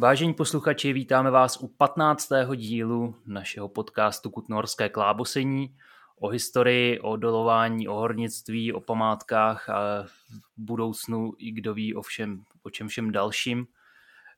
Vážení 0.00 0.34
posluchači, 0.34 0.92
vítáme 0.92 1.30
vás 1.30 1.56
u 1.56 1.68
15. 1.68 2.28
dílu 2.56 3.14
našeho 3.26 3.68
podcastu 3.68 4.30
Kutnorské 4.30 4.88
klábosení 4.88 5.76
o 6.20 6.28
historii, 6.28 7.00
o 7.00 7.16
dolování, 7.16 7.88
o 7.88 7.94
hornictví, 7.94 8.72
o 8.72 8.80
památkách 8.80 9.68
a 9.68 10.02
v 10.02 10.10
budoucnu 10.56 11.32
i 11.38 11.50
kdo 11.50 11.74
ví 11.74 11.94
o, 11.94 12.02
všem, 12.02 12.44
o 12.62 12.70
čem 12.70 12.88
všem 12.88 13.12
dalším. 13.12 13.66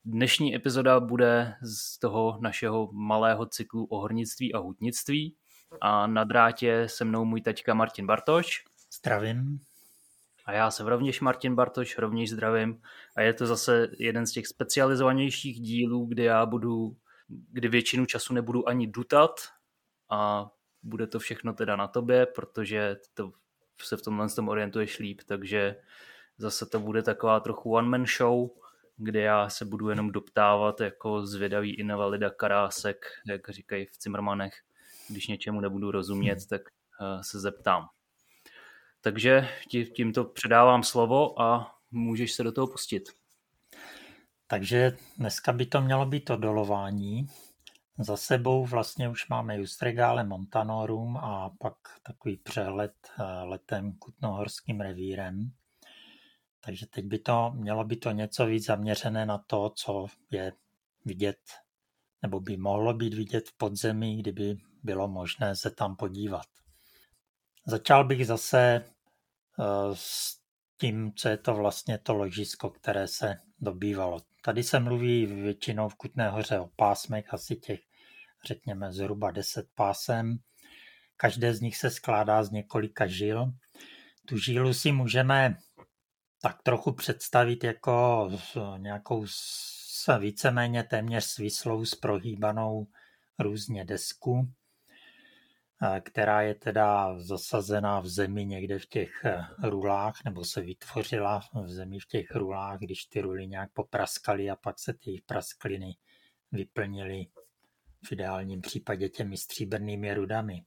Dnešní 0.04 0.54
epizoda 0.54 1.00
bude 1.00 1.54
z 1.62 1.98
toho 1.98 2.38
našeho 2.40 2.92
malého 2.92 3.46
cyklu 3.46 3.84
o 3.84 3.98
hornictví 3.98 4.54
a 4.54 4.58
hutnictví 4.58 5.36
a 5.80 6.06
na 6.06 6.24
drátě 6.24 6.84
se 6.86 7.04
mnou 7.04 7.24
můj 7.24 7.40
taťka 7.40 7.74
Martin 7.74 8.06
Bartoš. 8.06 8.64
Zdravím. 8.98 9.60
A 10.50 10.52
já 10.52 10.70
jsem 10.70 10.86
rovněž 10.86 11.20
Martin 11.20 11.54
Bartoš, 11.54 11.98
rovněž 11.98 12.30
zdravím. 12.30 12.82
A 13.16 13.20
je 13.20 13.34
to 13.34 13.46
zase 13.46 13.88
jeden 13.98 14.26
z 14.26 14.32
těch 14.32 14.46
specializovanějších 14.46 15.60
dílů, 15.60 16.06
kde 16.06 16.24
já 16.24 16.46
budu, 16.46 16.96
kdy 17.28 17.68
většinu 17.68 18.06
času 18.06 18.34
nebudu 18.34 18.68
ani 18.68 18.86
dutat 18.86 19.40
a 20.10 20.50
bude 20.82 21.06
to 21.06 21.18
všechno 21.18 21.52
teda 21.52 21.76
na 21.76 21.88
tobě, 21.88 22.26
protože 22.26 22.96
to 23.14 23.32
se 23.82 23.96
v 23.96 24.02
tomhle 24.02 24.28
tom 24.28 24.48
orientuješ 24.48 24.98
líp, 24.98 25.20
takže 25.26 25.76
zase 26.38 26.66
to 26.66 26.80
bude 26.80 27.02
taková 27.02 27.40
trochu 27.40 27.72
one-man 27.72 28.06
show, 28.06 28.50
kde 28.96 29.20
já 29.20 29.48
se 29.48 29.64
budu 29.64 29.88
jenom 29.88 30.10
doptávat 30.12 30.80
jako 30.80 31.26
zvědavý 31.26 31.74
invalida 31.74 32.30
karásek, 32.30 33.06
jak 33.26 33.48
říkají 33.48 33.86
v 33.86 33.96
Cimrmanech. 33.98 34.54
Když 35.08 35.28
něčemu 35.28 35.60
nebudu 35.60 35.90
rozumět, 35.90 36.38
hmm. 36.38 36.48
tak 36.48 36.62
uh, 37.00 37.20
se 37.20 37.40
zeptám. 37.40 37.88
Takže 39.00 39.48
tímto 39.96 40.24
předávám 40.24 40.82
slovo 40.82 41.42
a 41.42 41.74
můžeš 41.90 42.32
se 42.32 42.42
do 42.42 42.52
toho 42.52 42.66
pustit. 42.66 43.02
Takže 44.46 44.96
dneska 45.18 45.52
by 45.52 45.66
to 45.66 45.80
mělo 45.80 46.06
být 46.06 46.24
to 46.24 46.36
dolování. 46.36 47.26
Za 47.98 48.16
sebou 48.16 48.66
vlastně 48.66 49.08
už 49.08 49.28
máme 49.28 49.56
Justregale 49.56 50.24
Montanorum 50.24 51.16
a 51.16 51.50
pak 51.58 51.74
takový 52.02 52.36
přehled 52.36 52.92
eh, 53.20 53.22
letem 53.42 53.92
Kutnohorským 53.92 54.80
revírem. 54.80 55.52
Takže 56.60 56.86
teď 56.86 57.04
by 57.04 57.18
to 57.18 57.52
mělo 57.54 57.84
být 57.84 58.00
to 58.00 58.10
něco 58.10 58.46
víc 58.46 58.66
zaměřené 58.66 59.26
na 59.26 59.38
to, 59.38 59.70
co 59.76 60.06
je 60.30 60.52
vidět, 61.04 61.40
nebo 62.22 62.40
by 62.40 62.56
mohlo 62.56 62.94
být 62.94 63.14
vidět 63.14 63.48
v 63.48 63.56
podzemí, 63.56 64.16
kdyby 64.16 64.56
bylo 64.82 65.08
možné 65.08 65.56
se 65.56 65.70
tam 65.70 65.96
podívat. 65.96 66.46
Začal 67.66 68.04
bych 68.04 68.26
zase 68.26 68.84
eh, 69.58 69.64
s 69.94 70.40
tím, 70.80 71.12
co 71.16 71.28
je 71.28 71.36
to 71.36 71.54
vlastně 71.54 71.98
to 71.98 72.14
ložisko, 72.14 72.70
které 72.70 73.08
se 73.08 73.38
dobývalo. 73.58 74.20
Tady 74.44 74.62
se 74.62 74.80
mluví 74.80 75.26
většinou 75.26 75.88
v 75.88 75.94
Kutné 75.94 76.30
hoře 76.30 76.58
o 76.58 76.70
pásmech, 76.76 77.34
asi 77.34 77.56
těch, 77.56 77.80
řekněme, 78.46 78.92
zhruba 78.92 79.30
10 79.30 79.66
pásem. 79.74 80.38
Každé 81.16 81.54
z 81.54 81.60
nich 81.60 81.76
se 81.76 81.90
skládá 81.90 82.42
z 82.42 82.50
několika 82.50 83.06
žil. 83.06 83.52
Tu 84.26 84.36
žílu 84.36 84.74
si 84.74 84.92
můžeme 84.92 85.56
tak 86.42 86.62
trochu 86.62 86.92
představit 86.92 87.64
jako 87.64 88.30
nějakou 88.76 89.26
s 89.26 90.18
víceméně 90.18 90.82
téměř 90.82 91.24
svislou 91.24 91.84
s 91.84 91.94
prohýbanou 91.94 92.86
různě 93.38 93.84
desku 93.84 94.52
která 96.00 96.42
je 96.42 96.54
teda 96.54 97.18
zasazená 97.18 98.00
v 98.00 98.06
zemi 98.06 98.44
někde 98.44 98.78
v 98.78 98.86
těch 98.86 99.24
eh, 99.24 99.44
rulách, 99.62 100.14
nebo 100.24 100.44
se 100.44 100.60
vytvořila 100.60 101.40
v 101.54 101.68
zemi 101.68 101.98
v 101.98 102.06
těch 102.06 102.34
rulách, 102.34 102.78
když 102.80 103.04
ty 103.04 103.20
ruly 103.20 103.46
nějak 103.46 103.72
popraskaly 103.72 104.50
a 104.50 104.56
pak 104.56 104.78
se 104.78 104.94
ty 104.94 105.22
praskliny 105.26 105.96
vyplnily 106.52 107.26
v 108.06 108.12
ideálním 108.12 108.60
případě 108.60 109.08
těmi 109.08 109.36
stříbrnými 109.36 110.14
rudami. 110.14 110.64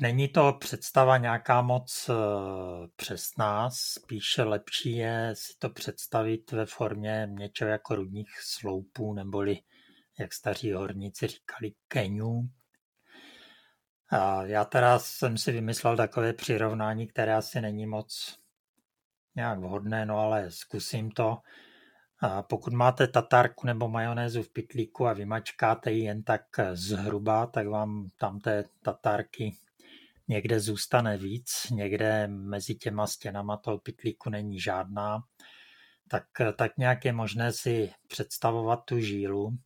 Není 0.00 0.28
to 0.28 0.52
představa 0.52 1.18
nějaká 1.18 1.62
moc 1.62 2.10
eh, 2.10 2.14
přesná, 2.96 3.70
spíše 3.70 4.42
lepší 4.42 4.96
je 4.96 5.30
si 5.34 5.52
to 5.58 5.70
představit 5.70 6.52
ve 6.52 6.66
formě 6.66 7.28
něčeho 7.30 7.70
jako 7.70 7.94
rudních 7.94 8.30
sloupů, 8.40 9.14
neboli, 9.14 9.58
jak 10.18 10.34
staří 10.34 10.72
horníci 10.72 11.26
říkali, 11.26 11.72
keňů, 11.88 12.48
já 14.44 14.64
teda 14.64 14.98
jsem 14.98 15.38
si 15.38 15.52
vymyslel 15.52 15.96
takové 15.96 16.32
přirovnání, 16.32 17.06
které 17.06 17.34
asi 17.34 17.60
není 17.60 17.86
moc 17.86 18.38
nějak 19.34 19.58
vhodné, 19.58 20.06
no 20.06 20.18
ale 20.18 20.50
zkusím 20.50 21.10
to. 21.10 21.38
Pokud 22.48 22.72
máte 22.72 23.06
tatárku 23.06 23.66
nebo 23.66 23.88
majonézu 23.88 24.42
v 24.42 24.52
pitlíku 24.52 25.06
a 25.06 25.12
vymačkáte 25.12 25.92
ji 25.92 26.04
jen 26.04 26.22
tak 26.22 26.42
zhruba, 26.72 27.46
tak 27.46 27.66
vám 27.66 28.08
tam 28.18 28.40
té 28.40 28.64
tatárky 28.82 29.56
někde 30.28 30.60
zůstane 30.60 31.16
víc, 31.16 31.66
někde 31.70 32.26
mezi 32.26 32.74
těma 32.74 33.06
stěnama 33.06 33.56
toho 33.56 33.78
pitlíku 33.78 34.30
není 34.30 34.60
žádná. 34.60 35.22
Tak, 36.08 36.24
tak 36.56 36.78
nějak 36.78 37.04
je 37.04 37.12
možné 37.12 37.52
si 37.52 37.92
představovat 38.08 38.84
tu 38.84 39.00
žílu, 39.00 39.58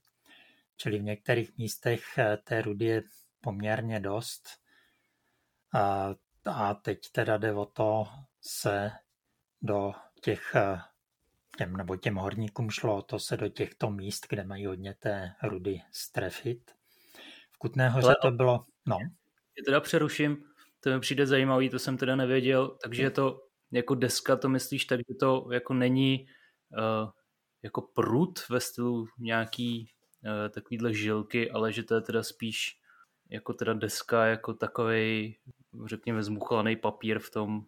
čili 0.77 0.98
v 0.98 1.03
některých 1.03 1.59
místech 1.59 2.03
té 2.44 2.62
rudy 2.62 2.84
je 2.84 3.03
poměrně 3.41 4.00
dost. 4.00 4.49
A, 5.75 6.15
a 6.44 6.75
teď 6.75 6.99
teda 7.12 7.37
jde 7.37 7.53
o 7.53 7.66
to 7.66 8.06
se 8.41 8.91
do 9.62 9.93
těch 10.21 10.56
těm, 11.59 11.77
nebo 11.77 11.97
těm 11.97 12.15
horníkům 12.15 12.71
šlo 12.71 12.97
o 12.97 13.03
to 13.03 13.19
se 13.19 13.37
do 13.37 13.48
těchto 13.48 13.91
míst, 13.91 14.27
kde 14.28 14.44
mají 14.44 14.66
hodně 14.66 14.94
té 14.94 15.34
rudy 15.43 15.81
strefit. 15.93 16.71
V 17.50 17.59
Kutné 17.59 17.88
hoře 17.88 18.15
to 18.22 18.31
bylo, 18.31 18.65
no. 18.87 18.98
Je 19.56 19.65
teda 19.65 19.81
přeruším, 19.81 20.44
to 20.81 20.91
mi 20.91 21.00
přijde 21.00 21.27
zajímavý, 21.27 21.71
to 21.71 21.78
jsem 21.78 21.97
teda 21.97 22.16
nevěděl, 22.16 22.78
takže 22.82 23.10
to 23.10 23.43
jako 23.71 23.94
deska, 23.94 24.37
to 24.37 24.48
myslíš 24.48 24.84
tak, 24.84 25.00
že 25.09 25.15
to 25.15 25.48
jako 25.53 25.75
není 25.75 26.27
uh, 26.78 27.10
jako 27.62 27.82
prut 27.82 28.48
ve 28.48 28.60
stylu 28.60 29.06
nějaký 29.19 29.91
uh, 30.25 30.48
takovýhle 30.54 30.94
žilky, 30.94 31.50
ale 31.50 31.72
že 31.72 31.82
to 31.82 31.94
je 31.94 32.00
teda 32.00 32.22
spíš 32.22 32.78
jako 33.31 33.53
teda 33.53 33.75
deska, 33.75 34.27
jako 34.27 34.55
takový, 34.55 35.37
řekněme, 35.87 36.22
zmuchlaný 36.22 36.77
papír 36.77 37.19
v 37.19 37.31
tom. 37.31 37.65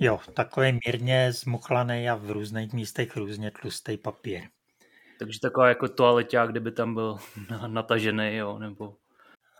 Jo, 0.00 0.20
takový 0.34 0.78
mírně 0.86 1.32
zmuchlaný 1.32 2.10
a 2.10 2.14
v 2.14 2.30
různých 2.30 2.72
místech 2.72 3.16
různě 3.16 3.50
tlustý 3.50 3.96
papír. 3.96 4.42
Takže 5.18 5.40
taková 5.40 5.68
jako 5.68 5.88
toaleťák, 5.88 6.50
kdyby 6.50 6.72
tam 6.72 6.94
byl 6.94 7.16
natažený, 7.66 8.36
jo, 8.36 8.58
nebo... 8.58 8.96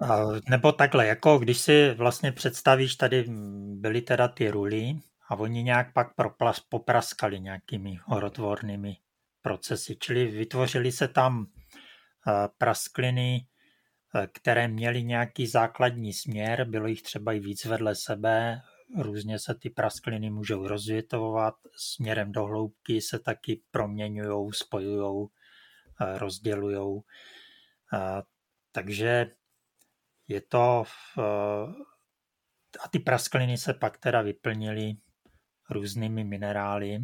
A, 0.03 0.25
nebo 0.48 0.72
takhle, 0.72 1.06
jako 1.06 1.38
když 1.38 1.59
si 1.59 1.94
vlastně 1.94 2.32
představíš, 2.32 2.97
tady 2.97 3.25
byly 3.75 4.00
teda 4.00 4.28
ty 4.28 4.50
ruly 4.50 5.00
a 5.28 5.36
oni 5.36 5.62
nějak 5.62 5.92
pak 5.92 6.15
proplas, 6.15 6.60
popraskali 6.60 7.41
nějakými 7.41 7.98
horotvornými 8.04 8.97
procesy, 9.42 9.97
čili 10.00 10.26
vytvořili 10.26 10.92
se 10.92 11.09
tam 11.09 11.47
praskliny 12.59 13.47
které 14.32 14.69
měly 14.69 15.02
nějaký 15.02 15.46
základní 15.46 16.12
směr, 16.12 16.64
bylo 16.64 16.86
jich 16.86 17.02
třeba 17.02 17.32
i 17.32 17.41
víc 17.41 17.64
vedle 17.64 17.94
sebe, 17.94 18.60
různě 18.98 19.38
se 19.38 19.54
ty 19.54 19.70
praskliny 19.70 20.30
můžou 20.30 20.69
rozvětovat, 20.69 21.54
směrem 21.76 22.32
do 22.32 22.44
hloubky 22.44 23.00
se 23.00 23.18
taky 23.18 23.62
proměňují, 23.70 24.52
spojují, 24.52 25.28
eh, 26.00 26.18
rozdělují. 26.18 27.00
Eh, 27.94 28.22
takže 28.72 29.30
je 30.28 30.41
to... 30.41 30.84
A 32.84 32.88
ty 32.88 32.98
praskliny 32.98 33.58
se 33.58 33.74
pak 33.74 33.98
teda 33.98 34.22
vyplnily 34.22 34.97
různými 35.70 36.24
minerály. 36.24 36.98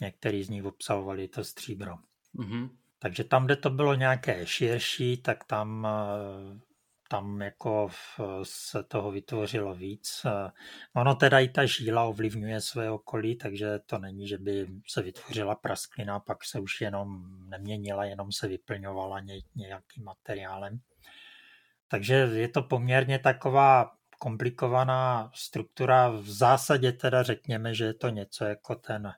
Některý 0.00 0.44
z 0.44 0.48
nich 0.48 0.64
obsahovali 0.64 1.28
to 1.28 1.44
stříbro. 1.44 1.94
Mm-hmm. 2.34 2.70
Takže 2.98 3.24
tam, 3.24 3.44
kde 3.44 3.56
to 3.56 3.70
bylo 3.70 3.94
nějaké 3.94 4.46
širší, 4.46 5.16
tak 5.16 5.44
tam, 5.44 5.86
eh, 5.86 6.58
tam 7.08 7.40
jako 7.40 7.88
se 8.42 8.82
toho 8.82 9.10
vytvořilo 9.10 9.74
víc. 9.74 10.26
Eh, 10.26 10.50
ono 10.94 11.14
teda 11.14 11.38
i 11.38 11.48
ta 11.48 11.66
žíla 11.66 12.04
ovlivňuje 12.04 12.60
své 12.60 12.90
okolí, 12.90 13.36
takže 13.36 13.78
to 13.86 13.98
není, 13.98 14.28
že 14.28 14.38
by 14.38 14.66
se 14.86 15.02
vytvořila 15.02 15.54
prasklina, 15.54 16.20
pak 16.20 16.44
se 16.44 16.60
už 16.60 16.80
jenom 16.80 17.26
neměnila, 17.48 18.04
jenom 18.04 18.32
se 18.32 18.48
vyplňovala 18.48 19.20
nějakým 19.54 20.04
materiálem. 20.04 20.80
Takže 21.88 22.14
je 22.14 22.48
to 22.48 22.62
poměrně 22.62 23.18
taková 23.18 23.92
komplikovaná 24.18 25.30
struktura. 25.34 26.08
V 26.08 26.30
zásadě 26.30 26.92
teda 26.92 27.22
řekněme, 27.22 27.74
že 27.74 27.84
je 27.84 27.94
to 27.94 28.08
něco 28.08 28.44
jako 28.44 28.74
ten 28.74 29.12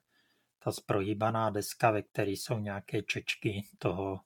ta 0.65 0.73
sprohýbaná 0.73 1.51
deska, 1.51 1.91
ve 1.91 2.03
které 2.03 2.31
jsou 2.31 2.59
nějaké 2.59 3.03
čečky 3.03 3.69
toho 3.79 4.21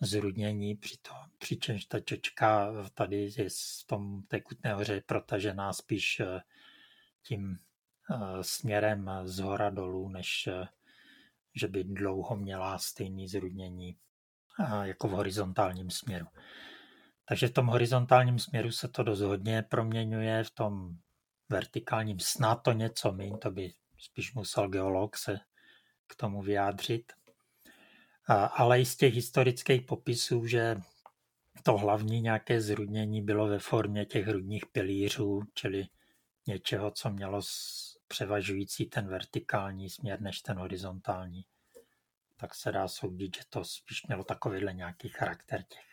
zrudnění, 0.00 0.80
přičemž 1.38 1.84
ta 1.84 2.00
čečka 2.00 2.72
tady 2.94 3.30
je 3.36 3.48
v 3.50 3.86
tom 3.86 4.22
tekutné 4.22 4.74
hoře 4.74 5.02
protažená 5.06 5.72
spíš 5.72 6.20
eh, 6.20 6.40
tím 7.22 7.58
eh, 8.10 8.44
směrem 8.44 9.10
z 9.24 9.38
hora 9.38 9.70
dolů, 9.70 10.08
než 10.08 10.46
eh, 10.46 10.68
že 11.54 11.68
by 11.68 11.84
dlouho 11.84 12.36
měla 12.36 12.78
stejný 12.78 13.28
zrudnění 13.28 13.96
jako 14.82 15.08
v 15.08 15.10
horizontálním 15.10 15.90
směru. 15.90 16.26
Takže 17.28 17.48
v 17.48 17.52
tom 17.52 17.66
horizontálním 17.66 18.38
směru 18.38 18.72
se 18.72 18.88
to 18.88 19.02
dost 19.02 19.20
hodně 19.20 19.62
proměňuje, 19.62 20.44
v 20.44 20.50
tom 20.50 20.96
vertikálním 21.48 22.20
snad 22.20 22.54
to 22.54 22.72
něco 22.72 23.12
méně, 23.12 23.38
to 23.38 23.50
by 23.50 23.72
spíš 23.98 24.34
musel 24.34 24.68
geolog 24.68 25.16
se 25.16 25.38
k 26.06 26.14
tomu 26.14 26.42
vyjádřit. 26.42 27.12
Ale 28.52 28.80
i 28.80 28.86
z 28.86 28.96
těch 28.96 29.14
historických 29.14 29.82
popisů, 29.82 30.46
že 30.46 30.76
to 31.62 31.76
hlavní 31.76 32.20
nějaké 32.20 32.60
zrudnění 32.60 33.22
bylo 33.22 33.46
ve 33.46 33.58
formě 33.58 34.06
těch 34.06 34.26
hrudních 34.26 34.66
pilířů, 34.66 35.42
čili 35.54 35.86
něčeho, 36.46 36.90
co 36.90 37.10
mělo 37.10 37.40
převažující 38.08 38.86
ten 38.86 39.08
vertikální 39.08 39.90
směr 39.90 40.20
než 40.20 40.40
ten 40.40 40.58
horizontální, 40.58 41.44
tak 42.36 42.54
se 42.54 42.72
dá 42.72 42.88
soudit, 42.88 43.36
že 43.36 43.42
to 43.50 43.64
spíš 43.64 44.06
mělo 44.06 44.24
takovýhle 44.24 44.74
nějaký 44.74 45.08
charakter 45.08 45.62
těch. 45.62 45.86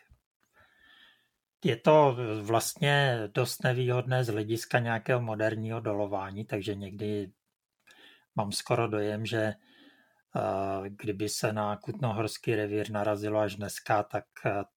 Je 1.64 1.76
to 1.76 2.16
vlastně 2.42 3.18
dost 3.34 3.64
nevýhodné 3.64 4.24
z 4.24 4.28
hlediska 4.28 4.78
nějakého 4.78 5.20
moderního 5.20 5.80
dolování, 5.80 6.44
takže 6.44 6.74
někdy 6.74 7.32
mám 8.34 8.52
skoro 8.52 8.88
dojem, 8.88 9.26
že 9.26 9.54
kdyby 10.88 11.28
se 11.28 11.52
na 11.52 11.76
Kutnohorský 11.76 12.54
revír 12.54 12.90
narazilo 12.90 13.40
až 13.40 13.56
dneska, 13.56 14.02
tak 14.02 14.24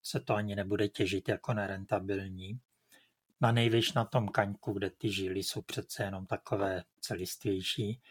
se 0.04 0.19
to 0.19 0.36
ani 0.36 0.56
nebude 0.56 0.88
těžit 0.88 1.30
jako 1.30 1.54
nerentabilní. 1.54 2.59
Na 3.42 3.51
nejvyš 3.51 3.94
na 3.94 4.06
tom 4.06 4.27
kaňku, 4.27 4.74
kde 4.74 4.89
ty 4.89 5.12
žíly 5.12 5.44
jsou 5.44 5.62
přece 5.62 6.04
jenom 6.04 6.25
takové 6.25 6.83
celistvější, 7.01 8.01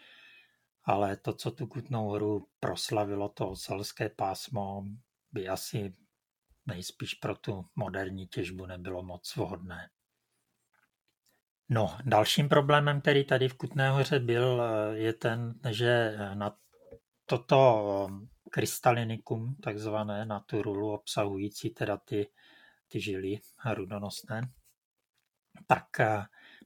ale 0.84 1.16
to, 1.16 1.32
co 1.32 1.50
tu 1.50 1.66
Kutnou 1.66 2.08
horu 2.08 2.48
proslavilo, 2.60 3.28
to 3.28 3.56
selské 3.56 4.08
pásmo, 4.08 4.84
by 5.32 5.48
asi 5.48 5.94
nejspíš 6.66 7.14
pro 7.14 7.36
tu 7.36 7.66
moderní 7.76 8.26
těžbu 8.26 8.66
nebylo 8.66 9.02
moc 9.02 9.36
vhodné. 9.36 9.90
No, 11.68 11.98
dalším 12.04 12.48
problémem, 12.48 13.00
který 13.00 13.24
tady 13.24 13.48
v 13.48 13.54
Kutné 13.54 13.90
hoře 13.90 14.18
byl, 14.18 14.62
je 14.92 15.12
ten, 15.12 15.54
že 15.70 16.18
na 16.34 16.56
toto 17.26 18.08
krystalinikum, 18.50 19.54
takzvané, 19.54 20.26
na 20.26 20.40
tu 20.40 20.62
rulu 20.62 20.92
obsahující 20.92 21.70
teda 21.70 21.96
ty, 21.96 22.30
ty 22.88 23.00
žily 23.00 23.40
rudonosné, 23.74 24.40
tak 25.66 26.00
eh, 26.00 26.24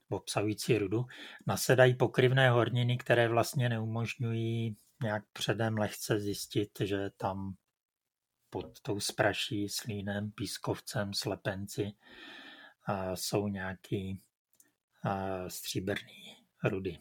obsahující 0.09 0.79
rudu, 0.79 1.05
nasedají 1.47 1.95
pokryvné 1.95 2.51
horniny, 2.51 2.99
které 2.99 3.29
vlastně 3.29 3.69
neumožňují 3.69 4.77
nějak 5.03 5.25
předem 5.33 5.79
lehce 5.79 6.21
zjistit, 6.21 6.71
že 6.81 7.11
tam 7.17 7.55
pod 8.51 8.81
tou 8.81 9.01
spraší, 9.01 9.69
slínem, 9.69 10.31
pískovcem, 10.31 11.15
slepenci 11.15 11.93
jsou 13.15 13.49
nějaký 13.49 14.23
stříbrný 15.49 16.37
rudy. 16.65 16.99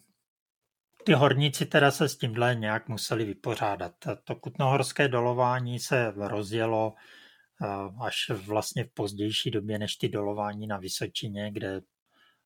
Ty 1.03 1.13
horníci 1.13 1.65
teda 1.65 1.91
se 1.91 2.09
s 2.09 2.17
tímhle 2.17 2.55
nějak 2.55 2.87
museli 2.87 3.25
vypořádat. 3.25 3.93
To 4.23 4.35
kutnohorské 4.35 5.07
dolování 5.07 5.79
se 5.79 6.13
rozjelo 6.15 6.93
až 8.01 8.29
vlastně 8.29 8.83
v 8.83 8.93
pozdější 8.93 9.51
době 9.51 9.79
než 9.79 9.95
ty 9.95 10.09
dolování 10.09 10.67
na 10.67 10.77
Vysočině, 10.77 11.51
kde 11.51 11.81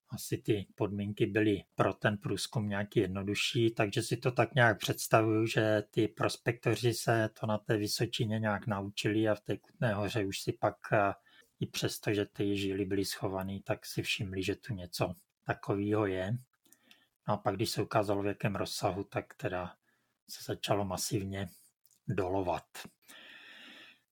asi 0.09 0.37
ty 0.37 0.67
podmínky 0.75 1.25
byly 1.25 1.63
pro 1.75 1.93
ten 1.93 2.17
průzkum 2.17 2.69
nějaký 2.69 2.99
jednodušší, 2.99 3.71
takže 3.71 4.01
si 4.01 4.17
to 4.17 4.31
tak 4.31 4.55
nějak 4.55 4.79
představuju, 4.79 5.45
že 5.45 5.83
ty 5.91 6.07
prospektoři 6.07 6.93
se 6.93 7.29
to 7.39 7.47
na 7.47 7.57
té 7.57 7.77
Vysočině 7.77 8.39
nějak 8.39 8.67
naučili 8.67 9.27
a 9.27 9.35
v 9.35 9.41
té 9.41 9.57
Kutné 9.57 9.93
hoře 9.93 10.25
už 10.25 10.39
si 10.39 10.51
pak 10.51 10.75
i 11.59 11.65
přesto, 11.65 12.13
že 12.13 12.25
ty 12.25 12.57
žíly 12.57 12.85
byly 12.85 13.05
schované, 13.05 13.59
tak 13.63 13.85
si 13.85 14.01
všimli, 14.01 14.43
že 14.43 14.55
tu 14.55 14.73
něco 14.73 15.13
takového 15.45 16.05
je. 16.05 16.37
No 17.27 17.33
a 17.33 17.37
pak, 17.37 17.55
když 17.55 17.69
se 17.69 17.81
ukázalo 17.81 18.21
v 18.21 18.25
jakém 18.25 18.55
rozsahu, 18.55 19.03
tak 19.03 19.33
teda 19.33 19.75
se 20.29 20.43
začalo 20.43 20.85
masivně 20.85 21.49
dolovat. 22.07 22.65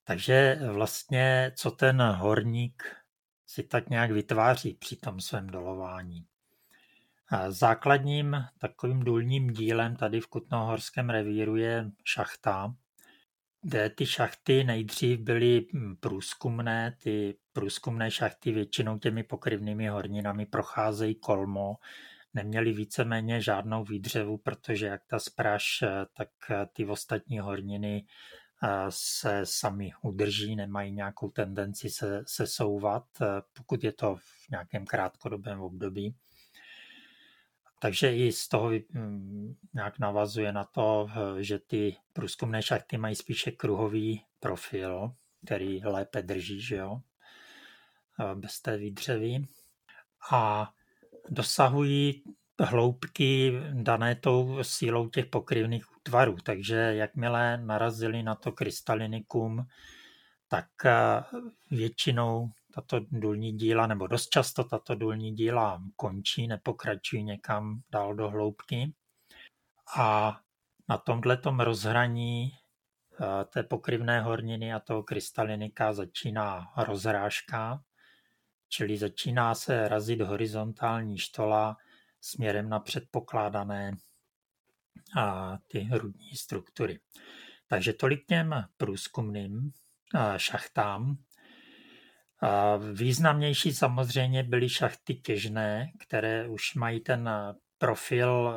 Takže 0.04 0.60
vlastně, 0.72 1.52
co 1.56 1.72
ten 1.72 2.02
horník 2.02 2.96
si 3.46 3.64
tak 3.64 3.90
nějak 3.90 4.12
vytváří 4.12 4.74
při 4.74 4.96
tom 4.96 5.20
svém 5.20 5.48
dolování. 5.48 6.26
Základním 7.48 8.46
takovým 8.60 9.00
důlním 9.00 9.54
dílem 9.54 9.96
tady 9.96 10.22
v 10.22 10.28
Kutnohorském 10.28 11.10
revíru 11.10 11.56
je 11.56 11.92
šachta, 12.04 12.76
kde 13.62 13.90
ty 13.90 14.06
šachty 14.06 14.64
nejdřív 14.64 15.20
byly 15.20 15.66
průzkumné, 16.00 16.98
ty 17.04 17.38
průzkumné 17.54 18.12
šachty 18.12 18.52
většinou 18.52 18.98
těmi 18.98 19.24
pokryvnými 19.24 19.88
horninami 19.88 20.46
procházejí 20.46 21.16
kolmo, 21.16 21.76
neměli 22.34 22.74
víceméně 22.74 23.42
žádnou 23.42 23.84
výdřevu, 23.84 24.38
protože 24.38 24.86
jak 24.86 25.06
ta 25.06 25.20
spraž, 25.20 25.84
tak 26.14 26.30
ty 26.74 26.86
ostatní 26.86 27.40
horniny 27.40 28.06
se 28.90 29.42
sami 29.44 29.92
udrží, 30.02 30.56
nemají 30.56 30.92
nějakou 30.92 31.30
tendenci 31.30 31.90
se, 31.90 32.24
se 32.28 32.48
souvat, 32.48 33.04
pokud 33.54 33.84
je 33.84 33.92
to 33.92 34.16
v 34.16 34.50
nějakém 34.52 34.86
krátkodobém 34.86 35.62
období. 35.62 36.16
Takže 37.80 38.16
i 38.16 38.32
z 38.32 38.48
toho 38.48 38.70
mm, 38.70 39.56
nějak 39.74 40.00
navazuje 40.00 40.52
na 40.52 40.64
to, 40.64 41.08
že 41.40 41.60
ty 41.60 41.98
průzkumné 42.14 42.64
šachty 42.64 42.98
mají 42.98 43.16
spíše 43.16 43.52
kruhový 43.52 44.26
profil, 44.40 45.12
který 45.46 45.82
lépe 45.84 46.22
drží, 46.22 46.62
že 46.62 46.76
jo, 46.76 47.02
bez 48.36 48.62
té 48.62 48.78
výdřevy. 48.78 49.46
A 50.32 50.74
dosahují 51.30 52.24
hloubky 52.60 53.54
dané 53.74 54.16
tou 54.16 54.58
sílou 54.62 55.10
těch 55.10 55.26
pokryvných 55.26 55.86
útvarů. 55.98 56.36
Takže 56.44 56.76
jakmile 56.76 57.58
narazili 57.58 58.24
na 58.24 58.36
to 58.36 58.52
krystalinikum, 58.52 59.66
tak 60.48 60.68
eh, 60.86 61.24
většinou 61.72 62.50
tato 62.74 63.00
důlní 63.12 63.52
díla, 63.52 63.88
nebo 63.88 64.08
dost 64.08 64.30
často 64.30 64.64
tato 64.64 64.96
důlní 64.96 65.32
díla 65.32 65.82
končí, 65.96 66.48
nepokračují 66.48 67.24
někam 67.24 67.82
dál 67.92 68.16
do 68.16 68.30
hloubky. 68.30 68.94
A 69.98 70.40
na 70.90 70.98
tomhle 70.98 71.38
rozhraní 71.58 72.52
eh, 72.52 73.46
té 73.46 73.64
pokryvné 73.64 74.22
horniny 74.22 74.74
a 74.74 74.80
toho 74.80 75.04
krystalinika 75.04 75.94
začíná 75.94 76.74
rozrážka, 76.78 77.82
čili 78.74 78.98
začíná 78.98 79.56
se 79.56 79.88
razit 79.88 80.22
horizontální 80.22 81.18
štola 81.18 81.78
směrem 82.22 82.70
na 82.70 82.80
předpokládané 82.80 83.98
a 85.18 85.58
ty 85.68 85.80
hrudní 85.80 86.36
struktury. 86.36 87.00
Takže 87.68 87.94
tolik 87.94 88.26
těm 88.26 88.64
průzkumným 88.78 89.72
šachtám. 90.38 91.18
Významnější 92.94 93.74
samozřejmě 93.74 94.44
byly 94.44 94.70
šachty 94.70 95.16
těžné, 95.16 95.92
které 96.00 96.48
už 96.48 96.76
mají 96.76 97.00
ten 97.00 97.30
profil 97.78 98.54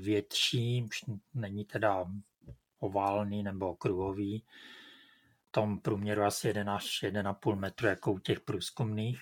větší, 0.00 0.82
už 0.82 1.00
není 1.34 1.64
teda 1.64 2.04
oválný 2.78 3.42
nebo 3.42 3.74
kruhový, 3.76 4.44
v 5.48 5.52
tom 5.52 5.80
průměru 5.80 6.22
asi 6.22 6.48
1 6.48 6.76
až 6.76 7.02
1,5 7.02 7.56
metru 7.56 7.88
jako 7.88 8.12
u 8.12 8.18
těch 8.18 8.40
průzkumných. 8.40 9.20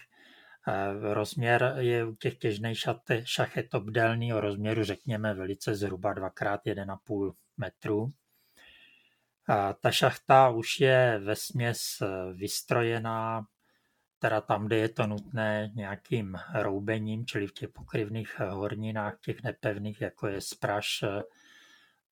Rozměr 1.13 1.75
je 1.79 2.05
u 2.05 2.15
těch 2.15 2.39
těžných 2.39 2.79
šachet 3.25 3.75
obdélný 3.75 4.35
o 4.35 4.41
rozměru, 4.41 4.85
řekněme, 4.85 5.35
velice 5.35 5.75
zhruba 5.75 6.15
2x1,5 6.15 7.33
metru. 7.57 8.13
Ta 9.81 9.91
šachta 9.91 10.49
už 10.49 10.81
je 10.81 11.21
ve 11.25 11.37
směs 11.37 12.03
vystrojená, 12.33 13.47
teda 14.19 14.41
tam, 14.41 14.67
kde 14.67 14.77
je 14.77 14.89
to 14.89 15.07
nutné 15.07 15.71
nějakým 15.75 16.39
roubením, 16.55 17.27
čili 17.27 17.47
v 17.47 17.53
těch 17.53 17.69
pokryvných 17.69 18.39
horninách, 18.39 19.21
těch 19.21 19.43
nepevných, 19.43 20.01
jako 20.01 20.27
je 20.27 20.41
spraš, 20.41 21.05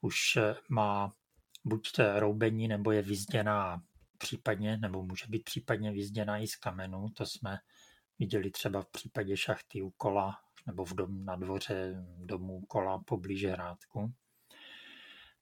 už 0.00 0.38
má 0.68 1.12
buď 1.64 1.90
roubení, 2.16 2.68
nebo 2.68 2.92
je 2.92 3.02
vyzděná 3.02 3.82
případně, 4.18 4.76
nebo 4.76 5.02
může 5.02 5.26
být 5.28 5.44
případně 5.44 5.92
vyzděná 5.92 6.38
i 6.38 6.46
z 6.46 6.56
kamenů, 6.56 7.08
to 7.16 7.26
jsme 7.26 7.58
viděli 8.18 8.50
třeba 8.50 8.82
v 8.82 8.90
případě 8.90 9.36
šachty 9.36 9.82
u 9.82 9.90
kola 9.90 10.38
nebo 10.66 10.84
v 10.84 10.94
dom, 10.94 11.24
na 11.24 11.36
dvoře 11.36 12.04
domů 12.16 12.60
kola 12.60 12.98
poblíž 13.06 13.44
hrádku. 13.44 14.12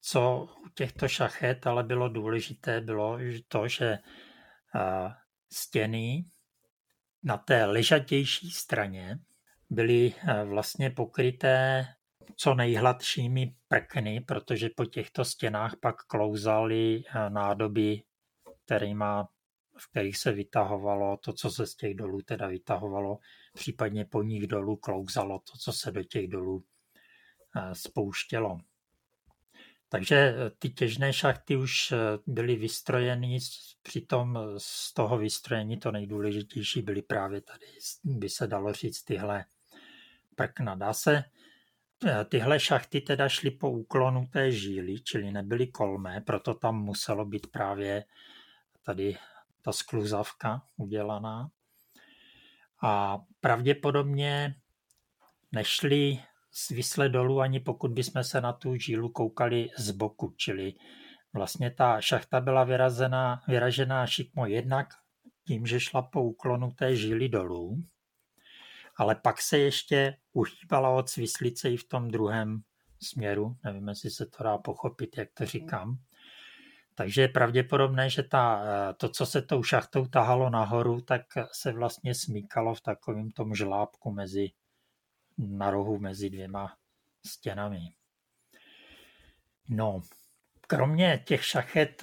Co 0.00 0.48
u 0.66 0.68
těchto 0.68 1.08
šachet 1.08 1.66
ale 1.66 1.82
bylo 1.82 2.08
důležité, 2.08 2.80
bylo 2.80 3.18
to, 3.48 3.68
že 3.68 3.98
stěny 5.52 6.24
na 7.22 7.36
té 7.36 7.64
ležatější 7.64 8.50
straně 8.50 9.18
byly 9.70 10.14
vlastně 10.44 10.90
pokryté 10.90 11.86
co 12.36 12.54
nejhladšími 12.54 13.56
prkny, 13.68 14.20
protože 14.20 14.68
po 14.76 14.84
těchto 14.84 15.24
stěnách 15.24 15.76
pak 15.80 15.96
klouzaly 16.06 17.02
nádoby, 17.28 18.02
kterýma, 18.64 19.28
v 19.78 19.90
kterých 19.90 20.16
se 20.16 20.32
vytahovalo 20.32 21.16
to, 21.16 21.32
co 21.32 21.50
se 21.50 21.66
z 21.66 21.74
těch 21.74 21.94
dolů 21.94 22.22
teda 22.22 22.46
vytahovalo, 22.46 23.18
případně 23.54 24.04
po 24.04 24.22
nich 24.22 24.46
dolů 24.46 24.76
klouzalo 24.76 25.38
to, 25.38 25.58
co 25.58 25.72
se 25.72 25.90
do 25.90 26.02
těch 26.02 26.28
dolů 26.28 26.64
eh, 27.56 27.74
spouštělo. 27.74 28.58
Takže 29.88 30.16
eh, 30.16 30.50
ty 30.58 30.70
těžné 30.70 31.12
šachty 31.12 31.56
už 31.56 31.94
byly 32.26 32.56
vystrojeny, 32.56 33.38
přitom 33.82 34.38
z 34.58 34.94
toho 34.94 35.18
vystrojení 35.18 35.76
to 35.76 35.92
nejdůležitější 35.92 36.82
byly 36.82 37.02
právě 37.02 37.40
tady, 37.40 37.66
by 38.04 38.28
se 38.28 38.46
dalo 38.46 38.72
říct, 38.72 39.02
tyhle 39.02 39.44
prkna. 40.36 40.74
Dá 40.74 40.92
se 40.92 41.24
Eh, 42.04 42.24
tyhle 42.24 42.60
šachty 42.60 43.00
teda 43.00 43.28
šly 43.28 43.50
po 43.50 43.70
úklonu 43.70 44.26
té 44.26 44.52
žíly, 44.52 45.00
čili 45.00 45.32
nebyly 45.32 45.66
kolmé, 45.66 46.20
proto 46.20 46.54
tam 46.54 46.82
muselo 46.82 47.24
být 47.24 47.46
právě 47.46 48.04
tady 48.82 49.16
ta 49.66 49.72
skluzavka 49.72 50.62
udělaná. 50.76 51.50
A 52.82 53.18
pravděpodobně 53.40 54.54
nešly 55.52 56.18
svisle 56.50 57.08
dolů, 57.08 57.40
ani 57.40 57.60
pokud 57.60 57.90
bychom 57.90 58.24
se 58.24 58.40
na 58.40 58.52
tu 58.52 58.76
žílu 58.76 59.08
koukali 59.08 59.68
z 59.78 59.90
boku, 59.90 60.34
čili 60.36 60.74
vlastně 61.32 61.70
ta 61.70 62.00
šachta 62.00 62.40
byla 62.40 62.64
vyrazená, 62.64 63.42
vyražená 63.48 64.06
šikmo 64.06 64.46
jednak 64.46 64.88
tím, 65.46 65.66
že 65.66 65.80
šla 65.80 66.02
po 66.02 66.22
úklonu 66.22 66.70
té 66.70 66.96
žíly 66.96 67.28
dolů, 67.28 67.84
ale 68.96 69.14
pak 69.14 69.42
se 69.42 69.58
ještě 69.58 70.16
uhýbala 70.32 70.90
od 70.90 71.08
svislice 71.08 71.70
i 71.70 71.76
v 71.76 71.88
tom 71.88 72.10
druhém 72.10 72.62
směru. 73.02 73.56
Nevím, 73.64 73.88
jestli 73.88 74.10
se 74.10 74.26
to 74.26 74.44
dá 74.44 74.58
pochopit, 74.58 75.18
jak 75.18 75.28
to 75.34 75.46
říkám. 75.46 75.98
Takže 76.98 77.22
je 77.22 77.28
pravděpodobné, 77.28 78.10
že 78.10 78.22
ta, 78.22 78.62
to, 78.96 79.08
co 79.08 79.26
se 79.26 79.42
tou 79.42 79.62
šachtou 79.62 80.06
tahalo 80.06 80.50
nahoru, 80.50 81.00
tak 81.00 81.22
se 81.52 81.72
vlastně 81.72 82.14
smíkalo 82.14 82.74
v 82.74 82.80
takovém 82.80 83.30
tom 83.30 83.54
žlábku 83.54 84.12
mezi, 84.12 84.50
na 85.38 85.70
rohu 85.70 85.98
mezi 85.98 86.30
dvěma 86.30 86.76
stěnami. 87.26 87.80
No, 89.68 90.02
kromě 90.66 91.22
těch 91.26 91.44
šachet, 91.44 92.02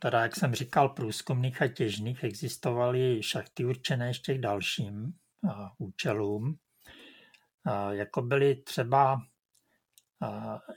teda 0.00 0.22
jak 0.22 0.36
jsem 0.36 0.54
říkal, 0.54 0.88
průzkumných 0.88 1.62
a 1.62 1.68
těžných, 1.68 2.24
existovaly 2.24 3.22
šachty 3.22 3.64
určené 3.64 4.08
ještě 4.08 4.34
k 4.34 4.40
dalším 4.40 5.14
účelům, 5.78 6.58
jako 7.90 8.22
byly 8.22 8.54
třeba 8.54 9.22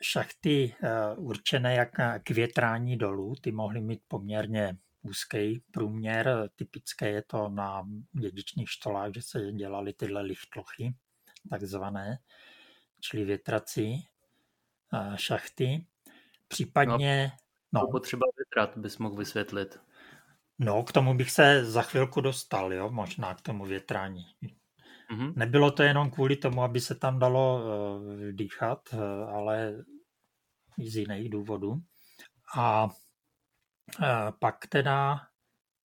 šachty 0.01 0.75
určené 1.17 1.75
jak 1.75 1.91
k 2.23 2.29
větrání 2.29 2.97
dolů, 2.97 3.35
ty 3.41 3.51
mohly 3.51 3.81
mít 3.81 4.01
poměrně 4.07 4.77
úzký 5.01 5.63
průměr, 5.71 6.49
typické 6.55 7.09
je 7.09 7.21
to 7.21 7.49
na 7.49 7.87
dědičných 8.11 8.69
štolách, 8.69 9.13
že 9.15 9.21
se 9.21 9.51
dělaly 9.51 9.93
tyhle 9.93 10.21
lichtlochy, 10.21 10.93
takzvané, 11.49 12.19
čili 12.99 13.25
větrací 13.25 14.07
šachty. 15.15 15.85
Případně... 16.47 17.31
No, 17.73 17.81
no. 17.81 17.87
potřeba 17.87 18.25
větrat 18.37 18.77
bys 18.77 18.97
mohl 18.97 19.15
vysvětlit. 19.15 19.79
No, 20.59 20.83
k 20.83 20.91
tomu 20.91 21.13
bych 21.13 21.31
se 21.31 21.65
za 21.65 21.81
chvilku 21.81 22.21
dostal, 22.21 22.73
jo, 22.73 22.89
možná 22.89 23.35
k 23.35 23.41
tomu 23.41 23.65
větrání. 23.65 24.25
Mm-hmm. 25.11 25.33
Nebylo 25.35 25.71
to 25.71 25.83
jenom 25.83 26.11
kvůli 26.11 26.35
tomu, 26.35 26.63
aby 26.63 26.79
se 26.79 26.95
tam 26.95 27.19
dalo 27.19 27.63
uh, 27.63 28.13
dýchat, 28.31 28.79
uh, 28.93 28.99
ale 29.35 29.73
i 30.79 30.89
z 30.89 30.95
jiných 30.95 31.29
důvodů. 31.29 31.75
A 32.55 32.83
uh, 32.83 32.91
pak 34.39 34.67
teda, 34.67 35.19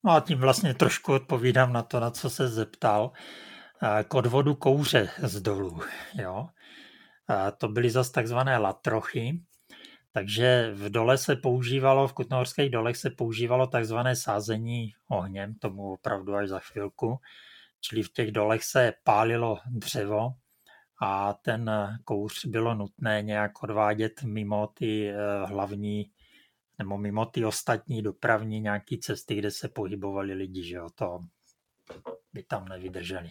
no 0.04 0.12
a 0.12 0.20
tím 0.20 0.38
vlastně 0.38 0.74
trošku 0.74 1.12
odpovídám 1.12 1.72
na 1.72 1.82
to, 1.82 2.00
na 2.00 2.10
co 2.10 2.30
se 2.30 2.48
zeptal, 2.48 3.12
uh, 3.82 4.02
k 4.08 4.14
odvodu 4.14 4.54
kouře 4.54 5.10
z 5.22 5.40
dolů, 5.40 5.80
jo. 6.14 6.48
Uh, 7.30 7.50
to 7.58 7.68
byly 7.68 7.90
zase 7.90 8.12
takzvané 8.12 8.58
latrochy, 8.58 9.40
takže 10.12 10.70
v 10.74 10.90
dole 10.90 11.18
se 11.18 11.36
používalo, 11.36 12.08
v 12.08 12.12
kutnohorských 12.12 12.70
dolech 12.70 12.96
se 12.96 13.10
používalo 13.10 13.66
takzvané 13.66 14.16
sázení 14.16 14.92
ohněm, 15.08 15.54
tomu 15.54 15.92
opravdu 15.92 16.34
až 16.34 16.48
za 16.48 16.58
chvilku. 16.58 17.18
Čili 17.80 18.02
v 18.02 18.12
těch 18.12 18.32
dolech 18.32 18.64
se 18.64 18.92
pálilo 19.04 19.58
dřevo 19.66 20.28
a 21.02 21.32
ten 21.32 21.70
kouř 22.04 22.44
bylo 22.44 22.74
nutné 22.74 23.22
nějak 23.22 23.62
odvádět 23.62 24.22
mimo 24.22 24.66
ty 24.66 25.10
eh, 25.10 25.16
hlavní 25.46 26.10
nebo 26.78 26.98
mimo 26.98 27.26
ty 27.26 27.44
ostatní 27.44 28.02
dopravní 28.02 28.60
nějaké 28.60 28.96
cesty, 28.98 29.34
kde 29.34 29.50
se 29.50 29.68
pohybovali 29.68 30.34
lidi, 30.34 30.64
že 30.68 30.74
jo, 30.74 30.88
to 30.94 31.20
by 32.32 32.42
tam 32.42 32.68
nevydrželi. 32.68 33.30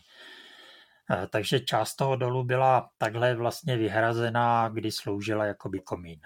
Eh, 1.12 1.28
takže 1.28 1.60
část 1.60 1.96
toho 1.96 2.16
dolu 2.16 2.44
byla 2.44 2.90
takhle 2.98 3.36
vlastně 3.36 3.78
vyhrazená, 3.78 4.70
kdy 4.70 4.92
sloužila 4.92 5.46
jakoby 5.46 5.80
komín 5.80 6.20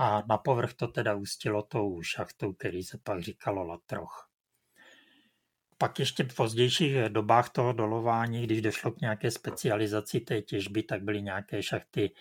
a 0.00 0.22
na 0.28 0.38
povrch 0.38 0.74
to 0.74 0.88
teda 0.88 1.14
ústilo 1.14 1.62
tou 1.62 2.02
šachtou, 2.02 2.52
který 2.52 2.82
se 2.82 2.98
pak 2.98 3.22
říkalo 3.22 3.64
latroch. 3.64 4.29
Pak 5.80 5.98
ještě 5.98 6.24
v 6.24 6.34
pozdějších 6.34 6.96
dobách 7.08 7.50
toho 7.50 7.72
dolování, 7.72 8.42
když 8.42 8.62
došlo 8.62 8.92
k 8.92 9.00
nějaké 9.00 9.30
specializaci 9.30 10.20
té 10.20 10.42
těžby, 10.42 10.82
tak 10.82 11.02
byly 11.02 11.22
nějaké 11.22 11.62
šachty 11.62 12.14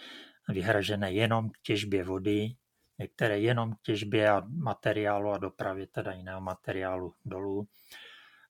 vyhražené 0.49 1.11
jenom 1.11 1.49
k 1.49 1.59
těžbě 1.61 2.03
vody, 2.03 2.55
některé 2.99 3.39
jenom 3.39 3.73
k 3.73 3.81
těžbě 3.81 4.29
a 4.29 4.41
materiálu 4.49 5.31
a 5.31 5.37
dopravě 5.37 5.87
teda 5.87 6.11
jiného 6.11 6.41
materiálu 6.41 7.13
dolů. 7.25 7.67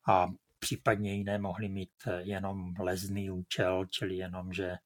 A 0.08 0.28
případně 0.60 1.14
jiné 1.14 1.38
mohly 1.38 1.70
mít 1.70 2.08
jenom 2.18 2.74
lezný 2.80 3.30
účel, 3.30 3.86
čili 3.86 4.16
jenom, 4.16 4.54
že 4.54 4.70
eh, 4.70 4.80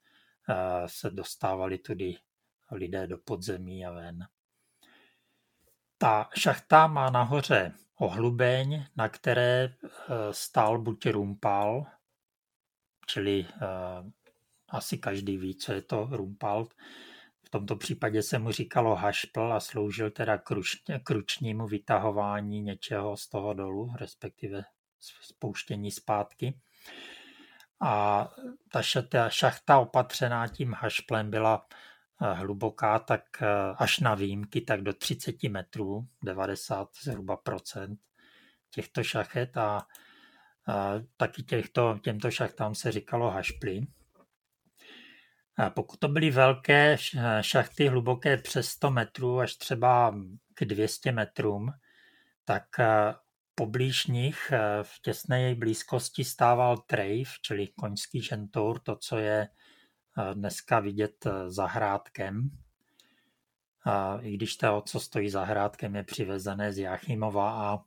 se 0.85 1.09
dostávali 1.09 1.77
tudy 1.77 2.15
lidé 2.71 3.07
do 3.07 3.17
podzemí 3.17 3.85
a 3.85 3.91
ven. 3.91 4.27
Ta 6.03 6.29
šachta 6.37 6.87
má 6.87 7.09
nahoře 7.09 7.71
ohlubeň, 7.99 8.85
na 8.95 9.09
které 9.09 9.63
eh, 9.63 9.97
stál 10.31 10.77
buď 10.77 11.05
rumpal, 11.05 11.85
čili 13.07 13.45
uh, 13.45 14.09
asi 14.69 14.97
každý 14.97 15.37
ví, 15.37 15.55
co 15.55 15.73
je 15.73 15.81
to 15.81 16.07
rumpal. 16.11 16.65
V 17.45 17.49
tomto 17.49 17.75
případě 17.75 18.23
se 18.23 18.39
mu 18.39 18.51
říkalo 18.51 18.95
hašpl 18.95 19.53
a 19.53 19.59
sloužil 19.59 20.11
teda 20.11 20.37
k, 20.37 20.55
k 21.03 21.09
ručnímu 21.09 21.67
vytahování 21.67 22.61
něčeho 22.61 23.17
z 23.17 23.27
toho 23.27 23.53
dolu, 23.53 23.93
respektive 23.99 24.63
spouštění 25.21 25.91
zpátky. 25.91 26.59
A 27.81 28.27
ta 28.69 28.81
šachta 29.29 29.79
opatřená 29.79 30.47
tím 30.47 30.73
hašplem 30.73 31.29
byla 31.29 31.65
hluboká, 32.31 32.99
tak 32.99 33.23
eh, 33.41 33.47
až 33.77 33.99
na 33.99 34.15
výjimky, 34.15 34.61
tak 34.61 34.81
do 34.81 34.93
30 34.93 35.43
metrů, 35.43 36.07
90 36.23 36.89
zhruba 37.03 37.37
procent 37.37 37.99
těchto 38.69 39.03
šachet 39.03 39.57
a, 39.57 39.87
a 40.67 40.93
taky 41.17 41.43
těchto, 41.43 41.99
těmto 42.03 42.31
šachtám 42.31 42.75
se 42.75 42.91
říkalo 42.91 43.31
hašply. 43.31 43.81
A 45.57 45.69
pokud 45.69 45.99
to 45.99 46.07
byly 46.07 46.31
velké 46.31 46.97
šachty 47.41 47.87
hluboké 47.87 48.37
přes 48.37 48.69
100 48.69 48.91
metrů 48.91 49.39
až 49.39 49.55
třeba 49.55 50.15
k 50.53 50.65
200 50.65 51.11
metrům, 51.11 51.71
tak 52.45 52.79
eh, 52.79 53.13
poblíž 53.55 54.05
nich 54.05 54.51
eh, 54.51 54.83
v 54.83 55.01
těsné 55.01 55.55
blízkosti 55.55 56.23
stával 56.23 56.77
trejf, 56.77 57.29
čili 57.41 57.67
koňský 57.67 58.21
žentour, 58.21 58.79
to, 58.79 58.95
co 58.95 59.17
je 59.17 59.47
dneska 60.33 60.79
vidět 60.79 61.25
eh, 61.25 61.49
zahrádkem. 61.49 62.49
I 64.21 64.33
když 64.33 64.57
to, 64.57 64.83
co 64.85 64.99
stojí 64.99 65.29
zahrádkem, 65.29 65.95
je 65.95 66.03
přivezené 66.03 66.73
z 66.73 66.77
Jachimova 66.77 67.73
a 67.73 67.79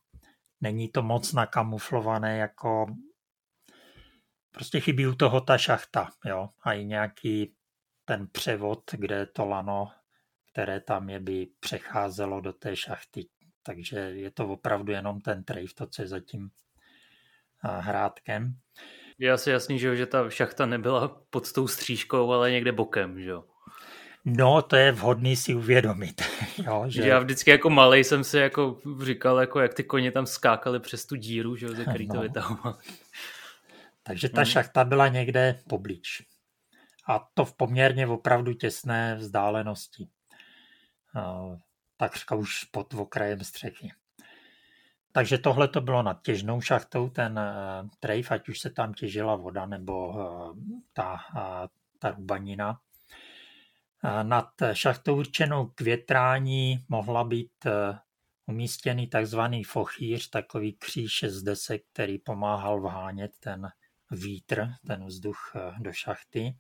není 0.61 0.89
to 0.89 1.03
moc 1.03 1.33
nakamuflované 1.33 2.37
jako 2.37 2.87
prostě 4.51 4.81
chybí 4.81 5.07
u 5.07 5.15
toho 5.15 5.41
ta 5.41 5.59
šachta, 5.59 6.11
jo, 6.25 6.49
a 6.63 6.73
i 6.73 6.85
nějaký 6.85 7.55
ten 8.05 8.27
převod, 8.33 8.91
kde 8.93 9.27
to 9.27 9.47
lano, 9.47 9.91
které 10.53 10.81
tam 10.81 11.11
je, 11.11 11.21
by 11.21 11.49
přecházelo 11.61 12.41
do 12.41 12.53
té 12.53 12.77
šachty. 12.77 13.29
Takže 13.63 13.99
je 13.99 14.31
to 14.31 14.49
opravdu 14.49 14.93
jenom 14.93 15.21
ten 15.21 15.45
trejf, 15.45 15.75
to, 15.75 15.87
co 15.87 16.03
je 16.03 16.09
zatím 16.09 16.51
hrádkem. 17.63 18.59
Je 19.19 19.33
asi 19.33 19.51
jasný, 19.51 19.79
že, 19.79 19.97
že 19.97 20.07
ta 20.07 20.31
šachta 20.31 20.67
nebyla 20.67 21.09
pod 21.31 21.53
tou 21.53 21.69
střížkou, 21.69 22.33
ale 22.33 22.51
někde 22.51 22.73
bokem, 22.73 23.21
že 23.21 23.31
jo? 23.31 23.45
No, 24.25 24.63
to 24.63 24.77
je 24.77 24.93
vhodný 24.93 25.37
si 25.37 25.55
uvědomit. 25.55 26.23
jo, 26.67 26.85
že... 26.87 27.03
že 27.03 27.09
já 27.09 27.19
vždycky 27.19 27.51
jako 27.51 27.71
malej 27.71 28.05
jsem 28.05 28.25
si 28.25 28.39
jako 28.39 28.81
říkal, 29.03 29.41
jako 29.41 29.61
jak 29.61 29.75
ty 29.75 29.85
koně 29.85 30.13
tam 30.13 30.27
skákali 30.27 30.81
přes 30.81 31.07
tu 31.07 31.17
díru, 31.17 31.57
že 31.57 31.67
jo, 31.67 31.75
ze 31.75 31.85
který 31.85 32.07
no. 32.07 32.15
to 32.15 32.21
vytahovali. 32.21 32.77
Takže 34.03 34.29
ta 34.29 34.41
hmm. 34.41 34.51
šachta 34.51 34.85
byla 34.85 35.09
někde 35.09 35.61
poblíž. 35.69 36.23
A 37.09 37.29
to 37.35 37.45
v 37.45 37.55
poměrně 37.55 38.07
opravdu 38.07 38.53
těsné 38.53 39.15
vzdálenosti. 39.15 40.09
Takřka 41.97 42.35
už 42.35 42.65
pod 42.65 42.95
okrajem 42.95 43.45
střechy. 43.45 43.91
Takže 45.17 45.39
tohle 45.39 45.69
to 45.69 45.81
bylo 45.81 46.03
nad 46.03 46.23
těžnou 46.23 46.61
šachtou, 46.61 47.09
ten 47.09 47.41
trejf, 48.01 48.33
ať 48.33 48.49
už 48.49 48.61
se 48.61 48.71
tam 48.71 48.95
těžila 48.95 49.37
voda 49.37 49.67
nebo 49.67 50.15
ta, 50.93 51.17
ta 51.99 52.11
rubanina. 52.11 52.81
Nad 54.23 54.49
šachtou 54.73 55.17
určenou 55.17 55.67
k 55.67 55.81
větrání 55.81 56.85
mohla 56.89 57.25
být 57.25 57.67
umístěný 58.47 59.07
takzvaný 59.07 59.65
fochýř, 59.65 60.31
takový 60.31 60.73
kříž 60.73 61.25
z 61.27 61.43
desek, 61.43 61.83
který 61.93 62.19
pomáhal 62.19 62.81
vhánět 62.81 63.33
ten 63.41 63.69
vítr, 64.11 64.69
ten 64.87 65.07
vzduch 65.07 65.53
eh, 65.57 65.75
do 65.79 65.93
šachty. 65.93 66.55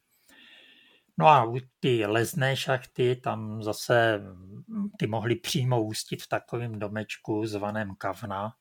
No 1.18 1.28
a 1.28 1.52
ty 1.80 2.06
lezné 2.06 2.56
šachty, 2.56 3.16
tam 3.16 3.62
zase 3.62 4.18
hm, 4.18 4.88
ty 4.98 5.06
mohly 5.06 5.36
přímo 5.36 5.82
ústit 5.82 6.22
v 6.22 6.28
takovém 6.28 6.78
domečku 6.78 7.46
zvaném 7.46 7.94
kavna, 7.94 8.52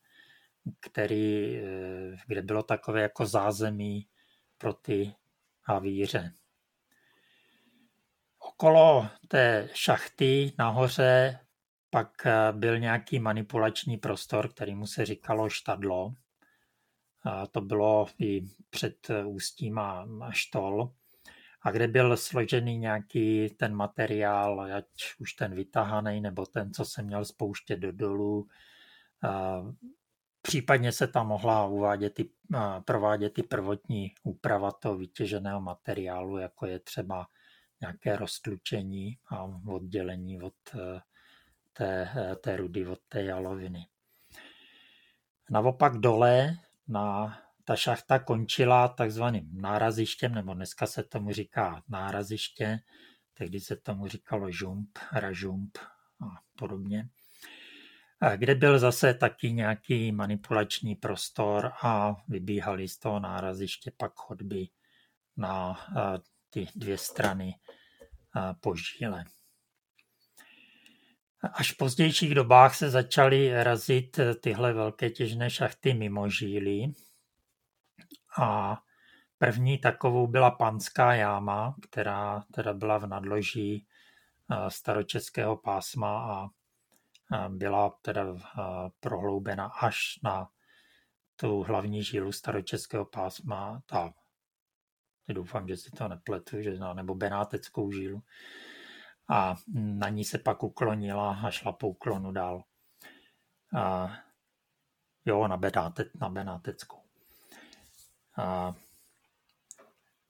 který, 0.80 1.58
eh, 1.58 2.18
kde 2.28 2.42
bylo 2.42 2.64
takové 2.64 3.02
jako 3.02 3.26
zázemí 3.26 4.08
pro 4.58 4.74
ty 4.74 5.16
havíře. 5.64 6.34
Okolo 8.40 9.08
té 9.28 9.70
šachty 9.74 10.54
nahoře 10.58 11.40
pak 11.96 12.26
eh, 12.26 12.52
byl 12.52 12.80
nějaký 12.80 13.20
manipulační 13.20 13.98
prostor, 13.98 14.50
který 14.54 14.76
mu 14.76 14.88
se 14.88 15.06
říkalo 15.06 15.50
štadlo. 15.50 16.14
A 17.24 17.48
to 17.48 17.62
bylo 17.62 18.08
i 18.20 18.42
před 18.70 19.10
eh, 19.10 19.26
ústím 19.26 19.80
a 19.80 20.06
štol. 20.32 20.94
A 21.66 21.72
kde 21.72 21.88
byl 21.88 22.18
složený 22.18 22.78
nějaký 22.78 23.50
ten 23.50 23.76
materiál, 23.76 24.62
ať 24.62 24.86
už 25.20 25.34
ten 25.34 25.56
vytahaný, 25.56 26.22
nebo 26.22 26.46
ten, 26.46 26.74
co 26.74 26.86
se 26.86 27.02
měl 27.02 27.26
spouštět 27.26 27.80
do 27.80 27.92
dolů. 27.92 28.48
Případně 30.42 30.92
se 30.92 31.08
tam 31.08 31.28
mohla 31.28 31.66
uvádět 31.66 32.20
i, 32.20 32.30
provádět 32.86 33.38
i 33.38 33.44
prvotní 33.44 34.12
úprava 34.24 34.72
toho 34.72 34.98
vytěženého 34.98 35.62
materiálu, 35.62 36.38
jako 36.38 36.66
je 36.66 36.80
třeba 36.80 37.28
nějaké 37.82 38.16
roztlučení 38.16 39.18
a 39.28 39.44
oddělení 39.68 40.42
od 40.42 40.54
eh, 40.76 41.02
té, 41.74 42.10
té 42.42 42.58
rudy 42.58 42.88
od 42.88 43.00
té 43.10 43.24
jaloviny. 43.24 43.88
Naopak 45.50 45.98
dole 45.98 46.58
na 46.88 47.38
ta 47.66 47.76
šachta 47.76 48.20
končila 48.20 48.88
takzvaným 48.88 49.62
nárazištěm, 49.62 50.34
nebo 50.34 50.54
dneska 50.54 50.88
se 50.88 51.04
tomu 51.04 51.32
říká 51.32 51.84
náraziště, 51.88 52.80
tehdy 53.34 53.60
se 53.60 53.76
tomu 53.76 54.08
říkalo 54.08 54.52
žump, 54.52 54.98
ražump 55.12 55.78
a 56.22 56.42
podobně, 56.58 57.10
kde 58.36 58.56
byl 58.56 58.80
zase 58.80 59.14
taky 59.14 59.54
nějaký 59.54 60.12
manipulační 60.12 60.96
prostor 60.96 61.72
a 61.84 62.16
vybíhaly 62.28 62.88
z 62.88 63.00
toho 63.00 63.20
náraziště 63.20 63.92
pak 63.98 64.14
chodby 64.16 64.68
na 65.38 65.80
ty 66.50 66.68
dvě 66.76 66.98
strany 66.98 67.54
po 68.60 68.76
žíle. 68.76 69.24
Až 71.54 71.72
v 71.72 71.78
pozdějších 71.78 72.36
dobách 72.36 72.76
se 72.76 72.90
začaly 72.90 73.64
razit 73.64 74.20
tyhle 74.42 74.74
velké 74.74 75.10
těžné 75.10 75.50
šachty 75.50 75.94
mimo 75.94 76.30
žíly. 76.30 76.94
A 78.42 78.82
první 79.38 79.78
takovou 79.78 80.28
byla 80.28 80.52
panská 80.52 81.14
jáma, 81.14 81.76
která 81.82 82.44
teda 82.54 82.74
byla 82.74 82.98
v 82.98 83.08
nadloží 83.08 83.88
eh, 84.52 84.72
staročeského 84.72 85.58
pásma 85.58 86.34
a 86.34 86.50
byla 87.50 87.90
teda 88.02 88.24
eh, 88.24 88.62
prohloubena 89.00 89.66
až 89.66 90.20
na 90.24 90.50
tu 91.36 91.64
hlavní 91.64 92.04
žílu 92.04 92.32
staročeského 92.32 93.06
pásma, 93.06 93.82
ta, 93.86 94.14
doufám, 95.28 95.68
že 95.68 95.78
si 95.78 95.92
to 95.92 96.08
nepletu, 96.08 96.62
že, 96.62 96.80
nebo 96.94 97.16
benáteckou 97.16 97.92
žílu 97.92 98.24
a 99.30 99.56
na 99.74 100.10
ní 100.10 100.26
se 100.26 100.38
pak 100.38 100.64
uklonila 100.64 101.40
a 101.44 101.52
šla 101.52 101.72
po 101.72 101.90
uklonu 101.90 102.32
dál. 102.32 102.64
A, 103.78 104.14
jo, 105.26 105.48
na, 105.48 105.58
Benáte, 105.58 106.06
na 106.22 106.30
Benáteckou. 106.30 107.05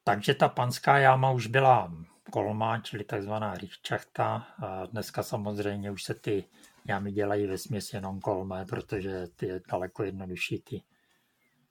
Takže 0.03 0.33
ta 0.33 0.49
panská 0.49 0.97
jáma 0.97 1.31
už 1.31 1.47
byla 1.47 1.93
kolma, 2.31 2.79
čili 2.79 3.03
takzvaná 3.03 3.53
richčachta. 3.53 4.35
A 4.35 4.85
dneska 4.85 5.23
samozřejmě 5.23 5.91
už 5.91 6.03
se 6.03 6.13
ty 6.13 6.43
jámy 6.85 7.11
dělají 7.11 7.47
ve 7.47 7.57
směs 7.57 7.93
jenom 7.93 8.19
kolmé, 8.19 8.65
protože 8.65 9.27
ty 9.35 9.47
je 9.47 9.61
daleko 9.71 10.03
jednodušší 10.03 10.59
ty 10.59 10.83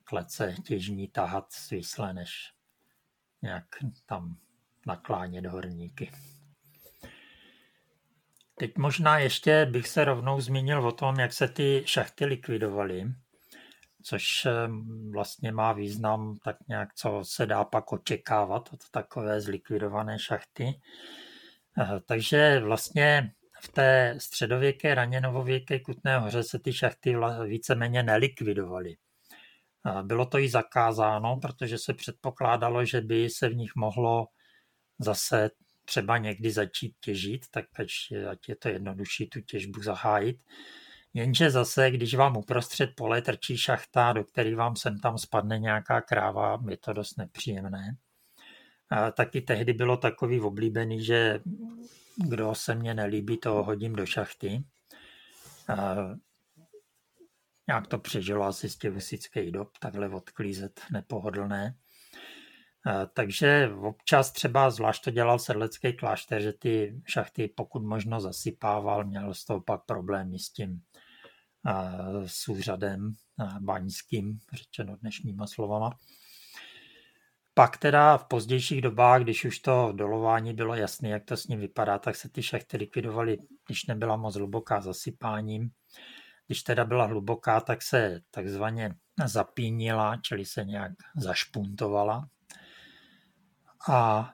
klece 0.05 0.55
těžní 0.65 1.09
tahat 1.09 1.53
svislé, 1.53 2.15
než 2.15 2.53
nějak 3.43 3.65
tam 4.07 4.37
naklánět 4.87 5.47
horníky. 5.47 6.13
Teď 8.55 8.79
možná 8.79 9.19
ještě 9.19 9.67
bych 9.67 9.89
se 9.89 10.05
rovnou 10.05 10.41
zmínil 10.41 10.87
o 10.87 10.93
tom, 10.93 11.19
jak 11.19 11.33
se 11.33 11.49
ty 11.49 11.83
šachty 11.87 12.25
likvidovaly, 12.25 13.15
což 14.05 14.47
eh, 14.47 14.53
vlastně 15.11 15.53
má 15.53 15.73
význam 15.73 16.37
tak 16.45 16.57
nějak, 16.69 16.95
co 16.95 17.21
se 17.23 17.47
dá 17.47 17.65
pak 17.65 17.93
očekávat 17.93 18.69
od 18.73 18.91
takové 18.91 19.41
zlikvidované 19.41 20.19
šachty. 20.19 20.81
Eh, 21.79 22.01
takže 22.07 22.61
vlastně 22.61 23.33
v 23.61 23.69
té 23.69 24.15
středověké, 24.19 24.95
raně 24.95 25.21
novověké 25.21 25.81
Kutné 25.81 26.19
hoře 26.19 26.43
se 26.43 26.59
ty 26.59 26.73
šachty 26.73 27.17
víceméně 27.47 28.03
nelikvidovaly. 28.03 28.97
Eh, 29.87 30.03
bylo 30.03 30.27
to 30.27 30.39
i 30.39 30.49
zakázáno, 30.49 31.37
protože 31.37 31.79
se 31.79 31.95
předpokládalo, 31.95 32.85
že 32.85 33.01
by 33.01 33.31
se 33.31 33.49
v 33.49 33.57
nich 33.57 33.77
mohlo 33.77 34.27
zase 34.99 35.51
třeba 35.85 36.19
někdy 36.19 36.51
začít 36.51 36.95
těžit, 37.01 37.49
tak 37.51 37.65
ať, 37.77 37.89
ať 38.31 38.49
je 38.49 38.57
to 38.57 38.69
jednodušší 38.69 39.27
tu 39.27 39.41
těžbu 39.41 39.83
zahájit. 39.83 40.37
Jenže 41.15 41.51
zase, 41.51 41.91
když 41.91 42.15
vám 42.15 42.37
uprostřed 42.37 42.91
pole 42.97 43.23
trčí 43.23 43.57
šachta, 43.59 44.13
do 44.13 44.25
který 44.25 44.55
vám 44.55 44.77
sem 44.77 44.99
tam 44.99 45.19
spadne 45.19 45.59
nějaká 45.59 46.01
kráva, 46.01 46.63
je 46.69 46.77
to 46.77 46.93
dost 46.93 47.19
nepříjemné. 47.19 47.97
A 48.91 49.11
taky 49.11 49.41
tehdy 49.41 49.73
bylo 49.73 49.97
takový 49.97 50.41
oblíbený, 50.41 51.05
že 51.05 51.41
kdo 52.17 52.55
se 52.55 52.75
mně 52.75 52.95
nelíbí, 52.95 53.39
to 53.39 53.53
hodím 53.53 53.97
do 53.97 54.07
šachty. 54.07 54.65
A 55.69 55.97
nějak 57.67 57.87
to 57.87 57.99
přežilo 57.99 58.45
asi 58.45 58.69
z 58.69 58.77
těch 58.77 59.53
dob, 59.53 59.79
takhle 59.79 60.09
odklízet 60.09 60.81
nepohodlné. 60.93 61.75
Takže 63.15 63.71
občas 63.81 64.33
třeba, 64.33 64.71
zvlášť 64.71 65.05
to 65.05 65.11
dělal 65.11 65.39
sedlecký 65.39 65.93
klášter, 65.93 66.43
že 66.43 66.53
ty 66.53 67.03
šachty 67.07 67.49
pokud 67.49 67.83
možno 67.83 68.21
zasypával, 68.21 69.05
měl 69.05 69.35
z 69.35 69.45
toho 69.45 69.61
pak 69.61 69.85
problémy 69.85 70.39
s 70.39 70.51
tím 70.51 70.83
s 72.27 72.49
úřadem 72.49 73.15
baňským, 73.61 74.39
řečeno 74.53 74.97
dnešníma 74.97 75.47
slovama. 75.47 75.91
Pak 77.55 77.77
teda 77.77 78.17
v 78.17 78.25
pozdějších 78.25 78.83
dobách, 78.83 79.23
když 79.23 79.45
už 79.45 79.59
to 79.59 79.93
dolování 79.93 80.55
bylo 80.55 80.75
jasné, 80.75 81.09
jak 81.09 81.25
to 81.25 81.37
s 81.37 81.47
ním 81.47 81.61
vypadá, 81.61 81.99
tak 81.99 82.17
se 82.17 82.29
ty 82.29 82.43
šachty 82.43 82.77
likvidovaly, 82.77 83.39
když 83.67 83.87
nebyla 83.87 84.17
moc 84.17 84.37
hluboká 84.37 84.81
zasypáním. 84.81 85.71
Když 86.47 86.63
teda 86.63 86.85
byla 86.85 87.07
hluboká, 87.07 87.61
tak 87.61 87.83
se 87.83 88.21
takzvaně 88.31 88.95
zapínila, 89.25 90.17
čili 90.17 90.45
se 90.45 90.65
nějak 90.65 90.93
zašpuntovala, 91.17 92.29
a 93.89 94.31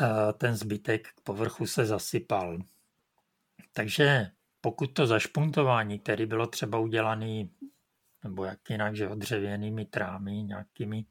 e, 0.00 0.32
ten 0.32 0.56
zbytek 0.56 1.08
k 1.08 1.20
povrchu 1.20 1.66
se 1.66 1.86
zasypal. 1.86 2.58
Takže 3.72 4.30
pokud 4.62 4.86
to 4.86 5.06
zašpuntování, 5.06 5.98
které 5.98 6.26
bylo 6.26 6.46
třeba 6.46 6.78
udělané, 6.78 7.44
nebo 8.24 8.44
jak 8.44 8.70
jinak, 8.70 8.96
že 8.96 9.08
dřevěnými 9.14 9.84
trámy 9.84 10.32
nějakými, 10.32 11.04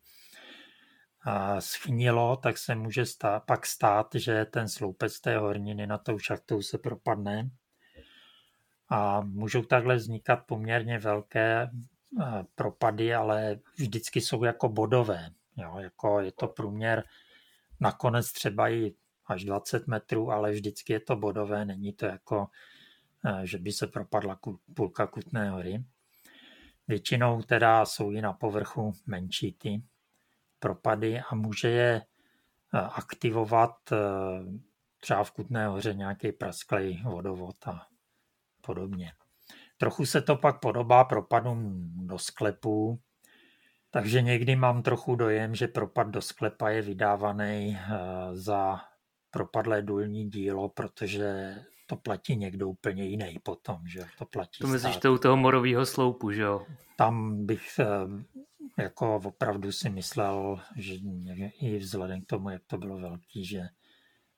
a 1.23 1.61
schnilo, 1.61 2.35
tak 2.35 2.57
se 2.57 2.75
může 2.75 3.05
stát, 3.05 3.43
pak 3.45 3.65
stát, 3.65 4.07
že 4.15 4.45
ten 4.45 4.67
sloupec 4.67 5.19
té 5.19 5.37
horniny 5.37 5.87
na 5.87 5.97
tou 5.97 6.19
šachtou 6.19 6.61
se 6.61 6.77
propadne. 6.77 7.49
A 8.89 9.21
můžou 9.21 9.61
takhle 9.61 9.95
vznikat 9.95 10.35
poměrně 10.35 10.99
velké 10.99 11.69
propady, 12.55 13.15
ale 13.15 13.59
vždycky 13.77 14.21
jsou 14.21 14.43
jako 14.43 14.69
bodové. 14.69 15.29
Jo, 15.57 15.75
jako 15.79 16.19
je 16.19 16.31
to 16.31 16.47
průměr 16.47 17.03
nakonec 17.79 18.31
třeba 18.31 18.69
i 18.69 18.93
až 19.25 19.43
20 19.43 19.87
metrů, 19.87 20.31
ale 20.31 20.51
vždycky 20.51 20.93
je 20.93 20.99
to 20.99 21.15
bodové, 21.15 21.65
není 21.65 21.93
to 21.93 22.05
jako, 22.05 22.47
že 23.43 23.57
by 23.57 23.71
se 23.71 23.87
propadla 23.87 24.39
půlka 24.75 25.07
Kutné 25.07 25.49
hory. 25.49 25.83
Většinou 26.87 27.41
teda 27.41 27.85
jsou 27.85 28.11
i 28.11 28.21
na 28.21 28.33
povrchu 28.33 28.93
menší 29.05 29.53
ty 29.53 29.83
propady 30.59 31.19
a 31.19 31.35
může 31.35 31.69
je 31.69 32.01
aktivovat 32.73 33.71
třeba 34.99 35.23
v 35.23 35.31
Kutné 35.31 35.67
hoře 35.67 35.93
nějaký 35.93 36.31
prasklej 36.31 37.01
vodovod 37.03 37.67
a 37.67 37.87
podobně. 38.61 39.13
Trochu 39.77 40.05
se 40.05 40.21
to 40.21 40.35
pak 40.35 40.59
podobá 40.59 41.03
propadům 41.03 41.91
do 42.07 42.17
sklepu, 42.17 43.01
takže 43.91 44.21
někdy 44.21 44.55
mám 44.55 44.83
trochu 44.83 45.15
dojem, 45.15 45.55
že 45.55 45.67
propad 45.67 46.07
do 46.07 46.21
sklepa 46.21 46.69
je 46.69 46.81
vydávaný 46.81 47.77
eh, 47.77 47.97
za 48.31 48.81
propadlé 49.31 49.81
důlní 49.81 50.29
dílo, 50.29 50.69
protože 50.69 51.55
to 51.91 51.95
platí 51.95 52.35
někdo 52.35 52.69
úplně 52.69 53.03
jiný 53.03 53.39
potom, 53.43 53.87
že 53.87 54.05
to 54.17 54.25
platí 54.25 54.59
To 54.61 54.67
myslíš 54.67 54.97
to 54.97 55.13
u 55.13 55.17
toho 55.17 55.37
morového 55.37 55.85
sloupu, 55.85 56.31
že 56.31 56.41
jo? 56.41 56.65
Tam 56.95 57.45
bych 57.45 57.79
eh, 57.79 58.83
jako 58.83 59.15
opravdu 59.15 59.71
si 59.71 59.89
myslel, 59.89 60.59
že 60.77 60.93
i 61.61 61.77
vzhledem 61.77 62.21
k 62.21 62.25
tomu, 62.25 62.49
jak 62.49 62.61
to 62.67 62.77
bylo 62.77 62.97
velký, 62.97 63.45
že 63.45 63.61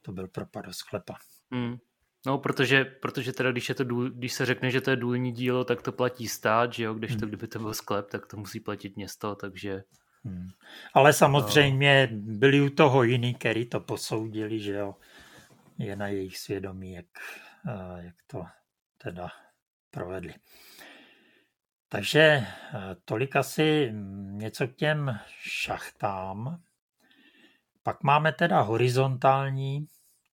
to 0.01 0.11
byl 0.11 0.27
propad 0.27 0.65
do 0.65 0.73
sklepa. 0.73 1.15
Hmm. 1.51 1.77
No, 2.25 2.37
protože, 2.37 2.85
protože 2.85 3.33
teda, 3.33 3.51
když, 3.51 3.69
je 3.69 3.75
to 3.75 3.83
důl, 3.83 4.09
když 4.09 4.33
se 4.33 4.45
řekne, 4.45 4.71
že 4.71 4.81
to 4.81 4.89
je 4.89 4.95
důlní 4.95 5.31
dílo, 5.31 5.63
tak 5.63 5.81
to 5.81 5.91
platí 5.91 6.27
stát, 6.27 6.73
že 6.73 6.83
jo, 6.83 6.93
když 6.93 7.11
to, 7.11 7.19
hmm. 7.19 7.27
kdyby 7.27 7.47
to 7.47 7.59
byl 7.59 7.73
sklep, 7.73 8.09
tak 8.09 8.25
to 8.25 8.37
musí 8.37 8.59
platit 8.59 8.95
město, 8.95 9.35
takže... 9.35 9.83
Hmm. 10.23 10.47
Ale 10.93 11.13
samozřejmě 11.13 12.09
no. 12.11 12.17
byli 12.37 12.61
u 12.61 12.69
toho 12.69 13.03
jiný, 13.03 13.33
který 13.33 13.65
to 13.65 13.79
posoudili, 13.79 14.59
že 14.59 14.73
jo, 14.73 14.95
je 15.77 15.95
na 15.95 16.07
jejich 16.07 16.37
svědomí, 16.37 16.93
jak, 16.93 17.05
jak 17.97 18.15
to 18.27 18.45
teda 18.97 19.29
provedli. 19.91 20.33
Takže 21.89 22.21
eh, 22.21 22.45
tolik 23.05 23.35
asi 23.35 23.91
něco 24.13 24.67
k 24.67 24.75
těm 24.75 25.19
šachtám. 25.27 26.61
Pak 27.83 28.03
máme 28.03 28.31
teda 28.31 28.61
horizontální 28.61 29.87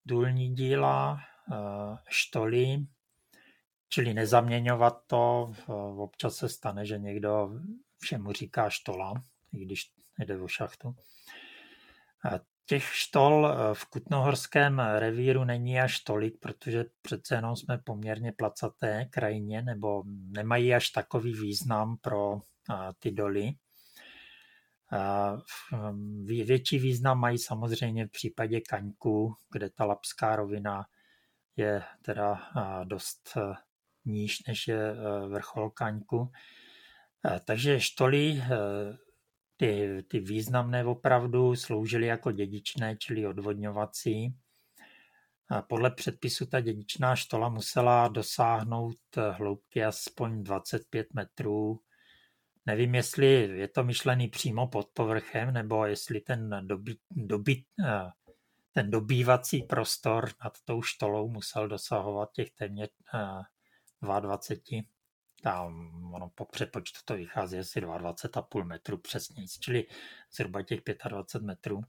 důlní 0.05 0.55
díla, 0.55 1.19
Eh, 1.51 1.97
štoly, 2.09 2.85
čili 3.89 4.13
nezaměňovat 4.13 5.03
to. 5.07 5.53
Občas 5.97 6.35
se 6.35 6.49
stane, 6.49 6.85
že 6.85 6.99
někdo 6.99 7.49
všemu 7.99 8.31
říká 8.31 8.69
štola, 8.69 9.13
i 9.53 9.65
když 9.65 9.91
jde 10.19 10.41
o 10.41 10.47
šachtu. 10.47 10.95
Těch 12.65 12.83
štol 12.83 13.47
eh, 13.47 13.73
v 13.73 13.85
Kutnohorském 13.85 14.79
revíru 14.79 15.43
není 15.43 15.79
až 15.79 15.99
tolik, 15.99 16.39
protože 16.39 16.85
přece 17.01 17.35
jenom 17.35 17.55
jsme 17.55 17.77
poměrně 17.77 18.31
placaté 18.31 19.05
krajině, 19.09 19.61
nebo 19.61 20.03
nemají 20.07 20.73
až 20.73 20.89
takový 20.89 21.33
význam 21.33 21.97
pro 21.97 22.35
eh, 22.69 22.75
ty 22.99 23.11
doly. 23.11 23.53
Větší 26.25 26.79
význam 26.79 27.19
mají 27.19 27.37
samozřejmě 27.37 28.07
v 28.07 28.11
případě 28.11 28.61
kaňku, 28.61 29.35
kde 29.51 29.69
ta 29.69 29.85
lapská 29.85 30.35
rovina 30.35 30.85
je 31.55 31.83
teda 32.01 32.41
dost 32.83 33.37
e, 33.37 33.41
níž, 34.05 34.43
než 34.47 34.67
je 34.67 34.95
vrchol 35.27 35.69
Kaňku. 35.69 36.31
Takže 37.45 37.79
štoly, 37.79 38.43
ty, 39.61 40.03
ty 40.07 40.19
významné 40.19 40.85
opravdu, 40.85 41.55
sloužily 41.55 42.07
jako 42.07 42.31
dědičné, 42.31 42.97
čili 42.97 43.27
odvodňovací. 43.27 44.35
Podle 45.67 45.91
předpisu 45.91 46.45
ta 46.45 46.59
dědičná 46.59 47.15
štola 47.15 47.49
musela 47.49 48.07
dosáhnout 48.07 48.97
hloubky 49.31 49.83
aspoň 49.83 50.43
25 50.43 51.13
metrů. 51.13 51.79
Nevím, 52.65 52.95
jestli 52.95 53.27
je 53.59 53.67
to 53.67 53.83
myšlený 53.83 54.27
přímo 54.27 54.67
pod 54.67 54.87
povrchem, 54.93 55.53
nebo 55.53 55.85
jestli 55.85 56.21
ten 56.21 56.67
doby, 56.67 56.95
doby, 57.11 57.63
ten 58.71 58.91
dobývací 58.91 59.63
prostor 59.63 60.29
nad 60.43 60.53
tou 60.65 60.81
štolou 60.81 61.29
musel 61.29 61.67
dosahovat 61.67 62.31
těch 62.31 62.51
téměř 62.51 62.89
22. 64.01 64.81
Tam 65.41 65.91
ono 66.13 66.29
po 66.29 66.45
přepočtu 66.45 66.99
to 67.05 67.15
vychází 67.15 67.57
asi 67.57 67.81
22,5 67.81 68.63
metrů 68.63 68.97
přesně, 68.97 69.47
čili 69.59 69.85
zhruba 70.31 70.61
těch 70.61 70.79
25 71.09 71.45
metrů. 71.45 71.81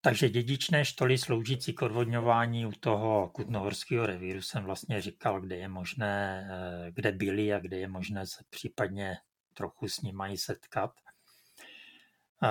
Takže 0.00 0.28
dědičné 0.28 0.84
štoly 0.84 1.18
sloužící 1.18 1.72
k 1.72 1.82
odvodňování 1.82 2.66
u 2.66 2.72
toho 2.72 3.28
kutnohorského 3.28 4.06
revíru 4.06 4.42
jsem 4.42 4.64
vlastně 4.64 5.00
říkal, 5.00 5.40
kde 5.40 5.56
je 5.56 5.68
možné, 5.68 6.48
eh, 6.50 6.90
kde 6.90 7.12
byli 7.12 7.52
a 7.52 7.58
kde 7.58 7.78
je 7.78 7.88
možné 7.88 8.26
se 8.26 8.44
případně 8.50 9.16
trochu 9.54 9.88
s 9.88 10.00
nimi 10.00 10.38
setkat. 10.38 10.90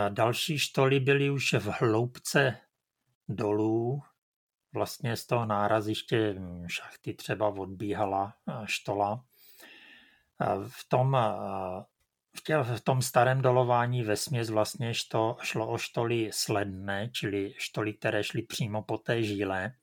Další 0.10 0.60
štoly 0.60 1.00
byly 1.00 1.30
už 1.30 1.54
v 1.54 1.68
hloubce 1.68 2.58
dolů, 3.30 4.02
vlastně 4.74 5.16
z 5.16 5.26
toho 5.26 5.46
náraziště 5.46 6.36
šachty 6.68 7.14
třeba 7.14 7.48
odbíhala 7.48 8.34
štola. 8.66 9.24
V 10.68 10.90
tom, 10.90 11.18
v 12.76 12.82
tom 12.84 13.02
starém 13.02 13.42
dolování 13.42 14.04
ve 14.04 14.16
směs 14.16 14.50
vlastně 14.50 14.94
što, 14.94 15.38
šlo 15.42 15.68
o 15.68 15.78
štoly 15.78 16.30
sledné, 16.34 17.10
čili 17.10 17.54
štoly, 17.58 17.94
které 17.94 18.24
šly 18.24 18.42
přímo 18.42 18.84
po 18.84 18.98
té 18.98 19.24
žíle. 19.24 19.74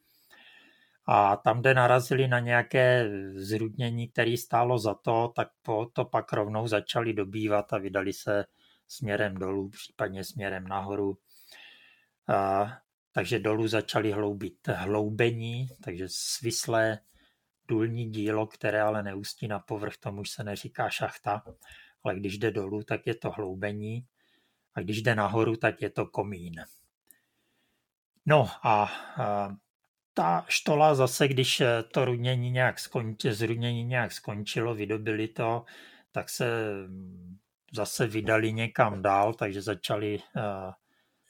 A 1.07 1.37
tam, 1.37 1.61
kde 1.61 1.75
narazili 1.75 2.29
na 2.29 2.39
nějaké 2.39 3.11
zrudnění, 3.35 4.09
které 4.09 4.37
stálo 4.37 4.79
za 4.79 4.95
to, 4.95 5.33
tak 5.37 5.49
po 5.63 5.91
to 5.93 6.05
pak 6.05 6.33
rovnou 6.33 6.69
začali 6.69 7.13
dobývat 7.13 7.73
a 7.73 7.79
vydali 7.79 8.13
se 8.13 8.45
směrem 8.89 9.35
dolů, 9.35 9.69
případně 9.69 10.25
směrem 10.25 10.69
nahoru. 10.69 11.19
Takže 13.13 13.39
dolů 13.39 13.69
začali 13.69 14.13
hloubit 14.13 14.69
hloubení, 14.69 15.69
takže 15.85 16.05
svislé 16.09 16.99
důlní 17.69 18.11
dílo, 18.11 18.47
které 18.47 18.83
ale 18.83 19.03
neústí 19.03 19.49
na 19.49 19.59
povrch, 19.59 19.97
tomu 19.97 20.21
už 20.21 20.31
se 20.31 20.45
neříká 20.45 20.91
šachta, 20.91 21.43
ale 22.05 22.17
když 22.17 22.39
jde 22.39 22.51
dolů, 22.51 22.83
tak 22.83 23.07
je 23.07 23.15
to 23.15 23.31
hloubení 23.31 24.07
a 24.75 24.81
když 24.81 25.03
jde 25.03 25.15
nahoru, 25.15 25.57
tak 25.57 25.83
je 25.83 25.91
to 25.91 26.07
komín. 26.07 26.55
No 28.27 28.49
a, 28.63 28.93
ta 30.15 30.45
štola 30.49 30.95
zase, 30.95 31.29
když 31.29 31.63
to 31.93 32.05
rudnění 32.05 32.51
nějak 32.51 32.79
skončilo, 32.79 33.35
zrudnění 33.35 33.85
nějak 33.85 34.13
skončilo, 34.13 34.75
vydobili 34.75 35.29
to, 35.29 35.65
tak 36.13 36.29
se 36.29 36.47
zase 37.73 38.07
vydali 38.07 38.53
někam 38.53 39.03
dál, 39.03 39.35
takže 39.35 39.63
začali 39.63 40.19
eh, 40.37 40.43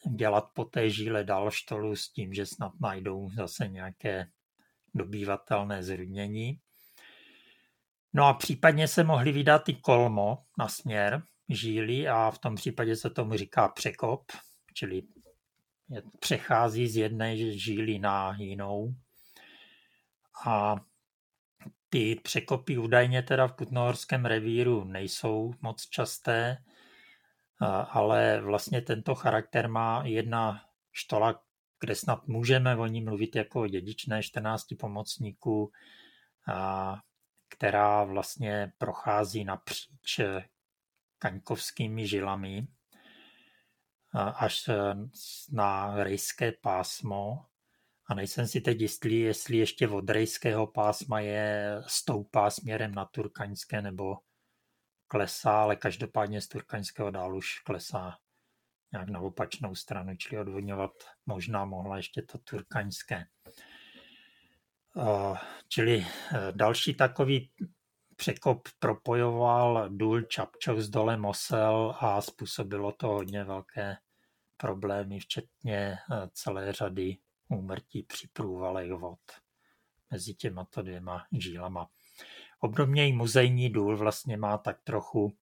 dělat 0.09 0.45
po 0.55 0.65
té 0.65 0.91
žíle 0.91 1.25
dál 1.25 1.51
štolu 1.51 1.97
s 1.97 2.09
tím, 2.09 2.35
že 2.35 2.47
snad 2.47 2.73
najdou 2.81 3.31
zase 3.31 3.69
nějaké 3.69 4.27
dobývatelné 4.95 5.83
zrudnění. 5.83 6.61
No 8.13 8.27
a 8.27 8.35
případně 8.35 8.89
se 8.89 9.05
mohli 9.05 9.33
vydat 9.33 9.69
i 9.69 9.75
kolmo 9.75 10.39
na 10.59 10.69
směr 10.69 11.23
žíly 11.49 12.09
a 12.09 12.31
v 12.31 12.39
tom 12.39 12.55
případě 12.55 12.97
se 12.97 13.11
tomu 13.11 13.37
říká 13.37 13.69
překop, 13.69 14.33
čili 14.75 15.03
přechází 16.21 16.89
z 16.89 16.97
jedné 16.97 17.37
žíly 17.37 17.99
na 17.99 18.37
jinou. 18.39 18.95
A 20.47 20.77
ty 21.89 22.21
překopy 22.23 22.79
údajně 22.79 23.23
teda 23.23 23.47
v 23.47 23.53
Kutnohorském 23.53 24.25
revíru 24.25 24.85
nejsou 24.85 25.55
moc 25.61 25.89
časté, 25.89 26.65
ale 27.91 28.41
vlastně 28.41 28.81
tento 28.81 29.15
charakter 29.15 29.69
má 29.69 30.03
jedna 30.07 30.65
štola, 30.93 31.43
kde 31.81 31.95
snad 31.95 32.29
můžeme 32.29 32.77
o 32.77 32.87
ní 32.87 33.01
mluvit 33.01 33.37
jako 33.37 33.61
o 33.61 33.67
dědičné 33.67 34.23
14 34.23 34.67
pomocníků, 34.81 35.73
která 37.49 38.05
vlastně 38.05 38.73
prochází 38.79 39.45
napříč 39.45 40.21
kaňkovskými 41.19 42.07
žilami 42.07 42.67
až 44.15 44.71
na 45.53 45.95
rejské 46.05 46.53
pásmo. 46.53 47.45
A 48.07 48.15
nejsem 48.15 48.47
si 48.47 48.61
teď 48.61 48.81
jistý, 48.81 49.21
jestli 49.21 49.57
ještě 49.57 49.89
od 49.89 50.11
rejského 50.11 50.67
pásma 50.67 51.21
je 51.21 51.77
stoupá 51.87 52.51
směrem 52.51 52.95
na 52.95 53.05
Turkaňské 53.05 53.83
nebo 53.83 54.19
klesá, 55.11 55.63
ale 55.63 55.77
každopádně 55.77 56.41
z 56.41 56.49
Turkaňského 56.49 57.11
dál 57.11 57.37
už 57.37 57.59
klesá 57.59 58.19
nějak 58.93 59.09
na 59.09 59.21
opačnou 59.21 59.75
stranu, 59.75 60.17
čili 60.17 60.41
odvodňovat 60.41 60.91
možná 61.27 61.65
mohla 61.65 61.97
ještě 61.97 62.23
to 62.23 62.39
Turkaňské. 62.39 63.25
Čili 65.69 65.99
e, 65.99 66.07
další 66.53 66.95
takový 66.95 67.51
překop 68.17 68.69
propojoval 68.79 69.89
důl 69.89 70.23
Čapčov 70.23 70.79
s 70.79 70.91
dolem 70.91 71.21
Mosel 71.21 71.97
a 72.01 72.21
způsobilo 72.21 72.93
to 72.93 73.09
hodně 73.09 73.45
velké 73.45 73.97
problémy, 74.57 75.21
včetně 75.21 75.77
e, 75.77 75.99
celé 76.33 76.73
řady 76.73 77.17
úmrtí 77.49 78.03
při 78.03 78.29
průvalech 78.33 78.93
vod 78.93 79.21
mezi 80.11 80.35
těmato 80.35 80.83
dvěma 80.83 81.27
žílama. 81.33 81.89
Obdobně 82.61 83.09
i 83.09 83.13
muzejní 83.13 83.71
důl 83.71 83.97
vlastně 83.97 84.37
má 84.37 84.59
tak 84.59 84.81
trochu 84.85 85.37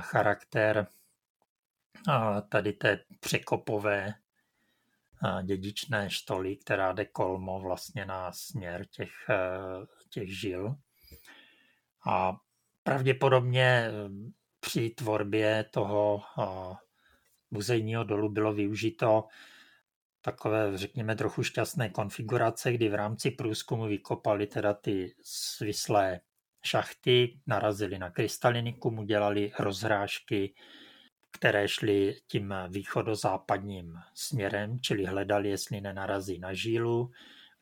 charakter 0.00 0.86
tady 2.48 2.72
té 2.72 3.04
překopové 3.20 4.14
dědičné 5.42 6.10
štoly, 6.10 6.56
která 6.56 6.92
jde 6.92 7.04
kolmo 7.04 7.60
vlastně 7.60 8.04
na 8.04 8.32
směr 8.32 8.86
těch, 8.86 9.12
těch 10.10 10.40
žil. 10.40 10.74
A 12.06 12.36
pravděpodobně 12.82 13.90
při 14.60 14.90
tvorbě 14.90 15.64
toho 15.64 16.22
muzejního 17.50 18.04
dolu 18.04 18.28
bylo 18.28 18.52
využito 18.52 19.24
takové, 20.22 20.78
řekněme, 20.78 21.16
trochu 21.16 21.42
šťastné 21.42 21.88
konfigurace, 21.88 22.72
kdy 22.72 22.88
v 22.88 22.94
rámci 22.94 23.30
průzkumu 23.30 23.84
vykopali 23.84 24.46
teda 24.46 24.74
ty 24.74 25.14
svislé 25.22 26.20
šachty, 26.62 27.40
narazili 27.46 27.98
na 27.98 28.10
krystalinikum, 28.10 28.98
udělali 28.98 29.52
rozhrážky, 29.58 30.54
které 31.30 31.68
šly 31.68 32.16
tím 32.26 32.54
východozápadním 32.68 33.94
směrem, 34.14 34.80
čili 34.80 35.04
hledali, 35.04 35.48
jestli 35.50 35.80
nenarazí 35.80 36.38
na 36.38 36.54
žílu. 36.54 37.10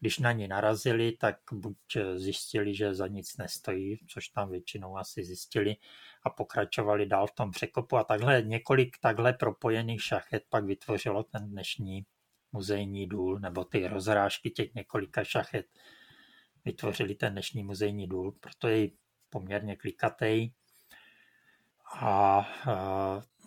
Když 0.00 0.18
na 0.18 0.32
ní 0.32 0.48
narazili, 0.48 1.12
tak 1.12 1.36
buď 1.52 1.76
zjistili, 2.14 2.74
že 2.74 2.94
za 2.94 3.06
nic 3.06 3.36
nestojí, 3.36 3.98
což 4.08 4.28
tam 4.28 4.50
většinou 4.50 4.96
asi 4.96 5.24
zjistili, 5.24 5.76
a 6.22 6.30
pokračovali 6.30 7.06
dál 7.06 7.26
v 7.26 7.34
tom 7.34 7.50
překopu. 7.50 7.96
A 7.96 8.04
takhle 8.04 8.42
několik 8.42 8.98
takhle 9.00 9.32
propojených 9.32 10.02
šachet 10.02 10.42
pak 10.48 10.64
vytvořilo 10.64 11.22
ten 11.22 11.50
dnešní 11.50 12.04
muzejní 12.52 13.06
důl, 13.06 13.38
nebo 13.38 13.64
ty 13.64 13.88
rozrážky 13.88 14.50
těch 14.50 14.74
několika 14.74 15.24
šachet 15.24 15.66
vytvořili 16.64 17.14
ten 17.14 17.32
dnešní 17.32 17.62
muzejní 17.62 18.06
důl, 18.06 18.32
proto 18.32 18.68
je 18.68 18.88
poměrně 19.30 19.76
klikatý 19.76 20.50
a 21.94 22.46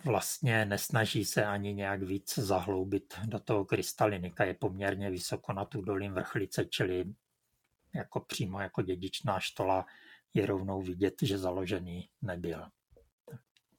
vlastně 0.04 0.64
nesnaží 0.64 1.24
se 1.24 1.44
ani 1.44 1.74
nějak 1.74 2.02
víc 2.02 2.38
zahloubit 2.38 3.14
do 3.24 3.38
toho 3.38 3.64
krystalinika. 3.64 4.44
Je 4.44 4.54
poměrně 4.54 5.10
vysoko 5.10 5.52
na 5.52 5.64
tu 5.64 5.82
dolím 5.82 6.12
vrchlice, 6.12 6.64
čili 6.64 7.04
jako 7.94 8.20
přímo 8.20 8.60
jako 8.60 8.82
dědičná 8.82 9.40
štola 9.40 9.86
je 10.34 10.46
rovnou 10.46 10.82
vidět, 10.82 11.14
že 11.22 11.38
založený 11.38 12.08
nebyl. 12.22 12.66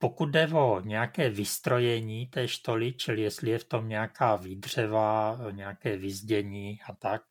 Pokud 0.04 0.26
jde 0.26 0.48
o 0.48 0.80
nějaké 0.80 1.30
vystrojení 1.30 2.28
té 2.28 2.48
štoly, 2.48 2.94
čili 2.94 3.22
jestli 3.22 3.52
je 3.52 3.60
v 3.60 3.64
tom 3.64 3.90
nějaká 3.90 4.36
výdřeva, 4.36 5.40
nějaké 5.52 5.98
vyzdění 5.98 6.80
a 6.90 6.94
tak, 6.94 7.22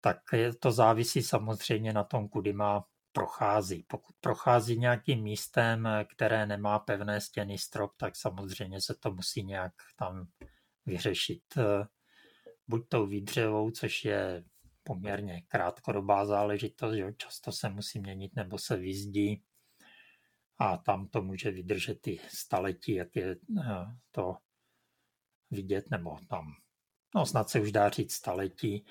tak 0.00 0.18
to 0.60 0.72
závisí 0.72 1.22
samozřejmě 1.22 1.92
na 1.92 2.04
tom, 2.04 2.28
kudy 2.28 2.52
má 2.52 2.84
prochází. 3.12 3.84
Pokud 3.88 4.16
prochází 4.20 4.78
nějakým 4.78 5.22
místem, 5.22 5.88
které 6.14 6.46
nemá 6.46 6.78
pevné 6.78 7.20
stěny 7.20 7.58
strop, 7.58 7.92
tak 7.96 8.16
samozřejmě 8.16 8.80
se 8.80 8.94
to 8.94 9.10
musí 9.10 9.44
nějak 9.44 9.72
tam 9.96 10.26
vyřešit. 10.86 11.42
Buď 12.68 12.88
tou 12.88 13.06
výdřevou, 13.06 13.70
což 13.70 14.04
je 14.04 14.44
poměrně 14.82 15.42
krátkodobá 15.48 16.26
záležitost, 16.26 16.94
že 16.94 17.12
často 17.16 17.52
se 17.52 17.68
musí 17.68 18.00
měnit 18.00 18.36
nebo 18.36 18.58
se 18.58 18.76
vyzdí 18.76 19.42
a 20.62 20.76
tam 20.76 21.08
to 21.08 21.22
může 21.22 21.50
vydržet 21.50 22.06
i 22.06 22.20
staletí, 22.28 22.94
jak 22.94 23.16
je 23.16 23.30
eh, 23.30 23.86
to 24.10 24.36
vidět, 25.50 25.90
nebo 25.90 26.18
tam, 26.28 26.44
no 27.14 27.26
snad 27.26 27.48
se 27.48 27.60
už 27.60 27.72
dá 27.72 27.88
říct 27.88 28.12
staletí 28.12 28.86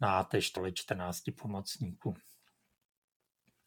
na 0.00 0.24
té 0.24 0.42
štole 0.42 0.72
14 0.72 1.22
pomocníků. 1.40 2.14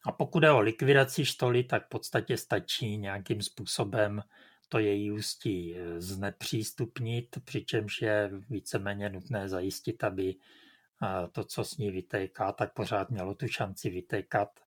A 0.06 0.12
pokud 0.12 0.42
je 0.42 0.50
o 0.50 0.60
likvidaci 0.60 1.24
štoly, 1.24 1.64
tak 1.64 1.86
v 1.86 1.88
podstatě 1.88 2.36
stačí 2.36 2.96
nějakým 2.96 3.42
způsobem 3.42 4.22
to 4.68 4.78
její 4.78 5.10
ústí 5.10 5.76
eh, 5.76 6.00
znepřístupnit, 6.00 7.38
přičemž 7.44 8.02
je 8.02 8.30
víceméně 8.50 9.08
nutné 9.08 9.48
zajistit, 9.48 10.04
aby 10.04 10.34
eh, 10.34 11.28
to, 11.32 11.44
co 11.44 11.64
s 11.64 11.76
ní 11.76 11.90
vytéká, 11.90 12.52
tak 12.52 12.74
pořád 12.74 13.10
mělo 13.10 13.34
tu 13.34 13.48
šanci 13.48 13.90
vytékat. 13.90 14.60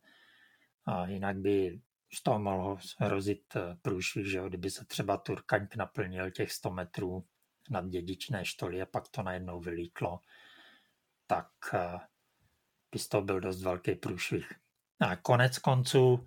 A 0.85 1.07
jinak 1.07 1.37
by 1.37 1.79
z 2.13 2.23
toho 2.23 2.39
mohlo 2.39 2.77
hrozit 2.97 3.55
eh, 3.55 3.77
průšvih, 3.81 4.31
že 4.31 4.37
jo? 4.37 4.49
kdyby 4.49 4.69
se 4.69 4.85
třeba 4.85 5.17
Turkaňk 5.17 5.75
naplnil 5.75 6.31
těch 6.31 6.51
100 6.51 6.69
metrů 6.69 7.25
nad 7.69 7.85
dědičné 7.89 8.45
štoly 8.45 8.81
a 8.81 8.85
pak 8.85 9.07
to 9.07 9.23
najednou 9.23 9.59
vylítlo, 9.59 10.19
tak 11.27 11.49
by 12.91 12.99
z 12.99 13.07
toho 13.07 13.23
byl 13.23 13.39
dost 13.39 13.61
velký 13.61 13.95
průšvih. 13.95 14.53
A 14.99 15.15
konec 15.15 15.59
konců 15.59 16.25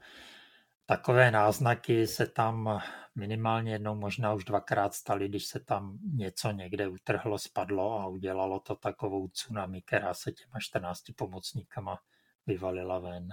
takové 0.86 1.30
náznaky 1.30 2.06
se 2.06 2.26
tam 2.26 2.80
minimálně 3.14 3.72
jednou, 3.72 3.94
možná 3.94 4.34
už 4.34 4.44
dvakrát 4.44 4.94
staly, 4.94 5.28
když 5.28 5.46
se 5.46 5.60
tam 5.60 5.98
něco 6.14 6.50
někde 6.50 6.88
utrhlo, 6.88 7.38
spadlo 7.38 8.00
a 8.00 8.06
udělalo 8.06 8.60
to 8.60 8.74
takovou 8.74 9.28
tsunami, 9.28 9.82
která 9.82 10.14
se 10.14 10.32
těma 10.32 10.60
14 10.60 11.02
pomocníkama 11.16 11.98
vyvalila 12.46 12.98
ven. 12.98 13.28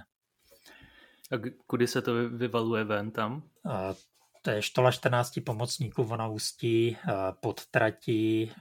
A 1.32 1.36
kudy 1.66 1.86
se 1.86 2.02
to 2.02 2.28
vyvaluje 2.28 2.84
ven 2.84 3.10
tam? 3.10 3.42
A 3.70 3.94
to 4.42 4.50
je 4.50 4.62
štola 4.62 4.90
14 4.90 5.40
pomocníků, 5.46 6.02
ona 6.02 6.28
ústí 6.28 6.96
pod 7.40 7.66
tratí 7.66 8.52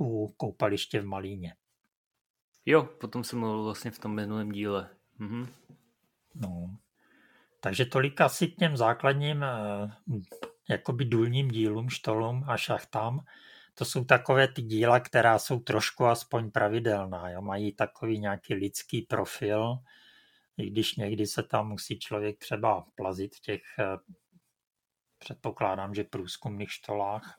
u 0.00 0.28
koupaliště 0.36 1.00
v 1.00 1.06
Malíně. 1.06 1.54
Jo, 2.66 2.82
potom 2.82 3.24
jsem 3.24 3.38
mluvil 3.38 3.64
vlastně 3.64 3.90
v 3.90 3.98
tom 3.98 4.14
minulém 4.14 4.52
díle. 4.52 4.88
Mhm. 5.18 5.48
No. 6.34 6.76
Takže 7.60 7.84
tolik 7.84 8.20
asi 8.20 8.48
k 8.48 8.56
těm 8.56 8.76
základním 8.76 9.44
jakoby 10.68 11.04
důlním 11.04 11.50
dílům, 11.50 11.90
štolům 11.90 12.44
a 12.46 12.56
šachtám. 12.56 13.24
To 13.74 13.84
jsou 13.84 14.04
takové 14.04 14.48
ty 14.48 14.62
díla, 14.62 15.00
která 15.00 15.38
jsou 15.38 15.60
trošku 15.60 16.04
aspoň 16.06 16.50
pravidelná. 16.50 17.30
Jo? 17.30 17.42
Mají 17.42 17.72
takový 17.72 18.18
nějaký 18.18 18.54
lidský 18.54 19.02
profil, 19.02 19.78
i 20.58 20.70
když 20.70 20.96
někdy 20.96 21.26
se 21.26 21.42
tam 21.42 21.68
musí 21.68 21.98
člověk 21.98 22.38
třeba 22.38 22.86
plazit 22.94 23.36
v 23.36 23.40
těch, 23.40 23.62
eh, 23.78 23.96
předpokládám, 25.18 25.94
že 25.94 26.04
průzkumných 26.04 26.72
štolách. 26.72 27.34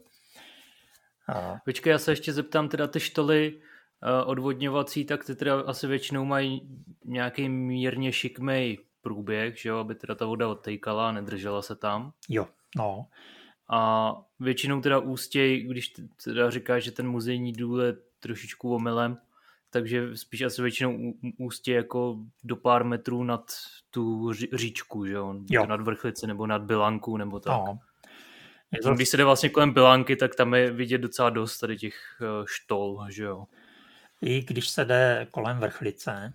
Počkej, 1.66 1.92
já 1.92 2.00
se 2.00 2.12
ještě 2.12 2.34
zeptám, 2.34 2.70
teda 2.70 2.88
ty 2.88 3.00
štoly 3.00 3.62
eh, 4.04 4.24
odvodňovací, 4.24 5.06
tak 5.06 5.26
ty 5.26 5.36
teda 5.36 5.62
asi 5.62 5.88
většinou 5.88 6.26
mají 6.26 6.70
nějaký 7.06 7.50
mírně 7.50 8.14
šikmej 8.14 8.78
průběh, 9.02 9.62
že 9.62 9.70
jo, 9.70 9.78
aby 9.78 9.96
teda 9.96 10.16
ta 10.16 10.26
voda 10.26 10.48
odtejkala 10.48 11.10
a 11.10 11.12
nedržela 11.12 11.62
se 11.62 11.76
tam. 11.76 12.14
Jo, 12.30 12.48
no. 12.76 13.08
A 13.70 14.12
většinou 14.40 14.82
teda 14.82 15.00
ústěj, 15.00 15.64
když 15.64 15.94
teda 16.24 16.50
říkáš, 16.50 16.84
že 16.84 16.92
ten 16.92 17.08
muzejní 17.08 17.54
důl 17.54 17.82
je 17.82 17.94
trošičku 18.20 18.76
omylem, 18.76 19.18
takže 19.76 20.18
spíš 20.18 20.42
asi 20.42 20.62
většinou 20.62 21.14
ústě 21.38 21.74
jako 21.74 22.18
do 22.44 22.56
pár 22.56 22.84
metrů 22.84 23.24
nad 23.24 23.52
tu 23.90 24.34
říčku, 24.34 25.06
že 25.06 25.14
jo? 25.14 25.36
jo. 25.50 25.66
Nad 25.66 25.82
vrchlici 25.82 26.28
nebo 26.28 26.48
nad 26.48 26.62
Bilanku 26.62 27.18
nebo 27.18 27.40
tak. 27.40 27.54
No. 27.54 27.80
To... 28.84 28.94
Když 28.94 29.10
se 29.10 29.18
jde 29.18 29.24
vlastně 29.24 29.50
kolem 29.50 29.74
Bilanky, 29.74 30.16
tak 30.16 30.36
tam 30.36 30.54
je 30.54 30.72
vidět 30.72 30.98
docela 30.98 31.30
dost 31.30 31.60
tady 31.60 31.78
těch 31.78 31.96
eh, 32.22 32.26
štol, 32.48 33.06
že 33.10 33.24
jo? 33.24 33.46
I 34.22 34.44
když 34.44 34.70
se 34.70 34.86
jde 34.86 35.28
kolem 35.32 35.58
vrchlice, 35.58 36.34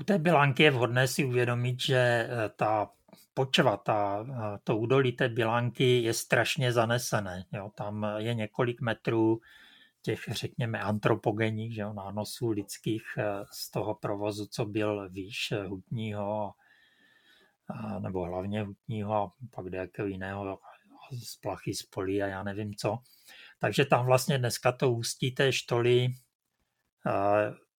u 0.00 0.04
té 0.04 0.18
bilánky 0.18 0.62
je 0.62 0.70
vhodné 0.70 1.08
si 1.08 1.24
uvědomit, 1.24 1.80
že 1.80 1.96
eh, 1.96 2.28
ta 2.56 2.90
počva, 3.34 3.76
ta, 3.76 4.26
eh, 4.28 4.58
to 4.64 4.76
údolí 4.76 5.12
té 5.12 5.28
bilánky 5.28 6.02
je 6.02 6.14
strašně 6.14 6.72
zanesené. 6.72 7.44
Jo. 7.52 7.70
Tam 7.74 8.06
je 8.16 8.34
několik 8.34 8.80
metrů 8.80 9.40
těch, 10.02 10.20
řekněme, 10.30 10.80
antropogenních 10.80 11.74
že 11.74 11.80
jo, 11.80 11.92
nánosů 11.92 12.50
lidských 12.50 13.02
eh, 13.18 13.44
z 13.52 13.70
toho 13.70 13.94
provozu, 13.94 14.46
co 14.46 14.64
byl 14.64 15.08
výš 15.10 15.52
hutního, 15.66 16.52
nebo 17.98 18.24
hlavně 18.24 18.62
hutního 18.62 19.14
a 19.14 19.32
pak 19.50 19.72
jakého 19.72 20.08
jiného 20.08 20.58
z 21.24 21.36
plachy, 21.36 21.74
z 21.74 21.82
polí 21.82 22.22
a 22.22 22.26
já 22.26 22.42
nevím 22.42 22.74
co. 22.74 22.98
Takže 23.58 23.84
tam 23.84 24.06
vlastně 24.06 24.38
dneska 24.38 24.72
to 24.72 24.92
ústí 24.92 25.30
té 25.30 25.52
štoly 25.52 26.08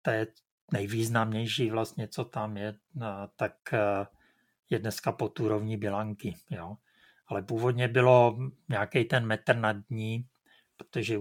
té 0.02 0.28
nejvýznamnější 0.74 1.70
vlastně, 1.70 2.08
co 2.08 2.26
tam 2.26 2.58
je, 2.58 2.76
tak 3.36 3.74
eh, 3.74 4.06
je 4.70 4.80
dneska 4.80 5.12
pod 5.12 5.40
úrovní 5.40 5.78
Bilanky. 5.78 6.36
Jo. 6.50 6.78
Ale 7.28 7.42
původně 7.42 7.88
bylo 7.88 8.38
nějaký 8.70 9.06
ten 9.06 9.26
metr 9.26 9.56
nad 9.56 9.76
ní, 9.90 10.28
protože 10.78 11.18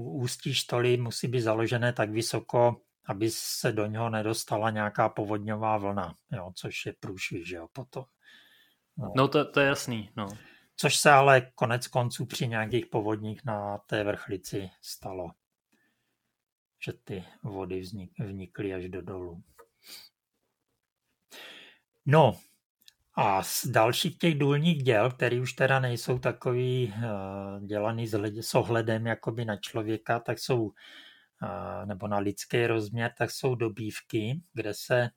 ústí 0.00 0.54
štoly 0.54 0.96
musí 0.96 1.28
být 1.28 1.40
založené 1.40 1.92
tak 1.92 2.10
vysoko, 2.10 2.80
aby 3.06 3.30
se 3.30 3.72
do 3.72 3.86
něho 3.86 4.10
nedostala 4.10 4.70
nějaká 4.70 5.08
povodňová 5.08 5.78
vlna, 5.78 6.14
jo, 6.32 6.52
což 6.54 6.86
je 6.86 6.94
průšvih, 7.00 7.48
že 7.48 7.56
jo, 7.56 7.68
potom. 7.72 8.04
No, 8.98 9.12
no 9.16 9.28
to, 9.28 9.52
to 9.52 9.60
je 9.60 9.66
jasný, 9.66 10.10
no. 10.16 10.28
Což 10.76 10.96
se 10.96 11.10
ale 11.10 11.40
konec 11.54 11.86
konců 11.86 12.26
při 12.26 12.48
nějakých 12.48 12.86
povodních 12.86 13.44
na 13.44 13.78
té 13.78 14.04
vrchlici 14.04 14.70
stalo 14.82 15.30
že 16.86 16.92
ty 16.92 17.24
vody 17.42 17.80
vznik, 17.80 18.18
vnikly 18.18 18.74
až 18.74 18.88
do 18.88 19.02
dolu. 19.02 19.42
No 22.06 22.38
A 23.16 23.42
z 23.42 23.66
dalších 23.66 24.18
těch 24.18 24.38
důlních 24.38 24.82
děl, 24.82 25.10
které 25.10 25.40
už 25.40 25.52
teda 25.52 25.80
nejsou 25.80 26.18
takový 26.18 26.94
uh, 26.96 27.66
dělaný 27.66 28.08
s 28.40 28.54
ohledem 28.54 29.06
jakoby 29.06 29.44
na 29.44 29.56
člověka, 29.56 30.20
tak 30.20 30.38
jsou, 30.38 30.62
uh, 30.62 30.72
nebo 31.84 32.08
na 32.08 32.18
lidský 32.18 32.66
rozměr, 32.66 33.12
tak 33.18 33.30
jsou 33.30 33.54
dobývky, 33.54 34.40
kde 34.52 34.74
se 34.74 35.10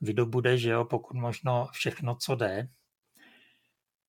vydobude, 0.00 0.58
že 0.58 0.70
jo, 0.70 0.84
pokud 0.84 1.16
možno 1.16 1.68
všechno, 1.72 2.14
co 2.14 2.34
jde. 2.34 2.68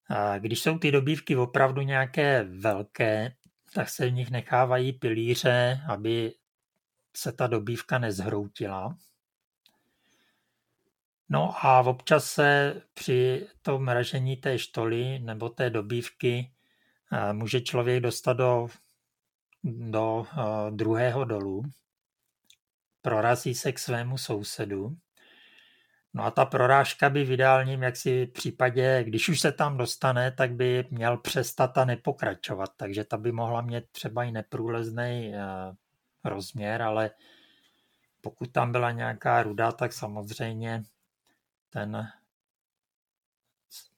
A 0.09 0.37
když 0.39 0.61
jsou 0.61 0.77
ty 0.77 0.91
dobývky 0.91 1.35
opravdu 1.35 1.81
nějaké 1.81 2.43
velké, 2.43 3.33
tak 3.73 3.89
se 3.89 4.07
v 4.07 4.13
nich 4.13 4.31
nechávají 4.31 4.93
pilíře, 4.93 5.81
aby 5.89 6.33
se 7.17 7.31
ta 7.31 7.47
dobývka 7.47 7.97
nezhroutila. 7.97 8.97
No 11.33 11.65
a 11.65 11.79
občas 11.79 12.25
se 12.25 12.81
při 12.93 13.47
tom 13.61 13.83
mražení 13.85 14.37
té 14.37 14.59
štoly 14.59 15.19
nebo 15.19 15.49
té 15.49 15.69
dobývky 15.69 16.51
eh, 17.11 17.33
může 17.33 17.61
člověk 17.61 18.03
dostat 18.03 18.33
do, 18.33 18.67
do 19.63 20.25
eh, 20.31 20.71
druhého 20.71 21.25
dolu, 21.25 21.63
prorazí 23.01 23.55
se 23.55 23.71
k 23.71 23.79
svému 23.79 24.17
sousedu. 24.17 24.97
No 26.13 26.23
a 26.23 26.31
ta 26.31 26.45
prorážka 26.45 27.09
by 27.09 27.23
v 27.23 27.31
ideálním 27.31 27.83
jaksi 27.83 28.25
případě, 28.25 29.03
když 29.03 29.29
už 29.29 29.39
se 29.39 29.51
tam 29.51 29.77
dostane, 29.77 30.31
tak 30.31 30.53
by 30.53 30.85
měl 30.89 31.17
přestat 31.17 31.77
a 31.77 31.85
nepokračovat. 31.85 32.69
Takže 32.77 33.03
ta 33.03 33.17
by 33.17 33.31
mohla 33.31 33.61
mít 33.61 33.83
třeba 33.91 34.23
i 34.23 34.31
neprůlezný 34.31 35.33
eh, 35.35 35.41
rozměr, 36.23 36.81
ale 36.81 37.11
pokud 38.21 38.51
tam 38.51 38.71
byla 38.71 38.91
nějaká 38.91 39.43
ruda, 39.43 39.71
tak 39.71 39.93
samozřejmě 39.93 40.83
ten 41.73 42.11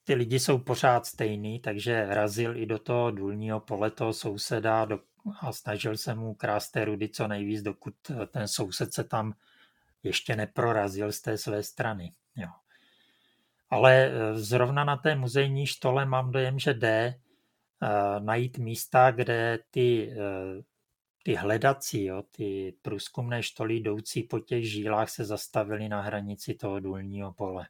ty 0.04 0.14
lidi 0.14 0.40
jsou 0.40 0.58
pořád 0.58 1.06
stejný, 1.06 1.60
takže 1.60 2.06
razil 2.06 2.58
i 2.58 2.66
do 2.66 2.80
toho 2.80 3.12
důlního 3.12 3.60
pole 3.60 3.92
toho 3.92 4.14
souseda 4.14 4.86
do, 4.86 5.00
a 5.42 5.52
snažil 5.52 5.98
se 5.98 6.16
mu 6.16 6.34
krást 6.34 6.72
té 6.72 6.86
rudy 6.86 7.10
co 7.10 7.28
nejvíc, 7.28 7.62
dokud 7.62 7.94
ten 8.32 8.48
soused 8.48 8.94
se 8.94 9.04
tam 9.04 9.34
ještě 10.04 10.36
neprorazil 10.36 11.12
z 11.12 11.22
té 11.22 11.38
své 11.38 11.64
strany. 11.64 12.14
Jo. 12.36 12.50
Ale 13.70 14.06
e, 14.06 14.38
zrovna 14.40 14.84
na 14.84 14.98
té 14.98 15.16
muzejní 15.16 15.68
štole 15.68 16.06
mám 16.06 16.32
dojem, 16.32 16.60
že 16.60 16.74
jde 16.74 17.16
uh, 17.82 18.26
najít 18.26 18.58
místa, 18.58 19.12
kde 19.12 19.60
ty, 19.72 20.16
uh, 20.18 20.64
ty 21.24 21.36
hledací, 21.36 22.04
jo, 22.04 22.24
ty 22.32 22.74
průzkumné 22.82 23.44
štoly 23.44 23.76
jdoucí 23.76 24.24
po 24.24 24.40
těch 24.40 24.72
žílách 24.72 25.10
se 25.10 25.26
zastavily 25.26 25.90
na 25.90 26.02
hranici 26.02 26.54
toho 26.54 26.80
důlního 26.80 27.34
pole, 27.34 27.68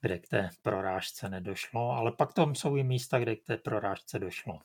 kde 0.00 0.18
k 0.18 0.28
té 0.28 0.50
prorážce 0.62 1.28
nedošlo, 1.28 1.90
ale 1.90 2.12
pak 2.12 2.32
tam 2.32 2.54
jsou 2.54 2.76
i 2.76 2.84
místa, 2.84 3.18
kde 3.18 3.36
k 3.36 3.44
té 3.44 3.56
prorážce 3.56 4.18
došlo. 4.18 4.58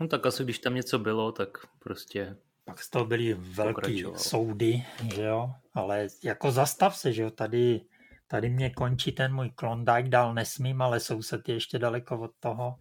No 0.00 0.08
tak 0.08 0.26
asi 0.26 0.44
když 0.44 0.58
tam 0.58 0.74
něco 0.74 0.98
bylo, 0.98 1.32
tak 1.32 1.58
prostě 1.78 2.36
pak 2.64 2.82
z 2.82 2.90
toho 2.90 3.04
byly 3.04 3.34
velký 3.34 4.04
soudy, 4.16 4.84
že 5.14 5.22
jo, 5.22 5.50
ale 5.74 6.06
jako 6.24 6.50
zastav 6.50 6.96
se, 6.96 7.12
že 7.12 7.22
jo, 7.22 7.30
tady, 7.30 7.80
tady 8.26 8.50
mě 8.50 8.70
končí 8.70 9.12
ten 9.12 9.34
můj 9.34 9.50
Klondike, 9.50 10.08
dál 10.08 10.34
nesmím, 10.34 10.82
ale 10.82 11.00
soused 11.00 11.48
je 11.48 11.54
ještě 11.54 11.78
daleko 11.78 12.20
od 12.20 12.30
toho, 12.40 12.76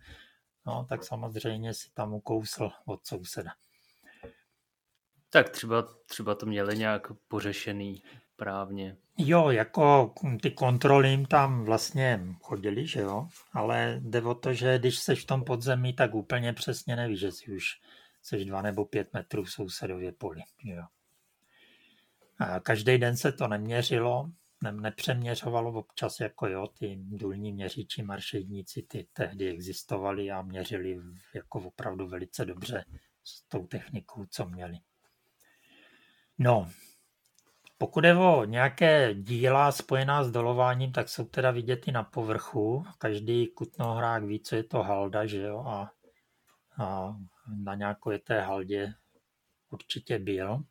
no 0.65 0.86
tak 0.89 1.03
samozřejmě 1.03 1.73
si 1.73 1.91
tam 1.93 2.13
ukousl 2.13 2.69
od 2.86 3.07
souseda. 3.07 3.51
Tak 5.29 5.49
třeba, 5.49 5.83
třeba 6.05 6.35
to 6.35 6.45
měli 6.45 6.77
nějak 6.77 7.11
pořešený 7.27 8.03
právně. 8.35 8.97
Jo, 9.17 9.49
jako 9.49 10.13
ty 10.41 10.51
kontroly 10.51 11.09
jim 11.09 11.25
tam 11.25 11.63
vlastně 11.63 12.25
chodili, 12.41 12.87
že 12.87 12.99
jo, 12.99 13.27
ale 13.53 13.99
jde 14.03 14.21
o 14.21 14.35
to, 14.35 14.53
že 14.53 14.79
když 14.79 14.99
seš 14.99 15.23
v 15.23 15.27
tom 15.27 15.43
podzemí, 15.43 15.93
tak 15.93 16.15
úplně 16.15 16.53
přesně 16.53 16.95
nevíš, 16.95 17.19
že 17.19 17.31
si 17.31 17.51
už 17.51 17.65
seš 18.21 18.45
dva 18.45 18.61
nebo 18.61 18.85
pět 18.85 19.13
metrů 19.13 19.43
v 19.43 19.51
sousedově 19.51 20.11
poli. 20.11 20.41
Jo. 20.63 20.83
A 22.39 22.59
každý 22.59 22.97
den 22.97 23.17
se 23.17 23.31
to 23.31 23.47
neměřilo, 23.47 24.31
ne, 24.63 24.71
nepřeměřovalo 24.71 25.73
občas 25.73 26.19
jako 26.19 26.47
jo, 26.47 26.67
ty 26.67 26.97
důlní 26.99 27.53
měříči, 27.53 28.03
maršedníci, 28.03 28.81
ty 28.81 29.07
tehdy 29.13 29.49
existovali 29.49 30.31
a 30.31 30.41
měřili 30.41 30.99
jako 31.35 31.59
opravdu 31.59 32.07
velice 32.07 32.45
dobře 32.45 32.85
s 33.23 33.47
tou 33.47 33.67
technikou, 33.67 34.25
co 34.25 34.45
měli. 34.45 34.77
No, 36.39 36.69
pokud 37.78 38.04
je 38.04 38.15
o 38.15 38.45
nějaké 38.45 39.13
díla 39.13 39.71
spojená 39.71 40.23
s 40.23 40.32
dolováním, 40.32 40.91
tak 40.91 41.10
jsou 41.10 41.26
teda 41.26 41.52
vidět 41.52 41.88
i 41.88 41.91
na 41.91 42.04
povrchu. 42.04 42.86
Každý 42.97 43.47
kutnohrák 43.47 44.23
ví, 44.23 44.39
co 44.39 44.56
je 44.56 44.63
to 44.63 44.84
halda, 44.84 45.26
že 45.26 45.41
jo, 45.41 45.60
a, 45.60 45.91
a 46.84 47.15
na 47.63 47.76
nějaké 47.76 48.19
té 48.19 48.41
haldě 48.41 48.93
určitě 49.69 50.19
byl. 50.19 50.63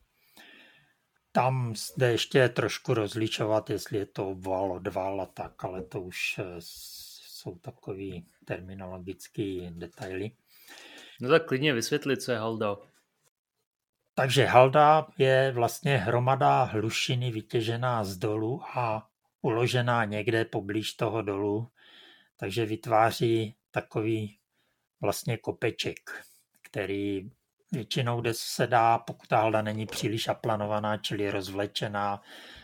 Tam 1.32 1.74
jde 1.96 2.12
ještě 2.12 2.48
trošku 2.48 2.94
rozlišovat, 2.94 3.70
jestli 3.70 3.98
je 3.98 4.06
to 4.06 4.30
obval, 4.30 4.72
odval 4.72 5.20
a 5.20 5.26
tak, 5.26 5.64
ale 5.64 5.82
to 5.82 6.00
už 6.00 6.38
eh, 6.38 6.44
jsou 6.60 7.58
takový 7.58 8.26
terminologické 8.44 9.70
detaily. 9.70 10.30
No 11.20 11.28
tak 11.28 11.46
klidně 11.46 11.74
vysvětlit, 11.74 12.22
co 12.22 12.32
je 12.32 12.38
halda. 12.38 12.76
Takže 14.18 14.46
halda 14.46 15.06
je 15.18 15.52
vlastně 15.52 15.96
hromada 15.96 16.62
hlušiny 16.62 17.30
vytěžená 17.30 18.04
z 18.04 18.16
dolu 18.16 18.62
a 18.74 19.08
uložená 19.42 20.04
někde 20.04 20.44
poblíž 20.44 20.92
toho 20.94 21.22
dolu, 21.22 21.68
takže 22.36 22.66
vytváří 22.66 23.54
takový 23.70 24.38
vlastně 25.00 25.36
kopeček 25.36 26.10
který 26.66 27.30
většinou, 27.72 28.20
kde 28.20 28.34
se 28.34 28.66
dá, 28.66 28.98
pokud 28.98 29.28
ta 29.28 29.36
halda 29.36 29.62
není 29.62 29.86
příliš 29.86 30.28
aplanovaná, 30.28 30.96
čili 30.96 31.30
rozvlečená, 31.30 32.22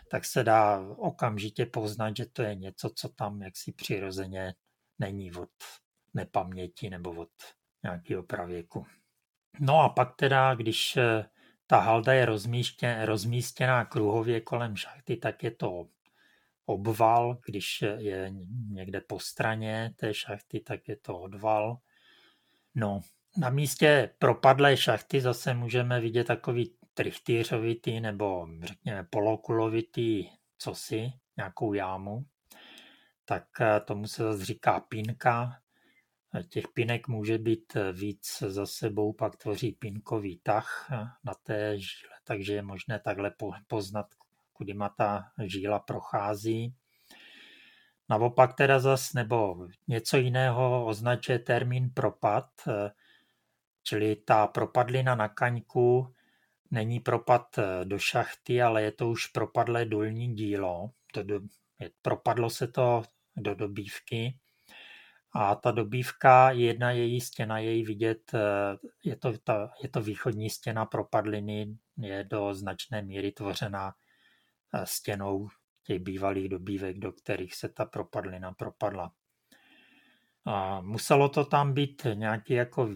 tak 0.09 0.25
se 0.25 0.45
dá 0.45 0.81
okamžitě 0.97 1.67
poznat, 1.67 2.17
že 2.17 2.27
to 2.27 2.43
je 2.43 2.55
něco, 2.55 2.91
co 2.95 3.09
tam 3.09 3.43
jaksi 3.43 3.73
přirozeně 3.73 4.55
není 4.99 5.33
od 5.33 5.51
nepaměti 6.15 6.91
nebo 6.91 7.11
od 7.11 7.29
nějakého 7.83 8.23
pravěku. 8.23 8.87
No 9.61 9.81
a 9.81 9.89
pak 9.89 10.17
teda, 10.17 10.55
když 10.55 10.97
eh, 10.97 11.25
ta 11.73 11.81
halda 11.81 12.13
je 12.13 12.27
rozmístěná, 12.27 13.05
rozmístěná 13.05 13.85
kruhově 13.85 14.41
kolem 14.41 14.77
šachty, 14.77 15.17
tak 15.17 15.43
je 15.43 15.51
to 15.51 15.89
obval, 16.67 17.39
když 17.47 17.85
je 17.97 18.33
někde 18.69 19.01
po 19.01 19.21
straně 19.21 19.95
té 19.97 20.15
šachty, 20.15 20.61
tak 20.61 20.89
je 20.89 20.97
to 20.97 21.19
odval. 21.19 21.79
No 22.75 23.01
na 23.37 23.51
místě 23.51 24.15
propadlé 24.19 24.77
šachty 24.77 25.21
zase 25.21 25.55
můžeme 25.55 26.01
vidět 26.01 26.25
takový 26.25 26.75
trichtýřovitý 26.95 28.01
nebo 28.01 28.49
řekněme 28.63 29.07
polokulovitý 29.11 30.29
cosi, 30.59 31.13
nějakou 31.37 31.73
jámu. 31.73 32.25
Tak 33.25 33.45
eh, 33.61 33.81
tomu 33.81 34.07
se 34.07 34.23
zase 34.23 34.45
říká 34.45 34.81
pínka. 34.81 35.62
Těch 36.49 36.69
pinek 36.69 37.09
může 37.09 37.39
být 37.39 37.77
víc 37.93 38.43
za 38.47 38.67
sebou, 38.67 39.13
pak 39.13 39.37
tvoří 39.37 39.73
pinkový 39.73 40.39
tah 40.43 40.89
eh, 40.93 41.07
na 41.25 41.35
té 41.43 41.79
žíle, 41.79 42.13
takže 42.25 42.55
je 42.55 42.63
možné 42.63 42.99
takhle 42.99 43.33
poznat, 43.67 44.07
kudy 44.53 44.75
ta 44.97 45.33
žíla 45.45 45.79
prochází. 45.79 46.75
Naopak 48.09 48.55
teda 48.55 48.79
zas, 48.79 49.13
nebo 49.13 49.69
něco 49.89 50.17
jiného 50.17 50.87
označuje 50.87 51.39
termín 51.39 51.91
propad, 51.91 52.49
eh, 52.69 52.91
Čili 53.83 54.17
ta 54.17 54.47
propadlina 54.47 55.15
na 55.15 55.29
kaňku 55.29 56.15
není 56.71 57.01
propad 57.01 57.59
eh, 57.59 57.85
do 57.85 57.99
šachty, 57.99 58.63
ale 58.63 58.83
je 58.83 58.93
to 58.93 59.09
už 59.09 59.27
propadlé 59.27 59.85
dolní 59.85 60.35
dílo. 60.35 60.91
To 61.13 61.23
do, 61.23 61.41
je, 61.79 61.91
propadlo 62.03 62.51
se 62.51 62.67
to 62.69 63.03
do 63.37 63.55
dobývky 63.55 64.39
a 65.35 65.55
ta 65.55 65.71
dobývka, 65.71 66.51
jedna 66.51 66.91
její 66.91 67.21
stěna, 67.21 67.59
je 67.59 67.85
vidět, 67.85 68.35
eh, 68.35 68.41
je 69.05 69.17
to, 69.17 69.39
ta, 69.39 69.71
je 69.83 69.89
to 69.89 70.01
východní 70.01 70.51
stěna 70.51 70.87
propadliny, 70.87 71.77
je 71.97 72.25
do 72.25 72.55
značné 72.55 73.03
míry 73.03 73.33
tvořena 73.33 73.95
eh, 74.75 74.87
stěnou 74.87 75.49
těch 75.85 75.99
bývalých 75.99 76.49
dobývek, 76.49 76.99
do 76.99 77.13
kterých 77.13 77.55
se 77.55 77.69
ta 77.69 77.85
propadlina 77.85 78.53
propadla. 78.53 79.13
A 80.45 80.81
muselo 80.81 81.29
to 81.29 81.45
tam 81.45 81.73
být 81.73 82.07
nějaký 82.15 82.55
jako 82.55 82.89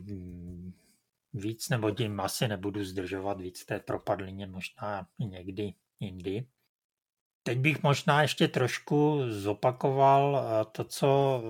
víc, 1.33 1.69
nebo 1.69 1.91
tím 1.91 2.21
asi 2.21 2.49
nebudu 2.49 2.85
zdržovat 2.85 3.41
víc 3.41 3.65
té 3.65 3.81
propadlině, 3.81 4.47
možná 4.47 5.07
někdy 5.19 5.75
jindy. 6.01 6.47
Teď 7.43 7.59
bych 7.59 7.83
možná 7.83 8.23
ještě 8.23 8.49
trošku 8.49 9.21
zopakoval 9.29 10.47
eh, 10.47 10.65
to, 10.73 10.85
co, 10.85 11.43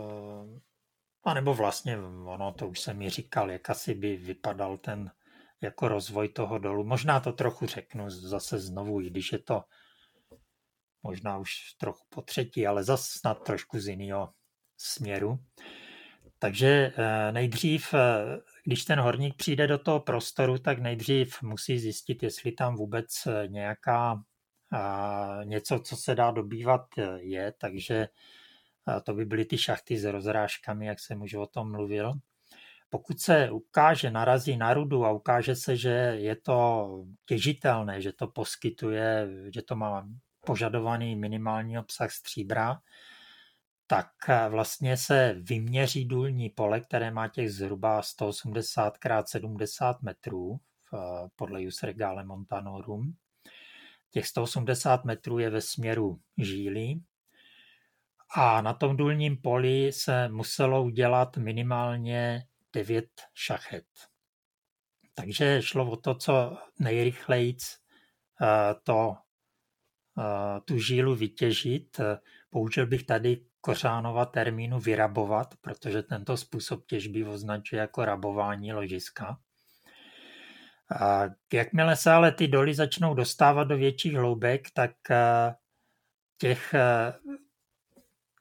a 1.26 1.34
nebo 1.34 1.54
vlastně 1.54 1.98
ono, 2.24 2.52
to 2.52 2.68
už 2.68 2.80
jsem 2.80 2.98
mi 2.98 3.10
říkal, 3.10 3.50
jak 3.50 3.70
asi 3.70 3.94
by 3.94 4.16
vypadal 4.16 4.78
ten 4.78 5.10
jako 5.60 5.88
rozvoj 5.88 6.28
toho 6.28 6.58
dolu. 6.58 6.84
Možná 6.84 7.20
to 7.20 7.32
trochu 7.32 7.66
řeknu 7.66 8.10
zase 8.10 8.58
znovu, 8.58 9.00
i 9.00 9.10
když 9.10 9.32
je 9.32 9.38
to 9.38 9.64
možná 11.02 11.38
už 11.38 11.74
trochu 11.78 12.04
po 12.08 12.22
třetí, 12.22 12.66
ale 12.66 12.84
zase 12.84 13.18
snad 13.18 13.34
trošku 13.34 13.78
z 13.78 13.88
jiného 13.88 14.32
směru. 14.76 15.38
Takže 16.38 16.92
eh, 16.96 17.32
nejdřív, 17.32 17.94
eh, 17.94 17.98
když 18.64 18.84
ten 18.84 19.00
horník 19.00 19.36
přijde 19.36 19.66
do 19.66 19.78
toho 19.78 20.00
prostoru, 20.00 20.58
tak 20.58 20.78
nejdřív 20.78 21.42
musí 21.42 21.78
zjistit, 21.78 22.22
jestli 22.22 22.52
tam 22.52 22.76
vůbec 22.76 23.26
eh, 23.26 23.48
nějaká 23.48 24.22
něco, 25.44 25.78
co 25.78 25.96
se 25.96 26.14
dá 26.14 26.30
dobývat, 26.30 26.86
je. 27.16 27.52
Takže 27.52 28.08
to 29.04 29.14
by 29.14 29.24
byly 29.24 29.44
ty 29.44 29.58
šachty 29.58 29.98
s 29.98 30.04
rozrážkami, 30.04 30.86
jak 30.86 31.00
jsem 31.00 31.22
už 31.22 31.34
o 31.34 31.46
tom 31.46 31.70
mluvil. 31.70 32.12
Pokud 32.90 33.20
se 33.20 33.50
ukáže, 33.50 34.10
narazí 34.10 34.56
na 34.56 34.74
rudu 34.74 35.04
a 35.04 35.10
ukáže 35.10 35.56
se, 35.56 35.76
že 35.76 35.90
je 36.18 36.36
to 36.36 36.88
těžitelné, 37.26 38.00
že 38.00 38.12
to 38.12 38.26
poskytuje, 38.26 39.28
že 39.54 39.62
to 39.62 39.76
má 39.76 40.08
požadovaný 40.46 41.16
minimální 41.16 41.78
obsah 41.78 42.10
stříbra, 42.10 42.80
tak 43.86 44.08
vlastně 44.48 44.96
se 44.96 45.36
vyměří 45.38 46.04
důlní 46.04 46.50
pole, 46.50 46.80
které 46.80 47.10
má 47.10 47.28
těch 47.28 47.52
zhruba 47.52 48.02
180 48.02 48.98
x 49.04 49.30
70 49.30 50.02
metrů 50.02 50.60
podle 51.36 51.62
Jus 51.62 51.82
Regale 51.82 52.24
Montanorum. 52.24 53.14
Těch 54.10 54.26
180 54.26 55.04
metrů 55.04 55.38
je 55.38 55.50
ve 55.50 55.60
směru 55.60 56.20
Žíly 56.38 56.94
a 58.34 58.60
na 58.60 58.72
tom 58.72 58.96
důlním 58.96 59.36
poli 59.36 59.92
se 59.92 60.28
muselo 60.28 60.82
udělat 60.84 61.36
minimálně 61.36 62.46
9 62.72 63.06
šachet. 63.34 63.86
Takže 65.14 65.62
šlo 65.62 65.90
o 65.90 65.96
to, 65.96 66.14
co 66.14 66.58
nejrychleji 66.78 67.56
eh, 68.42 68.74
to, 68.82 69.16
tu 70.64 70.78
žílu 70.78 71.14
vytěžit. 71.14 72.00
Použil 72.50 72.86
bych 72.86 73.04
tady 73.04 73.44
Kořánova 73.60 74.26
termínu 74.26 74.80
vyrabovat, 74.80 75.54
protože 75.60 76.02
tento 76.02 76.36
způsob 76.36 76.86
těžby 76.86 77.24
označuje 77.24 77.80
jako 77.80 78.04
rabování 78.04 78.72
ložiska. 78.72 79.38
A 81.00 81.22
jakmile 81.52 81.96
se 81.96 82.10
ale 82.10 82.32
ty 82.32 82.48
doly 82.48 82.74
začnou 82.74 83.14
dostávat 83.14 83.64
do 83.64 83.76
větších 83.76 84.12
hloubek, 84.14 84.70
tak 84.70 84.90
eh, 85.10 85.54
těch, 86.38 86.74
eh, 86.74 87.12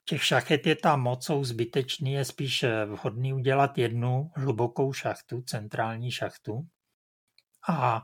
těch 0.06 0.24
šachet 0.24 0.68
je 0.68 0.76
tam 0.76 1.02
moc, 1.02 1.26
jsou 1.26 1.44
zbytečný, 1.44 2.14
je 2.14 2.26
spíš 2.26 2.64
eh, 2.64 2.86
vhodný 2.86 3.34
udělat 3.34 3.78
jednu 3.78 4.32
hlubokou 4.36 4.94
šachtu, 4.94 5.42
centrální 5.42 6.12
šachtu. 6.12 6.68
A 7.70 8.04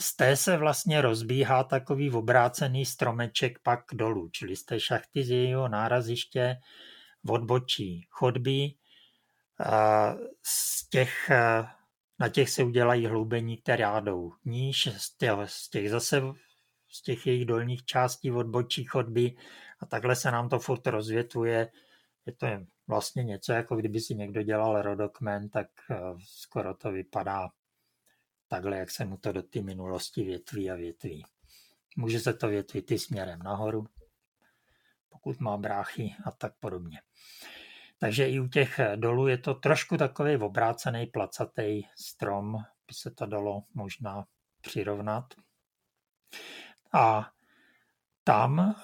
z 0.00 0.16
té 0.16 0.36
se 0.36 0.56
vlastně 0.56 1.00
rozbíhá 1.00 1.64
takový 1.64 2.10
obrácený 2.10 2.86
stromeček 2.86 3.58
pak 3.62 3.80
dolů, 3.92 4.28
čili 4.28 4.56
z 4.56 4.64
té 4.64 4.80
šachty 4.80 5.24
z 5.24 5.30
jejího 5.30 5.68
náraziště 5.68 6.56
odbočí 7.28 8.06
chodby. 8.10 8.68
Z 10.46 10.88
těch, 10.88 11.30
na 12.18 12.28
těch 12.28 12.50
se 12.50 12.64
udělají 12.64 13.06
hloubení, 13.06 13.56
které 13.56 13.84
jdou 14.00 14.32
níž, 14.44 14.88
z 14.96 15.16
těch, 15.16 15.32
z 15.46 15.70
těch 15.70 15.90
zase 15.90 16.22
z 16.90 17.02
těch 17.02 17.26
jejich 17.26 17.44
dolních 17.44 17.84
částí 17.84 18.30
odbočí 18.30 18.84
chodby 18.84 19.36
a 19.80 19.86
takhle 19.86 20.16
se 20.16 20.30
nám 20.30 20.48
to 20.48 20.58
furt 20.58 20.86
rozvětuje. 20.86 21.72
Je 22.26 22.32
to 22.32 22.46
vlastně 22.86 23.24
něco, 23.24 23.52
jako 23.52 23.76
kdyby 23.76 24.00
si 24.00 24.14
někdo 24.14 24.42
dělal 24.42 24.82
rodokmen, 24.82 25.48
tak 25.48 25.68
skoro 26.24 26.74
to 26.74 26.92
vypadá 26.92 27.48
takhle, 28.48 28.78
jak 28.78 28.90
se 28.90 29.04
mu 29.04 29.16
to 29.16 29.32
do 29.32 29.42
té 29.42 29.62
minulosti 29.62 30.24
větví 30.24 30.70
a 30.70 30.74
větví. 30.74 31.26
Může 31.96 32.20
se 32.20 32.32
to 32.32 32.48
větvit 32.48 32.90
i 32.90 32.98
směrem 32.98 33.38
nahoru, 33.38 33.86
pokud 35.08 35.40
má 35.40 35.56
bráchy 35.56 36.14
a 36.24 36.30
tak 36.30 36.54
podobně. 36.60 37.02
Takže 37.98 38.30
i 38.30 38.40
u 38.40 38.48
těch 38.48 38.80
dolů 38.96 39.28
je 39.28 39.38
to 39.38 39.54
trošku 39.54 39.96
takový 39.96 40.36
obrácený 40.36 41.06
placatý 41.06 41.82
strom, 41.96 42.56
by 42.86 42.94
se 42.94 43.10
to 43.10 43.26
dalo 43.26 43.62
možná 43.74 44.26
přirovnat. 44.60 45.24
A 46.92 47.30
tam 48.28 48.74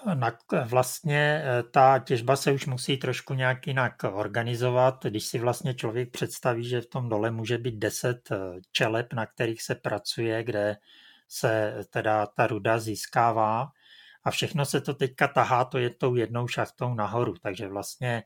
vlastně 0.65 1.43
eh, 1.45 1.63
ta 1.63 1.99
těžba 1.99 2.37
se 2.37 2.53
už 2.53 2.67
musí 2.67 2.97
trošku 2.97 3.35
nějak 3.35 3.67
jinak 3.67 3.95
organizovat. 4.13 5.05
Když 5.05 5.25
si 5.25 5.39
vlastně 5.39 5.75
člověk 5.75 6.11
představí, 6.11 6.69
že 6.69 6.81
v 6.81 6.87
tom 6.87 7.09
dole 7.09 7.31
může 7.31 7.59
být 7.59 7.79
deset 7.79 8.31
eh, 8.31 8.37
čelep, 8.73 9.13
na 9.13 9.27
kterých 9.27 9.63
se 9.63 9.75
pracuje, 9.75 10.45
kde 10.45 10.77
se 11.29 11.77
teda 11.91 12.27
ta 12.27 12.47
ruda 12.47 12.79
získává 12.79 13.69
a 14.25 14.31
všechno 14.31 14.65
se 14.65 14.81
to 14.81 14.95
teďka 14.95 15.29
tahá, 15.29 15.65
to 15.65 15.79
je 15.79 15.91
tou 15.91 16.15
jednou 16.15 16.49
šachtou 16.49 16.95
nahoru, 16.95 17.35
takže 17.43 17.69
vlastně 17.69 18.23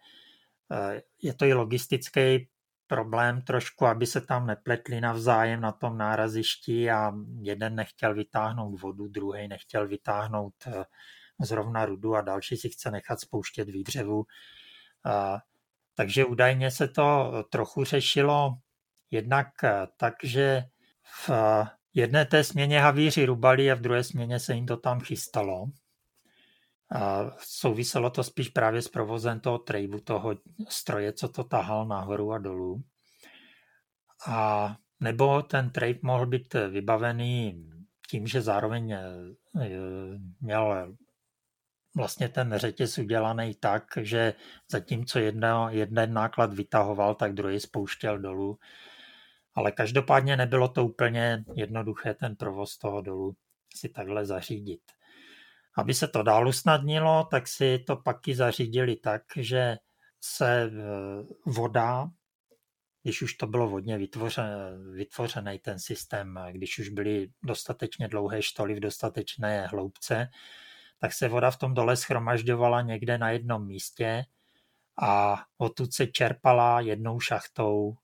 eh, 0.73 1.03
je 1.23 1.35
to 1.35 1.45
i 1.45 1.53
logistický 1.53 2.49
problém 2.89 3.43
trošku, 3.43 3.87
aby 3.87 4.07
se 4.07 4.21
tam 4.21 4.47
nepletli 4.47 5.01
navzájem 5.01 5.61
na 5.61 5.73
tom 5.73 5.99
nárazišti 5.99 6.91
a 6.91 7.13
jeden 7.41 7.75
nechtěl 7.75 8.15
vytáhnout 8.15 8.81
vodu, 8.81 9.09
druhý 9.09 9.49
nechtěl 9.49 9.89
vytáhnout 9.89 10.55
eh, 10.67 10.85
zrovna 11.41 11.87
rudu 11.87 12.15
a 12.15 12.21
další 12.21 12.57
si 12.57 12.69
chce 12.69 12.91
nechat 12.91 13.21
spouštět 13.21 13.69
výdřevu. 13.69 14.27
Takže 15.95 16.25
údajně 16.25 16.71
se 16.71 16.89
to 16.89 17.33
trochu 17.51 17.85
řešilo 17.85 18.59
jednak 19.11 19.49
eh, 19.65 19.87
tak, 19.97 20.15
že 20.23 20.65
v 21.27 21.31
jedné 21.95 22.25
té 22.25 22.45
směně 22.45 22.81
havíři 22.81 23.27
rubali 23.27 23.71
a 23.71 23.75
v 23.75 23.81
druhé 23.81 24.05
směně 24.05 24.41
se 24.41 24.55
jim 24.55 24.67
to 24.67 24.77
tam 24.77 25.01
chystalo. 25.01 25.67
A 26.91 27.31
souviselo 27.39 28.11
to 28.11 28.25
spíš 28.25 28.49
právě 28.49 28.83
s 28.83 28.89
provozem 28.89 29.41
toho 29.41 29.59
trejbu, 29.59 30.01
toho 30.01 30.35
stroje, 30.69 31.13
co 31.13 31.29
to 31.29 31.45
tahal 31.45 31.87
nahoru 31.87 32.33
a 32.33 32.39
dolů. 32.39 32.83
A 34.27 34.77
nebo 35.01 35.43
ten 35.43 35.71
trade 35.71 35.99
mohl 36.03 36.27
být 36.27 36.55
vybavený 36.55 37.65
tím, 38.11 38.27
že 38.27 38.43
zároveň 38.43 38.93
eh, 38.93 39.03
měl 40.41 40.97
vlastně 41.97 42.29
ten 42.29 42.53
řetěz 42.57 42.99
udělaný 42.99 43.55
tak, 43.55 43.85
že 44.01 44.35
zatímco 44.71 45.19
jedno, 45.19 45.69
jeden 45.71 46.13
náklad 46.13 46.55
vytahoval, 46.55 47.15
tak 47.15 47.33
druhý 47.33 47.61
spouštěl 47.61 48.19
dolů. 48.19 48.59
Ale 49.55 49.73
každopádně 49.73 50.37
nebylo 50.37 50.69
to 50.69 50.85
úplně 50.85 51.45
jednoduché 51.55 52.15
ten 52.15 52.37
provoz 52.37 52.79
toho 52.79 53.01
dolu 53.01 53.37
si 53.75 53.89
takhle 53.89 54.27
zařídit. 54.27 54.81
Aby 55.77 55.95
se 55.95 56.09
to 56.09 56.23
dál 56.23 56.49
usnadnilo, 56.49 57.25
tak 57.31 57.49
si 57.49 57.79
to 57.79 57.97
paky 57.97 58.35
zařídili 58.35 58.97
tak, 58.97 59.23
že 59.37 59.77
se 60.21 60.63
e, 60.63 60.71
voda, 61.47 62.11
když 63.03 63.23
už 63.23 63.35
to 63.35 63.47
bylo 63.47 63.69
vodně 63.69 63.99
vytvořený 64.93 65.59
ten 65.59 65.79
systém, 65.79 66.41
když 66.53 66.79
už 66.79 66.89
byly 66.89 67.31
dostatečně 67.43 68.09
dlouhé 68.09 68.43
štoly 68.43 68.75
v 68.75 68.81
dostatečné 68.81 69.67
hloubce, 69.67 70.29
tak 71.01 71.13
se 71.13 71.29
voda 71.29 71.51
v 71.51 71.59
tom 71.59 71.75
dole 71.75 71.97
schromažďovala 71.97 72.83
někde 72.83 73.19
na 73.19 73.31
jednom 73.31 73.67
místě 73.67 74.25
a 75.03 75.43
odtud 75.59 75.93
se 75.93 76.07
čerpala 76.07 76.81
jednou 76.81 77.21
šachtou 77.21 77.97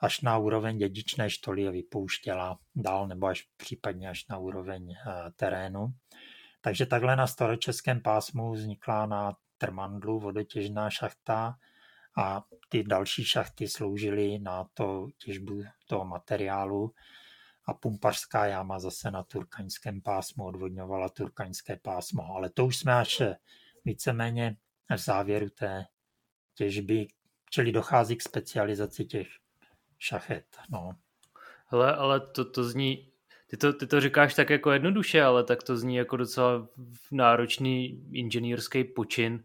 až 0.00 0.20
na 0.20 0.38
úroveň 0.38 0.78
dědičné 0.78 1.30
štoly 1.30 1.68
a 1.68 1.70
vypouštěla 1.70 2.58
dál 2.74 3.08
nebo 3.08 3.26
až 3.26 3.48
případně 3.56 4.08
až 4.08 4.26
na 4.26 4.38
úroveň 4.38 4.90
e, 4.90 4.96
terénu. 5.36 5.86
Takže 6.64 6.86
takhle 6.86 7.16
na 7.16 7.26
staročeském 7.26 8.00
pásmu 8.00 8.52
vznikla 8.52 9.06
na 9.06 9.36
Trmandlu 9.58 10.20
vodotěžná 10.20 10.90
šachta 10.90 11.54
a 12.16 12.44
ty 12.68 12.84
další 12.84 13.24
šachty 13.24 13.68
sloužily 13.68 14.38
na 14.38 14.64
to 14.74 15.08
těžbu 15.18 15.62
toho 15.86 16.04
materiálu 16.04 16.94
a 17.66 17.74
pumpařská 17.74 18.46
jáma 18.46 18.78
zase 18.78 19.10
na 19.10 19.22
turkaňském 19.22 20.00
pásmu 20.00 20.44
odvodňovala 20.44 21.08
turkaňské 21.08 21.76
pásmo. 21.76 22.36
Ale 22.36 22.50
to 22.50 22.66
už 22.66 22.76
jsme 22.76 22.94
až 22.94 23.22
víceméně 23.84 24.56
v 24.96 24.98
závěru 24.98 25.48
té 25.50 25.84
těžby, 26.54 27.06
čili 27.50 27.72
dochází 27.72 28.16
k 28.16 28.22
specializaci 28.22 29.04
těch 29.04 29.28
šachet. 29.98 30.56
No. 30.70 30.92
Hele, 31.66 31.96
ale 31.96 32.20
to, 32.20 32.50
to 32.50 32.64
zní 32.64 33.13
ty 33.54 33.58
to, 33.58 33.72
ty 33.72 33.86
to 33.86 34.00
říkáš 34.00 34.34
tak 34.34 34.50
jako 34.50 34.70
jednoduše, 34.72 35.22
ale 35.22 35.44
tak 35.44 35.62
to 35.62 35.76
zní 35.76 35.96
jako 35.96 36.16
docela 36.16 36.68
náročný 37.12 38.04
inženýrský 38.12 38.84
počin, 38.84 39.44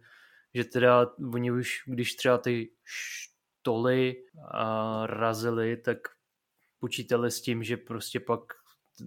že 0.53 0.63
teda 0.63 1.07
oni 1.33 1.51
už, 1.51 1.83
když 1.85 2.15
třeba 2.15 2.37
ty 2.37 2.69
štoly 2.85 4.15
a 4.51 5.01
razily, 5.07 5.77
tak 5.77 5.97
počítali 6.79 7.31
s 7.31 7.41
tím, 7.41 7.63
že 7.63 7.77
prostě 7.77 8.19
pak 8.19 8.39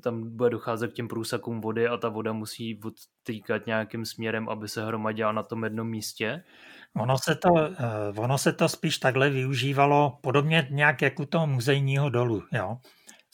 tam 0.02 0.36
bude 0.36 0.50
docházet 0.50 0.92
k 0.92 0.94
těm 0.94 1.08
průsakům 1.08 1.60
vody 1.60 1.88
a 1.88 1.96
ta 1.96 2.08
voda 2.08 2.32
musí 2.32 2.80
odtýkat 2.84 3.66
nějakým 3.66 4.04
směrem, 4.04 4.48
aby 4.48 4.68
se 4.68 4.84
hromadila 4.84 5.32
na 5.32 5.42
tom 5.42 5.64
jednom 5.64 5.88
místě? 5.88 6.44
Ono 6.96 7.18
se, 7.18 7.34
to, 7.34 7.48
eh, 7.58 8.20
ono 8.20 8.38
se 8.38 8.52
to 8.52 8.68
spíš 8.68 8.98
takhle 8.98 9.30
využívalo 9.30 10.18
podobně 10.22 10.68
nějak 10.70 11.02
jako 11.02 11.26
toho 11.26 11.46
muzejního 11.46 12.10
dolu. 12.10 12.42
Jo? 12.52 12.78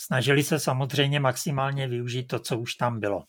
Snažili 0.01 0.43
se 0.43 0.59
samozřejmě 0.59 1.21
maximálně 1.21 1.89
využít 1.89 2.27
to, 2.27 2.39
co 2.39 2.59
už 2.59 2.75
tam 2.75 3.01
bylo. 3.01 3.25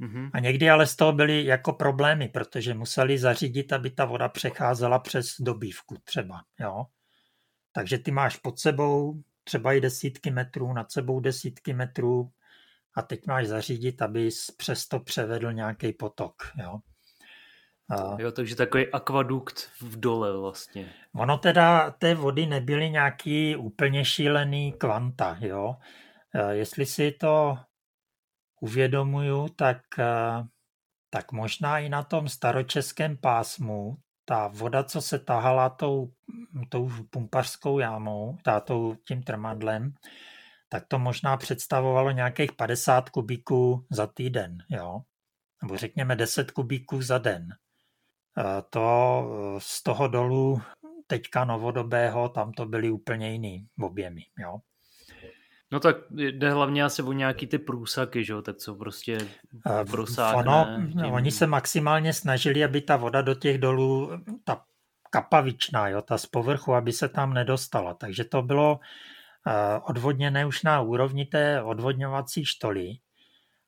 Mm-hmm. 0.00 0.30
A 0.32 0.38
někdy 0.38 0.70
ale 0.70 0.86
z 0.86 0.96
toho 0.96 1.12
byly 1.12 1.44
jako 1.44 1.72
problémy, 1.72 2.28
protože 2.28 2.74
museli 2.74 3.18
zařídit, 3.18 3.72
aby 3.72 3.90
ta 3.90 4.04
voda 4.04 4.28
přecházela 4.28 4.98
přes 4.98 5.36
dobývku 5.40 5.96
třeba. 6.04 6.44
Jo? 6.60 6.86
Takže 7.72 7.98
ty 7.98 8.10
máš 8.10 8.36
pod 8.36 8.58
sebou 8.58 9.22
třeba 9.44 9.72
i 9.72 9.80
desítky 9.80 10.30
metrů, 10.30 10.72
nad 10.72 10.92
sebou 10.92 11.20
desítky 11.20 11.72
metrů 11.72 12.30
a 12.94 13.02
teď 13.02 13.26
máš 13.26 13.46
zařídit, 13.46 14.02
aby 14.02 14.28
přesto 14.56 15.00
převedl 15.00 15.52
nějaký 15.52 15.92
potok. 15.92 16.34
Jo? 16.62 16.80
A... 17.90 18.16
Jo, 18.22 18.32
takže 18.32 18.56
takový 18.56 18.92
akvadukt 18.92 19.70
v 19.80 20.00
dole 20.00 20.38
vlastně. 20.38 20.92
Ono 21.14 21.38
teda, 21.38 21.90
té 21.90 22.14
vody 22.14 22.46
nebyly 22.46 22.90
nějaký 22.90 23.56
úplně 23.56 24.04
šílený 24.04 24.72
kvanta, 24.72 25.36
jo. 25.40 25.76
Jestli 26.50 26.86
si 26.86 27.12
to 27.12 27.58
uvědomuju, 28.60 29.48
tak, 29.48 29.82
tak 31.10 31.32
možná 31.32 31.78
i 31.78 31.88
na 31.88 32.02
tom 32.02 32.28
staročeském 32.28 33.16
pásmu 33.16 33.96
ta 34.24 34.48
voda, 34.48 34.84
co 34.84 35.02
se 35.02 35.18
tahala 35.18 35.70
tou, 35.70 36.12
tou 36.68 36.90
pumpařskou 37.10 37.78
jámou, 37.78 38.38
tátou 38.42 38.96
tím 39.08 39.22
trmadlem, 39.22 39.94
tak 40.68 40.84
to 40.88 40.98
možná 40.98 41.36
představovalo 41.36 42.10
nějakých 42.10 42.52
50 42.52 43.08
kubíků 43.10 43.86
za 43.90 44.06
týden, 44.06 44.58
jo? 44.70 45.00
nebo 45.62 45.76
řekněme 45.76 46.16
10 46.16 46.50
kubíků 46.50 47.02
za 47.02 47.18
den. 47.18 47.48
To 48.70 49.56
z 49.58 49.82
toho 49.82 50.08
dolu 50.08 50.60
teďka 51.06 51.44
novodobého, 51.44 52.28
tam 52.28 52.52
to 52.52 52.66
byly 52.66 52.90
úplně 52.90 53.32
jiný 53.32 53.66
objemy. 53.80 54.20
Jo? 54.38 54.58
No 55.70 55.80
tak 55.80 55.96
jde 56.10 56.50
hlavně 56.50 56.84
asi 56.84 57.02
o 57.02 57.12
nějaký 57.12 57.46
ty 57.46 57.58
průsaky, 57.58 58.24
že 58.24 58.32
jo, 58.32 58.42
tak 58.42 58.56
co 58.56 58.74
prostě 58.74 59.18
prosákne. 59.90 60.40
Ono, 60.40 60.66
tím... 60.92 61.12
Oni 61.12 61.30
se 61.30 61.46
maximálně 61.46 62.12
snažili, 62.12 62.64
aby 62.64 62.80
ta 62.80 62.96
voda 62.96 63.22
do 63.22 63.34
těch 63.34 63.58
dolů, 63.58 64.10
ta 64.44 64.64
kapavičná, 65.10 65.88
jo, 65.88 66.02
ta 66.02 66.18
z 66.18 66.26
povrchu, 66.26 66.74
aby 66.74 66.92
se 66.92 67.08
tam 67.08 67.34
nedostala. 67.34 67.94
Takže 67.94 68.24
to 68.24 68.42
bylo 68.42 68.80
odvodněné 69.82 70.46
už 70.46 70.62
na 70.62 70.80
úrovni 70.80 71.26
té 71.26 71.62
odvodňovací 71.62 72.44
štoly. 72.44 72.92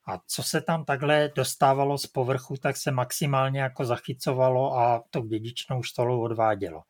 A 0.07 0.21
co 0.27 0.43
se 0.43 0.61
tam 0.61 0.85
takhle 0.85 1.31
dostávalo 1.35 1.99
z 1.99 2.07
povrchu, 2.07 2.57
tak 2.57 2.77
se 2.77 2.91
maximálně 2.91 3.61
jako 3.61 3.85
zachycovalo 3.85 4.79
a 4.79 5.05
to 5.11 5.21
dědičnou 5.21 5.83
štolou 5.83 6.21
odvádělo. 6.21 6.83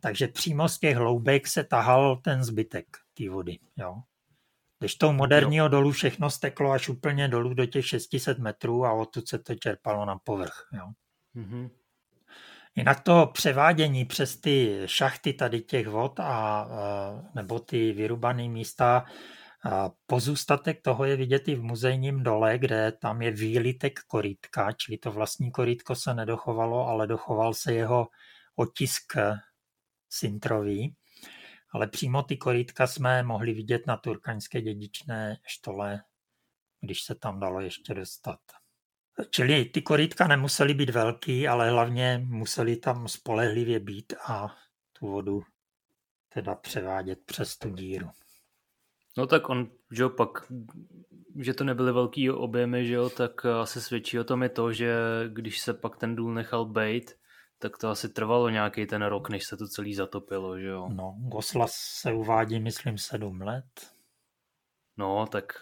Takže 0.00 0.28
přímo 0.28 0.68
z 0.68 0.78
těch 0.78 0.96
hloubek 0.96 1.46
se 1.46 1.64
tahal 1.64 2.16
ten 2.16 2.44
zbytek 2.44 2.86
té 3.14 3.30
vody. 3.30 3.58
Jo. 3.76 3.94
Když 4.78 4.94
tou 4.94 5.12
moderního 5.12 5.68
dolu 5.68 5.92
všechno 5.92 6.30
steklo 6.30 6.70
až 6.70 6.88
úplně 6.88 7.28
dolů 7.28 7.54
do 7.54 7.66
těch 7.66 7.86
600 7.86 8.38
metrů 8.38 8.84
a 8.84 8.92
odtud 8.92 9.28
se 9.28 9.38
to 9.38 9.54
čerpalo 9.54 10.04
na 10.04 10.18
povrch. 10.18 10.68
Jo. 10.72 10.86
Mm-hmm. 11.36 11.70
Jinak 12.76 13.00
to 13.00 13.30
převádění 13.32 14.04
přes 14.04 14.36
ty 14.36 14.82
šachty 14.86 15.32
tady 15.32 15.60
těch 15.60 15.88
vod 15.88 16.20
a, 16.20 16.68
nebo 17.34 17.58
ty 17.58 17.92
vyrubané 17.92 18.48
místa, 18.48 19.04
pozůstatek 20.06 20.82
toho 20.82 21.04
je 21.04 21.16
vidět 21.16 21.48
i 21.48 21.54
v 21.54 21.62
muzejním 21.62 22.22
dole, 22.22 22.58
kde 22.58 22.92
tam 22.92 23.22
je 23.22 23.30
výlitek 23.30 24.00
korítka, 24.06 24.72
čili 24.72 24.98
to 24.98 25.12
vlastní 25.12 25.50
korítko 25.50 25.94
se 25.94 26.14
nedochovalo, 26.14 26.86
ale 26.86 27.06
dochoval 27.06 27.54
se 27.54 27.72
jeho 27.72 28.08
otisk 28.56 29.16
sintrový 30.08 30.96
ale 31.72 31.86
přímo 31.86 32.22
ty 32.22 32.36
korítka 32.36 32.86
jsme 32.86 33.22
mohli 33.22 33.52
vidět 33.52 33.86
na 33.86 33.96
turkaňské 33.96 34.60
dědičné 34.60 35.36
štole, 35.46 36.02
když 36.80 37.02
se 37.02 37.14
tam 37.14 37.40
dalo 37.40 37.60
ještě 37.60 37.94
dostat. 37.94 38.40
Čili 39.30 39.64
ty 39.64 39.82
korítka 39.82 40.26
nemusely 40.26 40.74
být 40.74 40.90
velký, 40.90 41.48
ale 41.48 41.70
hlavně 41.70 42.20
museli 42.24 42.76
tam 42.76 43.08
spolehlivě 43.08 43.80
být 43.80 44.12
a 44.28 44.56
tu 44.92 45.06
vodu 45.06 45.42
teda 46.28 46.54
převádět 46.54 47.18
přes 47.24 47.56
tu 47.56 47.70
díru. 47.70 48.10
No 49.20 49.26
tak 49.26 49.48
on, 49.48 49.68
že 49.92 50.08
pak, 50.08 50.52
že 51.36 51.54
to 51.54 51.64
nebyly 51.64 51.92
velký 51.92 52.30
objemy, 52.30 52.86
že 52.86 52.94
jo, 52.94 53.10
tak 53.10 53.44
asi 53.44 53.80
svědčí 53.80 54.18
o 54.18 54.24
tom 54.24 54.42
je 54.42 54.48
to, 54.48 54.72
že 54.72 54.94
když 55.28 55.60
se 55.60 55.74
pak 55.74 55.96
ten 55.96 56.16
důl 56.16 56.34
nechal 56.34 56.64
bejt, 56.64 57.16
tak 57.58 57.78
to 57.78 57.88
asi 57.88 58.08
trvalo 58.08 58.48
nějaký 58.48 58.86
ten 58.86 59.02
rok, 59.02 59.28
než 59.28 59.44
se 59.44 59.56
to 59.56 59.68
celý 59.68 59.94
zatopilo, 59.94 60.58
že 60.58 60.66
jo? 60.66 60.88
No, 60.92 61.16
Goslas 61.18 61.72
se 61.74 62.12
uvádí, 62.12 62.60
myslím, 62.60 62.98
sedm 62.98 63.40
let. 63.40 63.92
No, 64.96 65.26
tak 65.26 65.52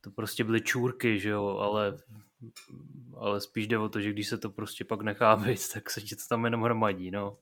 to 0.00 0.10
prostě 0.10 0.44
byly 0.44 0.60
čůrky, 0.60 1.18
že 1.18 1.28
jo, 1.28 1.46
ale, 1.46 1.96
ale 3.16 3.40
spíš 3.40 3.66
jde 3.66 3.78
o 3.78 3.88
to, 3.88 4.00
že 4.00 4.12
když 4.12 4.28
se 4.28 4.38
to 4.38 4.50
prostě 4.50 4.84
pak 4.84 5.02
nechá 5.02 5.36
být, 5.36 5.72
tak 5.74 5.90
se 5.90 6.00
ti 6.00 6.16
to 6.16 6.22
tam 6.28 6.44
jenom 6.44 6.62
hromadí, 6.62 7.10
no. 7.10 7.38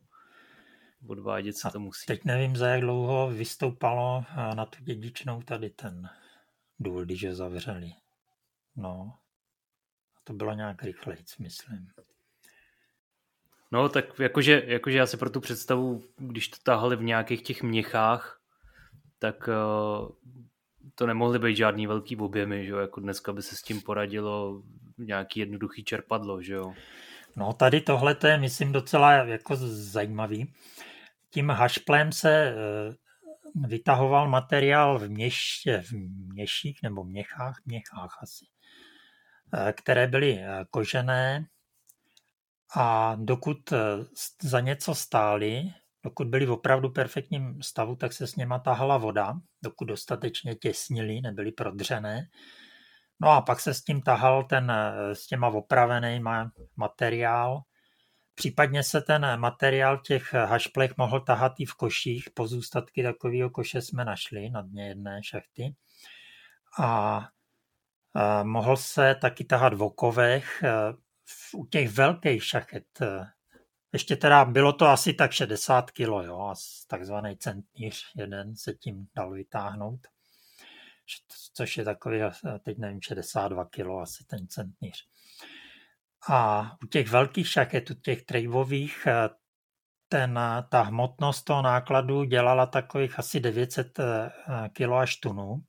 Odvádět 1.09 1.57
se 1.57 1.69
A 1.69 1.71
to 1.71 1.81
musí. 1.81 2.07
Teď 2.07 2.25
nevím, 2.25 2.57
za 2.57 2.69
jak 2.69 2.81
dlouho 2.81 3.31
vystoupalo 3.31 4.25
na 4.55 4.67
tu 4.67 4.85
dědičnou 4.85 5.43
tady 5.43 5.71
ten 5.71 6.09
důl, 6.81 7.05
když 7.05 7.23
je 7.23 7.35
zavřeli. 7.35 7.91
No, 8.77 9.15
to 10.25 10.33
bylo 10.33 10.55
nějak 10.55 10.83
rychlejc, 10.83 11.39
myslím. 11.39 11.89
No, 13.73 13.89
tak 13.89 14.19
jakože, 14.19 14.63
jakože 14.67 14.99
já 14.99 15.07
si 15.07 15.17
pro 15.17 15.31
tu 15.31 15.41
představu, 15.41 16.03
když 16.17 16.49
to 16.49 16.57
táhali 16.63 16.97
v 16.97 17.03
nějakých 17.03 17.43
těch 17.43 17.63
měchách, 17.63 18.41
tak 19.19 19.49
uh, 19.49 20.09
to 20.95 21.07
nemohly 21.07 21.39
být 21.39 21.57
žádný 21.57 21.87
velký 21.87 22.17
objemy, 22.17 22.65
že 22.65 22.71
jo? 22.71 22.79
Jako 22.79 23.01
dneska 23.01 23.33
by 23.33 23.43
se 23.43 23.57
s 23.57 23.63
tím 23.63 23.81
poradilo 23.81 24.63
nějaký 24.99 25.41
jednoduchý 25.41 25.85
čerpadlo, 25.85 26.43
že 26.43 26.55
jo? 26.55 26.75
No 27.37 27.53
tady 27.53 27.81
tohle 27.81 28.17
je, 28.27 28.39
myslím, 28.39 28.73
docela 28.73 29.13
jako 29.13 29.57
zajímavý. 29.67 30.53
Tím 31.31 31.51
hašplem 31.51 32.13
se 32.13 32.55
uh, 32.55 33.67
vytahoval 33.69 34.29
materiál 34.29 34.99
v, 34.99 35.09
měš, 35.09 35.63
v 35.83 35.93
měších 36.33 36.79
nebo 36.83 37.05
měchách, 37.05 37.57
měchách 37.65 38.19
asi, 38.23 38.47
uh, 39.55 39.73
které 39.73 40.07
byly 40.07 40.39
kožené, 40.71 41.47
a 42.77 43.17
dokud 43.21 43.73
za 44.43 44.61
něco 44.61 44.95
stáli, 44.95 45.73
dokud 46.03 46.27
byli 46.27 46.47
v 46.47 46.51
opravdu 46.51 46.91
perfektním 46.91 47.63
stavu, 47.63 47.97
tak 47.97 48.13
se 48.13 48.27
s 48.27 48.37
něma 48.37 48.59
tahala 48.59 48.99
voda, 48.99 49.35
dokud 49.63 49.85
dostatečně 49.85 50.55
těsnili, 50.55 51.21
nebyly 51.21 51.53
prodřené. 51.53 52.29
No 53.21 53.29
a 53.31 53.41
pak 53.41 53.61
se 53.61 53.75
s 53.75 53.83
tím 53.83 54.03
tahal 54.03 54.45
ten 54.45 54.73
s 55.13 55.27
těma 55.27 55.49
opravený 55.49 56.23
materiál. 56.77 57.63
Případně 58.41 58.83
se 58.83 59.01
ten 59.01 59.41
materiál 59.41 59.99
v 59.99 60.03
těch 60.03 60.35
hašplech 60.35 60.97
mohl 60.97 61.21
tahat 61.21 61.53
i 61.59 61.65
v 61.65 61.75
koších. 61.75 62.31
Pozůstatky 62.35 63.03
takového 63.03 63.51
koše 63.51 63.83
jsme 63.83 64.05
našli 64.05 64.51
na 64.51 64.63
dně 64.63 64.89
jedné 64.89 65.21
šachty. 65.25 65.75
A 66.81 67.21
mohl 68.43 68.77
se 68.77 69.15
taky 69.21 69.45
tahat 69.45 69.75
v 69.75 69.83
okovech 69.83 70.65
u 71.55 71.67
těch 71.67 71.91
velkých 71.91 72.45
šachet, 72.45 72.87
eh, 73.03 73.27
ještě 73.93 74.17
teda 74.17 74.45
bylo 74.45 74.73
to 74.73 74.87
asi 74.87 75.15
tak 75.15 75.33
60 75.33 75.91
kilo, 75.91 76.23
jo, 76.23 76.39
a 76.41 76.55
takzvaný 76.87 77.37
centníř 77.37 78.05
jeden 78.17 78.57
se 78.57 78.75
tím 78.75 79.07
dal 79.17 79.33
vytáhnout, 79.33 80.01
což 81.55 81.77
je 81.77 81.85
takový, 81.85 82.23
eh, 82.23 82.31
teď 82.63 82.79
nevím, 82.79 83.03
62 83.03 83.65
kilo 83.65 84.01
asi 84.01 84.25
ten 84.25 84.49
centníř. 84.49 85.09
A 86.29 86.71
u 86.85 86.87
těch 86.87 87.09
velkých 87.11 87.49
šachet, 87.49 87.91
u 87.91 87.95
těch 87.95 88.23
trejvových, 88.23 89.07
eh, 89.07 89.29
ten, 90.09 90.41
ta 90.69 90.83
hmotnost 90.83 91.45
toho 91.45 91.63
nákladu 91.63 92.25
dělala 92.25 92.67
takových 92.67 93.19
asi 93.19 93.41
900 93.41 93.99
kilo 94.73 94.97
až 94.97 95.17
tunu. 95.17 95.63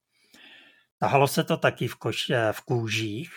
Tahalo 0.98 1.28
se 1.28 1.44
to 1.44 1.58
taky 1.58 1.88
v, 1.88 1.96
koš, 1.96 2.32
v 2.52 2.62
kůžích, 2.62 3.32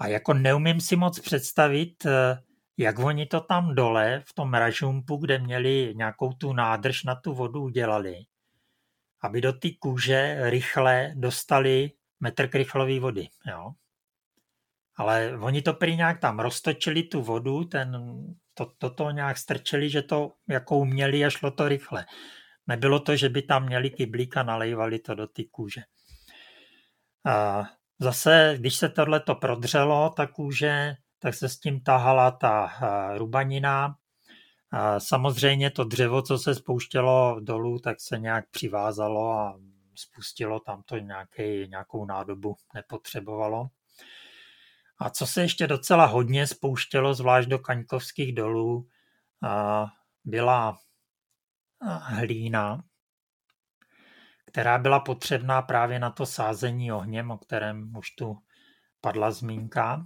a 0.00 0.06
jako 0.06 0.34
neumím 0.34 0.80
si 0.80 0.96
moc 0.96 1.20
představit, 1.20 2.06
eh, 2.06 2.42
jak 2.76 2.98
oni 2.98 3.26
to 3.26 3.40
tam 3.40 3.74
dole 3.74 4.22
v 4.26 4.32
tom 4.32 4.54
ražumpu, 4.54 5.16
kde 5.16 5.38
měli 5.38 5.92
nějakou 5.96 6.32
tu 6.32 6.52
nádrž 6.52 7.04
na 7.04 7.14
tu 7.14 7.34
vodu 7.34 7.62
udělali, 7.62 8.16
aby 9.20 9.40
do 9.40 9.52
té 9.52 9.68
kůže 9.78 10.36
rychle 10.50 11.12
dostali 11.14 11.90
metr 12.20 12.48
krychlový 12.48 13.00
vody. 13.00 13.28
Jo? 13.46 13.72
Ale 15.00 15.38
oni 15.40 15.62
to 15.62 15.74
prý 15.74 15.96
nějak 15.96 16.20
tam 16.20 16.40
roztočili 16.40 17.02
tu 17.02 17.22
vodu, 17.22 17.64
ten, 17.64 17.96
to, 18.54 18.66
to, 18.78 18.90
to 18.90 19.10
nějak 19.10 19.38
strčili, 19.38 19.90
že 19.90 20.02
to 20.02 20.32
jako 20.48 20.78
uměli 20.78 21.24
a 21.24 21.30
šlo 21.30 21.50
to 21.50 21.68
rychle. 21.68 22.06
Nebylo 22.66 23.00
to, 23.00 23.16
že 23.16 23.28
by 23.28 23.42
tam 23.42 23.66
měli 23.66 23.90
kyblík 23.90 24.36
a 24.36 24.42
nalejvali 24.42 24.98
to 24.98 25.14
do 25.14 25.26
té 25.26 25.42
kůže. 25.50 25.80
A 27.26 27.64
Zase, 28.02 28.54
když 28.58 28.76
se 28.76 28.88
tohle 28.88 29.20
to 29.20 29.34
prodřelo, 29.34 30.10
tak 30.16 30.32
kůže, 30.32 30.94
tak 31.18 31.34
se 31.34 31.48
s 31.48 31.58
tím 31.58 31.80
tahala 31.80 32.30
ta 32.30 32.72
rubanina. 33.16 33.94
Samozřejmě 34.98 35.70
to 35.70 35.84
dřevo, 35.84 36.22
co 36.22 36.38
se 36.38 36.54
spouštělo 36.54 37.40
dolů, 37.40 37.78
tak 37.78 37.96
se 38.00 38.18
nějak 38.18 38.50
přivázalo 38.50 39.30
a 39.32 39.58
spustilo 39.94 40.60
tam 40.60 40.82
to 40.82 40.98
nějaký, 40.98 41.68
nějakou 41.68 42.04
nádobu 42.04 42.56
nepotřebovalo. 42.74 43.66
A 45.00 45.10
co 45.10 45.26
se 45.26 45.42
ještě 45.42 45.66
docela 45.66 46.06
hodně 46.06 46.46
spouštělo, 46.46 47.14
zvlášť 47.14 47.48
do 47.48 47.58
Kaňkovských 47.58 48.34
dolů, 48.34 48.88
byla 50.24 50.78
hlína, 52.00 52.84
která 54.46 54.78
byla 54.78 55.00
potřebná 55.00 55.62
právě 55.62 55.98
na 55.98 56.10
to 56.10 56.26
sázení 56.26 56.92
ohněm, 56.92 57.30
o 57.30 57.38
kterém 57.38 57.96
už 57.96 58.10
tu 58.10 58.38
padla 59.00 59.30
zmínka. 59.30 60.04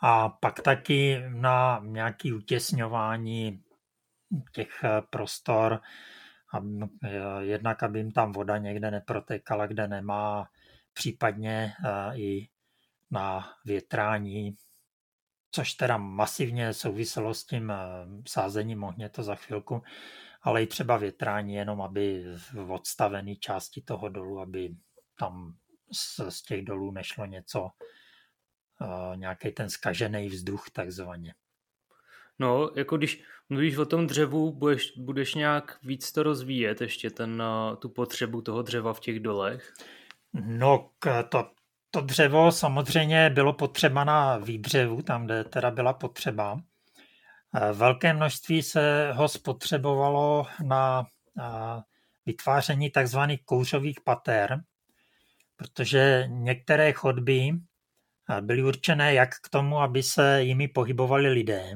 A 0.00 0.28
pak 0.28 0.60
taky 0.60 1.22
na 1.28 1.80
nějaké 1.84 2.34
utěsňování 2.34 3.62
těch 4.52 4.84
prostor, 5.10 5.80
jednak 7.40 7.82
aby 7.82 7.98
jim 7.98 8.10
tam 8.12 8.32
voda 8.32 8.58
někde 8.58 8.90
neprotekala, 8.90 9.66
kde 9.66 9.88
nemá, 9.88 10.48
případně 10.92 11.72
i 12.14 12.48
na 13.10 13.52
větrání, 13.64 14.56
což 15.50 15.72
teda 15.72 15.96
masivně 15.96 16.74
souviselo 16.74 17.34
s 17.34 17.44
tím 17.44 17.72
sázením 18.28 18.84
ohně, 18.84 19.08
to 19.08 19.22
za 19.22 19.34
chvilku, 19.34 19.82
ale 20.42 20.62
i 20.62 20.66
třeba 20.66 20.96
větrání, 20.96 21.54
jenom 21.54 21.82
aby 21.82 22.24
v 22.52 22.70
odstavené 22.70 23.36
části 23.36 23.82
toho 23.82 24.08
dolu, 24.08 24.40
aby 24.40 24.76
tam 25.18 25.56
z, 25.92 26.20
z 26.28 26.42
těch 26.42 26.64
dolů 26.64 26.90
nešlo 26.90 27.26
něco, 27.26 27.62
uh, 27.62 29.16
nějaký 29.16 29.52
ten 29.52 29.70
skažený 29.70 30.28
vzduch 30.28 30.70
takzvaně. 30.70 31.34
No, 32.38 32.70
jako 32.76 32.96
když 32.96 33.24
mluvíš 33.48 33.76
o 33.76 33.86
tom 33.86 34.06
dřevu, 34.06 34.52
budeš, 34.52 34.92
budeš 34.96 35.34
nějak 35.34 35.78
víc 35.82 36.12
to 36.12 36.22
rozvíjet, 36.22 36.80
ještě 36.80 37.10
ten, 37.10 37.42
tu 37.78 37.88
potřebu 37.88 38.42
toho 38.42 38.62
dřeva 38.62 38.92
v 38.92 39.00
těch 39.00 39.20
dolech? 39.20 39.74
No, 40.32 40.90
to, 41.28 41.50
to 41.90 42.00
dřevo 42.00 42.52
samozřejmě 42.52 43.30
bylo 43.30 43.52
potřeba 43.52 44.04
na 44.04 44.36
výbřevu, 44.36 45.02
tam, 45.02 45.24
kde 45.24 45.44
teda 45.44 45.70
byla 45.70 45.92
potřeba. 45.92 46.60
Velké 47.72 48.12
množství 48.12 48.62
se 48.62 49.12
ho 49.12 49.28
spotřebovalo 49.28 50.46
na 50.64 51.06
vytváření 52.26 52.90
tzv. 52.90 53.18
kouřových 53.44 54.00
pater, 54.00 54.60
protože 55.56 56.24
některé 56.28 56.92
chodby 56.92 57.50
byly 58.40 58.62
určené 58.62 59.14
jak 59.14 59.30
k 59.42 59.48
tomu, 59.48 59.80
aby 59.80 60.02
se 60.02 60.42
jimi 60.42 60.68
pohybovali 60.68 61.28
lidé, 61.28 61.74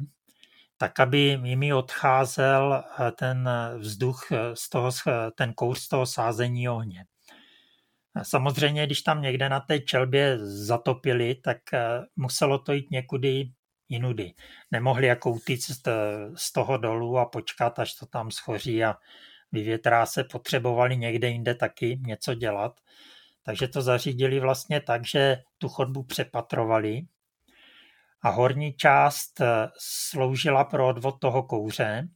tak 0.76 1.00
aby 1.00 1.18
jimi 1.18 1.72
odcházel 1.72 2.84
ten 3.18 3.50
vzduch, 3.78 4.28
z 4.54 4.68
toho, 4.68 4.90
ten 5.34 5.52
kouř 5.54 5.78
z 5.78 5.88
toho 5.88 6.06
sázení 6.06 6.68
ohně. 6.68 7.04
Samozřejmě, 8.22 8.86
když 8.86 9.02
tam 9.02 9.22
někde 9.22 9.48
na 9.48 9.60
té 9.60 9.80
čelbě 9.80 10.38
zatopili, 10.42 11.34
tak 11.34 11.58
muselo 12.16 12.58
to 12.58 12.72
jít 12.72 12.90
někudy 12.90 13.52
jinudy. 13.88 14.34
Nemohli 14.70 15.06
jako 15.06 15.30
utíct 15.30 15.88
z 16.34 16.52
toho 16.52 16.76
dolu 16.76 17.18
a 17.18 17.26
počkat, 17.26 17.78
až 17.78 17.94
to 17.94 18.06
tam 18.06 18.30
schoří 18.30 18.84
a 18.84 18.96
vyvětrá 19.52 20.06
se, 20.06 20.24
potřebovali 20.24 20.96
někde 20.96 21.28
jinde 21.28 21.54
taky 21.54 21.98
něco 22.06 22.34
dělat. 22.34 22.80
Takže 23.42 23.68
to 23.68 23.82
zařídili 23.82 24.40
vlastně 24.40 24.80
tak, 24.80 25.06
že 25.06 25.42
tu 25.58 25.68
chodbu 25.68 26.02
přepatrovali 26.02 27.02
a 28.22 28.30
horní 28.30 28.72
část 28.72 29.40
eh, 29.40 29.68
sloužila 29.78 30.64
pro 30.64 30.88
odvod 30.88 31.20
toho 31.20 31.42
kouře. 31.42 32.08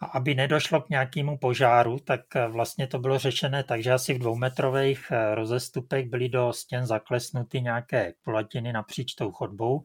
A 0.00 0.06
aby 0.06 0.34
nedošlo 0.34 0.80
k 0.80 0.88
nějakému 0.88 1.38
požáru, 1.38 1.98
tak 1.98 2.36
eh, 2.36 2.48
vlastně 2.48 2.86
to 2.86 2.98
bylo 2.98 3.18
řešené 3.18 3.64
tak, 3.64 3.82
že 3.82 3.92
asi 3.92 4.14
v 4.14 4.18
dvoumetrových 4.18 5.06
eh, 5.10 5.34
rozestupech 5.34 6.08
byly 6.08 6.28
do 6.28 6.52
stěn 6.52 6.86
zaklesnuty 6.86 7.60
nějaké 7.60 8.14
kulatiny 8.22 8.72
napříč 8.72 9.14
tou 9.14 9.32
chodbou 9.32 9.84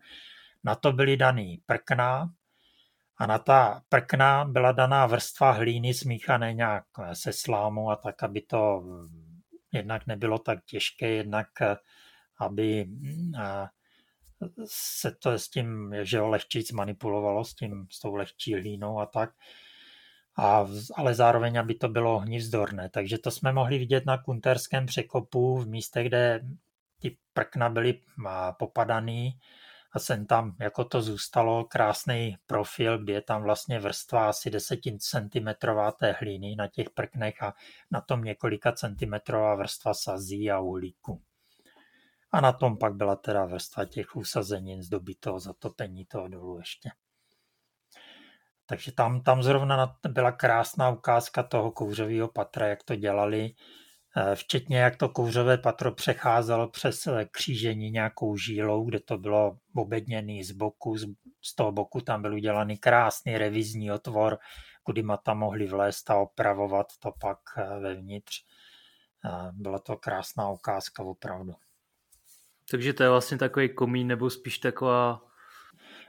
na 0.63 0.75
to 0.75 0.91
byly 0.91 1.17
daný 1.17 1.61
prkna 1.65 2.33
a 3.17 3.25
na 3.25 3.39
ta 3.39 3.81
prkna 3.89 4.45
byla 4.45 4.71
daná 4.71 5.05
vrstva 5.05 5.51
hlíny 5.51 5.93
smíchané 5.93 6.53
nějak 6.53 6.85
se 7.13 7.33
slámou 7.33 7.89
a 7.89 7.95
tak, 7.95 8.23
aby 8.23 8.41
to 8.41 8.81
mm, 8.81 9.41
jednak 9.71 10.07
nebylo 10.07 10.39
tak 10.39 10.65
těžké, 10.65 11.09
jednak 11.09 11.47
eh, 11.61 11.75
aby 12.39 12.85
mm, 12.85 13.31
se 14.65 15.11
to 15.11 15.31
s 15.31 15.49
tím, 15.49 15.95
že 16.01 16.19
ho 16.19 16.27
lehčí 16.27 16.63
manipulovalo 16.73 17.45
s, 17.45 17.53
tím, 17.53 17.87
s 17.91 17.99
tou 17.99 18.15
lehčí 18.15 18.53
hlínou 18.53 18.99
a 18.99 19.05
tak. 19.05 19.29
A, 20.37 20.67
ale 20.95 21.15
zároveň, 21.15 21.59
aby 21.59 21.75
to 21.75 21.87
bylo 21.87 22.19
hnízdorné. 22.19 22.89
Takže 22.89 23.17
to 23.17 23.31
jsme 23.31 23.53
mohli 23.53 23.77
vidět 23.77 24.05
na 24.05 24.17
kunterském 24.17 24.85
překopu 24.85 25.57
v 25.57 25.67
místě, 25.67 26.03
kde 26.03 26.41
ty 26.99 27.17
prkna 27.33 27.69
byly 27.69 28.01
popadaný 28.59 29.39
a 29.93 29.99
sem 29.99 30.25
tam 30.25 30.55
jako 30.59 30.85
to 30.85 31.01
zůstalo 31.01 31.63
krásný 31.63 32.37
profil, 32.47 32.99
kdy 33.03 33.13
je 33.13 33.21
tam 33.21 33.43
vlastně 33.43 33.79
vrstva 33.79 34.29
asi 34.29 34.49
10 34.49 34.79
cm 34.99 35.47
té 35.99 36.11
hlíny 36.11 36.55
na 36.55 36.67
těch 36.67 36.89
prknech 36.89 37.43
a 37.43 37.53
na 37.91 38.01
tom 38.01 38.23
několika 38.23 38.71
centimetrová 38.71 39.55
vrstva 39.55 39.93
sazí 39.93 40.51
a 40.51 40.59
uhlíku. 40.59 41.21
A 42.31 42.41
na 42.41 42.51
tom 42.51 42.77
pak 42.77 42.95
byla 42.95 43.15
teda 43.15 43.45
vrstva 43.45 43.85
těch 43.85 44.15
usazenin 44.15 44.83
z 44.83 44.89
doby 44.89 45.15
toho 45.15 45.39
zatopení 45.39 46.05
toho 46.05 46.27
dolu 46.27 46.57
ještě. 46.57 46.89
Takže 48.71 48.91
tam, 48.91 49.21
tam 49.21 49.43
zrovna 49.43 49.97
byla 50.07 50.31
krásná 50.31 50.89
ukázka 50.89 51.43
toho 51.43 51.71
kouřového 51.71 52.27
patra, 52.27 52.67
jak 52.67 52.83
to 52.83 52.95
dělali 52.95 53.53
Eh, 54.17 54.35
včetně 54.35 54.79
jak 54.79 54.95
to 54.95 55.09
kouřové 55.09 55.57
patro 55.57 55.91
přecházelo 55.91 56.69
přes 56.69 57.07
eh, 57.07 57.25
křížení 57.31 57.91
nějakou 57.91 58.37
žílou, 58.37 58.85
kde 58.85 58.99
to 58.99 59.17
bylo 59.17 59.57
obedněný 59.75 60.43
z 60.43 60.51
boku, 60.51 60.97
z 61.41 61.55
toho 61.55 61.71
boku 61.71 62.01
tam 62.01 62.21
byl 62.21 62.33
udělaný 62.33 62.77
krásný 62.77 63.37
revizní 63.37 63.91
otvor, 63.91 64.37
kudy 64.83 65.03
tam 65.23 65.37
mohli 65.37 65.67
vlézt 65.67 66.09
a 66.09 66.15
opravovat 66.15 66.87
to 66.99 67.11
pak 67.21 67.39
eh, 67.57 67.79
vevnitř. 67.79 68.45
Byla 69.51 69.79
to 69.79 69.97
krásná 69.97 70.49
ukázka 70.49 71.03
opravdu. 71.03 71.53
Takže 72.71 72.93
to 72.93 73.03
je 73.03 73.09
vlastně 73.09 73.37
takový 73.37 73.75
komín, 73.75 74.07
nebo 74.07 74.29
spíš 74.29 74.57
taková... 74.57 75.21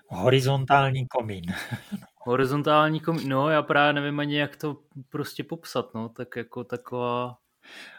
Horizontální 0.09 1.07
komín. 1.07 1.45
Horizontální 2.25 3.01
komín, 3.01 3.29
no 3.29 3.51
já 3.51 3.63
právě 3.63 3.93
nevím 3.93 4.21
ani, 4.21 4.39
jak 4.39 4.57
to 4.57 4.77
prostě 5.09 5.45
popsat, 5.45 5.95
no, 5.95 6.09
tak 6.09 6.37
jako 6.37 6.65
taková 6.65 7.37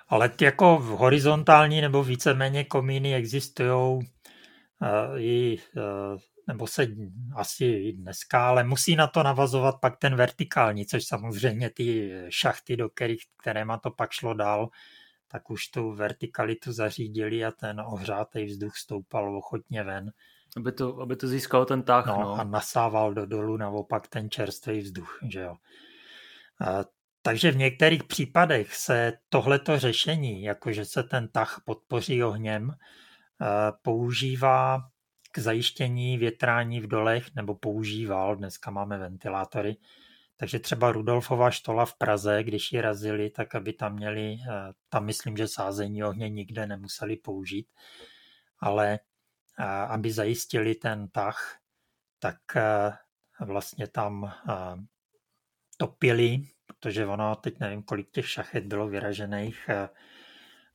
ale 0.07 0.32
jako 0.41 0.78
v 0.78 0.88
horizontální 0.88 1.82
nebo 1.82 2.03
víceméně 2.03 2.63
komíny 2.63 3.15
existují 3.15 3.69
uh, 3.71 4.03
i, 5.17 5.57
uh, 5.76 6.19
nebo 6.47 6.67
se 6.67 6.88
asi 7.36 7.65
i 7.65 7.93
dneska, 7.93 8.47
ale 8.47 8.63
musí 8.63 8.95
na 8.95 9.07
to 9.07 9.24
navazovat 9.24 9.76
pak 9.82 9.97
ten 9.97 10.15
vertikální, 10.15 10.86
což 10.86 11.05
samozřejmě 11.05 11.69
ty 11.69 12.11
šachty, 12.30 12.78
do 12.78 12.89
kterých, 12.89 13.24
kteréma 13.41 13.78
to 13.78 13.91
pak 13.91 14.11
šlo 14.11 14.34
dál, 14.34 14.69
tak 15.28 15.49
už 15.49 15.67
tu 15.67 15.91
vertikalitu 15.91 16.71
zařídili 16.71 17.45
a 17.45 17.51
ten 17.51 17.82
ohřátý 17.82 18.45
vzduch 18.45 18.76
stoupal 18.76 19.38
ochotně 19.38 19.84
ven. 19.84 20.11
Aby 20.58 20.72
to, 20.72 20.99
aby 20.99 21.16
to 21.16 21.28
získal 21.28 21.66
ten 21.66 21.84
tah. 21.84 22.06
No, 22.06 22.20
no. 22.22 22.34
A 22.34 22.43
nasával 22.43 23.14
do 23.14 23.26
dolu 23.26 23.58
naopak 23.58 24.08
ten 24.08 24.30
čerstvý 24.30 24.80
vzduch. 24.80 25.20
Že 25.30 25.39
jo. 25.39 25.56
Takže 27.22 27.51
v 27.51 27.58
některých 27.58 28.04
případech 28.04 28.76
se 28.76 29.14
tohleto 29.30 29.80
řešení, 29.80 30.43
jakože 30.43 30.86
se 30.86 31.04
ten 31.04 31.28
tah 31.28 31.62
podpoří 31.66 32.24
ohněm, 32.24 32.72
používá 33.82 34.82
k 35.32 35.39
zajištění 35.39 36.18
větrání 36.18 36.80
v 36.80 36.88
dolech, 36.88 37.36
nebo 37.36 37.56
používal, 37.56 38.36
dneska 38.36 38.72
máme 38.72 38.97
ventilátory, 38.97 39.78
takže 40.38 40.60
třeba 40.60 40.91
Rudolfova 40.91 41.51
štola 41.51 41.86
v 41.86 41.97
Praze, 41.97 42.43
když 42.43 42.72
ji 42.72 42.82
razili, 42.82 43.30
tak 43.30 43.56
aby 43.56 43.74
tam 43.74 43.93
měli, 43.93 44.38
tam 44.89 45.06
myslím, 45.06 45.38
že 45.38 45.47
sázení 45.47 46.04
ohně 46.04 46.30
nikde 46.30 46.68
nemuseli 46.68 47.16
použít, 47.16 47.68
ale 48.60 48.99
aby 49.88 50.12
zajistili 50.12 50.76
ten 50.76 51.08
tah, 51.08 51.58
tak 52.20 52.38
vlastně 53.39 53.88
tam 53.88 54.34
topili 55.78 56.47
protože 56.84 57.06
ono, 57.06 57.36
teď 57.36 57.60
nevím, 57.60 57.84
kolik 57.84 58.12
těch 58.12 58.30
šachet 58.30 58.66
bylo 58.66 58.88
vyražených 58.88 59.70
eh, 59.70 59.89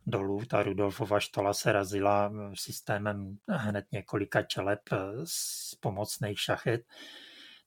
dolů. 0.06 0.44
Ta 0.44 0.62
Rudolfova 0.62 1.20
štola 1.20 1.54
se 1.54 1.72
razila 1.72 2.32
eh, 2.32 2.50
systémem 2.54 3.38
hned 3.48 3.86
několika 3.92 4.42
čeleb 4.42 4.80
eh, 4.92 4.96
z 5.24 5.74
pomocných 5.74 6.40
šachet. 6.40 6.86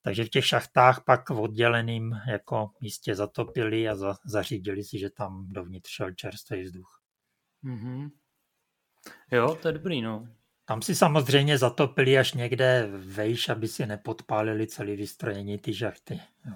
Takže 0.02 0.24
v 0.24 0.30
těch 0.30 0.46
šachtách 0.46 1.04
pak 1.06 1.30
v 1.30 1.40
odděleným 1.40 2.12
jako 2.28 2.72
místě 2.82 3.16
zatopili 3.16 3.90
a 3.90 3.96
za, 3.96 4.16
zařídili 4.26 4.84
si, 4.84 5.00
že 5.00 5.10
tam 5.10 5.48
dovnitř 5.50 5.90
šel 5.90 6.14
čerstvý 6.14 6.64
vzduch. 6.64 7.02
Mm-hmm. 7.64 8.10
Jo, 9.32 9.58
to 9.62 9.68
je 9.68 9.72
dobrý, 9.72 10.02
no. 10.02 10.28
Tam 10.72 10.82
si 10.82 10.96
samozřejmě 10.96 11.58
zatopili 11.58 12.18
až 12.18 12.34
někde 12.34 12.90
vejš, 12.92 13.50
aby 13.50 13.68
si 13.68 13.86
nepodpálili 13.86 14.68
celý 14.68 14.96
vystrojení 14.96 15.58
ty 15.58 15.74
žachty. 15.74 16.22
Jo. 16.46 16.54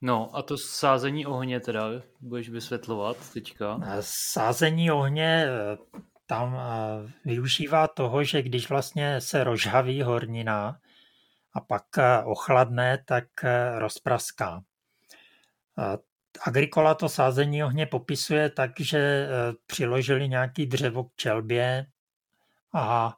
No 0.00 0.36
a 0.36 0.42
to 0.42 0.58
sázení 0.58 1.26
ohně 1.26 1.60
teda 1.60 1.88
budeš 2.20 2.48
vysvětlovat 2.48 3.32
teďka? 3.32 3.80
Sázení 4.00 4.90
ohně, 4.90 5.46
tam 6.26 6.56
eh, 6.56 7.12
využívá 7.24 7.88
toho, 7.88 8.24
že 8.24 8.42
když 8.42 8.68
vlastně 8.68 9.20
se 9.20 9.44
rozhaví 9.44 10.02
hornina 10.02 10.78
a 11.54 11.60
pak 11.60 11.98
eh, 11.98 12.22
ochladne, 12.24 13.04
tak 13.06 13.24
rozpraská. 13.78 14.62
Agrikola 16.46 16.94
to 16.94 17.08
sázení 17.08 17.64
ohně 17.64 17.86
popisuje 17.86 18.50
tak, 18.50 18.70
že 18.80 19.28
přiložili 19.66 20.28
nějaký 20.28 20.66
dřevo 20.66 21.04
k 21.04 21.14
čelbě 21.16 21.86
a 22.74 23.16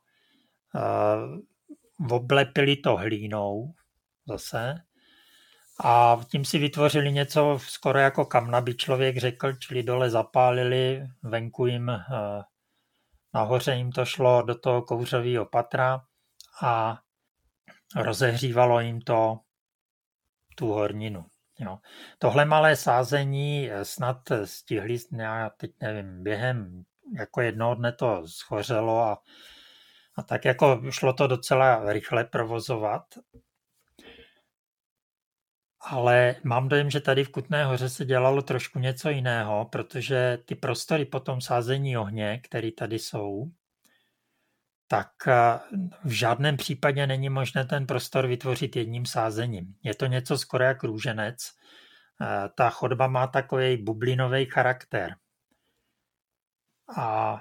oblepili 2.11 2.76
to 2.76 2.96
hlínou 2.96 3.74
zase 4.28 4.74
a 5.84 6.20
tím 6.30 6.44
si 6.44 6.59
vytvořili 6.59 7.12
něco 7.12 7.59
skoro 7.62 7.98
jako 7.98 8.24
kamna, 8.24 8.61
by 8.61 8.74
člověk 8.74 9.16
řekl, 9.18 9.53
čili 9.53 9.82
dole 9.82 10.11
zapálili, 10.11 11.07
venku 11.22 11.66
jim, 11.66 11.90
eh, 11.90 12.42
nahoře 13.34 13.74
jim 13.74 13.92
to 13.92 14.05
šlo 14.05 14.42
do 14.42 14.59
toho 14.59 14.82
kouřového 14.82 15.46
patra 15.46 16.00
a 16.62 16.98
rozehřívalo 17.96 18.80
jim 18.80 19.00
to 19.00 19.40
tu 20.57 20.72
horninu. 20.72 21.24
Jo. 21.59 21.78
Tohle 22.18 22.44
malé 22.44 22.76
sázení 22.76 23.70
snad 23.82 24.16
stihli, 24.44 24.98
já 25.18 25.50
teď 25.50 25.70
nevím, 25.80 26.22
během 26.22 26.84
jako 27.18 27.40
jednoho 27.40 27.74
dne 27.74 27.92
to 27.92 28.22
schořelo 28.26 29.00
a, 29.00 29.22
a 30.16 30.22
tak 30.22 30.44
jako 30.44 30.82
šlo 30.90 31.12
to 31.12 31.26
docela 31.26 31.92
rychle 31.92 32.24
provozovat 32.24 33.02
ale 35.82 36.36
mám 36.44 36.68
dojem, 36.68 36.90
že 36.90 37.00
tady 37.00 37.24
v 37.24 37.28
Kutné 37.28 37.64
hoře 37.64 37.88
se 37.88 38.04
dělalo 38.04 38.42
trošku 38.42 38.78
něco 38.78 39.10
jiného, 39.10 39.68
protože 39.72 40.38
ty 40.44 40.54
prostory 40.54 41.04
po 41.04 41.20
tom 41.20 41.40
sázení 41.40 41.96
ohně, 41.96 42.40
které 42.44 42.72
tady 42.72 42.98
jsou, 42.98 43.50
tak 44.88 45.08
eh, 45.26 45.58
v 46.04 46.10
žádném 46.10 46.56
případě 46.56 47.06
není 47.06 47.28
možné 47.28 47.64
ten 47.64 47.86
prostor 47.86 48.26
vytvořit 48.26 48.76
jedním 48.76 49.06
sázením. 49.06 49.74
Je 49.82 49.94
to 49.94 50.06
něco 50.06 50.38
skoro 50.38 50.64
jak 50.64 50.82
růženec. 50.82 51.36
Eh, 52.22 52.48
ta 52.56 52.70
chodba 52.70 53.06
má 53.06 53.26
takový 53.26 53.76
bublinový 53.76 54.46
charakter. 54.46 55.14
A 56.97 57.39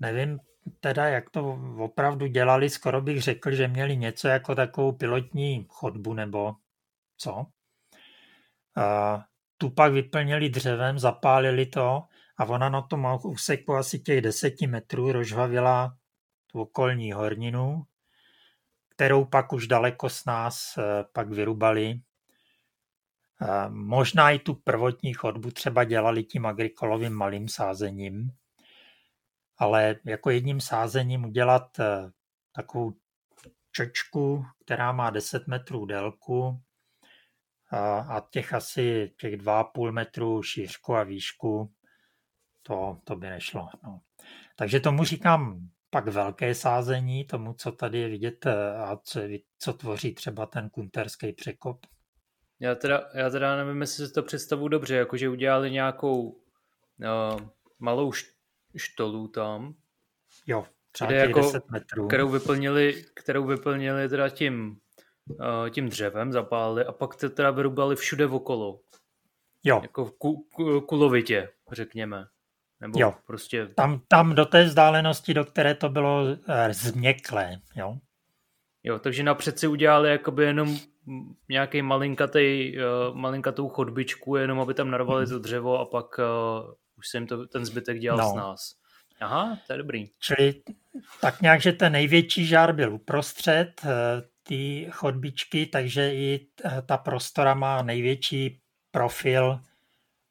nevím 0.00 0.38
teda, 0.80 1.08
jak 1.08 1.30
to 1.30 1.58
opravdu 1.78 2.26
dělali, 2.26 2.70
skoro 2.70 3.00
bych 3.00 3.22
řekl, 3.22 3.50
že 3.50 3.68
měli 3.68 3.96
něco 3.96 4.28
jako 4.28 4.54
takovou 4.54 4.92
pilotní 4.92 5.66
chodbu 5.68 6.14
nebo 6.14 6.54
co. 7.16 7.46
Tu 9.58 9.70
pak 9.70 9.92
vyplnili 9.92 10.48
dřevem, 10.48 10.98
zapálili 10.98 11.66
to 11.66 12.02
a 12.36 12.44
ona 12.44 12.68
na 12.68 12.82
tom 12.82 13.18
úseku 13.24 13.74
asi 13.74 13.98
těch 13.98 14.20
deseti 14.20 14.66
metrů 14.66 15.12
rozhavila 15.12 15.96
tu 16.46 16.60
okolní 16.60 17.12
horninu, 17.12 17.86
kterou 18.88 19.24
pak 19.24 19.52
už 19.52 19.66
daleko 19.66 20.08
s 20.08 20.24
nás 20.24 20.78
eh, 20.78 21.04
pak 21.12 21.28
vyrubali. 21.28 22.00
Možná 23.68 24.30
i 24.30 24.38
tu 24.38 24.54
prvotní 24.54 25.12
chodbu 25.12 25.50
třeba 25.50 25.84
dělali 25.84 26.24
tím 26.24 26.46
agrikolovým 26.46 27.12
malým 27.12 27.48
sázením, 27.48 28.30
ale 29.62 29.96
jako 30.04 30.30
jedním 30.30 30.60
sázením 30.60 31.24
udělat 31.24 31.80
eh, 31.80 32.10
takovou 32.52 32.92
čočku, 33.72 34.44
která 34.64 34.92
má 34.92 35.10
10 35.10 35.46
metrů 35.46 35.86
délku, 35.86 36.62
a 38.08 38.26
těch 38.30 38.52
asi 38.52 39.12
těch 39.20 39.34
2,5 39.34 39.92
metru 39.92 40.42
šířku 40.42 40.94
a 40.94 41.02
výšku, 41.02 41.72
to, 42.62 42.98
to 43.04 43.16
by 43.16 43.30
nešlo. 43.30 43.68
No. 43.84 44.00
Takže 44.56 44.80
tomu 44.80 45.04
říkám 45.04 45.68
pak 45.90 46.08
velké 46.08 46.54
sázení, 46.54 47.24
tomu, 47.24 47.54
co 47.54 47.72
tady 47.72 47.98
je 47.98 48.08
vidět 48.08 48.46
a 48.76 48.98
co, 49.04 49.20
co 49.58 49.72
tvoří 49.72 50.14
třeba 50.14 50.46
ten 50.46 50.70
kunterský 50.70 51.32
překop. 51.32 51.86
Já 52.60 52.74
teda, 52.74 53.10
já 53.14 53.30
teda 53.30 53.56
nevím, 53.56 53.80
jestli 53.80 54.06
si 54.06 54.12
to 54.12 54.22
představu 54.22 54.68
dobře, 54.68 54.96
jakože 54.96 55.28
udělali 55.28 55.70
nějakou 55.70 56.22
uh, 56.22 57.40
malou 57.78 58.12
štolu 58.76 59.28
tam. 59.28 59.74
Jo, 60.46 60.66
třeba 60.92 61.10
těch 61.10 61.20
jako, 61.20 61.40
10 61.40 61.70
metrů. 61.70 62.06
Kterou 62.06 62.28
vyplnili, 62.28 63.04
kterou 63.14 63.46
vyplnili 63.46 64.08
teda 64.08 64.28
tím 64.28 64.80
Eh, 65.30 65.70
tím 65.70 65.88
dřevem 65.88 66.32
zapálili 66.32 66.84
a 66.84 66.92
pak 66.92 67.16
to 67.16 67.30
teda 67.30 67.50
vyrubali 67.50 67.96
všude 67.96 68.26
okolo. 68.26 68.80
Jo. 69.64 69.80
Jako 69.82 70.10
ku, 70.18 70.46
ku, 70.54 70.80
kulovitě, 70.80 71.48
řekněme. 71.72 72.26
Nebo 72.80 73.00
jo. 73.00 73.14
prostě... 73.26 73.66
Tam, 73.66 74.00
tam 74.08 74.34
do 74.34 74.44
té 74.44 74.64
vzdálenosti, 74.64 75.34
do 75.34 75.44
které 75.44 75.74
to 75.74 75.88
bylo 75.88 76.26
eh, 76.48 76.74
změklé, 76.74 77.60
jo. 77.76 77.98
Jo, 78.84 78.98
takže 78.98 79.22
napřed 79.22 79.58
si 79.58 79.66
udělali 79.66 80.10
jakoby 80.10 80.44
jenom 80.44 80.76
nějaký 81.48 81.82
malinkatý, 81.82 82.74
uh, 82.76 83.16
malinkatou 83.16 83.68
chodbičku, 83.68 84.36
jenom 84.36 84.60
aby 84.60 84.74
tam 84.74 84.90
narvali 84.90 85.26
to 85.26 85.38
dřevo 85.38 85.78
a 85.78 85.84
pak 85.84 86.18
uh, 86.18 86.74
už 87.02 87.08
se 87.08 87.16
jim 87.16 87.26
to, 87.26 87.46
ten 87.46 87.64
zbytek 87.64 87.98
dělal 87.98 88.18
no. 88.18 88.32
s 88.32 88.34
nás. 88.34 88.74
Aha, 89.20 89.58
to 89.66 89.72
je 89.72 89.78
dobrý. 89.78 90.10
Čili 90.18 90.62
tak 91.20 91.40
nějak, 91.40 91.60
že 91.60 91.72
ten 91.72 91.92
největší 91.92 92.46
žár 92.46 92.74
byl 92.74 92.94
uprostřed, 92.94 93.82
ty 94.42 94.88
chodbičky, 94.90 95.66
takže 95.66 96.14
i 96.14 96.46
eh, 96.64 96.82
ta 96.82 96.96
prostora 96.96 97.54
má 97.54 97.82
největší 97.82 98.60
profil 98.90 99.60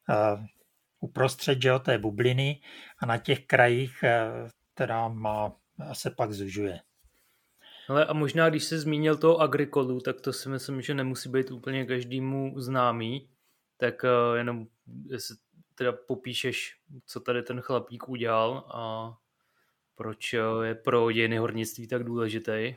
uh, 0.08 0.44
uprostřed 1.00 1.62
že, 1.62 1.78
té 1.78 1.98
bubliny 1.98 2.60
a 2.98 3.06
na 3.06 3.18
těch 3.18 3.46
krajích 3.46 4.04
teda 4.74 5.08
má, 5.08 5.52
se 5.92 6.10
pak 6.10 6.32
zužuje. 6.32 6.80
Ale 7.88 8.06
a 8.06 8.12
možná, 8.12 8.50
když 8.50 8.64
se 8.64 8.78
zmínil 8.78 9.16
toho 9.16 9.38
agrikolu, 9.38 10.00
tak 10.00 10.20
to 10.20 10.32
si 10.32 10.48
myslím, 10.48 10.82
že 10.82 10.94
nemusí 10.94 11.28
být 11.28 11.50
úplně 11.50 11.86
každému 11.86 12.60
známý, 12.60 13.28
tak 13.76 13.94
jenom 14.34 14.66
jestli 15.06 15.36
teda 15.82 15.98
popíšeš, 16.06 16.76
co 17.06 17.20
tady 17.20 17.42
ten 17.42 17.60
chlapík 17.60 18.08
udělal 18.08 18.64
a 18.74 19.14
proč 19.94 20.32
je 20.62 20.74
pro 20.74 21.12
dějiny 21.12 21.38
hornictví 21.38 21.88
tak 21.88 22.04
důležitý. 22.04 22.74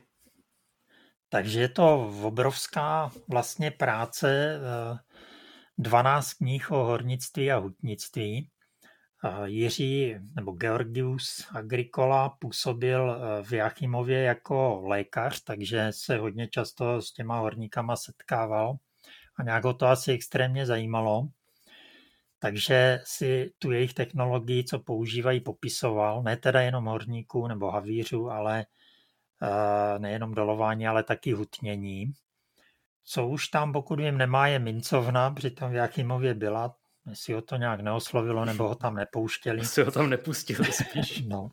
Takže 1.30 1.62
je 1.62 1.70
to 1.70 2.12
obrovská 2.24 3.12
vlastně 3.28 3.72
práce, 3.72 4.60
12 5.78 6.32
eh, 6.32 6.36
knih 6.38 6.72
o 6.72 6.84
hornictví 6.84 7.52
a 7.52 7.58
hutnictví. 7.58 8.50
Eh, 9.26 9.50
Jiří 9.50 10.16
nebo 10.36 10.52
Georgius 10.52 11.48
Agricola 11.52 12.30
působil 12.30 13.12
eh, 13.12 13.44
v 13.44 13.52
Jachimově 13.52 14.22
jako 14.24 14.82
lékař, 14.86 15.44
takže 15.44 15.88
se 15.90 16.18
hodně 16.18 16.48
často 16.48 17.02
s 17.02 17.14
těma 17.14 17.40
horníkama 17.40 17.96
setkával 17.96 18.76
a 19.38 19.44
nějak 19.44 19.64
ho 19.64 19.74
to 19.74 19.88
asi 19.88 20.12
extrémně 20.12 20.66
zajímalo. 20.66 21.28
Takže 22.40 23.00
si 23.04 23.52
tu 23.60 23.72
jejich 23.72 23.94
technologii, 23.94 24.64
co 24.64 24.80
používají, 24.80 25.40
popisoval, 25.40 26.24
ne 26.24 26.38
teda 26.38 26.62
jenom 26.62 26.86
horníků 26.86 27.48
nebo 27.48 27.72
havířů, 27.72 28.30
ale 28.30 28.66
nejenom 29.98 30.34
dolování, 30.34 30.88
ale 30.88 31.04
taky 31.04 31.32
hutnění. 31.32 32.06
Co 33.04 33.28
už 33.28 33.48
tam, 33.48 33.74
pokud 33.74 34.00
vím, 34.00 34.18
nemá, 34.18 34.48
je 34.48 34.60
mincovna, 34.60 35.32
přitom 35.32 35.72
v 35.72 35.76
Jachimově 35.76 36.34
byla, 36.34 36.76
jestli 37.10 37.34
ho 37.34 37.42
to 37.42 37.56
nějak 37.56 37.80
neoslovilo, 37.82 38.46
nebo 38.46 38.68
ho 38.68 38.76
tam 38.76 38.96
nepouštěli. 38.96 39.60
Jestli 39.60 39.84
ho 39.84 39.92
tam 39.92 40.10
nepustili 40.10 40.72
spíš. 40.72 41.22
no. 41.28 41.52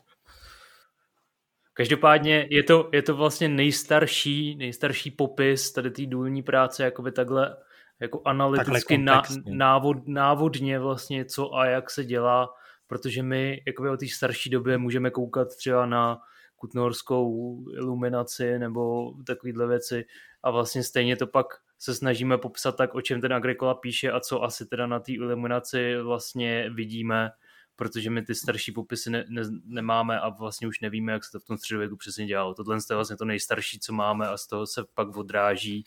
Každopádně 1.73 2.47
je 2.49 2.63
to, 2.63 2.89
je 2.93 3.01
to 3.01 3.15
vlastně 3.15 3.49
nejstarší, 3.49 4.55
nejstarší 4.55 5.11
popis 5.11 5.71
tady 5.71 5.91
té 5.91 6.05
důlní 6.05 6.43
práce, 6.43 6.83
jakoby 6.83 7.11
takhle 7.11 7.57
jako 7.99 8.21
analyticky 8.25 8.97
na, 8.97 9.21
návod, 9.45 9.97
návodně 10.07 10.79
vlastně 10.79 11.25
co 11.25 11.55
a 11.55 11.65
jak 11.65 11.89
se 11.89 12.05
dělá, 12.05 12.49
protože 12.87 13.23
my 13.23 13.61
jakoby 13.67 13.89
o 13.89 13.97
té 13.97 14.07
starší 14.07 14.49
době 14.49 14.77
můžeme 14.77 15.11
koukat 15.11 15.55
třeba 15.55 15.85
na 15.85 16.19
kutnorskou 16.55 17.59
iluminaci 17.71 18.59
nebo 18.59 19.13
takovéhle 19.27 19.67
věci 19.67 20.05
a 20.43 20.51
vlastně 20.51 20.83
stejně 20.83 21.15
to 21.15 21.27
pak 21.27 21.45
se 21.79 21.95
snažíme 21.95 22.37
popsat 22.37 22.71
tak, 22.71 22.95
o 22.95 23.01
čem 23.01 23.21
ten 23.21 23.33
Agricola 23.33 23.73
píše 23.73 24.11
a 24.11 24.19
co 24.19 24.43
asi 24.43 24.65
teda 24.65 24.87
na 24.87 24.99
té 24.99 25.11
iluminaci 25.11 25.97
vlastně 26.01 26.69
vidíme, 26.69 27.31
protože 27.75 28.09
my 28.09 28.21
ty 28.21 28.35
starší 28.35 28.71
popisy 28.71 29.09
ne, 29.09 29.25
ne, 29.29 29.41
nemáme 29.65 30.19
a 30.19 30.29
vlastně 30.29 30.67
už 30.67 30.79
nevíme, 30.79 31.11
jak 31.11 31.23
se 31.23 31.31
to 31.31 31.39
v 31.39 31.45
tom 31.45 31.57
středověku 31.57 31.97
přesně 31.97 32.25
dělalo. 32.25 32.53
Tohle 32.53 32.75
je 32.89 32.95
vlastně 32.95 33.17
to 33.17 33.25
nejstarší, 33.25 33.79
co 33.79 33.93
máme 33.93 34.27
a 34.27 34.37
z 34.37 34.47
toho 34.47 34.67
se 34.67 34.83
pak 34.93 35.17
odráží 35.17 35.83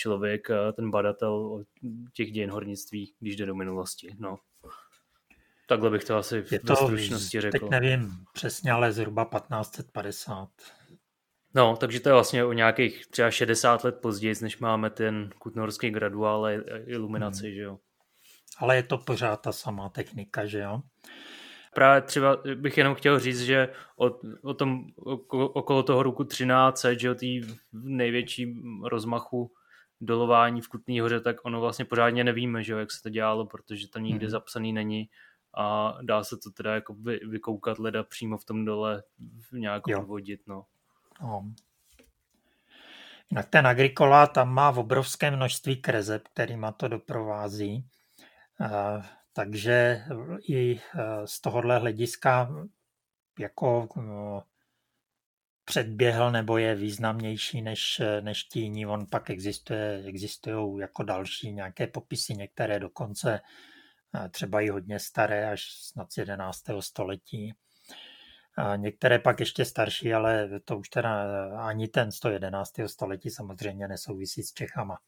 člověk, 0.00 0.48
ten 0.72 0.90
badatel 0.90 1.64
těch 2.12 2.32
dějin 2.32 2.50
hornictví, 2.50 3.14
když 3.20 3.36
jde 3.36 3.46
do 3.46 3.54
minulosti. 3.54 4.16
No. 4.18 4.36
Takhle 5.68 5.90
bych 5.90 6.04
to 6.04 6.16
asi 6.16 6.44
je 6.50 6.60
to, 6.60 6.76
stručnosti 6.76 7.40
řekl. 7.40 7.58
Teď 7.58 7.70
nevím 7.70 8.10
přesně, 8.32 8.72
ale 8.72 8.92
zhruba 8.92 9.24
1550. 9.24 10.48
No, 11.54 11.76
takže 11.76 12.00
to 12.00 12.08
je 12.08 12.12
vlastně 12.12 12.44
o 12.44 12.52
nějakých 12.52 13.06
třeba 13.06 13.30
60 13.30 13.84
let 13.84 13.98
později, 14.02 14.34
než 14.42 14.58
máme 14.58 14.90
ten 14.90 15.30
kutnorský 15.38 15.90
graduál 15.90 16.44
a 16.44 16.50
iluminaci, 16.86 17.46
hmm. 17.46 17.54
že 17.54 17.60
jo. 17.60 17.78
Ale 18.58 18.76
je 18.76 18.82
to 18.82 18.98
pořád 18.98 19.36
ta 19.36 19.52
samá 19.52 19.88
technika, 19.88 20.46
že 20.46 20.58
jo. 20.58 20.80
Právě 21.74 22.02
třeba 22.02 22.36
bych 22.54 22.78
jenom 22.78 22.94
chtěl 22.94 23.18
říct, 23.18 23.40
že 23.40 23.68
o, 23.96 24.10
o 24.42 24.54
tom 24.54 24.84
okolo 25.30 25.82
toho 25.82 26.02
roku 26.02 26.24
13, 26.24 26.84
že 26.98 27.10
o 27.10 27.14
té 27.14 27.26
největší 27.72 28.54
rozmachu 28.84 29.52
dolování 30.00 30.60
v 30.60 30.68
Kutný 30.68 31.00
hoře, 31.00 31.20
tak 31.20 31.36
ono 31.44 31.60
vlastně 31.60 31.84
pořádně 31.84 32.24
nevíme, 32.24 32.62
že 32.62 32.74
jak 32.74 32.90
se 32.90 33.02
to 33.02 33.08
dělalo, 33.08 33.46
protože 33.46 33.88
to 33.88 33.98
nikdy 33.98 34.26
mm. 34.26 34.30
zapsaný 34.30 34.72
není 34.72 35.08
a 35.54 35.98
dá 36.02 36.24
se 36.24 36.36
to 36.36 36.50
teda 36.50 36.74
jako 36.74 36.94
vy, 36.94 37.20
vykoukat 37.28 37.78
leda 37.78 38.02
přímo 38.02 38.38
v 38.38 38.44
tom 38.44 38.64
dole 38.64 39.02
nějak 39.52 39.82
jo. 39.88 39.98
odvodit, 39.98 40.40
no. 40.46 40.64
no. 41.22 41.52
Jinak 43.30 43.48
ten 43.48 43.66
Agricola 43.66 44.26
tam 44.26 44.54
má 44.54 44.70
v 44.70 44.78
obrovské 44.78 45.30
množství 45.30 45.76
krezeb, 45.76 46.22
kterýma 46.32 46.72
to 46.72 46.88
doprovází. 46.88 47.86
Uh, 48.60 49.04
takže 49.32 50.04
i 50.48 50.74
uh, 50.74 50.80
z 51.24 51.40
tohohle 51.40 51.78
hlediska 51.78 52.50
jako 53.38 53.88
uh, 53.96 54.40
předběhl 55.70 56.30
nebo 56.30 56.58
je 56.58 56.74
významnější 56.74 57.62
než, 57.62 58.02
než 58.20 58.44
tíní. 58.44 58.86
On 58.86 59.06
pak 59.06 59.30
existuje, 59.30 60.02
existují 60.06 60.80
jako 60.80 61.02
další 61.02 61.52
nějaké 61.52 61.86
popisy, 61.86 62.34
některé 62.34 62.78
dokonce 62.78 63.40
třeba 64.30 64.60
i 64.60 64.68
hodně 64.68 64.98
staré, 64.98 65.50
až 65.50 65.62
snad 65.62 66.12
z 66.12 66.16
11. 66.16 66.62
století. 66.80 67.54
A 68.56 68.76
některé 68.76 69.18
pak 69.18 69.40
ještě 69.40 69.64
starší, 69.64 70.14
ale 70.14 70.48
to 70.64 70.78
už 70.78 70.88
teda 70.88 71.24
ani 71.68 71.88
ten 71.88 72.12
111. 72.12 72.72
století 72.86 73.30
samozřejmě 73.30 73.88
nesouvisí 73.88 74.42
s 74.42 74.52
Čechama. 74.52 74.98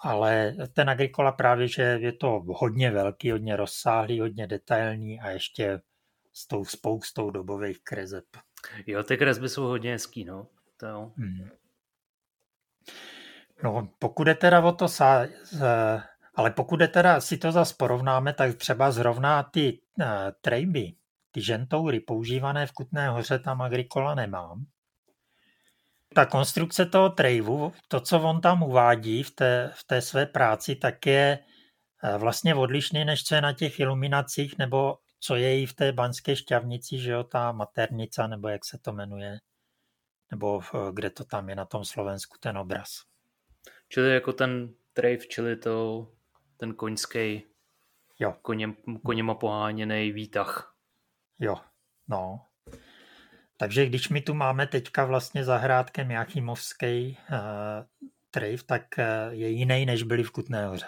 Ale 0.00 0.56
ten 0.72 0.90
Agricola 0.90 1.32
právě, 1.32 1.68
že 1.68 1.82
je 1.82 2.12
to 2.12 2.42
hodně 2.46 2.90
velký, 2.90 3.30
hodně 3.30 3.56
rozsáhlý, 3.56 4.20
hodně 4.20 4.46
detailní 4.46 5.20
a 5.20 5.30
ještě 5.30 5.80
s 6.32 6.46
tou 6.46 6.64
spoustou 6.64 7.30
dobových 7.30 7.78
kreseb. 7.82 8.24
Jo, 8.86 9.02
ty 9.02 9.16
kresby 9.16 9.48
jsou 9.48 9.62
hodně 9.64 9.92
hezký, 9.92 10.24
no. 10.24 10.46
To 10.76 10.86
jo. 10.86 11.12
Hmm. 11.16 11.48
No, 13.62 13.88
pokud 13.98 14.28
je 14.28 14.34
teda 14.34 14.60
o 14.60 14.72
to, 14.72 14.88
sa, 14.88 15.26
ale 16.34 16.50
pokud 16.50 16.80
je 16.80 16.88
teda 16.88 17.20
si 17.20 17.38
to 17.38 17.52
zase 17.52 17.74
porovnáme, 17.78 18.32
tak 18.32 18.54
třeba 18.54 18.90
zrovna 18.90 19.42
ty 19.42 19.80
uh, 19.98 20.06
trejby, 20.40 20.92
ty 21.30 21.42
žentoury 21.42 22.00
používané 22.00 22.66
v 22.66 22.72
Kutné 22.72 23.08
hoře, 23.08 23.38
tam 23.38 23.62
Agricola 23.62 24.14
nemám. 24.14 24.64
Ta 26.14 26.26
konstrukce 26.26 26.86
toho 26.86 27.10
trejvu, 27.10 27.72
to, 27.88 28.00
co 28.00 28.20
on 28.20 28.40
tam 28.40 28.62
uvádí 28.62 29.22
v 29.22 29.30
té, 29.30 29.70
v 29.74 29.84
té 29.84 30.02
své 30.02 30.26
práci, 30.26 30.76
tak 30.76 31.06
je 31.06 31.38
uh, 31.38 32.20
vlastně 32.20 32.54
odlišný, 32.54 33.04
než 33.04 33.24
co 33.24 33.34
je 33.34 33.40
na 33.40 33.52
těch 33.52 33.80
iluminacích, 33.80 34.58
nebo 34.58 34.98
co 35.20 35.36
je 35.36 35.62
i 35.62 35.66
v 35.66 35.74
té 35.74 35.92
baňské 35.92 36.36
šťavnici, 36.36 36.98
že 36.98 37.10
jo, 37.10 37.24
ta 37.24 37.52
maternica, 37.52 38.26
nebo 38.26 38.48
jak 38.48 38.64
se 38.64 38.78
to 38.78 38.92
jmenuje, 38.92 39.38
nebo 40.30 40.62
kde 40.92 41.10
to 41.10 41.24
tam 41.24 41.48
je 41.48 41.56
na 41.56 41.64
tom 41.64 41.84
Slovensku, 41.84 42.36
ten 42.40 42.58
obraz. 42.58 42.88
Čili 43.88 44.14
jako 44.14 44.32
ten 44.32 44.74
trejv, 44.92 45.26
čili 45.26 45.56
to 45.56 46.06
ten 46.56 46.74
koňský, 46.74 47.42
jo. 48.18 48.34
Koněm, 48.42 48.76
koněma 49.04 49.34
poháněný 49.34 50.12
výtah. 50.12 50.76
Jo, 51.38 51.56
no. 52.08 52.40
Takže 53.56 53.86
když 53.86 54.08
my 54.08 54.20
tu 54.20 54.34
máme 54.34 54.66
teďka 54.66 55.04
vlastně 55.04 55.44
zahrádkem 55.44 56.10
Jachimovský 56.10 57.18
trejv, 58.36 58.62
tak 58.62 58.82
uh, 58.98 59.32
je 59.32 59.48
jiný, 59.48 59.86
než 59.86 60.02
byli 60.02 60.22
v 60.22 60.30
Kutné 60.30 60.66
hoře. 60.66 60.86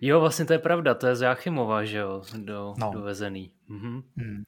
Jo, 0.00 0.20
vlastně 0.20 0.44
to 0.44 0.52
je 0.52 0.58
pravda, 0.58 0.94
to 0.94 1.06
je 1.06 1.16
z 1.16 1.20
Jachimova, 1.20 1.84
že 1.84 1.98
jo, 1.98 2.22
do, 2.36 2.74
no. 2.78 2.90
dovezený. 2.92 3.52
Mhm. 3.68 4.02
Hmm. 4.16 4.42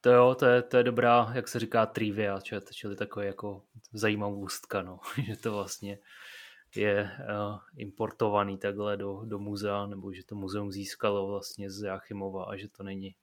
To 0.00 0.10
jo, 0.12 0.34
to 0.34 0.46
je, 0.46 0.62
to 0.62 0.76
je 0.76 0.82
dobrá, 0.82 1.32
jak 1.34 1.48
se 1.48 1.58
říká, 1.58 1.86
trivia, 1.86 2.40
čili 2.72 2.96
takový 2.96 3.26
jako 3.26 3.62
zajímavostka, 3.92 4.82
no, 4.82 5.00
že 5.26 5.36
to 5.36 5.52
vlastně 5.52 5.98
je 6.76 7.10
uh, 7.20 7.58
importovaný 7.76 8.58
takhle 8.58 8.96
do, 8.96 9.22
do 9.24 9.38
muzea, 9.38 9.86
nebo 9.86 10.12
že 10.12 10.24
to 10.24 10.34
muzeum 10.34 10.72
získalo 10.72 11.26
vlastně 11.26 11.70
z 11.70 11.82
Jachimova 11.82 12.44
a 12.44 12.56
že 12.56 12.68
to 12.68 12.82
není 12.82 13.14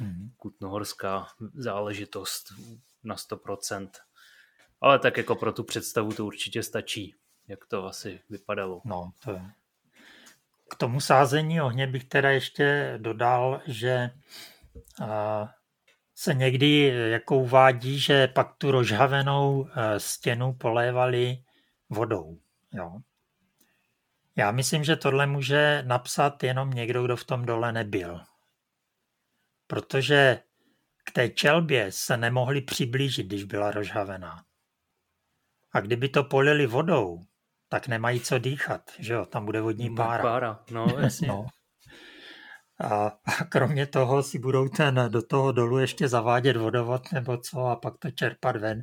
mm-hmm. 0.00 0.30
kutnohorská 0.36 1.26
záležitost 1.54 2.44
na 3.04 3.14
100%. 3.14 3.88
Ale 4.82 4.98
tak 4.98 5.16
jako 5.16 5.34
pro 5.34 5.52
tu 5.52 5.64
představu 5.64 6.12
to 6.12 6.26
určitě 6.26 6.62
stačí, 6.62 7.14
jak 7.48 7.66
to 7.66 7.86
asi 7.86 8.20
vypadalo. 8.30 8.80
No, 8.84 9.12
to 9.24 9.30
je. 9.30 9.42
K 10.70 10.74
tomu 10.74 11.00
sázení 11.00 11.60
ohně 11.60 11.86
bych 11.86 12.04
teda 12.04 12.30
ještě 12.30 12.94
dodal, 12.98 13.60
že 13.66 14.10
uh, 15.00 15.06
se 16.14 16.34
někdy 16.34 16.94
jako 17.10 17.36
uvádí, 17.36 17.98
že 17.98 18.28
pak 18.28 18.54
tu 18.56 18.70
rozhavenou 18.70 19.68
stěnu 19.98 20.52
polévali 20.52 21.44
vodou. 21.90 22.38
Jo. 22.72 22.98
Já 24.36 24.50
myslím, 24.52 24.84
že 24.84 24.96
tohle 24.96 25.26
může 25.26 25.82
napsat 25.86 26.42
jenom 26.42 26.70
někdo, 26.70 27.02
kdo 27.02 27.16
v 27.16 27.24
tom 27.24 27.44
dole 27.44 27.72
nebyl. 27.72 28.20
Protože 29.66 30.42
k 31.04 31.10
té 31.10 31.28
čelbě 31.28 31.92
se 31.92 32.16
nemohli 32.16 32.60
přiblížit, 32.60 33.26
když 33.26 33.44
byla 33.44 33.70
rozhavená. 33.70 34.44
A 35.72 35.80
kdyby 35.80 36.08
to 36.08 36.24
polili 36.24 36.66
vodou, 36.66 37.20
tak 37.68 37.88
nemají 37.88 38.20
co 38.20 38.38
dýchat, 38.38 38.90
že 38.98 39.12
jo, 39.12 39.26
tam 39.26 39.44
bude 39.44 39.60
vodní 39.60 39.94
pára. 39.94 40.22
Pára, 40.22 40.64
no 40.70 40.86
jasně. 41.00 41.28
no. 41.28 41.46
A, 42.80 43.06
a 43.06 43.44
kromě 43.48 43.86
toho 43.86 44.22
si 44.22 44.38
budou 44.38 44.68
ten 44.68 45.04
do 45.08 45.22
toho 45.22 45.52
dolu 45.52 45.78
ještě 45.78 46.08
zavádět 46.08 46.56
vodovod 46.56 47.12
nebo 47.12 47.36
co 47.36 47.60
a 47.60 47.76
pak 47.76 47.98
to 47.98 48.10
čerpat 48.10 48.56
ven. 48.56 48.82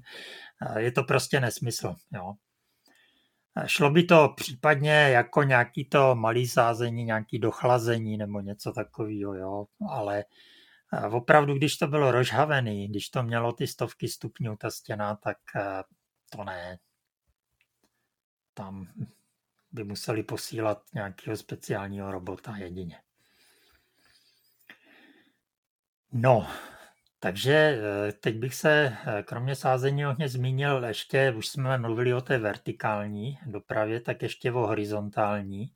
A 0.61 0.79
je 0.79 0.91
to 0.91 1.03
prostě 1.03 1.39
nesmysl, 1.39 1.95
jo. 2.13 2.33
Šlo 3.65 3.89
by 3.89 4.03
to 4.03 4.33
případně 4.35 4.91
jako 4.91 5.43
nějaký 5.43 5.85
to 5.85 6.15
malý 6.15 6.47
sázení, 6.47 7.03
nějaký 7.03 7.39
dochlazení 7.39 8.17
nebo 8.17 8.41
něco 8.41 8.71
takového, 8.71 9.35
jo, 9.35 9.65
ale 9.89 10.23
opravdu, 11.11 11.53
když 11.53 11.77
to 11.77 11.87
bylo 11.87 12.11
rozhavený, 12.11 12.87
když 12.87 13.09
to 13.09 13.23
mělo 13.23 13.51
ty 13.51 13.67
stovky 13.67 14.07
stupňů, 14.07 14.55
ta 14.55 14.69
stěna, 14.69 15.15
tak 15.15 15.37
to 16.29 16.43
ne. 16.43 16.79
Tam 18.53 18.87
by 19.71 19.83
museli 19.83 20.23
posílat 20.23 20.83
nějakého 20.93 21.37
speciálního 21.37 22.11
robota 22.11 22.57
jedině. 22.57 23.01
No, 26.11 26.47
takže 27.19 27.53
eh, 27.53 28.11
teď 28.11 28.35
bych 28.35 28.55
se 28.55 28.97
eh, 29.07 29.23
kromě 29.23 29.55
sázení 29.55 30.07
ohně 30.07 30.29
zmínil 30.29 30.83
ještě, 30.83 31.33
už 31.37 31.47
jsme 31.47 31.77
mluvili 31.77 32.13
o 32.13 32.21
té 32.21 32.37
vertikální 32.37 33.39
dopravě, 33.45 34.01
tak 34.01 34.21
ještě 34.21 34.51
o 34.51 34.59
horizontální. 34.59 35.71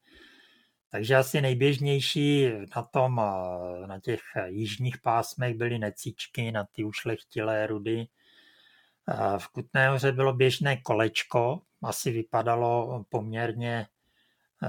Takže 0.90 1.16
asi 1.16 1.42
nejběžnější 1.42 2.50
na 2.76 2.84
tom, 2.84 3.22
eh, 3.22 3.88
na 3.88 4.00
těch 4.00 4.22
jižních 4.46 4.98
pásmech 4.98 5.56
byly 5.56 5.80
necíčky, 5.80 6.52
na 6.52 6.64
ty 6.64 6.84
ušlechtilé 6.84 7.68
rudy. 7.68 8.08
V 9.38 9.48
Kutné 9.48 9.90
hoře 9.90 10.12
bylo 10.12 10.34
běžné 10.34 10.78
kolečko, 10.78 11.62
asi 11.84 12.12
vypadalo 12.12 13.04
poměrně 13.10 13.88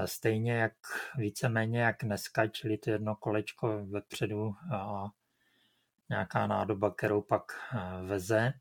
stejně 0.05 0.53
jak 0.53 0.73
víceméně 1.17 1.79
jak 1.79 1.95
dneska, 2.03 2.47
čili 2.47 2.77
to 2.77 2.89
jedno 2.89 3.15
kolečko 3.15 3.85
vepředu 3.85 4.55
a 4.73 5.05
nějaká 6.09 6.47
nádoba, 6.47 6.91
kterou 6.91 7.21
pak 7.21 7.43
eh, 7.73 7.79
veze 8.03 8.53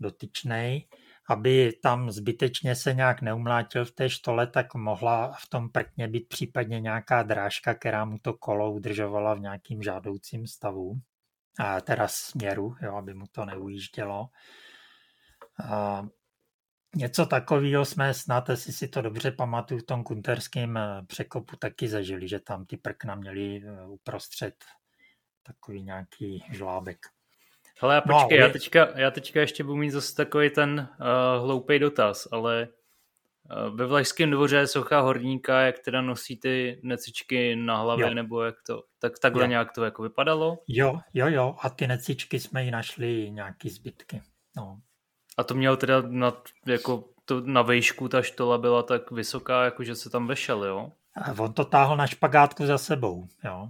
dotyčnej, 0.00 0.88
aby 1.28 1.72
tam 1.82 2.10
zbytečně 2.10 2.74
se 2.74 2.94
nějak 2.94 3.22
neumlátil 3.22 3.84
v 3.84 3.90
té 3.90 4.10
štole, 4.10 4.46
tak 4.46 4.74
mohla 4.74 5.32
v 5.32 5.48
tom 5.48 5.68
prkně 5.68 6.08
být 6.08 6.28
případně 6.28 6.80
nějaká 6.80 7.22
drážka, 7.22 7.74
která 7.74 8.04
mu 8.04 8.18
to 8.18 8.34
kolo 8.34 8.72
udržovala 8.72 9.34
v 9.34 9.40
nějakým 9.40 9.82
žádoucím 9.82 10.46
stavu, 10.46 11.00
a 11.58 11.80
teda 11.80 12.08
směru, 12.08 12.76
jo, 12.82 12.96
aby 12.96 13.14
mu 13.14 13.26
to 13.32 13.44
neujíždělo. 13.44 14.28
A 15.64 16.06
něco 16.96 17.26
takového 17.26 17.84
jsme 17.84 18.14
snad, 18.14 18.48
jestli 18.48 18.72
si 18.72 18.88
to 18.88 19.02
dobře 19.02 19.30
pamatuju, 19.30 19.80
v 19.80 19.86
tom 19.86 20.04
kunterském 20.04 20.76
eh, 20.76 21.02
překopu 21.06 21.56
taky 21.56 21.88
zažili, 21.88 22.28
že 22.28 22.40
tam 22.40 22.66
ty 22.66 22.76
prkna 22.76 23.14
měli 23.14 23.62
eh, 23.66 23.86
uprostřed 23.86 24.54
takový 25.42 25.82
nějaký 25.82 26.44
žlábek. 26.50 26.98
Ale 27.80 27.94
já 27.94 28.02
no 28.06 28.18
počkej, 28.18 28.38
no, 28.38 28.46
já, 28.46 28.52
teďka, 28.52 28.98
já 28.98 29.10
teďka 29.10 29.40
ještě 29.40 29.64
budu 29.64 29.76
mít 29.76 29.90
zase 29.90 30.14
takový 30.14 30.50
ten 30.50 30.88
uh, 31.00 31.44
hloupý 31.44 31.78
dotaz, 31.78 32.28
ale 32.32 32.68
uh, 33.68 33.76
ve 33.76 33.86
Vlašském 33.86 34.30
dvoře 34.30 34.56
je 34.56 34.66
socha 34.66 35.00
horníka, 35.00 35.60
jak 35.60 35.78
teda 35.78 36.02
nosí 36.02 36.36
ty 36.36 36.80
necičky 36.82 37.56
na 37.56 37.76
hlavě, 37.76 38.06
jo. 38.06 38.14
nebo 38.14 38.42
jak 38.42 38.54
to, 38.66 38.82
tak 38.98 39.18
takhle 39.18 39.42
jo. 39.42 39.48
nějak 39.48 39.72
to 39.72 39.84
jako 39.84 40.02
vypadalo? 40.02 40.58
Jo, 40.68 40.98
jo, 41.14 41.28
jo, 41.28 41.56
a 41.62 41.70
ty 41.70 41.86
necičky 41.86 42.40
jsme 42.40 42.64
ji 42.64 42.70
našli 42.70 43.30
nějaký 43.30 43.68
zbytky, 43.68 44.22
no. 44.56 44.80
A 45.38 45.44
to 45.44 45.54
měl 45.54 45.76
teda 45.76 46.02
na, 46.06 46.32
jako 46.66 47.04
to 47.24 47.40
na 47.40 47.62
vejšku 47.62 48.08
ta 48.08 48.22
štola 48.22 48.58
byla 48.58 48.82
tak 48.82 49.10
vysoká, 49.10 49.64
jako 49.64 49.84
že 49.84 49.94
se 49.94 50.10
tam 50.10 50.26
vešel, 50.26 50.64
jo? 50.64 50.92
A 51.22 51.32
on 51.38 51.52
to 51.52 51.64
táhl 51.64 51.96
na 51.96 52.06
špagátku 52.06 52.66
za 52.66 52.78
sebou, 52.78 53.28
jo. 53.44 53.68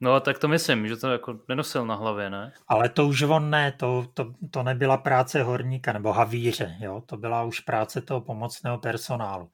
No 0.00 0.20
tak 0.20 0.38
to 0.38 0.48
myslím, 0.48 0.88
že 0.88 0.96
to 0.96 1.10
jako 1.10 1.38
nenosil 1.48 1.86
na 1.86 1.94
hlavě, 1.94 2.30
ne? 2.30 2.52
Ale 2.68 2.88
to 2.88 3.06
už 3.06 3.22
on 3.22 3.50
ne, 3.50 3.72
to, 3.72 4.06
to, 4.14 4.34
to 4.50 4.62
nebyla 4.62 4.96
práce 4.96 5.42
horníka 5.42 5.92
nebo 5.92 6.12
havíře, 6.12 6.76
jo? 6.80 7.02
to 7.06 7.16
byla 7.16 7.42
už 7.42 7.60
práce 7.60 8.00
toho 8.00 8.20
pomocného 8.20 8.78
personálu. 8.78 9.50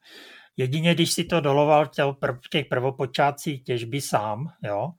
Jedině, 0.57 0.93
když 0.93 1.13
si 1.13 1.23
to 1.23 1.41
doloval 1.41 1.89
v 2.21 2.49
těch 2.49 2.65
prvopočátcích 2.65 3.63
těžby 3.63 4.01
sám, 4.01 4.53
jo, 4.63 4.91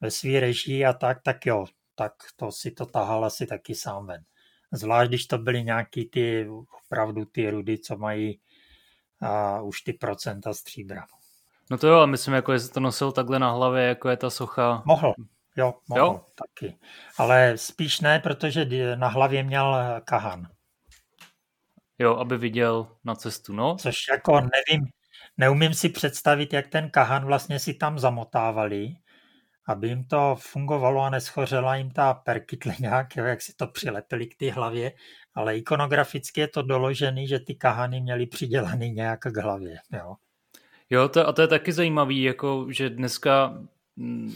ve 0.00 0.10
svý 0.10 0.40
režii 0.40 0.84
a 0.84 0.92
tak, 0.92 1.22
tak 1.22 1.46
jo, 1.46 1.64
tak 1.94 2.12
to 2.36 2.52
si 2.52 2.70
to 2.70 2.86
tahal 2.86 3.24
asi 3.24 3.46
taky 3.46 3.74
sám 3.74 4.06
ven. 4.06 4.24
Zvlášť, 4.72 5.08
když 5.10 5.26
to 5.26 5.38
byly 5.38 5.64
nějaký 5.64 6.04
ty, 6.04 6.48
opravdu 6.86 7.24
ty 7.24 7.50
rudy, 7.50 7.78
co 7.78 7.96
mají 7.96 8.40
a, 9.20 9.60
už 9.60 9.80
ty 9.80 9.92
procenta 9.92 10.54
stříbra. 10.54 11.06
No 11.70 11.78
to 11.78 11.88
jo, 11.88 11.94
ale 11.94 12.06
myslím, 12.06 12.34
jako 12.34 12.52
jestli 12.52 12.72
to 12.72 12.80
nosil 12.80 13.12
takhle 13.12 13.38
na 13.38 13.50
hlavě, 13.50 13.84
jako 13.84 14.08
je 14.08 14.16
ta 14.16 14.30
socha. 14.30 14.82
Mohl, 14.86 15.14
jo, 15.56 15.74
mohl 15.88 16.00
jo? 16.00 16.20
taky. 16.34 16.78
Ale 17.18 17.58
spíš 17.58 18.00
ne, 18.00 18.20
protože 18.20 18.66
na 18.96 19.08
hlavě 19.08 19.42
měl 19.42 19.76
kahan. 20.04 20.48
Jo, 21.98 22.16
aby 22.16 22.38
viděl 22.38 22.88
na 23.04 23.14
cestu, 23.14 23.52
no. 23.52 23.76
Což 23.76 23.94
jako 24.10 24.40
nevím, 24.40 24.88
neumím 25.36 25.74
si 25.74 25.88
představit, 25.88 26.52
jak 26.52 26.66
ten 26.66 26.90
kahan 26.90 27.24
vlastně 27.24 27.58
si 27.58 27.74
tam 27.74 27.98
zamotávali, 27.98 28.96
aby 29.68 29.88
jim 29.88 30.04
to 30.04 30.36
fungovalo 30.38 31.02
a 31.02 31.10
neschořela 31.10 31.76
jim 31.76 31.90
ta 31.90 32.14
perkytle 32.14 32.74
nějak, 32.80 33.16
jak 33.16 33.42
si 33.42 33.52
to 33.56 33.66
přilepili 33.66 34.26
k 34.26 34.36
té 34.36 34.50
hlavě, 34.50 34.92
ale 35.34 35.56
ikonograficky 35.56 36.40
je 36.40 36.48
to 36.48 36.62
doložený, 36.62 37.28
že 37.28 37.38
ty 37.38 37.54
kahany 37.54 38.00
měly 38.00 38.26
přidělaný 38.26 38.90
nějak 38.90 39.20
k 39.20 39.36
hlavě. 39.36 39.76
Jo. 39.92 40.14
Jo, 40.90 41.08
to, 41.08 41.28
a 41.28 41.32
to 41.32 41.42
je 41.42 41.48
taky 41.48 41.72
zajímavý, 41.72 42.22
jako, 42.22 42.66
že 42.70 42.90
dneska, 42.90 43.58
mm, 43.96 44.32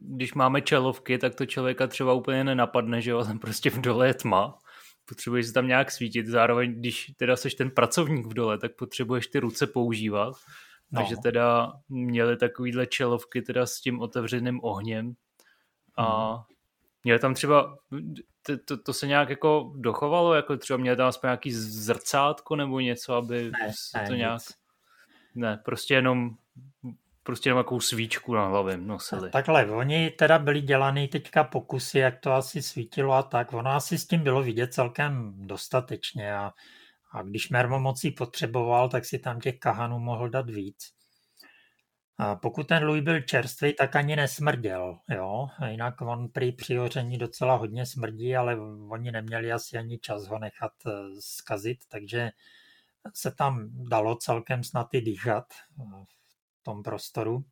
když 0.00 0.34
máme 0.34 0.60
čelovky, 0.60 1.18
tak 1.18 1.34
to 1.34 1.46
člověka 1.46 1.86
třeba 1.86 2.12
úplně 2.12 2.44
nenapadne, 2.44 3.00
že 3.00 3.10
jo, 3.10 3.24
tam 3.24 3.38
prostě 3.38 3.70
v 3.70 3.80
dole 3.80 4.06
je 4.06 4.14
tma, 4.14 4.58
potřebuješ 5.08 5.46
se 5.46 5.52
tam 5.52 5.66
nějak 5.66 5.90
svítit, 5.90 6.26
zároveň 6.26 6.74
když 6.74 7.12
teda 7.16 7.36
seš 7.36 7.54
ten 7.54 7.70
pracovník 7.70 8.26
v 8.26 8.34
dole, 8.34 8.58
tak 8.58 8.76
potřebuješ 8.76 9.26
ty 9.26 9.38
ruce 9.38 9.66
používat, 9.66 10.34
no. 10.92 11.00
takže 11.00 11.16
teda 11.22 11.72
měli 11.88 12.36
takovýhle 12.36 12.86
čelovky 12.86 13.42
teda 13.42 13.66
s 13.66 13.80
tím 13.80 14.00
otevřeným 14.00 14.60
ohněm 14.62 15.14
a 15.96 16.32
hmm. 16.32 16.42
měli 17.04 17.18
tam 17.18 17.34
třeba, 17.34 17.76
to, 18.42 18.58
to, 18.64 18.76
to 18.76 18.92
se 18.92 19.06
nějak 19.06 19.28
jako 19.28 19.72
dochovalo, 19.76 20.34
jako 20.34 20.56
třeba 20.56 20.76
měli 20.76 20.96
tam 20.96 21.06
aspoň 21.06 21.28
nějaký 21.28 21.52
zrcátko 21.52 22.56
nebo 22.56 22.80
něco, 22.80 23.14
aby 23.14 23.50
ne, 23.62 23.72
se 23.74 23.98
ne, 23.98 24.08
to 24.08 24.14
nějak... 24.14 24.32
Nic. 24.32 24.54
Ne, 25.34 25.60
prostě 25.64 25.94
jenom 25.94 26.30
prostě 27.22 27.48
jenom 27.48 27.58
jakou 27.58 27.80
svíčku 27.80 28.34
na 28.34 28.46
hlavě 28.46 28.76
nosili. 28.76 29.30
Takhle, 29.30 29.66
oni 29.66 30.10
teda 30.10 30.38
byli 30.38 30.60
dělaný 30.60 31.08
teďka 31.08 31.44
pokusy, 31.44 31.98
jak 31.98 32.20
to 32.20 32.32
asi 32.32 32.62
svítilo 32.62 33.12
a 33.12 33.22
tak. 33.22 33.52
Ono 33.52 33.70
asi 33.70 33.98
s 33.98 34.06
tím 34.06 34.22
bylo 34.22 34.42
vidět 34.42 34.74
celkem 34.74 35.34
dostatečně 35.36 36.34
a, 36.34 36.52
a 37.12 37.22
když 37.22 37.50
mermomocí 37.50 38.10
potřeboval, 38.10 38.88
tak 38.88 39.04
si 39.04 39.18
tam 39.18 39.40
těch 39.40 39.58
kahanů 39.58 39.98
mohl 39.98 40.28
dát 40.28 40.50
víc. 40.50 40.92
A 42.18 42.36
pokud 42.36 42.68
ten 42.68 42.84
Louis 42.84 43.04
byl 43.04 43.20
čerstvý, 43.20 43.74
tak 43.74 43.96
ani 43.96 44.16
nesmrděl. 44.16 44.98
Jo? 45.14 45.48
Jinak 45.68 46.00
on 46.00 46.28
prý 46.28 46.52
při 46.52 46.76
hoření 46.76 47.18
docela 47.18 47.56
hodně 47.56 47.86
smrdí, 47.86 48.36
ale 48.36 48.56
oni 48.90 49.12
neměli 49.12 49.52
asi 49.52 49.78
ani 49.78 49.98
čas 49.98 50.26
ho 50.26 50.38
nechat 50.38 50.72
eh, 50.86 50.90
zkazit, 51.20 51.78
takže 51.88 52.30
se 53.14 53.30
tam 53.30 53.68
dalo 53.72 54.16
celkem 54.16 54.64
snad 54.64 54.94
i 54.94 55.00
dýchat 55.00 55.44
eh, 55.52 55.84
v 56.60 56.62
tom 56.62 56.82
prostoru. 56.82 57.44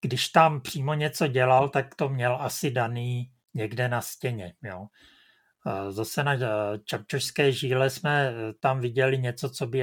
Když 0.00 0.28
tam 0.28 0.60
přímo 0.60 0.94
něco 0.94 1.26
dělal, 1.26 1.68
tak 1.68 1.94
to 1.94 2.08
měl 2.08 2.36
asi 2.40 2.70
daný 2.70 3.32
někde 3.54 3.88
na 3.88 4.00
stěně. 4.00 4.54
Jo. 4.62 4.86
Eh, 5.66 5.92
zase 5.92 6.24
na 6.24 6.36
čapčošské 6.84 7.52
žíle 7.52 7.90
jsme 7.90 8.34
tam 8.60 8.80
viděli 8.80 9.18
něco, 9.18 9.50
co 9.50 9.66
by, 9.66 9.82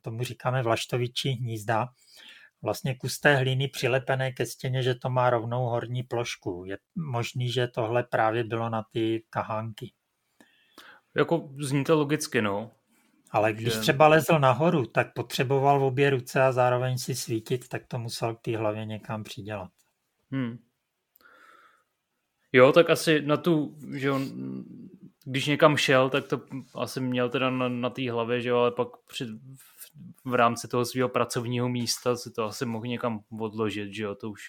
tomu 0.00 0.24
říkáme 0.24 0.62
vlaštovičí 0.62 1.30
hnízda, 1.30 1.88
vlastně 2.62 2.94
kus 2.94 3.20
té 3.20 3.36
hlíny 3.36 3.68
přilepené 3.68 4.32
ke 4.32 4.46
stěně, 4.46 4.82
že 4.82 4.94
to 4.94 5.10
má 5.10 5.30
rovnou 5.30 5.64
horní 5.64 6.02
plošku. 6.02 6.64
Je 6.66 6.78
možný, 6.94 7.52
že 7.52 7.68
tohle 7.68 8.02
právě 8.02 8.44
bylo 8.44 8.68
na 8.68 8.84
ty 8.92 9.24
kahánky. 9.30 9.92
Jako 11.16 11.48
zní 11.60 11.84
to 11.84 11.96
logicky, 11.96 12.42
no. 12.42 12.70
Ale 13.30 13.52
když 13.52 13.74
že... 13.74 13.80
třeba 13.80 14.08
lezl 14.08 14.38
nahoru, 14.38 14.86
tak 14.86 15.14
potřeboval 15.14 15.80
v 15.80 15.82
obě 15.82 16.10
ruce 16.10 16.42
a 16.42 16.52
zároveň 16.52 16.98
si 16.98 17.14
svítit, 17.14 17.68
tak 17.68 17.86
to 17.86 17.98
musel 17.98 18.34
k 18.34 18.40
té 18.40 18.56
hlavě 18.56 18.84
někam 18.84 19.24
přidělat. 19.24 19.70
Hmm. 20.30 20.58
Jo, 22.54 22.72
tak 22.72 22.90
asi 22.90 23.22
na 23.22 23.36
tu, 23.36 23.76
že 23.94 24.10
on, 24.10 24.28
když 25.24 25.46
někam 25.46 25.76
šel, 25.76 26.10
tak 26.10 26.28
to 26.28 26.40
asi 26.74 27.00
měl 27.00 27.28
teda 27.28 27.50
na, 27.50 27.68
na 27.68 27.90
té 27.90 28.10
hlavě, 28.10 28.40
že 28.40 28.48
jo, 28.48 28.58
ale 28.58 28.70
pak 28.70 28.88
při, 29.06 29.26
v, 29.56 29.90
v 30.24 30.34
rámci 30.34 30.68
toho 30.68 30.84
svého 30.84 31.08
pracovního 31.08 31.68
místa 31.68 32.16
si 32.16 32.30
to 32.30 32.44
asi 32.44 32.66
mohl 32.66 32.86
někam 32.86 33.20
odložit, 33.40 33.94
že 33.94 34.02
jo, 34.02 34.14
to 34.14 34.30
už, 34.30 34.42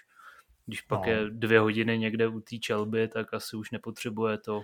když 0.65 0.81
pak 0.81 1.05
no. 1.05 1.11
je 1.11 1.29
dvě 1.29 1.59
hodiny 1.59 1.97
někde 1.97 2.27
u 2.27 2.39
té 2.39 2.57
čelby, 2.57 3.07
tak 3.07 3.33
asi 3.33 3.55
už 3.55 3.71
nepotřebuje 3.71 4.37
to 4.37 4.61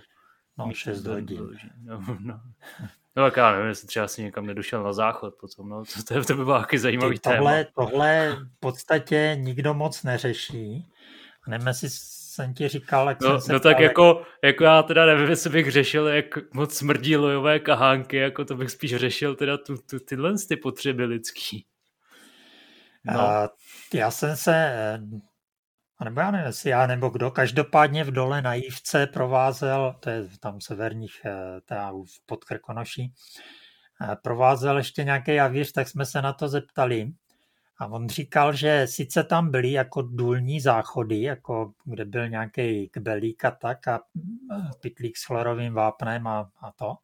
No, 0.58 0.72
6 0.74 1.06
hodin. 1.06 1.58
No, 1.82 2.00
no. 2.20 2.40
no 3.16 3.24
tak 3.24 3.36
já 3.36 3.52
nevím, 3.52 3.68
jestli 3.68 3.88
třeba 3.88 4.08
si 4.08 4.22
někam 4.22 4.46
nedošel 4.46 4.82
na 4.82 4.92
záchod 4.92 5.34
potom, 5.40 5.68
no, 5.68 5.84
to, 5.84 6.02
to, 6.14 6.24
to 6.24 6.34
by 6.34 6.44
bylo 6.44 6.60
taky 6.60 6.78
zajímavý 6.78 7.18
tohle, 7.18 7.64
téma. 7.64 7.70
Tohle 7.74 8.36
v 8.36 8.60
podstatě 8.60 9.36
nikdo 9.40 9.74
moc 9.74 10.02
neřeší. 10.02 10.90
Nevím, 11.48 11.66
jestli 11.66 11.88
jsem 12.34 12.54
ti 12.54 12.68
říkal, 12.68 13.08
jak 13.08 13.20
no, 13.20 13.30
jsem 13.30 13.40
se 13.40 13.52
no 13.52 13.60
tak 13.60 13.80
jako, 13.80 14.22
jako 14.44 14.64
já 14.64 14.82
teda 14.82 15.06
nevím, 15.06 15.30
jestli 15.30 15.50
bych 15.50 15.70
řešil, 15.70 16.08
jak 16.08 16.54
moc 16.54 16.74
smrdí 16.74 17.16
lojové 17.16 17.58
kahánky, 17.58 18.16
jako 18.16 18.44
to 18.44 18.56
bych 18.56 18.70
spíš 18.70 18.96
řešil 18.96 19.34
teda 19.34 19.58
tu, 19.58 19.76
tu, 19.76 19.98
tyhle 19.98 20.34
ty 20.48 20.56
potřeby 20.56 21.04
lidský. 21.04 21.66
No. 23.04 23.48
Já 23.94 24.10
jsem 24.10 24.36
se 24.36 24.72
a 26.02 26.04
nebo 26.04 26.20
já 26.20 26.30
nevím, 26.30 26.46
jestli 26.46 26.70
já 26.70 26.86
nebo 26.86 27.08
kdo, 27.08 27.30
každopádně 27.30 28.04
v 28.04 28.10
dole 28.10 28.42
na 28.42 28.54
Jívce 28.54 29.06
provázel, 29.06 29.96
to 30.00 30.10
je 30.10 30.28
tam 30.40 30.60
severních, 30.60 31.20
eh, 31.24 31.60
teda 31.60 31.92
v 31.92 32.26
Podkrkonoší, 32.26 33.12
eh, 34.02 34.16
provázel 34.22 34.76
ještě 34.76 35.04
nějaký 35.04 35.34
javíř, 35.34 35.72
tak 35.72 35.88
jsme 35.88 36.06
se 36.06 36.22
na 36.22 36.32
to 36.32 36.48
zeptali. 36.48 37.12
A 37.82 37.86
on 37.86 38.08
říkal, 38.08 38.52
že 38.52 38.86
sice 38.86 39.24
tam 39.24 39.50
byly 39.50 39.72
jako 39.72 40.02
důlní 40.02 40.60
záchody, 40.60 41.22
jako 41.22 41.72
kde 41.84 42.04
byl 42.04 42.28
nějaký 42.28 42.88
kbelík 42.88 43.44
a 43.44 43.50
tak 43.50 43.88
a 43.88 44.00
pitlík 44.80 45.16
s 45.16 45.24
chlorovým 45.24 45.74
vápnem 45.74 46.26
a, 46.26 46.50
a 46.60 46.72
to, 46.72 46.94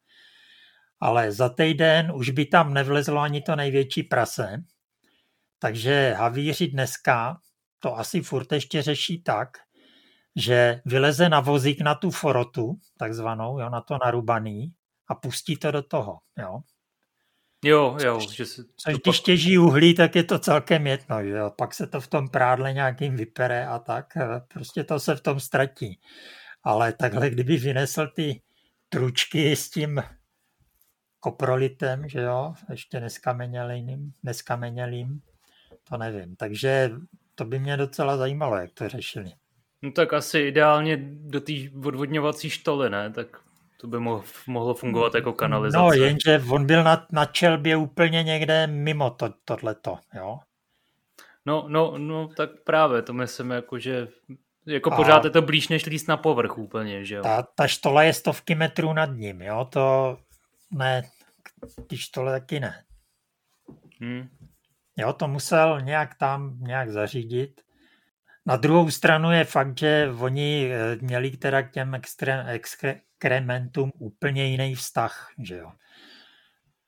ale 1.00 1.32
za 1.32 1.48
týden 1.48 2.12
už 2.14 2.30
by 2.30 2.46
tam 2.46 2.74
nevlezlo 2.74 3.20
ani 3.20 3.42
to 3.42 3.56
největší 3.56 4.02
prase, 4.02 4.62
takže 5.58 6.14
havíři 6.18 6.66
dneska 6.66 7.40
to 7.78 7.98
asi 7.98 8.20
furt 8.20 8.52
ještě 8.52 8.82
řeší 8.82 9.22
tak, 9.22 9.48
že 10.36 10.80
vyleze 10.84 11.28
na 11.28 11.40
vozík 11.40 11.80
na 11.80 11.94
tu 11.94 12.10
forotu, 12.10 12.78
takzvanou, 12.98 13.60
jo, 13.60 13.70
na 13.70 13.80
to 13.80 13.98
narubaný 14.04 14.72
a 15.08 15.14
pustí 15.14 15.56
to 15.56 15.70
do 15.70 15.82
toho. 15.82 16.18
Jo. 16.38 16.60
Jo, 17.64 17.96
jo. 18.04 18.20
Že 18.20 18.46
si 18.46 18.62
což 18.76 18.94
když 18.94 19.18
pak... 19.18 19.24
těží 19.24 19.58
uhlí, 19.58 19.94
tak 19.94 20.16
je 20.16 20.24
to 20.24 20.38
celkem 20.38 20.86
jedno. 20.86 21.20
Jo. 21.20 21.52
Pak 21.58 21.74
se 21.74 21.86
to 21.86 22.00
v 22.00 22.06
tom 22.06 22.28
prádle 22.28 22.72
nějakým 22.72 23.16
vypere 23.16 23.66
a 23.66 23.78
tak. 23.78 24.16
Eh, 24.16 24.40
prostě 24.48 24.84
to 24.84 25.00
se 25.00 25.16
v 25.16 25.20
tom 25.20 25.40
ztratí. 25.40 26.00
Ale 26.62 26.92
takhle, 26.92 27.30
kdyby 27.30 27.56
vynesl 27.56 28.06
ty 28.06 28.40
tručky 28.88 29.56
s 29.56 29.70
tím 29.70 30.02
koprolitem, 31.20 32.08
že 32.08 32.20
jo, 32.20 32.54
ještě 32.70 33.00
neskamenělým, 33.00 34.12
neskamenělým, 34.22 35.20
to 35.88 35.96
nevím. 35.96 36.36
Takže 36.36 36.90
to 37.34 37.44
by 37.44 37.58
mě 37.58 37.76
docela 37.76 38.16
zajímalo, 38.16 38.56
jak 38.56 38.72
to 38.72 38.88
řešili. 38.88 39.32
No 39.82 39.92
tak 39.92 40.12
asi 40.12 40.38
ideálně 40.38 40.96
do 41.02 41.40
té 41.40 41.52
odvodňovací 41.86 42.50
štoly, 42.50 42.90
ne? 42.90 43.10
Tak 43.10 43.40
to 43.80 43.86
by 43.86 43.98
mohlo 44.46 44.74
fungovat 44.74 45.14
jako 45.14 45.32
kanalizace. 45.32 45.82
No, 45.82 45.92
jenže 45.92 46.42
on 46.50 46.66
byl 46.66 46.84
na, 46.84 47.06
na 47.12 47.24
čelbě 47.24 47.76
úplně 47.76 48.22
někde 48.22 48.66
mimo 48.66 49.10
to, 49.10 49.34
tohleto, 49.44 49.98
jo? 50.14 50.38
No, 51.46 51.64
no, 51.68 51.98
no, 51.98 52.28
tak 52.28 52.50
právě, 52.64 53.02
to 53.02 53.12
myslím 53.12 53.50
jako, 53.50 53.78
že 53.78 54.08
jako 54.66 54.90
pořád 54.90 55.24
je 55.24 55.30
to 55.30 55.42
blíž 55.42 55.68
než 55.68 55.86
líst 55.86 56.08
na 56.08 56.16
povrch 56.16 56.58
úplně, 56.58 57.04
že 57.04 57.14
jo? 57.14 57.22
Ta, 57.22 57.42
ta 57.42 57.66
štola 57.66 58.02
je 58.02 58.12
stovky 58.12 58.54
metrů 58.54 58.92
nad 58.92 59.10
ním, 59.10 59.42
jo? 59.42 59.68
To 59.72 60.16
ne, 60.70 61.02
ty 61.86 61.96
štole 61.96 62.40
taky 62.40 62.60
ne. 62.60 62.84
Hmm. 64.00 64.28
Jo, 64.96 65.12
to 65.12 65.28
musel 65.28 65.80
nějak 65.80 66.14
tam 66.14 66.58
nějak 66.60 66.90
zařídit. 66.90 67.60
Na 68.46 68.56
druhou 68.56 68.90
stranu 68.90 69.32
je 69.32 69.44
fakt, 69.44 69.78
že 69.78 70.10
oni 70.20 70.70
eh, 70.72 70.96
měli 71.00 71.30
teda 71.30 71.62
k 71.62 71.72
těm 71.72 71.90
exkrementům 73.18 73.92
úplně 73.98 74.46
jiný 74.46 74.74
vztah, 74.74 75.28
že 75.38 75.56
jo. 75.56 75.72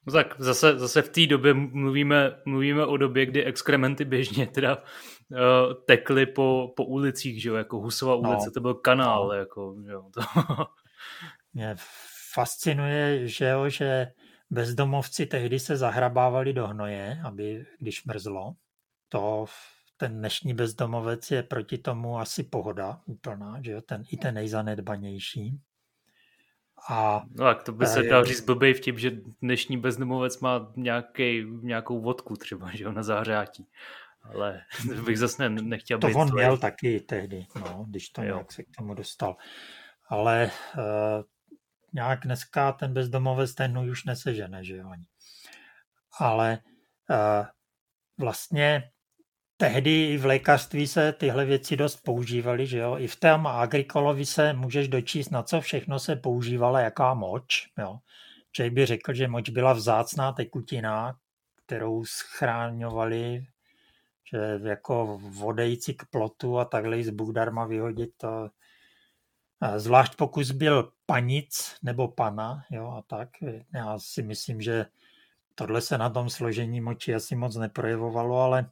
No 0.06 0.12
tak 0.12 0.34
zase, 0.38 0.78
zase 0.78 1.02
v 1.02 1.08
té 1.08 1.26
době 1.26 1.54
mluvíme, 1.54 2.36
mluvíme 2.44 2.86
o 2.86 2.96
době, 2.96 3.26
kdy 3.26 3.44
exkrementy 3.44 4.04
běžně 4.04 4.46
teda 4.46 4.82
tekly 5.86 6.26
po, 6.26 6.72
po 6.76 6.84
ulicích, 6.84 7.42
že 7.42 7.48
jo, 7.48 7.54
jako 7.54 7.78
Husova 7.78 8.12
no. 8.12 8.18
ulice, 8.18 8.46
no, 8.46 8.52
to 8.52 8.60
byl 8.60 8.74
kanál, 8.74 9.28
no. 9.28 9.32
jako, 9.32 9.76
že 9.86 9.92
jo, 9.92 10.10
to... 10.14 10.20
Mě 11.54 11.76
fascinuje, 12.32 13.28
že 13.28 13.48
jo, 13.48 13.68
že 13.68 14.12
bezdomovci 14.50 15.26
tehdy 15.26 15.58
se 15.58 15.76
zahrabávali 15.76 16.52
do 16.52 16.66
hnoje, 16.66 17.20
aby, 17.24 17.66
když 17.78 18.04
mrzlo. 18.04 18.52
To 19.08 19.46
ten 19.96 20.18
dnešní 20.18 20.54
bezdomovec 20.54 21.30
je 21.30 21.42
proti 21.42 21.78
tomu 21.78 22.18
asi 22.18 22.42
pohoda 22.42 23.00
úplná, 23.06 23.60
že 23.62 23.72
jo, 23.72 23.80
ten, 23.80 24.02
i 24.10 24.16
ten 24.16 24.34
nejzanedbanější. 24.34 25.60
A, 26.88 27.22
no 27.30 27.44
tak 27.44 27.62
to 27.62 27.72
by 27.72 27.86
se 27.86 28.02
dal 28.02 28.24
říct 28.24 28.40
blbej 28.40 28.74
vtip, 28.74 28.98
že 28.98 29.10
dnešní 29.42 29.76
bezdomovec 29.76 30.40
má 30.40 30.72
nějaký, 30.76 31.44
nějakou 31.62 32.00
vodku 32.00 32.36
třeba, 32.36 32.70
že 32.70 32.84
jo, 32.84 32.92
na 32.92 33.02
zahřátí. 33.02 33.68
Ale 34.22 34.62
bych 35.04 35.18
zase 35.18 35.48
ne, 35.48 35.62
nechtěl 35.62 35.98
to 35.98 36.06
být... 36.06 36.12
To 36.12 36.18
on 36.18 36.34
měl 36.34 36.58
taky 36.58 37.00
tehdy, 37.00 37.46
no, 37.60 37.84
když 37.88 38.08
to 38.08 38.22
nějak 38.22 38.52
se 38.52 38.62
k 38.62 38.66
tomu 38.78 38.94
dostal. 38.94 39.36
Ale 40.08 40.50
uh, 40.78 41.22
nějak 41.92 42.20
dneska 42.20 42.72
ten 42.72 42.92
bezdomovec 42.92 43.54
ten 43.54 43.78
už 43.78 44.04
nesežene, 44.04 44.64
že 44.64 44.76
jo, 44.76 44.88
ani. 44.90 45.06
Ale 46.18 46.58
uh, 47.10 47.46
vlastně 48.18 48.90
tehdy 49.60 50.18
v 50.18 50.24
lékařství 50.24 50.86
se 50.86 51.12
tyhle 51.12 51.44
věci 51.44 51.76
dost 51.76 51.96
používaly, 51.96 52.66
že 52.66 52.78
jo. 52.78 52.96
I 52.98 53.06
v 53.06 53.16
tom 53.16 53.46
agrikolovi 53.46 54.26
se 54.26 54.52
můžeš 54.52 54.88
dočíst, 54.88 55.30
na 55.30 55.42
co 55.42 55.60
všechno 55.60 55.98
se 55.98 56.16
používala, 56.16 56.80
jaká 56.80 57.14
moč, 57.14 57.68
jo. 57.78 57.98
Člověk 58.52 58.72
by 58.72 58.86
řekl, 58.86 59.14
že 59.14 59.28
moč 59.28 59.50
byla 59.50 59.72
vzácná 59.72 60.32
tekutina, 60.32 61.16
kterou 61.66 62.04
schráňovali, 62.04 63.46
že 64.30 64.60
jako 64.68 65.18
vodejci 65.22 65.94
k 65.94 66.04
plotu 66.10 66.58
a 66.58 66.64
takhle 66.64 67.02
z 67.02 67.10
Bůh 67.10 67.34
darma 67.34 67.64
vyhodit 67.64 68.10
to. 68.16 68.50
Zvlášť 69.76 70.16
pokud 70.16 70.52
byl 70.52 70.92
panic 71.06 71.76
nebo 71.82 72.08
pana, 72.08 72.64
jo, 72.70 72.90
a 72.90 73.02
tak. 73.02 73.28
Já 73.74 73.98
si 73.98 74.22
myslím, 74.22 74.60
že 74.60 74.86
tohle 75.54 75.80
se 75.80 75.98
na 75.98 76.10
tom 76.10 76.30
složení 76.30 76.80
moči 76.80 77.14
asi 77.14 77.36
moc 77.36 77.56
neprojevovalo, 77.56 78.40
ale 78.40 78.70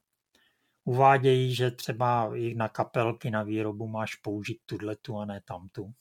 uvádějí, 0.88 1.54
že 1.54 1.70
třeba 1.70 2.30
i 2.36 2.54
na 2.54 2.68
kapelky 2.68 3.30
na 3.30 3.42
výrobu 3.42 3.88
máš 3.88 4.14
použít 4.14 4.58
tu 5.02 5.18
a 5.18 5.24
ne 5.24 5.40
tamtu. 5.44 5.92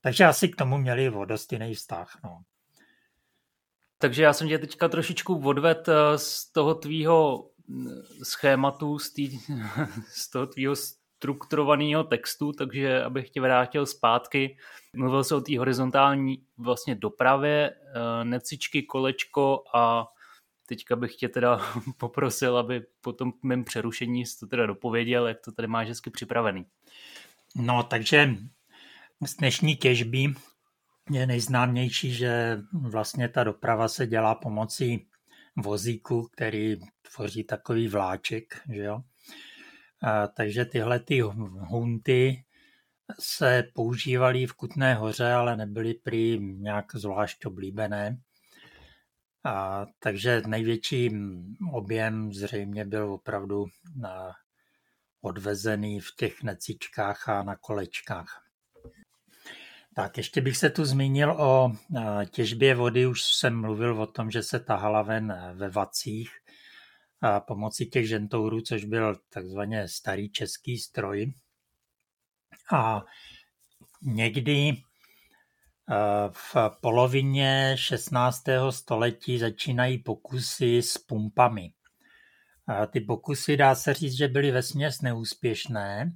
Takže 0.00 0.24
asi 0.24 0.48
k 0.48 0.56
tomu 0.56 0.78
měli 0.78 1.10
o 1.10 1.24
dost 1.24 1.52
jiný 1.52 1.74
vztah. 1.74 2.18
No. 2.24 2.42
Takže 3.98 4.22
já 4.22 4.32
jsem 4.32 4.48
tě 4.48 4.58
teďka 4.58 4.88
trošičku 4.88 5.48
odved 5.48 5.88
eh, 5.88 6.18
z 6.18 6.52
toho 6.52 6.74
tvýho 6.74 7.50
mm, 7.68 7.88
schématu, 8.22 8.98
z, 8.98 9.12
tý, 9.12 9.38
z 10.08 10.30
toho 10.30 10.46
tvýho 10.46 10.76
strukturovaného 10.76 12.04
textu, 12.04 12.52
takže 12.52 13.04
abych 13.04 13.30
tě 13.30 13.40
vrátil 13.40 13.86
zpátky, 13.86 14.56
mluvil 14.94 15.24
se 15.24 15.34
o 15.34 15.40
té 15.40 15.58
horizontální 15.58 16.46
vlastně 16.58 16.94
dopravě, 16.94 17.70
eh, 17.70 18.24
necičky, 18.24 18.82
kolečko 18.82 19.64
a 19.74 20.06
teďka 20.66 20.96
bych 20.96 21.16
tě 21.16 21.28
teda 21.28 21.60
poprosil, 21.96 22.56
aby 22.58 22.86
po 23.00 23.12
tom 23.12 23.32
mém 23.42 23.64
přerušení 23.64 24.24
to 24.40 24.46
teda 24.46 24.66
dopověděl, 24.66 25.28
jak 25.28 25.40
to 25.40 25.52
tady 25.52 25.68
máš 25.68 25.88
hezky 25.88 26.10
připravený. 26.10 26.66
No, 27.56 27.82
takže 27.82 28.36
z 29.26 29.36
dnešní 29.36 29.76
těžby 29.76 30.34
je 31.10 31.26
nejznámější, 31.26 32.14
že 32.14 32.58
vlastně 32.72 33.28
ta 33.28 33.44
doprava 33.44 33.88
se 33.88 34.06
dělá 34.06 34.34
pomocí 34.34 35.06
vozíku, 35.56 36.28
který 36.32 36.76
tvoří 37.14 37.44
takový 37.44 37.88
vláček, 37.88 38.60
že 38.72 38.82
jo. 38.82 39.02
A, 40.02 40.26
takže 40.26 40.64
tyhle 40.64 41.00
ty 41.00 41.20
hunty 41.20 42.44
se 43.20 43.64
používaly 43.74 44.46
v 44.46 44.52
Kutné 44.52 44.94
hoře, 44.94 45.32
ale 45.32 45.56
nebyly 45.56 45.94
prý 45.94 46.38
nějak 46.40 46.94
zvlášť 46.94 47.46
oblíbené. 47.46 48.18
A, 49.46 49.86
takže 49.98 50.42
největší 50.46 51.10
objem 51.72 52.32
zřejmě 52.32 52.84
byl 52.84 53.12
opravdu 53.12 53.66
na, 53.96 54.32
odvezený 55.20 56.00
v 56.00 56.14
těch 56.16 56.42
necičkách 56.42 57.28
a 57.28 57.42
na 57.42 57.56
kolečkách. 57.56 58.42
Tak 59.94 60.16
ještě 60.16 60.40
bych 60.40 60.56
se 60.56 60.70
tu 60.70 60.84
zmínil 60.84 61.30
o 61.30 61.72
těžbě 62.30 62.74
vody. 62.74 63.06
Už 63.06 63.22
jsem 63.24 63.60
mluvil 63.60 64.02
o 64.02 64.06
tom, 64.06 64.30
že 64.30 64.42
se 64.42 64.60
tahala 64.60 65.02
ven 65.02 65.54
ve 65.54 65.70
vacích 65.70 66.30
a 67.20 67.40
pomocí 67.40 67.86
těch 67.86 68.08
žentourů, 68.08 68.60
což 68.60 68.84
byl 68.84 69.16
takzvaně 69.28 69.88
starý 69.88 70.30
český 70.30 70.78
stroj. 70.78 71.32
A 72.72 73.04
někdy 74.02 74.82
v 76.30 76.56
polovině 76.80 77.76
16. 77.78 78.42
století 78.70 79.38
začínají 79.38 79.98
pokusy 79.98 80.82
s 80.82 80.98
pumpami. 80.98 81.72
Ty 82.90 83.00
pokusy 83.00 83.56
dá 83.56 83.74
se 83.74 83.94
říct, 83.94 84.16
že 84.16 84.28
byly 84.28 84.50
vesměs 84.50 85.00
neúspěšné 85.02 86.12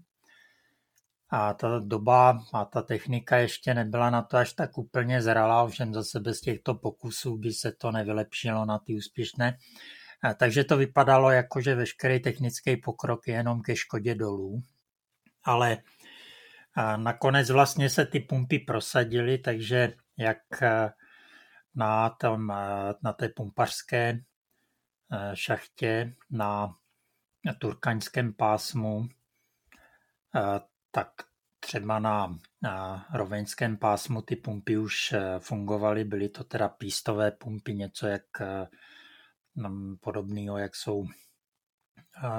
a 1.29 1.55
ta 1.55 1.79
doba 1.79 2.45
a 2.53 2.65
ta 2.65 2.83
technika 2.83 3.37
ještě 3.37 3.75
nebyla 3.75 4.11
na 4.11 4.23
to 4.23 4.37
až 4.37 4.53
tak 4.53 4.79
úplně 4.79 5.23
zralá, 5.23 5.63
ovšem 5.63 5.95
zase 5.95 6.21
bez 6.21 6.41
těchto 6.41 6.75
pokusů 6.75 7.37
by 7.37 7.53
se 7.53 7.73
to 7.73 7.91
nevylepšilo 7.91 8.65
na 8.65 8.79
ty 8.79 8.95
úspěšné. 8.95 9.57
Takže 10.37 10.65
to 10.65 10.77
vypadalo 10.77 11.31
jako, 11.31 11.61
že 11.61 11.75
veškerý 11.75 12.21
technický 12.21 12.77
pokrok 12.77 13.29
je 13.29 13.35
jenom 13.35 13.63
ke 13.63 13.77
škodě 13.77 14.15
dolů. 14.15 14.63
Ale 15.45 15.79
a 16.75 16.97
nakonec 16.97 17.51
vlastně 17.51 17.91
se 17.91 18.07
ty 18.07 18.21
pumpy 18.21 18.59
prosadily, 18.59 19.39
takže 19.39 19.93
jak 20.17 20.63
eh, 20.63 20.93
na, 21.75 22.11
tom, 22.11 22.51
eh, 22.51 22.95
na 23.03 23.13
té 23.13 23.29
pumpařské 23.29 24.09
eh, 25.13 25.37
šachtě 25.37 26.17
na 26.31 26.77
turkaňském 27.59 28.33
pásmu, 28.33 29.09
tak 30.91 31.09
třeba 31.61 31.99
na, 31.99 32.39
na 32.63 33.07
roveňském 33.15 33.77
pásmu 33.77 34.23
ty 34.23 34.37
pumpy 34.37 34.79
už 34.79 35.15
fungovaly, 35.39 36.05
byly 36.05 36.29
to 36.29 36.45
teda 36.45 36.69
pístové 36.69 37.31
pumpy, 37.31 37.75
něco 37.75 38.07
jak 38.07 38.25
podobného, 40.01 40.59
jak 40.59 40.77
jsou 40.77 41.07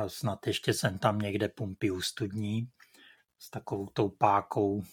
snad 0.07 0.47
ještě 0.47 0.73
jsem 0.73 0.97
tam 0.99 1.19
někde 1.19 1.49
pumpy 1.49 1.91
ústudní, 1.91 2.69
s 3.41 3.49
takovou 3.49 3.87
tou 3.93 4.09
pákou. 4.09 4.83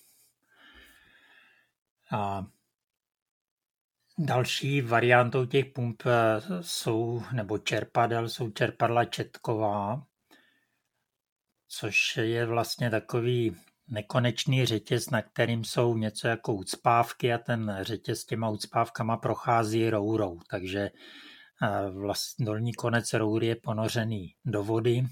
A 2.12 2.46
další 4.18 4.81
variantou 4.81 5.47
těch 5.47 5.66
pump 5.66 6.02
eh, 6.06 6.40
jsou, 6.60 7.23
nebo 7.32 7.59
čerpadel, 7.59 8.28
jsou 8.28 8.51
čerpadla 8.51 9.05
četková, 9.05 10.06
což 11.68 12.16
je 12.16 12.47
vlastně 12.47 12.90
takový 12.90 13.56
nekonečný 13.89 14.66
řetěz, 14.66 15.10
na 15.10 15.23
kterým 15.23 15.64
jsou 15.64 15.97
něco 15.97 16.28
jako 16.28 16.55
ucpávky 16.55 17.32
a 17.32 17.39
ten 17.39 17.78
řetěz 17.81 18.20
s 18.20 18.24
těma 18.24 18.48
ucpávkama 18.48 19.16
prochází 19.16 19.90
rourou, 19.90 20.40
takže 20.51 20.90
vlastně 21.90 22.47
dolní 22.47 22.74
konec 22.74 23.12
roury 23.12 23.47
je 23.47 23.56
ponořený 23.56 24.35
do 24.44 24.64
vody 24.64 25.06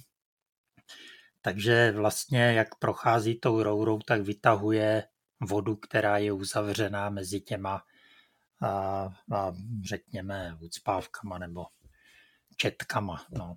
takže 1.47 1.93
vlastně 1.93 2.41
jak 2.41 2.75
prochází 2.75 3.41
tou 3.41 3.63
rourou, 3.63 3.99
tak 3.99 4.21
vytahuje 4.21 5.05
vodu, 5.41 5.77
která 5.77 6.19
je 6.19 6.33
uzavřená 6.33 7.11
mezi 7.11 7.41
těma 7.41 7.83
a, 8.63 8.69
a 9.35 9.53
řekněme 9.89 10.57
ucpávkama 10.61 11.39
nebo 11.39 11.67
četkama. 12.57 13.27
No. 13.31 13.57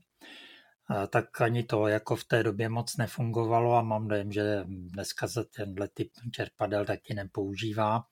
A 0.88 1.08
tak 1.08 1.42
ani 1.42 1.64
to 1.64 1.88
jako 1.88 2.16
v 2.16 2.24
té 2.24 2.44
době 2.44 2.70
moc 2.70 2.98
nefungovalo 2.98 3.76
a 3.76 3.82
mám 3.82 4.08
dojem, 4.08 4.32
že 4.32 4.64
dneska 4.68 5.28
se 5.28 5.44
tenhle 5.44 5.88
typ 5.88 6.12
čerpadel 6.32 6.86
taky 6.86 7.14
nepoužívá. 7.14 8.04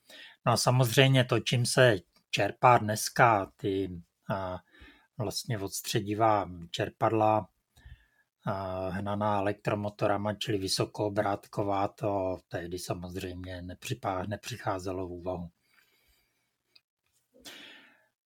No 0.46 0.52
a 0.52 0.58
samozřejmě 0.58 1.24
to, 1.24 1.40
čím 1.40 1.66
se 1.66 1.98
čerpá 2.30 2.78
dneska, 2.78 3.52
ty 3.58 4.02
a, 4.30 4.60
vlastně 5.18 5.60
odstředivá 5.60 6.50
čerpadla, 6.72 7.48
hnaná 8.90 9.40
elektromotorama, 9.40 10.34
čili 10.34 10.58
vysokoobrátková, 10.58 11.88
to 11.88 12.38
tehdy 12.48 12.80
samozřejmě 12.80 13.62
nepřicházelo 14.28 15.08
v 15.08 15.12
úvahu. 15.12 15.50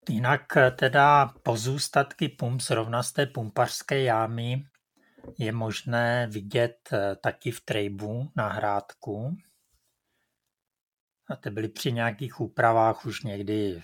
Jinak 0.08 0.42
teda 0.76 1.34
pozůstatky 1.42 2.28
pump 2.28 2.60
zrovna 2.60 3.02
z 3.02 3.12
té 3.12 3.26
pumpařské 3.26 4.02
jámy 4.02 4.64
je 5.38 5.52
možné 5.52 6.26
vidět 6.26 6.88
eh, 6.92 7.16
taky 7.16 7.50
v 7.50 7.60
Trejbu 7.60 8.30
na 8.36 8.48
Hrádku. 8.48 9.36
A 11.28 11.36
ty 11.36 11.50
byly 11.50 11.68
při 11.68 11.92
nějakých 11.92 12.40
úpravách 12.40 13.06
už 13.06 13.22
někdy 13.22 13.82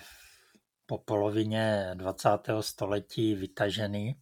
po 0.86 0.98
polovině 0.98 1.90
20. 1.94 2.28
století 2.60 3.34
vytaženy 3.34 4.16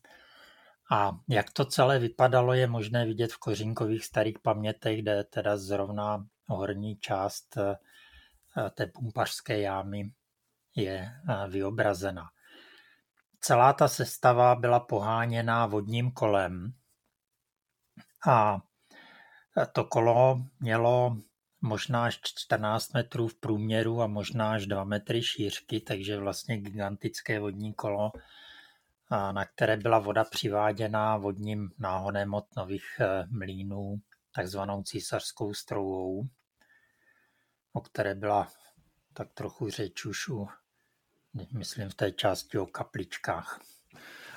A 0.91 1.19
jak 1.29 1.51
to 1.51 1.65
celé 1.65 1.99
vypadalo, 1.99 2.55
je 2.55 2.67
možné 2.67 3.07
vidět 3.07 3.33
v 3.33 3.39
kořínkových 3.39 4.05
starých 4.05 4.39
pamětech, 4.39 5.03
kde 5.03 5.25
teda 5.25 5.57
zrovna 5.57 6.27
horní 6.47 6.97
část 6.97 7.57
eh, 7.57 7.77
té 8.71 8.87
pumpařské 8.87 9.61
jámy 9.61 10.13
je 10.77 11.13
eh, 11.29 11.49
vyobrazena. 11.49 12.25
Celá 13.41 13.73
ta 13.73 13.89
sestava 13.89 14.55
byla 14.55 14.81
poháněna 14.81 15.67
vodním 15.67 16.11
kolem 16.11 16.73
a 18.27 18.61
to 19.73 19.85
kolo 19.85 20.45
mělo 20.61 21.17
možná 21.61 22.05
až 22.05 22.21
14 22.23 22.95
metrů 22.95 23.29
v 23.29 23.35
průměru 23.35 24.03
a 24.03 24.07
možná 24.07 24.53
až 24.53 24.67
2 24.67 24.85
metry 24.85 25.23
šířky, 25.23 25.81
takže 25.81 26.17
vlastně 26.17 26.59
gigantické 26.59 27.41
vodní 27.41 27.75
kolo, 27.75 28.13
na 29.33 29.45
které 29.45 29.77
byla 29.77 29.99
voda 29.99 30.25
přiváděna 30.25 31.17
vodním 31.17 31.71
náhonem 31.79 32.35
od 32.35 32.57
nových 32.57 32.87
eh, 33.01 33.27
mlínů, 33.31 34.01
takzvanou 34.35 34.83
císařskou 34.83 35.55
strouvou, 35.55 36.29
o 37.73 37.81
které 37.81 38.15
byla 38.15 38.49
tak 39.13 39.29
trochu 39.35 39.71
řeč 39.71 40.05
už 40.05 40.29
u, 40.29 40.49
myslím 41.53 41.89
v 41.91 41.95
té 41.95 42.13
části 42.13 42.59
o 42.59 42.67
kapličkách. 42.67 43.61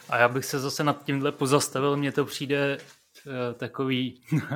A 0.10 0.18
já 0.18 0.30
bych 0.30 0.46
se 0.46 0.60
zase 0.60 0.84
nad 0.84 1.06
tímhle 1.06 1.32
pozastavil, 1.32 1.98
mně 1.98 2.12
to 2.12 2.26
přijde 2.26 2.78
uh, 2.78 3.34
takový 3.58 4.22
uh, 4.34 4.42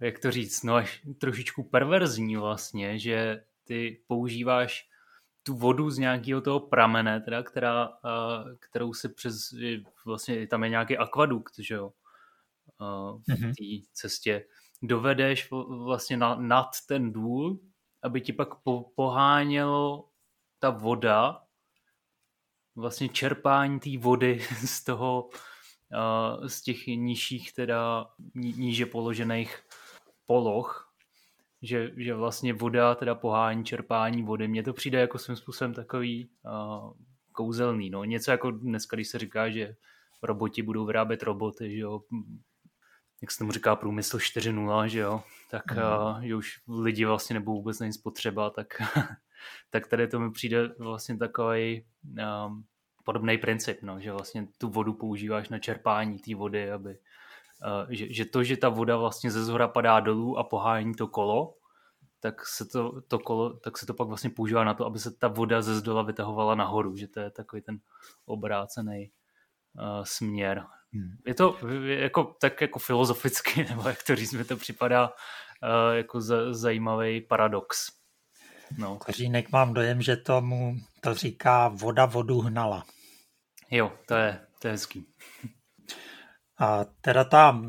jak 0.00 0.18
to 0.18 0.30
říct, 0.30 0.62
no 0.62 0.74
až 0.74 1.02
trošičku 1.18 1.62
perverzní 1.62 2.36
vlastně, 2.36 2.98
že 2.98 3.44
ty 3.64 4.02
používáš 4.06 4.88
tu 5.46 5.54
vodu 5.54 5.90
z 5.90 5.98
nějakého 5.98 6.40
toho 6.40 6.60
pramene, 6.60 7.20
teda, 7.20 7.42
která, 7.42 7.88
uh, 7.88 7.94
kterou 8.60 8.94
si 8.94 9.08
přes, 9.08 9.54
vlastně 10.04 10.46
tam 10.46 10.64
je 10.64 10.70
nějaký 10.70 10.98
akvadukt, 10.98 11.58
že 11.58 11.74
jo, 11.74 11.92
uh, 12.80 13.20
v 13.22 13.40
mhm. 13.40 13.52
té 13.54 13.86
cestě, 13.92 14.44
dovedeš 14.82 15.50
vlastně 15.84 16.16
na, 16.16 16.34
nad 16.34 16.70
ten 16.88 17.12
důl, 17.12 17.60
aby 18.02 18.20
ti 18.20 18.32
pak 18.32 18.54
po, 18.54 18.92
pohánělo 18.96 20.08
ta 20.58 20.70
voda, 20.70 21.42
vlastně 22.74 23.08
čerpání 23.08 23.80
té 23.80 23.98
vody 23.98 24.46
z 24.66 24.84
toho, 24.84 25.28
z 26.46 26.62
těch 26.62 26.86
nižších 26.86 27.52
teda 27.52 28.10
níže 28.34 28.86
položených 28.86 29.62
poloh, 30.26 30.85
že, 31.62 31.90
že 31.96 32.14
vlastně 32.14 32.52
voda, 32.52 32.94
teda 32.94 33.14
pohání, 33.14 33.64
čerpání 33.64 34.22
vody, 34.22 34.48
mně 34.48 34.62
to 34.62 34.72
přijde 34.72 35.00
jako 35.00 35.18
svým 35.18 35.36
způsobem 35.36 35.74
takový 35.74 36.30
uh, 36.44 36.92
kouzelný, 37.32 37.90
no. 37.90 38.04
Něco 38.04 38.30
jako 38.30 38.50
dneska, 38.50 38.96
když 38.96 39.08
se 39.08 39.18
říká, 39.18 39.50
že 39.50 39.76
roboti 40.22 40.62
budou 40.62 40.86
vyrábět 40.86 41.22
roboty, 41.22 41.70
že 41.70 41.78
jo, 41.78 42.00
jak 43.22 43.30
se 43.30 43.38
tomu 43.38 43.52
říká 43.52 43.76
průmysl 43.76 44.18
4.0, 44.18 44.84
že 44.84 44.98
jo, 44.98 45.22
tak 45.50 45.72
mm. 45.72 45.78
uh, 45.78 46.20
že 46.20 46.36
už 46.36 46.60
lidi 46.68 47.04
vlastně 47.04 47.34
nebudou 47.34 47.56
vůbec 47.56 47.80
nic 47.80 47.96
potřeba, 47.96 48.50
tak, 48.50 48.66
tak 49.70 49.86
tady 49.86 50.08
to 50.08 50.20
mi 50.20 50.30
přijde 50.30 50.68
vlastně 50.78 51.16
takový 51.16 51.84
um, 52.02 52.64
podobný 53.04 53.38
princip, 53.38 53.82
no, 53.82 54.00
že 54.00 54.12
vlastně 54.12 54.48
tu 54.58 54.68
vodu 54.68 54.92
používáš 54.92 55.48
na 55.48 55.58
čerpání 55.58 56.18
té 56.18 56.34
vody, 56.34 56.70
aby, 56.70 56.98
že, 57.88 58.12
že 58.12 58.24
to, 58.24 58.44
že 58.44 58.56
ta 58.56 58.68
voda 58.68 58.96
vlastně 58.96 59.30
ze 59.30 59.44
zhora 59.44 59.68
padá 59.68 60.00
dolů 60.00 60.38
a 60.38 60.44
pohání 60.44 60.94
to 60.94 61.08
kolo, 61.08 61.54
tak 62.20 62.46
se 62.46 62.64
to, 62.64 63.00
to 63.00 63.18
kolo, 63.18 63.56
tak 63.56 63.78
se 63.78 63.86
to 63.86 63.94
pak 63.94 64.08
vlastně 64.08 64.30
používá 64.30 64.64
na 64.64 64.74
to, 64.74 64.86
aby 64.86 64.98
se 64.98 65.10
ta 65.10 65.28
voda 65.28 65.62
ze 65.62 65.74
zdola 65.74 66.02
vytahovala 66.02 66.54
nahoru, 66.54 66.96
že 66.96 67.08
to 67.08 67.20
je 67.20 67.30
takový 67.30 67.62
ten 67.62 67.78
obrácený 68.24 69.10
uh, 69.78 70.04
směr. 70.04 70.64
Hmm. 70.92 71.16
Je 71.26 71.34
to 71.34 71.58
jako, 71.84 72.36
tak 72.40 72.60
jako 72.60 72.78
filozoficky, 72.78 73.64
nebo 73.68 73.88
jak 73.88 74.02
to 74.02 74.16
říct, 74.16 74.32
mi 74.32 74.44
to 74.44 74.56
připadá 74.56 75.08
uh, 75.08 75.96
jako 75.96 76.20
z, 76.20 76.54
zajímavý 76.54 77.20
paradox. 77.20 77.86
No. 78.78 78.96
Kořínek 78.96 79.52
mám 79.52 79.74
dojem, 79.74 80.02
že 80.02 80.16
tomu 80.16 80.76
to 81.00 81.14
říká 81.14 81.68
voda 81.68 82.06
vodu 82.06 82.40
hnala. 82.40 82.84
Jo, 83.70 83.92
to 84.06 84.14
je, 84.14 84.46
to 84.60 84.68
je 84.68 84.72
hezký. 84.72 85.06
A 86.58 86.84
teda 86.84 87.24
ta, 87.24 87.62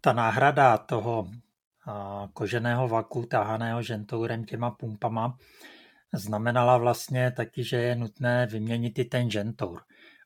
ta 0.00 0.12
náhrada 0.12 0.78
toho 0.78 1.28
koženého 2.32 2.88
vaku 2.88 3.26
tahaného 3.26 3.82
žentourem 3.82 4.44
těma 4.44 4.70
pumpama 4.70 5.38
znamenala 6.12 6.78
vlastně 6.78 7.30
taky, 7.30 7.64
že 7.64 7.76
je 7.76 7.96
nutné 7.96 8.46
vyměnit 8.46 8.98
i 8.98 9.04
ten 9.04 9.30
žentour. 9.30 9.82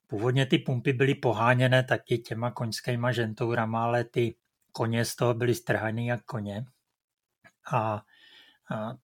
Původně 0.06 0.46
ty 0.46 0.58
pumpy 0.58 0.92
byly 0.92 1.14
poháněné 1.14 1.82
taky 1.82 2.18
těma 2.18 2.50
koňskýma 2.50 3.12
žentourama, 3.12 3.84
ale 3.84 4.04
ty 4.04 4.36
koně 4.72 5.04
z 5.04 5.16
toho 5.16 5.34
byly 5.34 5.54
strhaný 5.54 6.06
jak 6.06 6.24
koně. 6.24 6.64
A 7.72 8.02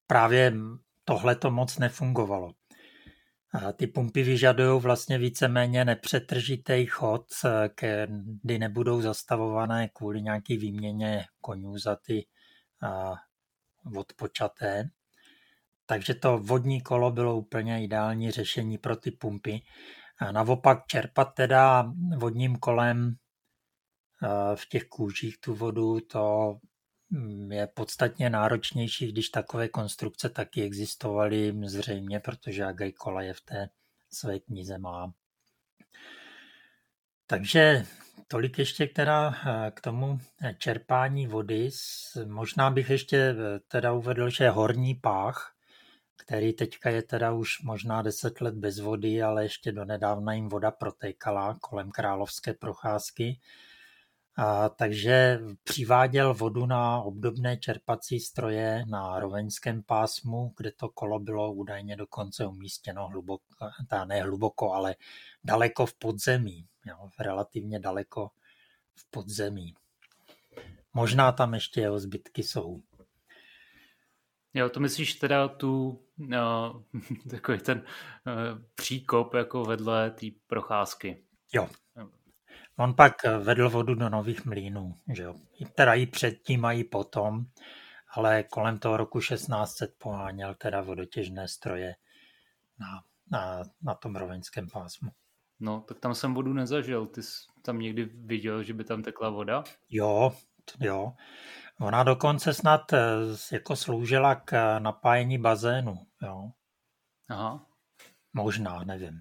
právě 0.07 0.53
tohle 1.05 1.35
to 1.35 1.51
moc 1.51 1.79
nefungovalo. 1.79 2.53
Ty 3.77 3.87
pumpy 3.87 4.23
vyžadují 4.23 4.81
vlastně 4.81 5.19
víceméně 5.19 5.85
nepřetržitý 5.85 6.87
chod, 6.87 7.27
kdy 8.43 8.59
nebudou 8.59 9.01
zastavované 9.01 9.89
kvůli 9.89 10.23
nějaký 10.23 10.57
výměně 10.57 11.25
konňů 11.41 11.79
za 11.79 11.97
ty 11.97 12.27
odpočaté. 13.97 14.89
Takže 15.87 16.15
to 16.15 16.39
vodní 16.39 16.81
kolo 16.81 17.11
bylo 17.11 17.37
úplně 17.37 17.85
ideální 17.85 18.31
řešení 18.31 18.79
pro 18.79 18.97
ty 18.97 19.11
pumpy. 19.11 19.63
A 20.19 20.33
naopak 20.33 20.87
čerpat 20.87 21.35
teda 21.35 21.93
vodním 22.17 22.57
kolem 22.57 23.15
v 24.55 24.69
těch 24.69 24.85
kůžích 24.85 25.41
tu 25.41 25.55
vodu, 25.55 26.01
to 26.01 26.57
je 27.51 27.67
podstatně 27.67 28.31
náročnější, 28.31 29.13
když 29.13 29.29
takové 29.29 29.69
konstrukce 29.69 30.29
taky 30.29 30.63
existovaly 30.63 31.55
zřejmě, 31.65 32.21
protože 32.21 32.65
je 33.21 33.35
v 33.35 33.41
té 33.41 33.69
své 34.11 34.39
knize 34.39 34.79
má. 34.79 35.13
Takže 37.27 37.85
tolik 38.29 38.59
ještě 38.59 38.87
teda 38.87 39.35
eh, 39.47 39.71
k 39.71 39.81
tomu 39.81 40.19
čerpání 40.59 41.27
vody. 41.27 41.71
Možná 42.27 42.71
bych 42.71 42.91
ještě 42.91 43.17
eh, 43.17 43.35
teda 43.69 43.93
uvedl, 43.93 44.31
že 44.31 44.51
horní 44.51 44.95
pách, 44.95 45.53
který 46.17 46.53
teďka 46.53 46.91
je 46.91 47.03
teda 47.03 47.33
už 47.33 47.63
možná 47.63 48.03
10 48.03 48.41
let 48.41 48.55
bez 48.55 48.79
vody, 48.79 49.23
ale 49.23 49.43
ještě 49.43 49.73
donedávna 49.73 50.33
jim 50.33 50.49
voda 50.49 50.71
protékala 50.71 51.59
kolem 51.61 51.91
královské 51.91 52.55
procházky, 52.55 53.41
a, 54.37 54.69
takže 54.69 55.41
přiváděl 55.65 56.35
vodu 56.35 56.67
na 56.67 57.03
obdobné 57.03 57.57
čerpací 57.57 58.21
stroje 58.21 58.85
na 58.89 59.21
roveňském 59.21 59.83
pásmu, 59.83 60.55
kde 60.57 60.73
to 60.73 60.89
kolo 60.89 61.19
bylo 61.19 61.53
údajně 61.53 61.97
dokonce 61.97 62.47
umístěno 62.47 63.09
hluboko, 63.09 63.45
ta 63.89 64.05
ne 64.05 64.23
hluboko, 64.23 64.73
ale 64.73 64.97
daleko 65.45 65.87
v 65.87 65.95
podzemí, 65.95 66.67
jo, 66.87 67.09
relativně 67.21 67.81
daleko 67.81 68.31
v 68.95 69.11
podzemí. 69.11 69.75
Možná 70.95 71.33
tam 71.33 71.55
ještě 71.55 71.81
jeho 71.81 71.99
zbytky 71.99 72.43
jsou. 72.43 72.83
Jo, 74.55 74.69
to 74.69 74.81
myslíš 74.81 75.15
teda 75.15 75.49
tu, 75.49 76.03
no, 76.19 76.85
takový 77.31 77.59
ten 77.59 77.79
uh, 77.79 78.63
příkop 78.75 79.35
jako 79.35 79.65
vedle 79.65 80.11
té 80.11 80.27
procházky. 80.47 81.25
Jo, 81.53 81.69
On 82.79 82.95
pak 82.95 83.25
eh, 83.25 83.39
vedl 83.39 83.71
vodu 83.71 83.95
do 83.95 84.09
nových 84.09 84.45
mlínů, 84.45 84.95
že 85.13 85.23
jo. 85.23 85.35
Teda 85.75 85.95
i 85.95 86.07
předtím 86.07 86.65
a 86.65 86.73
i 86.73 86.85
potom, 86.85 87.47
ale 88.11 88.43
kolem 88.43 88.79
toho 88.79 88.97
roku 88.97 89.21
1600 89.21 89.95
poháněl 89.99 90.55
teda 90.55 90.81
vodotěžné 90.81 91.49
stroje 91.49 91.95
na, 92.79 93.03
na, 93.31 93.63
na 93.83 93.95
tom 93.95 94.17
roveňském 94.17 94.69
pásmu. 94.71 95.11
No, 95.61 95.81
tak 95.81 96.01
tam 96.01 96.15
jsem 96.15 96.35
vodu 96.35 96.53
nezažil. 96.53 97.07
Ty 97.07 97.23
jsi 97.23 97.33
tam 97.63 97.79
někdy 97.79 98.05
viděl, 98.05 98.63
že 98.63 98.75
by 98.75 98.85
tam 98.85 99.03
tekla 99.03 99.31
voda? 99.31 99.65
Jo, 99.91 100.33
jo. 100.81 101.13
Ona 101.81 102.03
dokonce 102.03 102.55
snad 102.55 102.93
eh, 102.93 102.99
jako 103.53 103.77
sloužila 103.77 104.35
k 104.35 104.53
eh, 104.53 104.81
napájení 104.81 105.39
bazénu, 105.39 105.99
jo. 106.23 106.51
Aha. 107.29 107.67
Možná, 108.33 108.85
nevím. 108.85 109.21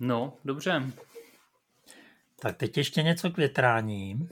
No, 0.00 0.32
dobře. 0.44 0.82
Tak 2.40 2.56
teď 2.56 2.76
ještě 2.76 3.02
něco 3.02 3.30
k 3.30 3.36
větrání. 3.36 4.28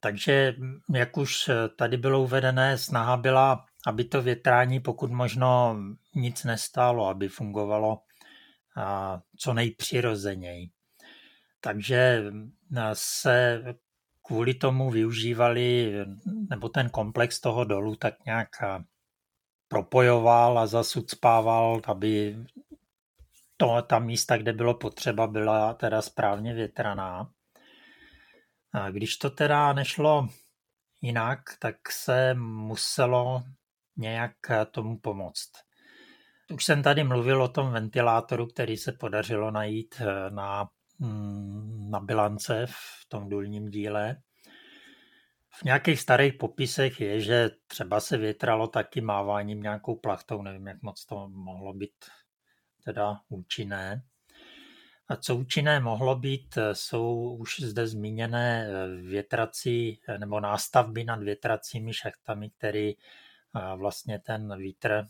Takže, 0.00 0.54
jak 0.94 1.16
už 1.16 1.50
tady 1.78 1.96
bylo 1.96 2.22
uvedené, 2.22 2.78
snaha 2.78 3.16
byla, 3.16 3.64
aby 3.86 4.04
to 4.04 4.22
větrání 4.22 4.80
pokud 4.80 5.10
možno 5.10 5.76
nic 6.14 6.44
nestálo, 6.44 7.08
aby 7.08 7.28
fungovalo 7.28 8.00
co 9.38 9.54
nejpřirozeněji. 9.54 10.70
Takže 11.60 12.24
se 12.92 13.64
kvůli 14.22 14.54
tomu 14.54 14.90
využívali, 14.90 15.94
nebo 16.50 16.68
ten 16.68 16.90
komplex 16.90 17.40
toho 17.40 17.64
dolu 17.64 17.96
tak 17.96 18.14
nějak 18.26 18.48
propojoval 19.68 20.58
a 20.58 20.66
zasucpával, 20.66 21.80
aby 21.84 22.36
to, 23.64 23.82
ta 23.82 23.98
místa, 23.98 24.36
kde 24.36 24.52
bylo 24.52 24.74
potřeba, 24.74 25.26
byla 25.26 25.74
teda 25.74 26.02
správně 26.02 26.54
větraná. 26.54 27.30
A 28.72 28.90
když 28.90 29.16
to 29.16 29.30
teda 29.30 29.72
nešlo 29.72 30.28
jinak, 31.02 31.40
tak 31.58 31.76
se 31.90 32.34
muselo 32.34 33.42
nějak 33.96 34.32
tomu 34.70 34.98
pomoct. 34.98 35.50
Už 36.52 36.64
jsem 36.64 36.82
tady 36.82 37.04
mluvil 37.04 37.42
o 37.42 37.48
tom 37.48 37.72
ventilátoru, 37.72 38.46
který 38.46 38.76
se 38.76 38.92
podařilo 38.92 39.50
najít 39.50 39.94
eh, 40.00 40.30
na, 40.30 40.68
mm, 40.98 41.90
na 41.90 42.00
bilance 42.00 42.66
v 42.66 43.08
tom 43.08 43.28
důlním 43.28 43.70
díle. 43.70 44.16
V 45.60 45.62
nějakých 45.62 46.00
starých 46.00 46.34
popisech 46.34 47.00
je, 47.00 47.20
že 47.20 47.50
třeba 47.66 48.00
se 48.00 48.16
větralo 48.16 48.66
taky 48.66 49.00
máváním 49.00 49.62
nějakou 49.62 49.96
plachtou, 49.96 50.42
nevím, 50.42 50.66
jak 50.66 50.82
moc 50.82 51.04
to 51.04 51.28
mohlo 51.28 51.72
být 51.72 51.94
teda 52.84 53.20
účinné. 53.28 54.02
A 55.08 55.16
co 55.16 55.36
účinné 55.36 55.80
mohlo 55.80 56.16
být, 56.16 56.58
jsou 56.72 57.36
už 57.36 57.60
zde 57.60 57.86
zmíněné 57.86 58.68
větrací 59.02 60.00
nebo 60.18 60.40
nástavby 60.40 61.04
nad 61.04 61.22
větracími 61.22 61.94
šachtami, 61.94 62.50
které 62.50 62.92
vlastně 63.76 64.18
ten 64.18 64.58
vítr, 64.58 65.06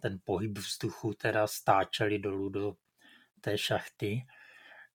ten 0.00 0.18
pohyb 0.24 0.58
vzduchu 0.58 1.14
teda 1.14 1.46
stáčeli 1.46 2.18
dolů 2.18 2.48
do 2.48 2.76
té 3.40 3.58
šachty. 3.58 4.26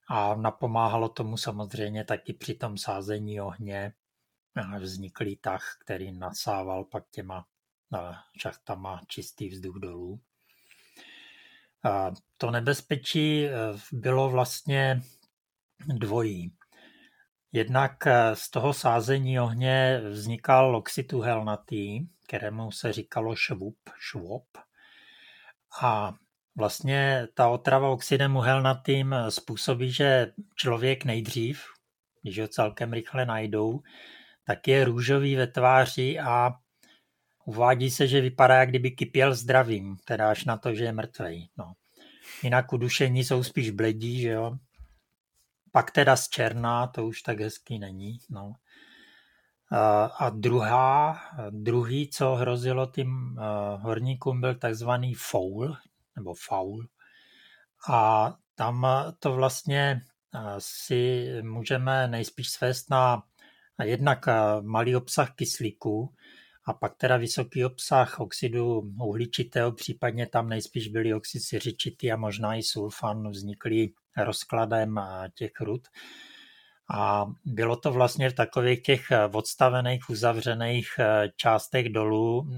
A 0.09 0.35
napomáhalo 0.35 1.09
tomu 1.09 1.37
samozřejmě 1.37 2.03
taky 2.03 2.33
při 2.33 2.53
tom 2.53 2.77
sázení 2.77 3.41
ohně 3.41 3.93
vzniklý 4.79 5.35
tah, 5.35 5.77
který 5.81 6.11
nasával 6.11 6.83
pak 6.83 7.09
těma 7.09 7.45
šachtama 8.37 9.01
čistý 9.07 9.49
vzduch 9.49 9.75
dolů. 9.75 10.21
A 11.83 12.11
to 12.37 12.51
nebezpečí 12.51 13.45
e, 13.45 13.51
bylo 13.91 14.29
vlastně 14.29 15.01
dvojí. 15.87 16.53
Jednak 17.51 18.07
e, 18.07 18.35
z 18.35 18.49
toho 18.49 18.73
sázení 18.73 19.39
ohně 19.39 20.01
vznikal 20.09 20.75
oxid 20.75 21.13
uhelnatý, 21.13 21.99
kterému 22.27 22.71
se 22.71 22.93
říkalo 22.93 23.35
švup, 23.35 23.77
švop. 23.99 24.45
A 25.81 26.13
vlastně 26.57 27.27
ta 27.33 27.47
otrava 27.47 27.89
oxidem 27.89 28.35
uhelnatým 28.35 29.15
způsobí, 29.29 29.91
že 29.91 30.33
člověk 30.55 31.05
nejdřív, 31.05 31.63
když 32.21 32.39
ho 32.39 32.47
celkem 32.47 32.93
rychle 32.93 33.25
najdou, 33.25 33.79
tak 34.43 34.67
je 34.67 34.85
růžový 34.85 35.35
ve 35.35 35.47
tváři 35.47 36.19
a 36.19 36.51
uvádí 37.49 37.89
se, 37.89 38.07
že 38.07 38.21
vypadá, 38.21 38.55
jak 38.55 38.69
kdyby 38.69 38.91
kypěl 38.91 39.35
zdravím, 39.35 39.97
teda 40.05 40.29
až 40.29 40.45
na 40.45 40.57
to, 40.57 40.75
že 40.75 40.83
je 40.83 40.91
mrtvej. 40.91 41.49
No. 41.57 41.73
Jinak 42.43 42.73
udušení 42.73 43.23
jsou 43.23 43.43
spíš 43.43 43.69
bledí, 43.69 44.21
že 44.21 44.29
jo. 44.29 44.57
Pak 45.71 45.91
teda 45.91 46.15
z 46.15 46.29
černá, 46.29 46.87
to 46.87 47.05
už 47.05 47.21
tak 47.21 47.39
hezký 47.39 47.79
není. 47.79 48.19
No. 48.29 48.53
A 50.17 50.29
druhá, 50.29 51.21
druhý, 51.49 52.09
co 52.09 52.35
hrozilo 52.35 52.85
tím 52.85 53.37
horníkům, 53.79 54.41
byl 54.41 54.55
takzvaný 54.55 55.13
foul, 55.13 55.77
nebo 56.15 56.33
faul. 56.33 56.87
A 57.89 58.33
tam 58.55 58.87
to 59.19 59.33
vlastně 59.33 60.01
si 60.57 61.29
můžeme 61.41 62.07
nejspíš 62.07 62.49
svést 62.49 62.89
na 62.89 63.23
jednak 63.83 64.25
malý 64.61 64.95
obsah 64.95 65.35
kyslíku 65.35 66.13
a 66.69 66.73
pak 66.73 66.95
teda 66.97 67.17
vysoký 67.17 67.65
obsah 67.65 68.19
oxidu 68.19 68.93
uhličitého, 68.99 69.71
případně 69.71 70.27
tam 70.27 70.49
nejspíš 70.49 70.87
byly 70.87 71.13
oxid 71.13 71.39
siřičitý 71.39 72.11
a 72.11 72.15
možná 72.15 72.55
i 72.55 72.63
sulfan 72.63 73.29
vzniklý 73.29 73.93
rozkladem 74.17 74.99
těch 75.35 75.51
rud. 75.61 75.87
A 76.91 77.25
bylo 77.45 77.75
to 77.75 77.91
vlastně 77.91 78.29
v 78.29 78.33
takových 78.33 78.81
těch 78.81 79.01
odstavených, 79.33 80.09
uzavřených 80.09 80.87
částech 81.35 81.89
dolů, 81.89 82.49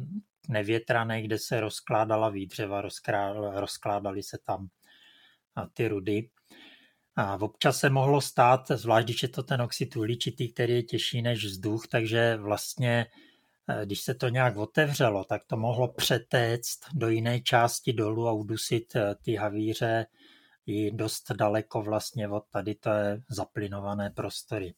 nevětraných, 0.50 1.28
kde 1.28 1.38
se 1.40 1.60
rozkládala 1.60 2.30
výdřeva, 2.30 2.82
rozkládaly 3.54 4.24
se 4.24 4.38
tam 4.44 4.68
ty 5.74 5.88
rudy. 5.88 6.30
A 7.16 7.42
občas 7.42 7.78
se 7.78 7.90
mohlo 7.90 8.22
stát, 8.22 8.62
zvlášť 8.68 9.06
když 9.08 9.24
je 9.24 9.30
to 9.30 9.44
ten 9.44 9.62
oxid 9.62 9.96
uhličitý, 9.96 10.54
který 10.54 10.74
je 10.74 10.84
těžší 10.84 11.22
než 11.22 11.46
vzduch, 11.46 11.88
takže 11.88 12.38
vlastně 12.38 13.06
když 13.86 14.02
se 14.02 14.14
to 14.14 14.30
nějak 14.30 14.58
otevřelo, 14.58 15.24
tak 15.24 15.44
to 15.46 15.58
mohlo 15.58 15.88
přetéct 15.88 16.80
do 16.94 17.10
jiné 17.10 17.40
části 17.40 17.94
dolů 17.94 18.28
a 18.28 18.32
udusit 18.32 18.96
eh, 18.96 19.16
ty 19.22 19.36
havíře 19.36 20.06
i 20.66 20.92
dost 20.92 21.32
daleko 21.32 21.82
vlastně 21.82 22.28
od 22.28 22.44
tady 22.50 22.76
té 22.76 23.22
zaplinované 23.30 24.10
prostory. 24.10 24.74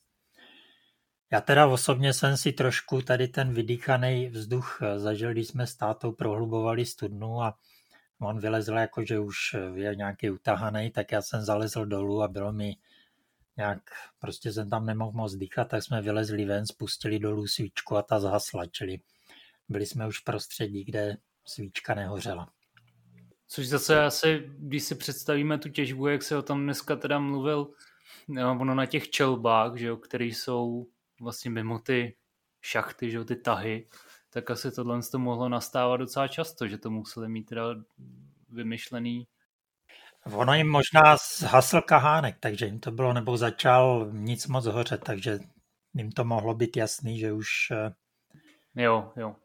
Já 1.31 1.41
teda 1.41 1.67
osobně 1.67 2.13
jsem 2.13 2.37
si 2.37 2.51
trošku 2.51 3.01
tady 3.01 3.27
ten 3.27 3.53
vydýchaný 3.53 4.29
vzduch 4.29 4.79
eh, 4.81 4.99
zažil, 4.99 5.31
když 5.31 5.47
jsme 5.47 5.67
s 5.67 5.75
tátou 5.75 6.11
prohlubovali 6.11 6.85
studnu 6.85 7.41
a 7.41 7.57
on 8.21 8.39
vylezl 8.39 8.73
jako, 8.73 9.05
že 9.05 9.19
už 9.19 9.37
je 9.73 9.95
nějaký 9.95 10.29
utahaný, 10.29 10.91
tak 10.91 11.11
já 11.11 11.21
jsem 11.21 11.41
zalezl 11.41 11.85
dolů 11.85 12.23
a 12.23 12.27
bylo 12.27 12.51
mi 12.51 12.75
nějak, 13.57 13.81
prostě 14.19 14.51
jsem 14.51 14.69
tam 14.69 14.85
nemohl 14.85 15.11
moc 15.11 15.35
dýchat, 15.35 15.69
tak 15.69 15.83
jsme 15.83 16.01
vylezli 16.01 16.45
ven, 16.45 16.67
spustili 16.67 17.19
dolů 17.19 17.47
svíčku 17.47 17.97
a 17.97 18.01
ta 18.01 18.19
zhasla, 18.19 18.65
čili 18.65 18.99
byli 19.69 19.85
jsme 19.85 20.07
už 20.07 20.19
v 20.19 20.23
prostředí, 20.23 20.83
kde 20.83 21.17
svíčka 21.45 21.95
nehořela. 21.95 22.49
Což 23.47 23.67
zase 23.67 24.03
asi, 24.03 24.43
když 24.57 24.83
si 24.83 24.95
představíme 24.95 25.57
tu 25.57 25.69
těžbu, 25.69 26.07
jak 26.07 26.23
se 26.23 26.37
o 26.37 26.41
tom 26.41 26.63
dneska 26.63 26.95
teda 26.95 27.19
mluvil, 27.19 27.71
no, 28.27 28.57
ono 28.61 28.75
na 28.75 28.85
těch 28.85 29.09
čelbách, 29.09 29.75
že 29.75 29.87
jo, 29.87 29.97
které 29.97 30.25
jsou 30.25 30.87
vlastně 31.21 31.51
mimo 31.51 31.79
ty 31.79 32.15
šachty, 32.61 33.11
že 33.11 33.17
jo, 33.17 33.25
ty 33.25 33.35
tahy, 33.35 33.87
tak 34.29 34.51
asi 34.51 34.71
tohle 34.71 34.99
to 35.11 35.19
mohlo 35.19 35.49
nastávat 35.49 35.99
docela 35.99 36.27
často, 36.27 36.67
že 36.67 36.77
to 36.77 36.89
museli 36.89 37.29
mít 37.29 37.43
teda 37.43 37.75
vymyšlený. 38.49 39.27
Ono 40.31 40.53
jim 40.53 40.67
možná 40.67 41.17
zhasl 41.37 41.81
kahánek, 41.81 42.37
takže 42.39 42.65
jim 42.65 42.79
to 42.79 42.91
bylo, 42.91 43.13
nebo 43.13 43.37
začal 43.37 44.09
nic 44.11 44.47
moc 44.47 44.65
hořet, 44.65 45.03
takže 45.03 45.39
jim 45.93 46.11
to 46.11 46.23
mohlo 46.23 46.53
být 46.53 46.77
jasný, 46.77 47.19
že 47.19 47.31
už... 47.31 47.47
Eh, 47.71 47.93
jo, 48.83 49.11
jo. 49.15 49.35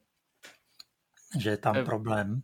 Že 1.39 1.51
je 1.51 1.57
tam 1.57 1.77
je, 1.77 1.85
problém. 1.85 2.43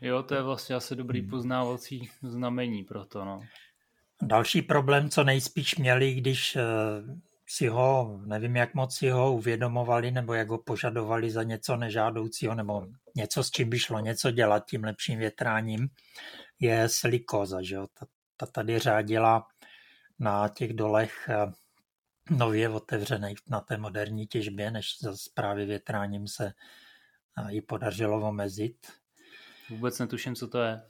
Jo, 0.00 0.22
to 0.22 0.34
je 0.34 0.42
vlastně 0.42 0.76
asi 0.76 0.96
dobrý 0.96 1.20
hmm. 1.20 1.30
poznávací 1.30 2.10
znamení 2.22 2.84
pro 2.84 3.04
to, 3.04 3.24
no. 3.24 3.40
Další 4.22 4.62
problém, 4.62 5.10
co 5.10 5.24
nejspíš 5.24 5.76
měli, 5.76 6.14
když 6.14 6.56
eh, 6.56 6.62
si 7.48 7.68
ho, 7.68 8.20
nevím 8.24 8.56
jak 8.56 8.74
moc 8.74 8.96
si 8.96 9.08
ho 9.08 9.34
uvědomovali, 9.34 10.10
nebo 10.10 10.34
jak 10.34 10.48
ho 10.48 10.58
požadovali 10.58 11.30
za 11.30 11.42
něco 11.42 11.76
nežádoucího, 11.76 12.54
nebo 12.54 12.86
něco, 13.14 13.42
s 13.42 13.50
čím 13.50 13.70
by 13.70 13.78
šlo 13.78 14.00
něco 14.00 14.30
dělat 14.30 14.66
tím 14.66 14.84
lepším 14.84 15.18
větráním, 15.18 15.88
je 16.60 16.88
silikoza. 16.88 17.62
Že 17.62 17.74
jo? 17.74 17.86
Ta, 17.94 18.06
ta 18.36 18.46
tady 18.46 18.78
řádila 18.78 19.48
na 20.18 20.48
těch 20.48 20.72
dolech 20.72 21.28
eh, 21.28 21.52
nově 22.30 22.68
otevřených 22.68 23.38
na 23.50 23.60
té 23.60 23.76
moderní 23.76 24.26
těžbě, 24.26 24.70
než 24.70 24.98
za 25.00 25.12
právě 25.34 25.66
větráním 25.66 26.28
se 26.28 26.46
eh, 26.46 27.52
ji 27.52 27.62
podařilo 27.62 28.28
omezit. 28.28 28.86
Vůbec 29.70 29.98
netuším, 29.98 30.34
co 30.34 30.48
to 30.48 30.62
je. 30.62 30.82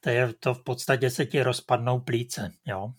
To 0.00 0.10
je 0.10 0.32
to 0.34 0.54
v 0.54 0.64
podstatě 0.64 1.10
se 1.10 1.26
ti 1.26 1.42
rozpadnou 1.42 2.00
plíce, 2.00 2.52
jo. 2.66 2.92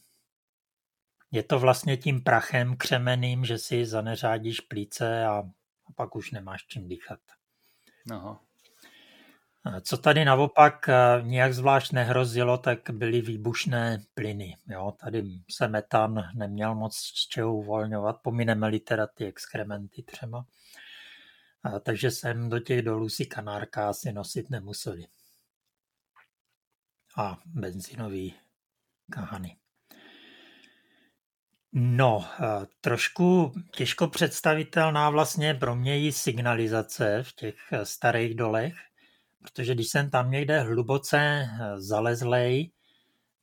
Je 1.32 1.44
to 1.44 1.60
vlastně 1.60 1.98
tím 1.98 2.24
prachem 2.24 2.78
křemeným, 2.78 3.46
že 3.46 3.58
si 3.58 3.86
zaneřádíš 3.86 4.60
plíce 4.60 5.26
a, 5.26 5.32
a 5.86 5.92
pak 5.96 6.16
už 6.16 6.32
nemáš 6.32 6.66
čím 6.68 6.88
dýchat. 6.88 7.20
Aha. 8.12 8.47
Co 9.82 9.98
tady 9.98 10.26
naopak 10.26 10.90
eh, 10.90 10.96
nějak 11.22 11.54
zvlášť 11.54 11.92
nehrozilo, 11.92 12.58
tak 12.58 12.80
byly 12.92 13.22
výbušné 13.22 14.04
plyny. 14.14 14.58
Jo, 14.68 14.94
tady 15.00 15.24
se 15.52 15.68
metan 15.68 16.24
neměl 16.36 16.76
moc 16.76 16.96
z 16.96 17.28
čeho 17.28 17.56
uvolňovat, 17.56 18.22
pomineme-li 18.22 18.80
teda 18.80 19.08
ty 19.08 19.26
exkrementy 19.26 20.04
třeba. 20.04 20.46
A, 21.64 21.80
takže 21.80 22.12
jsem 22.12 22.50
do 22.50 22.60
těch 22.60 22.82
dolů 22.82 23.10
si 23.10 23.26
kanárka 23.26 23.90
asi 23.90 24.14
nosit 24.14 24.50
nemuseli. 24.50 25.08
A 27.18 27.38
benzinový 27.46 28.34
kahany. 29.12 29.58
No, 31.74 32.26
eh, 32.40 32.68
trošku 32.82 33.54
těžko 33.72 34.08
představitelná 34.08 35.10
vlastně 35.10 35.54
pro 35.54 35.76
mě 35.76 36.08
i 36.08 36.12
signalizace 36.12 37.24
v 37.24 37.34
těch 37.34 37.56
eh, 37.72 37.86
starých 37.86 38.36
dolech, 38.36 38.74
protože 39.42 39.74
když 39.74 39.90
jsem 39.90 40.10
tam 40.10 40.32
někde 40.32 40.62
hluboce 40.62 41.18
eh, 41.20 41.82
zalezlej, 41.82 42.72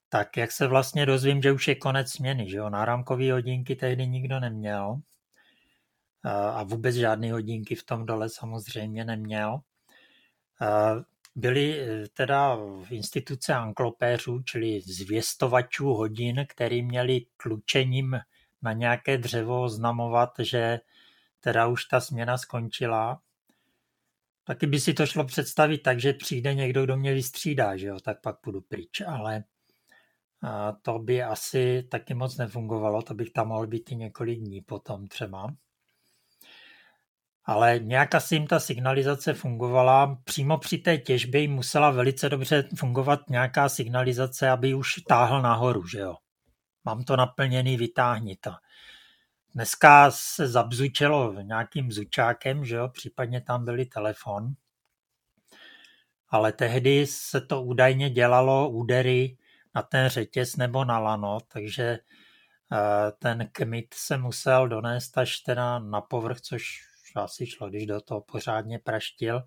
tak 0.08 0.36
jak 0.36 0.52
se 0.52 0.66
vlastně 0.66 1.06
dozvím, 1.06 1.42
že 1.42 1.52
už 1.52 1.68
je 1.68 1.74
konec 1.74 2.10
směny, 2.10 2.50
že 2.50 2.56
jo, 2.56 2.70
náramkový 2.70 3.30
hodinky 3.30 3.76
tehdy 3.76 4.06
nikdo 4.06 4.40
neměl 4.40 5.00
a 6.24 6.62
vůbec 6.62 6.94
žádný 6.94 7.30
hodinky 7.30 7.74
v 7.74 7.84
tom 7.84 8.06
dole 8.06 8.28
samozřejmě 8.28 9.04
neměl. 9.04 9.60
byly 11.36 11.80
eh, 11.80 12.08
teda 12.08 12.56
v 12.56 12.92
instituce 12.92 13.54
anklopéřů, 13.54 14.42
čili 14.42 14.80
zvěstovačů 14.80 15.86
hodin, 15.86 16.46
který 16.48 16.82
měli 16.82 17.26
tlučením 17.42 18.18
na 18.62 18.72
nějaké 18.72 19.18
dřevo 19.18 19.62
oznamovat, 19.62 20.30
že 20.38 20.80
teda 21.40 21.66
už 21.66 21.84
ta 21.84 22.00
směna 22.00 22.38
skončila. 22.38 23.20
Taky 24.44 24.66
by 24.66 24.80
si 24.80 24.94
to 24.94 25.06
šlo 25.06 25.24
představit 25.24 25.78
tak, 25.78 26.00
že 26.00 26.12
přijde 26.12 26.54
někdo, 26.54 26.84
kdo 26.84 26.96
mě 26.96 27.14
vystřídá, 27.14 27.76
že 27.76 27.86
jo, 27.86 28.00
tak 28.00 28.20
pak 28.20 28.40
půjdu 28.40 28.60
pryč, 28.60 29.00
ale 29.00 29.44
to 30.82 30.98
by 30.98 31.22
asi 31.22 31.82
taky 31.90 32.14
moc 32.14 32.36
nefungovalo, 32.36 33.02
to 33.02 33.14
bych 33.14 33.30
tam 33.30 33.48
mohl 33.48 33.66
být 33.66 33.92
i 33.92 33.96
několik 33.96 34.38
dní 34.38 34.60
potom 34.60 35.06
třeba. 35.06 35.54
Ale 37.44 37.78
nějak 37.78 38.14
asi 38.14 38.34
jim 38.34 38.46
ta 38.46 38.60
signalizace 38.60 39.34
fungovala. 39.34 40.20
Přímo 40.24 40.58
při 40.58 40.78
té 40.78 40.98
těžbě 40.98 41.40
jim 41.40 41.52
musela 41.52 41.90
velice 41.90 42.28
dobře 42.28 42.68
fungovat 42.76 43.20
nějaká 43.30 43.68
signalizace, 43.68 44.50
aby 44.50 44.74
už 44.74 44.94
táhl 45.08 45.42
nahoru, 45.42 45.86
že 45.86 45.98
jo. 45.98 46.16
Mám 46.84 47.04
to 47.04 47.16
naplněný, 47.16 47.76
vytáhni 47.76 48.36
to. 48.36 48.50
Dneska 49.54 50.10
se 50.10 50.48
zabzučelo 50.48 51.32
nějakým 51.32 51.92
zučákem, 51.92 52.64
že 52.64 52.76
jo, 52.76 52.88
případně 52.88 53.40
tam 53.40 53.64
byly 53.64 53.86
telefon. 53.86 54.54
Ale 56.28 56.52
tehdy 56.52 57.06
se 57.06 57.40
to 57.40 57.62
údajně 57.62 58.10
dělalo 58.10 58.68
údery 58.70 59.36
na 59.74 59.82
ten 59.82 60.08
řetěz 60.08 60.56
nebo 60.56 60.84
na 60.84 60.98
lano, 60.98 61.38
takže 61.48 61.84
eh, 62.72 63.12
ten 63.18 63.48
kmit 63.52 63.94
se 63.94 64.16
musel 64.16 64.68
donést 64.68 65.18
až 65.18 65.38
teda 65.38 65.78
na 65.78 66.00
povrch, 66.00 66.40
což 66.40 66.64
asi 67.16 67.46
šlo, 67.46 67.68
když 67.68 67.86
do 67.86 68.00
toho 68.00 68.20
pořádně 68.20 68.78
praštil. 68.78 69.42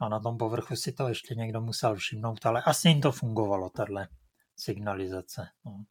No 0.00 0.08
na 0.08 0.20
tom 0.20 0.36
povrchu 0.36 0.76
si 0.76 0.92
to 0.92 1.08
ještě 1.08 1.34
někdo 1.34 1.60
musel 1.60 1.96
všimnout, 1.96 2.46
ale 2.46 2.62
asi 2.62 2.88
jim 2.88 3.00
to 3.00 3.12
fungovalo, 3.12 3.70
tahle 3.70 4.08
signalizace. 4.56 5.48
No. 5.64 5.84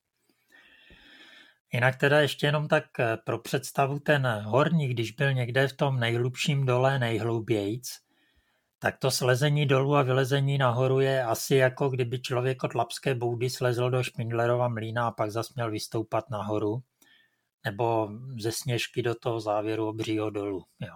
Jinak 1.73 1.95
teda 1.95 2.21
ještě 2.21 2.45
jenom 2.45 2.67
tak 2.67 2.99
eh, 2.99 3.17
pro 3.17 3.39
představu, 3.39 3.99
ten 3.99 4.27
horník, 4.27 4.91
když 4.91 5.11
byl 5.11 5.33
někde 5.33 5.67
v 5.67 5.73
tom 5.73 5.99
nejhlubším 5.99 6.65
dole 6.65 6.99
nejhloubějíc, 6.99 7.89
tak 8.79 8.97
to 8.97 9.11
slezení 9.11 9.65
dolů 9.65 9.95
a 9.95 10.01
vylezení 10.01 10.57
nahoru 10.57 10.99
je 10.99 11.23
asi 11.23 11.55
jako 11.55 11.89
kdyby 11.89 12.21
člověk 12.21 12.63
od 12.63 12.75
Lapské 12.75 13.15
boudy 13.15 13.49
slezl 13.49 13.89
do 13.89 14.03
Špindlerova 14.03 14.67
mlína 14.67 15.07
a 15.07 15.11
pak 15.11 15.31
zas 15.31 15.53
měl 15.53 15.71
vystoupat 15.71 16.29
nahoru, 16.29 16.83
nebo 17.65 18.09
ze 18.39 18.51
sněžky 18.51 19.01
do 19.01 19.15
toho 19.15 19.39
závěru 19.39 19.87
obřího 19.87 20.29
dolu. 20.29 20.63
Jo. 20.81 20.95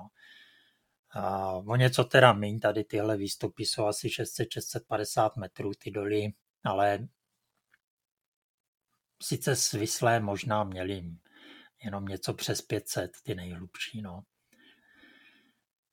A 1.11 1.51
o 1.51 1.75
něco 1.75 2.03
teda 2.03 2.33
míň, 2.33 2.59
tady 2.59 2.83
tyhle 2.83 3.17
výstupy 3.17 3.65
jsou 3.65 3.85
asi 3.85 4.07
600-650 4.07 5.29
metrů 5.39 5.71
ty 5.83 5.91
doly, 5.91 6.33
ale 6.63 7.07
sice 9.21 9.55
svislé 9.55 10.19
možná 10.19 10.63
měli 10.63 11.03
jenom 11.83 12.05
něco 12.05 12.33
přes 12.33 12.61
500, 12.61 13.11
ty 13.23 13.35
nejhlubší. 13.35 14.01
No. 14.01 14.23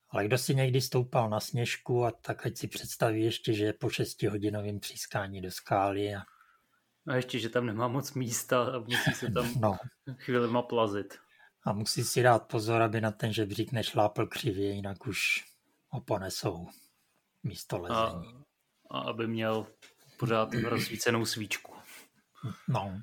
Ale 0.09 0.25
kdo 0.25 0.37
si 0.37 0.55
někdy 0.55 0.81
stoupal 0.81 1.29
na 1.29 1.39
sněžku 1.39 2.05
a 2.05 2.11
tak 2.11 2.45
ať 2.45 2.57
si 2.57 2.67
představí 2.67 3.23
ještě, 3.23 3.53
že 3.53 3.65
je 3.65 3.73
po 3.73 3.89
6 3.89 4.23
hodinovém 4.23 4.79
třískání 4.79 5.41
do 5.41 5.51
skály. 5.51 6.15
A... 6.15 6.21
a 7.07 7.15
ještě, 7.15 7.39
že 7.39 7.49
tam 7.49 7.65
nemá 7.65 7.87
moc 7.87 8.13
místa 8.13 8.63
a 8.63 8.79
musí 8.79 9.11
se 9.11 9.31
tam 9.31 9.53
no. 9.59 9.77
chvíli 10.17 10.47
plazit. 10.69 11.17
A 11.65 11.73
musí 11.73 12.03
si 12.03 12.23
dát 12.23 12.47
pozor, 12.47 12.81
aby 12.81 13.01
na 13.01 13.11
ten 13.11 13.33
žebřík 13.33 13.71
nešlápl 13.71 14.27
křivě, 14.27 14.71
jinak 14.71 15.07
už 15.07 15.45
ho 15.89 16.01
ponesou 16.01 16.67
místo 17.43 17.77
lezení. 17.77 18.45
A, 18.89 18.97
a 18.97 18.99
aby 18.99 19.27
měl 19.27 19.67
pořád 20.17 20.53
rozsvícenou 20.53 21.25
svíčku. 21.25 21.73
No. 22.67 23.01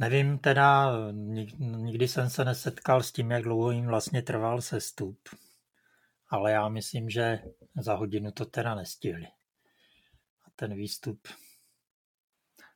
Nevím 0.00 0.38
teda, 0.38 0.92
nikdy 1.76 2.08
jsem 2.08 2.30
se 2.30 2.44
nesetkal 2.44 3.02
s 3.02 3.12
tím, 3.12 3.30
jak 3.30 3.42
dlouho 3.42 3.70
jim 3.70 3.86
vlastně 3.86 4.22
trval 4.22 4.60
sestup, 4.60 5.28
ale 6.28 6.52
já 6.52 6.68
myslím, 6.68 7.10
že 7.10 7.42
za 7.80 7.94
hodinu 7.94 8.32
to 8.32 8.44
teda 8.44 8.74
nestihli. 8.74 9.26
A 10.46 10.50
ten 10.56 10.74
výstup. 10.74 11.28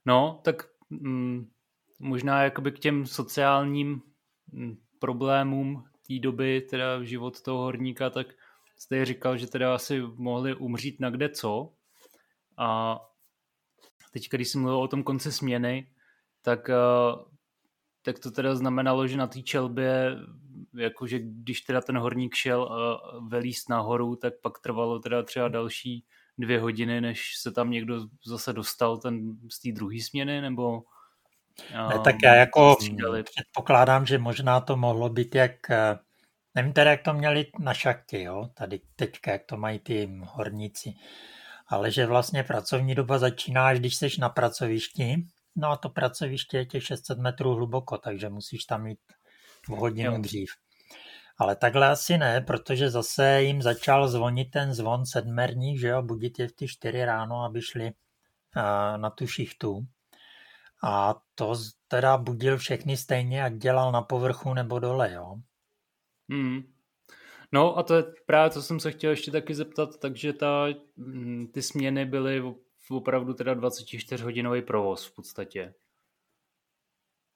No, 0.04 0.40
tak 0.44 0.68
mm, 0.90 1.50
možná 1.98 2.42
jakoby 2.42 2.72
k 2.72 2.78
těm 2.78 3.06
sociálním 3.06 4.02
mm, 4.52 4.76
problémům 4.98 5.84
té 6.08 6.18
doby, 6.18 6.60
teda 6.60 7.04
život 7.04 7.42
toho 7.42 7.58
horníka, 7.58 8.10
tak 8.10 8.26
jste 8.76 9.04
říkal, 9.04 9.36
že 9.36 9.46
teda 9.46 9.74
asi 9.74 10.00
mohli 10.00 10.54
umřít 10.54 11.00
na 11.00 11.10
kde 11.10 11.28
co. 11.28 11.72
A 12.58 13.00
teď, 14.12 14.28
když 14.30 14.48
jsem 14.48 14.60
mluvil 14.60 14.80
o 14.80 14.88
tom 14.88 15.02
konci 15.02 15.32
směny, 15.32 15.93
tak, 16.44 16.70
eh, 16.70 16.74
tak 18.02 18.18
to 18.18 18.30
teda 18.30 18.54
znamenalo, 18.54 19.06
že 19.06 19.16
na 19.16 19.26
té 19.26 19.42
čelbě, 19.42 20.16
jakože 20.74 21.18
když 21.18 21.60
teda 21.60 21.80
ten 21.80 21.98
horník 21.98 22.34
šel 22.34 22.68
eh, 22.68 23.18
velíst 23.28 23.68
nahoru, 23.68 24.16
tak 24.16 24.34
pak 24.42 24.58
trvalo 24.58 24.98
teda 24.98 25.22
třeba 25.22 25.48
další 25.48 26.04
dvě 26.38 26.60
hodiny, 26.60 27.00
než 27.00 27.36
se 27.36 27.52
tam 27.52 27.70
někdo 27.70 28.06
zase 28.26 28.52
dostal 28.52 28.96
ten 28.96 29.36
z 29.52 29.60
té 29.60 29.72
druhé 29.72 30.00
směny, 30.00 30.40
nebo... 30.40 30.82
Ne, 31.88 31.98
tak 32.04 32.16
já 32.24 32.34
jako 32.34 32.74
střídali. 32.74 33.22
předpokládám, 33.22 34.06
že 34.06 34.18
možná 34.18 34.60
to 34.60 34.76
mohlo 34.76 35.08
být 35.08 35.34
jak, 35.34 35.70
eh, 35.70 35.98
nevím 36.54 36.72
teda, 36.72 36.90
jak 36.90 37.02
to 37.02 37.12
měli 37.12 37.46
na 37.58 37.74
šachtě, 37.74 38.22
jo, 38.22 38.48
tady 38.54 38.80
teďka, 38.96 39.32
jak 39.32 39.44
to 39.44 39.56
mají 39.56 39.78
ty 39.78 40.10
horníci, 40.24 40.94
ale 41.68 41.90
že 41.90 42.06
vlastně 42.06 42.42
pracovní 42.42 42.94
doba 42.94 43.18
začíná, 43.18 43.66
až 43.66 43.78
když 43.78 43.96
jsi 43.96 44.08
na 44.18 44.28
pracovišti 44.28 45.26
No 45.56 45.70
a 45.70 45.76
to 45.76 45.88
pracoviště 45.88 46.56
je 46.56 46.66
těch 46.66 46.84
600 46.84 47.18
metrů 47.18 47.54
hluboko, 47.54 47.98
takže 47.98 48.28
musíš 48.28 48.64
tam 48.64 48.82
mít 48.82 48.98
o 49.70 49.76
hodinu 49.76 50.12
jo. 50.12 50.18
dřív. 50.20 50.50
Ale 51.38 51.56
takhle 51.56 51.88
asi 51.88 52.18
ne, 52.18 52.40
protože 52.40 52.90
zase 52.90 53.42
jim 53.42 53.62
začal 53.62 54.08
zvonit 54.08 54.50
ten 54.50 54.74
zvon 54.74 55.06
sedmerník, 55.06 55.80
že 55.80 55.88
jo, 55.88 56.02
budit 56.02 56.38
je 56.38 56.48
v 56.48 56.52
ty 56.52 56.68
čtyři 56.68 57.04
ráno, 57.04 57.44
aby 57.44 57.62
šli 57.62 57.92
na 58.96 59.10
tu 59.10 59.26
šichtu. 59.26 59.86
A 60.84 61.14
to 61.34 61.54
teda 61.88 62.16
budil 62.16 62.58
všechny 62.58 62.96
stejně, 62.96 63.44
ať 63.44 63.52
dělal 63.52 63.92
na 63.92 64.02
povrchu 64.02 64.54
nebo 64.54 64.78
dole, 64.78 65.12
jo. 65.12 65.36
Hmm. 66.30 66.62
No 67.52 67.78
a 67.78 67.82
to 67.82 67.94
je 67.94 68.04
právě, 68.26 68.50
co 68.50 68.62
jsem 68.62 68.80
se 68.80 68.90
chtěl 68.92 69.10
ještě 69.10 69.30
taky 69.30 69.54
zeptat, 69.54 69.98
takže 69.98 70.32
ta, 70.32 70.66
mm, 70.96 71.46
ty 71.52 71.62
směny 71.62 72.04
byly 72.04 72.54
opravdu 72.90 73.34
teda 73.34 73.54
24-hodinový 73.54 74.62
provoz 74.62 75.06
v 75.06 75.14
podstatě. 75.14 75.74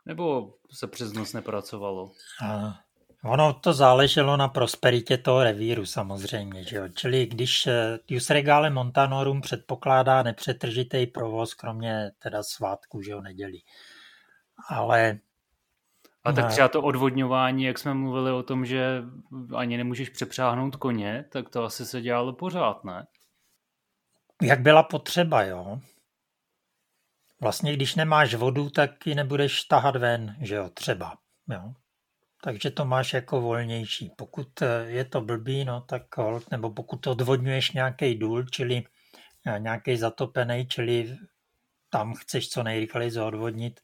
Nebo 0.06 0.54
se 0.70 0.86
přes 0.86 1.12
noc 1.12 1.32
nepracovalo? 1.32 2.12
A 2.44 2.78
ono 3.24 3.52
to 3.52 3.72
záleželo 3.72 4.36
na 4.36 4.48
prosperitě 4.48 5.18
toho 5.18 5.44
revíru 5.44 5.86
samozřejmě. 5.86 6.64
Že 6.64 6.76
jo? 6.76 6.88
Čili 6.88 7.26
když 7.26 7.66
eh, 7.66 7.98
Jus 8.08 8.30
Regale 8.30 8.70
Montanorum 8.70 9.40
předpokládá 9.40 10.22
nepřetržitý 10.22 11.06
provoz, 11.06 11.54
kromě 11.54 12.10
teda 12.18 12.42
svátku, 12.42 13.02
že 13.02 13.10
jo, 13.10 13.20
neděli. 13.20 13.58
Ale 14.68 15.18
a 16.24 16.32
tak 16.32 16.50
třeba 16.50 16.68
to 16.68 16.82
odvodňování, 16.82 17.64
jak 17.64 17.78
jsme 17.78 17.94
mluvili 17.94 18.32
o 18.32 18.42
tom, 18.42 18.66
že 18.66 19.02
ani 19.56 19.76
nemůžeš 19.76 20.08
přepřáhnout 20.08 20.76
koně, 20.76 21.24
tak 21.28 21.48
to 21.48 21.64
asi 21.64 21.86
se 21.86 22.00
dělalo 22.00 22.32
pořád, 22.32 22.84
ne? 22.84 23.06
Jak 24.42 24.60
byla 24.60 24.82
potřeba, 24.82 25.42
jo. 25.42 25.80
Vlastně, 27.40 27.72
když 27.76 27.94
nemáš 27.94 28.34
vodu, 28.34 28.70
tak 28.70 29.06
ji 29.06 29.14
nebudeš 29.14 29.62
tahat 29.62 29.96
ven, 29.96 30.36
že 30.40 30.54
jo, 30.54 30.68
třeba, 30.68 31.18
jo. 31.48 31.74
Takže 32.42 32.70
to 32.70 32.84
máš 32.84 33.12
jako 33.12 33.40
volnější. 33.40 34.10
Pokud 34.16 34.62
eh, 34.62 34.84
je 34.86 35.04
to 35.04 35.20
blbý, 35.20 35.64
no 35.64 35.80
tak 35.80 36.16
hold, 36.16 36.50
nebo 36.50 36.70
pokud 36.70 37.06
odvodňuješ 37.06 37.72
nějaký 37.72 38.14
důl, 38.14 38.44
čili 38.44 38.82
eh, 39.46 39.58
nějaký 39.58 39.96
zatopený, 39.96 40.66
čili 40.68 41.16
tam 41.90 42.14
chceš 42.14 42.48
co 42.48 42.62
nejrychleji 42.62 43.20
odvodnit, 43.20 43.80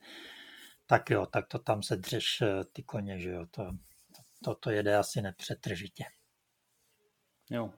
tak 0.87 1.11
jo, 1.11 1.27
tak 1.27 1.47
to 1.49 1.59
tam 1.59 1.83
se 1.83 1.97
dřeš 1.97 2.41
eh, 2.43 2.65
ty 2.73 2.83
koně, 2.83 3.21
že 3.21 3.31
jo, 3.31 3.47
to, 3.51 3.71
to, 4.45 4.55
to 4.55 4.71
jede 4.71 4.97
asi 4.97 5.23
nepřetržitě. 5.23 6.05
Jo, 7.51 7.73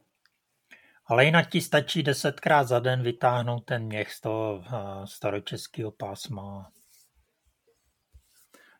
ale 1.06 1.24
jinak 1.24 1.50
ti 1.50 1.60
stačí 1.60 2.02
desetkrát 2.02 2.68
za 2.68 2.78
den 2.78 3.02
vytáhnout 3.02 3.64
ten 3.64 3.82
měch 3.82 4.12
z 4.12 4.20
toho 4.20 4.64
staročeského 5.04 5.90
pásma. 5.90 6.70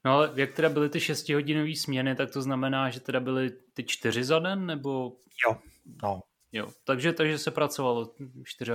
No 0.04 0.12
ale 0.12 0.32
jak 0.34 0.52
teda 0.52 0.68
byly 0.68 0.88
ty 0.88 1.00
šestihodinové 1.00 1.76
směny, 1.76 2.14
tak 2.14 2.30
to 2.30 2.42
znamená, 2.42 2.90
že 2.90 3.00
teda 3.00 3.20
byly 3.20 3.50
ty 3.74 3.84
čtyři 3.84 4.24
za 4.24 4.38
den, 4.38 4.66
nebo? 4.66 5.12
Jo, 5.46 5.56
no. 6.02 6.20
Jo, 6.52 6.72
takže, 6.84 7.12
takže 7.12 7.38
se 7.38 7.50
pracovalo 7.50 8.14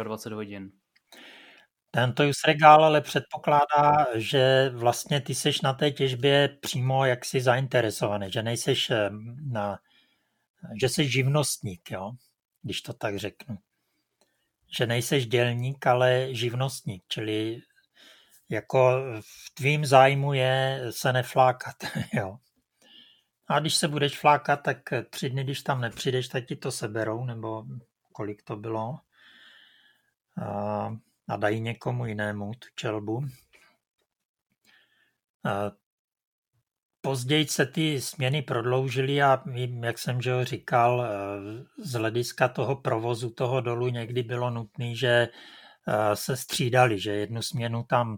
24 0.03 0.35
hodin. 0.35 0.71
Tento 1.91 2.23
Regál 2.47 2.85
ale 2.85 3.01
předpokládá, 3.01 4.07
že 4.15 4.71
vlastně 4.73 5.21
ty 5.21 5.35
seš 5.35 5.61
na 5.61 5.73
té 5.73 5.91
těžbě 5.91 6.57
přímo 6.61 7.05
jaksi 7.05 7.41
zainteresovaný, 7.41 8.31
že 8.31 8.43
nejseš 8.43 8.89
eh, 8.89 9.09
na, 9.51 9.79
že 10.81 10.89
jsi 10.89 11.09
živnostník, 11.09 11.91
jo 11.91 12.11
když 12.61 12.81
to 12.81 12.93
tak 12.93 13.17
řeknu. 13.17 13.57
že 14.77 14.85
nejseš 14.87 15.27
dělník, 15.27 15.87
ale 15.87 16.27
živnostník, 16.35 17.03
čili 17.07 17.61
jako 18.49 19.03
v 19.21 19.53
tvým 19.53 19.85
zájmu 19.85 20.33
je 20.33 20.81
se 20.89 21.13
neflákat. 21.13 21.75
Jo. 22.13 22.37
A 23.47 23.59
když 23.59 23.75
se 23.75 23.87
budeš 23.87 24.19
flákat, 24.19 24.63
tak 24.63 24.77
tři 25.09 25.29
dny, 25.29 25.43
když 25.43 25.61
tam 25.61 25.81
nepřijdeš, 25.81 26.27
tak 26.27 26.45
ti 26.45 26.55
to 26.55 26.71
seberou, 26.71 27.25
nebo 27.25 27.65
kolik 28.11 28.43
to 28.43 28.55
bylo. 28.55 28.99
A, 30.43 30.95
a 31.27 31.37
dají 31.37 31.61
někomu 31.61 32.05
jinému 32.05 32.51
tu 32.53 32.67
čelbu. 32.75 33.21
A 35.45 35.71
později 37.01 37.47
se 37.47 37.65
ty 37.65 38.01
směny 38.01 38.41
prodloužily 38.41 39.23
a 39.23 39.43
jak 39.83 39.97
jsem 39.97 40.21
že 40.21 40.45
říkal, 40.45 41.07
z 41.77 41.93
hlediska 41.93 42.47
toho 42.47 42.75
provozu 42.75 43.29
toho 43.29 43.61
dolu 43.61 43.87
někdy 43.87 44.23
bylo 44.23 44.49
nutné, 44.49 44.95
že 44.95 45.27
se 46.13 46.37
střídali, 46.37 46.99
že 46.99 47.11
jednu 47.11 47.41
směnu 47.41 47.83
tam 47.83 48.17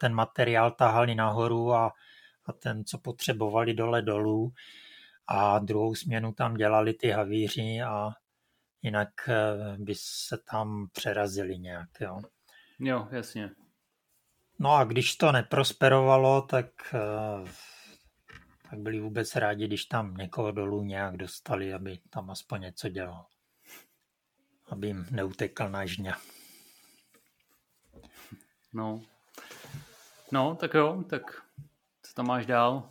ten 0.00 0.14
materiál 0.14 0.70
tahali 0.70 1.14
nahoru 1.14 1.72
a, 1.72 1.92
a 2.46 2.52
ten, 2.52 2.84
co 2.84 2.98
potřebovali 2.98 3.74
dole 3.74 4.02
dolů 4.02 4.52
a 5.26 5.58
druhou 5.58 5.94
směnu 5.94 6.32
tam 6.32 6.54
dělali 6.54 6.94
ty 6.94 7.10
havíři 7.10 7.82
a 7.86 8.10
jinak 8.82 9.28
eh, 9.28 9.76
by 9.78 9.94
se 9.96 10.38
tam 10.50 10.86
přerazili 10.92 11.58
nějak. 11.58 11.88
Jo, 12.00 12.20
jo 12.78 13.08
jasně. 13.10 13.50
No 14.58 14.72
a 14.72 14.84
když 14.84 15.16
to 15.16 15.32
neprosperovalo, 15.32 16.42
tak, 16.42 16.66
eh, 16.94 17.50
tak 18.70 18.78
byli 18.78 19.00
vůbec 19.00 19.36
rádi, 19.36 19.66
když 19.66 19.84
tam 19.84 20.16
někoho 20.16 20.52
dolů 20.52 20.82
nějak 20.82 21.16
dostali, 21.16 21.74
aby 21.74 21.98
tam 22.10 22.30
aspoň 22.30 22.60
něco 22.60 22.88
dělal. 22.88 23.26
Aby 24.68 24.86
jim 24.86 25.06
neutekl 25.10 25.68
na 25.68 25.86
žně. 25.86 26.14
No. 28.72 29.02
No, 30.32 30.54
tak 30.54 30.74
jo, 30.74 31.04
tak 31.10 31.42
co 32.02 32.14
tam 32.14 32.26
máš 32.26 32.46
dál? 32.46 32.90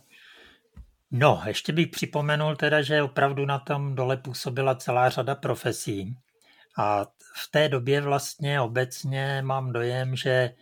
No, 1.10 1.42
ještě 1.46 1.72
bych 1.72 1.88
připomenul 1.88 2.56
teda, 2.56 2.82
že 2.82 3.02
opravdu 3.02 3.46
na 3.46 3.58
tom 3.58 3.94
dole 3.94 4.16
působila 4.16 4.74
celá 4.74 5.08
řada 5.08 5.34
profesí. 5.34 6.18
A 6.78 7.04
v 7.34 7.50
té 7.50 7.68
době 7.68 8.00
vlastně 8.00 8.60
obecně 8.60 9.42
mám 9.42 9.72
dojem, 9.72 10.16
že 10.16 10.54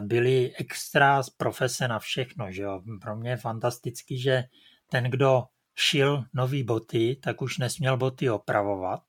byly 0.00 0.52
extra 0.56 1.22
z 1.22 1.30
profese 1.30 1.88
na 1.88 1.98
všechno. 1.98 2.52
Že 2.52 2.62
jo? 2.62 2.82
Pro 3.00 3.16
mě 3.16 3.30
je 3.30 3.36
fantastický, 3.36 4.20
že 4.20 4.44
ten, 4.90 5.04
kdo 5.04 5.42
šil 5.74 6.24
nový 6.34 6.62
boty, 6.62 7.16
tak 7.22 7.42
už 7.42 7.58
nesměl 7.58 7.96
boty 7.96 8.30
opravovat. 8.30 9.02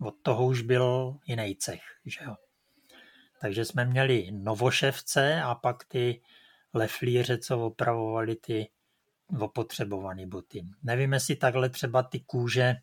Od 0.00 0.14
toho 0.22 0.46
už 0.46 0.62
byl 0.62 1.16
jiný 1.26 1.56
cech. 1.56 1.82
Že 2.04 2.24
jo? 2.24 2.34
Takže 3.40 3.64
jsme 3.64 3.84
měli 3.84 4.28
novoševce 4.32 5.42
a 5.42 5.54
pak 5.54 5.84
ty 5.84 6.22
leflíře, 6.74 7.38
co 7.38 7.66
opravovali 7.66 8.36
ty 8.36 8.70
opotřebované 9.40 10.26
boty. 10.26 10.66
Nevím, 10.82 11.12
jestli 11.12 11.36
takhle 11.36 11.68
třeba 11.68 12.02
ty 12.02 12.20
kůže 12.20 12.74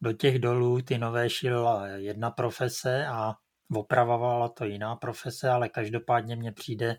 do 0.00 0.12
těch 0.12 0.38
dolů 0.38 0.82
ty 0.82 0.98
nové 0.98 1.30
šila 1.30 1.86
jedna 1.86 2.30
profese 2.30 3.06
a 3.06 3.34
opravovala 3.74 4.48
to 4.48 4.64
jiná 4.64 4.96
profese, 4.96 5.50
ale 5.50 5.68
každopádně 5.68 6.36
mně 6.36 6.52
přijde, 6.52 6.96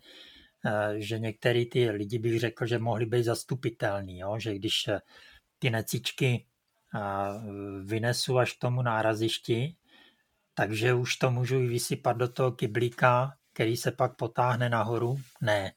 eh, 0.65 0.93
že 0.95 1.19
některý 1.19 1.65
ty 1.65 1.89
lidi 1.89 2.19
bych 2.19 2.39
řekl, 2.39 2.65
že 2.65 2.79
mohli 2.79 3.05
být 3.05 3.23
zastupitelný, 3.23 4.19
jo? 4.19 4.39
že 4.39 4.55
když 4.55 4.87
eh, 4.87 4.99
ty 5.59 5.69
necičky 5.69 6.45
eh, 6.95 6.99
vynesu 7.83 8.37
až 8.37 8.53
k 8.53 8.59
tomu 8.59 8.81
nárazišti, 8.81 9.75
takže 10.53 10.93
už 10.93 11.15
to 11.15 11.31
můžu 11.31 11.59
i 11.59 11.67
vysypat 11.67 12.17
do 12.17 12.27
toho 12.27 12.51
kyblíka, 12.51 13.33
který 13.53 13.77
se 13.77 13.91
pak 13.91 14.15
potáhne 14.15 14.69
nahoru. 14.69 15.19
Ne, 15.41 15.73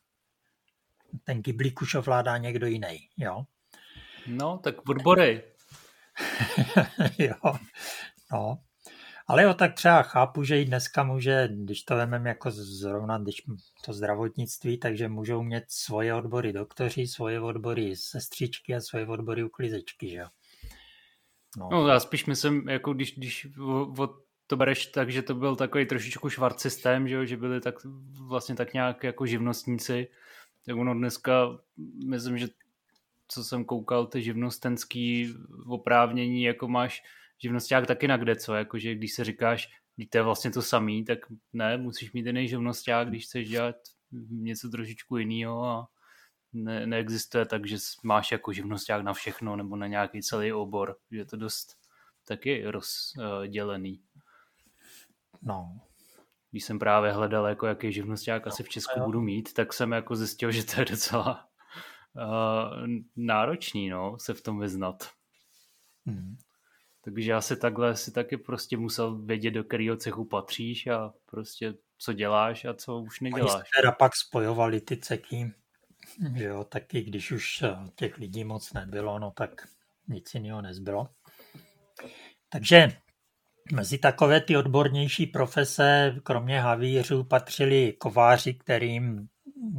ten 1.25 1.43
kyblík 1.43 1.83
už 1.83 1.95
ovládá 1.95 2.39
někdo 2.39 2.67
jiný, 2.67 3.09
jo. 3.17 3.45
No, 4.27 4.59
tak 4.59 4.89
odbory. 4.89 5.43
jo, 7.19 7.35
no. 8.33 8.59
Ale 9.27 9.43
jo, 9.43 9.55
tak 9.55 9.75
třeba 9.75 10.03
chápu, 10.03 10.45
že 10.45 10.63
i 10.63 10.65
dneska 10.65 11.03
může, 11.03 11.49
když 11.53 11.83
to 11.83 11.97
vememe 11.97 12.29
jako 12.29 12.51
zrovna 12.51 13.19
když 13.19 13.43
to 13.85 13.93
zdravotnictví, 13.93 14.79
takže 14.79 15.09
můžou 15.09 15.43
mít 15.43 15.65
svoje 15.69 16.15
odbory 16.15 16.53
doktoři, 16.53 17.07
svoje 17.07 17.41
odbory 17.41 17.97
sestřičky 17.97 18.75
a 18.75 18.81
svoje 18.81 19.07
odbory 19.07 19.45
uklizečky, 19.45 20.09
že 20.09 20.17
jo. 20.17 20.27
No. 21.57 21.69
no 21.73 21.89
já 21.89 22.01
spíš 22.01 22.27
myslím, 22.27 22.69
jako 22.69 22.93
když, 22.93 23.19
když 23.19 23.47
od 23.99 24.25
to 24.47 24.57
bereš 24.57 24.87
tak, 24.87 25.11
že 25.11 25.23
to 25.23 25.35
byl 25.35 25.57
takový 25.57 25.87
trošičku 25.87 26.31
švart 26.31 26.61
systém, 26.61 27.09
že, 27.09 27.15
jo? 27.15 27.25
že 27.25 27.37
byli 27.37 27.61
tak 27.61 27.75
vlastně 28.29 28.55
tak 28.55 28.75
nějak 28.75 29.05
jako 29.05 29.27
živnostníci, 29.27 30.09
tak 30.67 30.77
ono 30.77 30.95
dneska, 30.95 31.59
myslím, 32.07 32.39
že 32.39 32.49
co 33.29 33.45
jsem 33.45 33.65
koukal, 33.65 34.07
ty 34.07 34.23
živnostenský 34.23 35.35
oprávnění, 35.67 36.43
jako 36.43 36.69
máš 36.69 37.03
živnosták 37.45 37.87
taky 37.87 38.09
na 38.09 38.17
kde 38.17 38.37
co, 38.37 38.55
jakože 38.55 38.95
když 38.95 39.13
se 39.13 39.25
říkáš, 39.25 39.69
to 40.11 40.19
je 40.19 40.23
vlastně 40.23 40.51
to 40.51 40.63
samý, 40.63 41.05
tak 41.05 41.19
ne, 41.53 41.77
musíš 41.77 42.13
mít 42.13 42.27
jiný 42.27 42.49
živnosták, 42.49 43.09
když 43.09 43.25
chceš 43.25 43.49
dělat 43.49 43.77
něco 44.31 44.69
trošičku 44.69 45.17
jiného 45.17 45.65
a 45.65 45.89
ne, 46.53 46.87
neexistuje 46.87 47.47
tak, 47.47 47.67
že 47.67 47.77
máš 48.03 48.33
jako 48.33 48.53
živnosták 48.53 49.03
na 49.03 49.13
všechno 49.13 49.57
nebo 49.57 49.77
na 49.77 49.87
nějaký 49.87 50.23
celý 50.23 50.53
obor, 50.53 50.97
že 51.11 51.19
je 51.19 51.25
to 51.25 51.37
dost 51.37 51.77
taky 52.25 52.65
rozdělený. 52.65 54.01
No, 55.43 55.81
když 56.51 56.65
jsem 56.65 56.79
právě 56.79 57.13
hledal, 57.13 57.47
jako 57.47 57.67
jaký 57.67 57.93
živnosták 57.93 58.47
asi 58.47 58.63
v 58.63 58.69
Česku 58.69 59.01
budu 59.01 59.21
mít, 59.21 59.53
tak 59.53 59.73
jsem 59.73 59.93
jako 59.93 60.17
zjistil, 60.17 60.51
že 60.51 60.65
to 60.65 60.81
je 60.81 60.85
docela 60.85 61.49
uh, 62.17 62.87
náročný, 63.17 63.89
no, 63.89 64.19
se 64.19 64.35
v 64.35 64.43
tom 64.43 64.61
vyznat. 64.61 65.11
Hmm. 66.07 66.37
Takže 67.05 67.31
já 67.31 67.41
si 67.41 67.57
takhle 67.57 67.97
si 67.97 68.13
taky 68.13 68.37
prostě 68.37 68.77
musel 68.77 69.19
vědět, 69.19 69.51
do 69.51 69.65
kterého 69.65 69.97
cechu 69.97 70.25
patříš 70.25 70.87
a 70.87 71.13
prostě 71.27 71.75
co 71.99 72.13
děláš 72.13 72.65
a 72.65 72.75
co 72.75 72.99
už 72.99 73.21
neděláš. 73.21 73.55
Oni 73.55 73.63
teda 73.81 73.93
pak 73.93 74.17
spojovali 74.17 74.81
ty 74.81 74.97
ceky, 74.97 75.53
že 76.37 76.45
jo, 76.45 76.65
taky 76.65 77.03
když 77.03 77.33
už 77.33 77.63
eh, 77.63 77.77
těch 77.95 78.19
lidí 78.19 78.45
moc 78.45 78.73
nebylo, 78.73 79.19
no 79.19 79.31
tak 79.31 79.69
nic 80.09 80.35
jiného 80.35 80.63
nezbylo. 80.63 81.09
Takže 82.49 82.89
Mezi 83.73 83.99
takové 83.99 84.41
ty 84.41 84.57
odbornější 84.57 85.27
profese, 85.27 86.17
kromě 86.23 86.61
havířů, 86.61 87.25
patřili 87.25 87.93
kováři, 87.93 88.55
kterým 88.55 89.29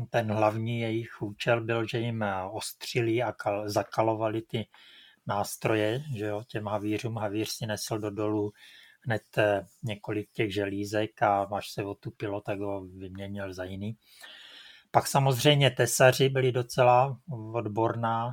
ten 0.10 0.32
hlavní 0.32 0.80
jejich 0.80 1.22
účel 1.22 1.62
byl, 1.62 1.88
že 1.88 2.00
jim 2.00 2.26
ostřili 2.52 3.24
a 3.24 3.32
kal, 3.32 3.70
zakalovali 3.70 4.42
ty 4.42 4.68
nástroje, 5.28 6.04
že 6.16 6.26
jo, 6.26 6.44
těm 6.48 6.66
havířům. 6.66 7.18
Havíř 7.18 7.50
si 7.50 7.66
nesl 7.66 8.00
do 8.00 8.10
dolu 8.10 8.54
hned 9.06 9.24
eh, 9.38 9.66
několik 9.84 10.32
těch 10.32 10.54
želízek 10.54 11.22
a 11.22 11.44
až 11.44 11.72
se 11.72 11.84
otupilo, 11.84 12.42
tak 12.42 12.60
ho 12.60 12.86
vyměnil 12.86 13.54
za 13.54 13.64
jiný. 13.64 13.98
Pak 14.92 15.08
samozřejmě 15.08 15.72
tesaři 15.72 16.30
byli 16.30 16.52
docela 16.52 17.20
odborná 17.54 18.32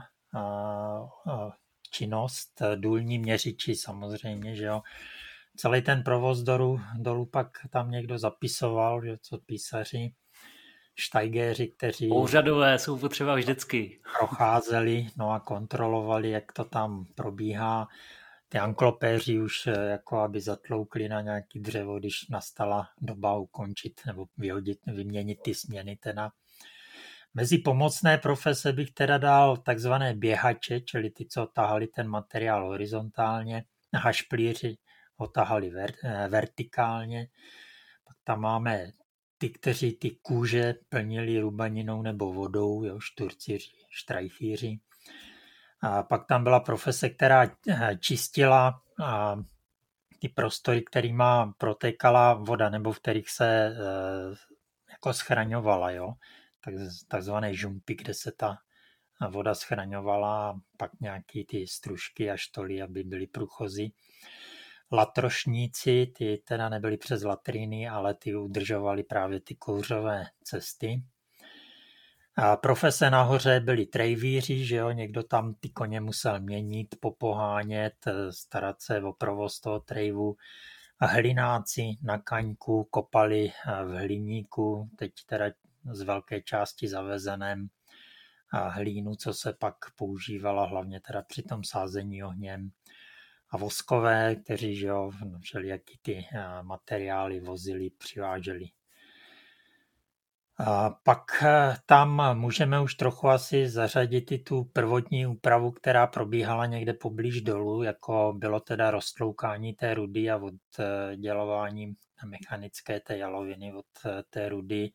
činnost, 1.91 2.63
důlní 2.75 3.19
měřiči 3.19 3.75
samozřejmě, 3.75 4.57
že 4.57 4.65
jo, 4.65 4.83
celý 5.57 5.83
ten 5.83 6.03
provoz 6.03 6.39
dolů, 6.39 6.81
dolů 6.97 7.27
pak 7.27 7.49
tam 7.71 7.91
někdo 7.91 8.19
zapisoval, 8.19 9.05
že 9.05 9.19
co 9.23 9.39
písaři, 9.39 10.15
štajgéři, 10.95 11.69
kteří... 11.69 12.09
Úřadové 12.09 12.79
jsou 12.79 12.99
potřeba 12.99 13.35
vždycky. 13.35 14.01
Procházeli, 14.19 15.07
no 15.17 15.31
a 15.31 15.41
kontrolovali, 15.41 16.31
jak 16.31 16.53
to 16.53 16.65
tam 16.65 17.07
probíhá. 17.15 17.89
Ty 18.49 18.59
anklopéři 18.59 19.39
už 19.39 19.67
eh, 19.67 19.91
jako 19.91 20.19
aby 20.19 20.41
zatloukli 20.41 21.09
na 21.09 21.21
nějaký 21.21 21.61
dřevo, 21.61 21.99
když 21.99 22.29
nastala 22.29 22.89
doba 23.01 23.37
ukončit 23.37 24.01
nebo 24.07 24.27
vyhodit, 24.37 24.79
vyměnit 24.87 25.39
ty 25.43 25.55
směny 25.55 25.97
teda. 25.97 26.31
Mezi 27.35 27.59
pomocné 27.59 28.19
profese 28.19 28.73
bych 28.73 28.91
teda 28.91 29.19
dal 29.19 29.57
takzvané 29.57 30.15
běhače, 30.15 30.81
čili 30.81 31.11
ty, 31.11 31.27
co 31.27 31.47
tahali 31.47 31.87
ten 31.87 32.09
materiál 32.09 32.67
horizontálně, 32.67 33.65
hašplíři, 33.95 34.79
ho 35.17 35.27
tahali 35.27 35.71
ver, 35.71 35.93
eh, 36.05 36.29
vertikálně. 36.29 37.29
Pak 38.05 38.17
tam 38.25 38.41
máme 38.41 38.93
ty, 39.43 39.51
kteří 39.51 39.93
ty 39.93 40.11
kůže 40.11 40.75
plnili 40.89 41.41
rubaninou 41.41 42.03
nebo 42.03 42.33
vodou, 42.33 42.85
jo, 42.85 43.01
šturciři, 43.01 43.71
štrajfíři. 43.91 44.81
A 45.81 46.03
pak 46.03 46.27
tam 46.27 46.45
byla 46.45 46.61
profese, 46.61 47.11
která 47.11 47.43
eh, 47.69 47.99
čistila 48.01 48.83
a 49.05 49.37
ty 50.19 50.29
prostory, 50.29 50.83
kterýma 50.83 51.55
protékala 51.59 52.35
voda 52.35 52.71
nebo 52.71 52.93
v 52.93 53.01
kterých 53.01 53.31
se 53.31 53.47
e, 53.47 53.75
jako 54.91 55.13
schraňovala, 55.13 55.91
jo. 55.91 56.13
Tak, 56.65 56.75
takzvané 57.09 57.55
žumpy, 57.55 57.95
kde 57.95 58.15
se 58.15 58.33
ta 58.33 58.59
voda 59.31 59.55
schraňovala 59.55 60.51
a 60.51 60.55
pak 60.77 60.91
nějaký 61.01 61.45
ty 61.45 61.67
stružky 61.67 62.31
a 62.31 62.37
štoly, 62.37 62.83
aby 62.83 63.03
byly 63.03 63.27
průchozy 63.27 63.91
latrošníci, 64.93 66.13
ty 66.17 66.43
teda 66.45 66.69
nebyly 66.69 66.97
přes 66.97 67.23
latriny, 67.23 67.89
ale 67.89 68.15
ty 68.15 68.35
udržovali 68.35 69.03
právě 69.03 69.41
ty 69.41 69.55
kouřové 69.55 70.25
cesty. 70.43 71.03
A 72.37 72.57
profese 72.57 73.11
nahoře 73.11 73.61
byli 73.61 73.87
trejvíři, 73.87 74.65
že 74.65 74.77
jo, 74.77 74.91
někdo 74.91 75.23
tam 75.23 75.55
ty 75.55 75.69
koně 75.69 76.01
musel 76.01 76.41
měnit, 76.41 76.95
popohánět, 77.01 77.95
starat 78.31 78.83
se 78.83 79.03
o 79.03 79.13
provoz 79.13 79.61
toho 79.61 79.81
trejvu. 79.81 80.37
A 81.01 81.07
hlináci 81.07 81.83
na 82.03 82.19
kaňku 82.19 82.85
kopali 82.85 83.53
v 83.85 83.99
hliníku, 83.99 84.91
teď 84.97 85.13
teda 85.27 85.45
z 85.93 86.03
velké 86.03 86.43
části 86.43 86.89
zavezeném 86.89 87.69
hlínu, 88.53 89.15
co 89.15 89.35
se 89.35 89.53
pak 89.53 89.75
používala 89.97 90.67
hlavně 90.67 91.01
teda 91.01 91.23
při 91.23 91.43
tom 91.43 91.65
sázení 91.65 92.25
ohněm 92.25 92.71
a 93.53 93.57
voskové, 93.57 94.37
kteří 94.37 94.77
že 94.77 94.87
jo, 94.87 95.11
všelijaký 95.41 95.99
ty 96.03 96.27
materiály 96.63 97.41
vozili, 97.41 97.91
přiváželi. 97.91 98.65
A 100.59 100.91
pak 100.91 101.43
e, 101.43 101.77
tam 101.87 102.39
můžeme 102.39 102.81
už 102.81 102.95
trochu 102.95 103.29
asi 103.29 103.69
zařadit 103.69 104.33
i 104.33 104.39
tu 104.39 104.65
prvotní 104.65 105.27
úpravu, 105.27 105.71
která 105.71 106.07
probíhala 106.07 106.67
někde 106.67 106.93
poblíž 106.93 107.41
dolů, 107.41 107.83
jako 107.83 108.35
bylo 108.37 108.61
teda 108.61 108.91
roztloukání 108.91 109.75
té 109.75 109.95
rudy 109.95 110.31
a 110.31 110.37
oddělování 110.37 111.95
mechanické 112.27 113.01
té 113.01 113.17
jaloviny 113.17 113.75
od 113.75 113.87
té 114.31 114.49
rudy, 114.49 114.93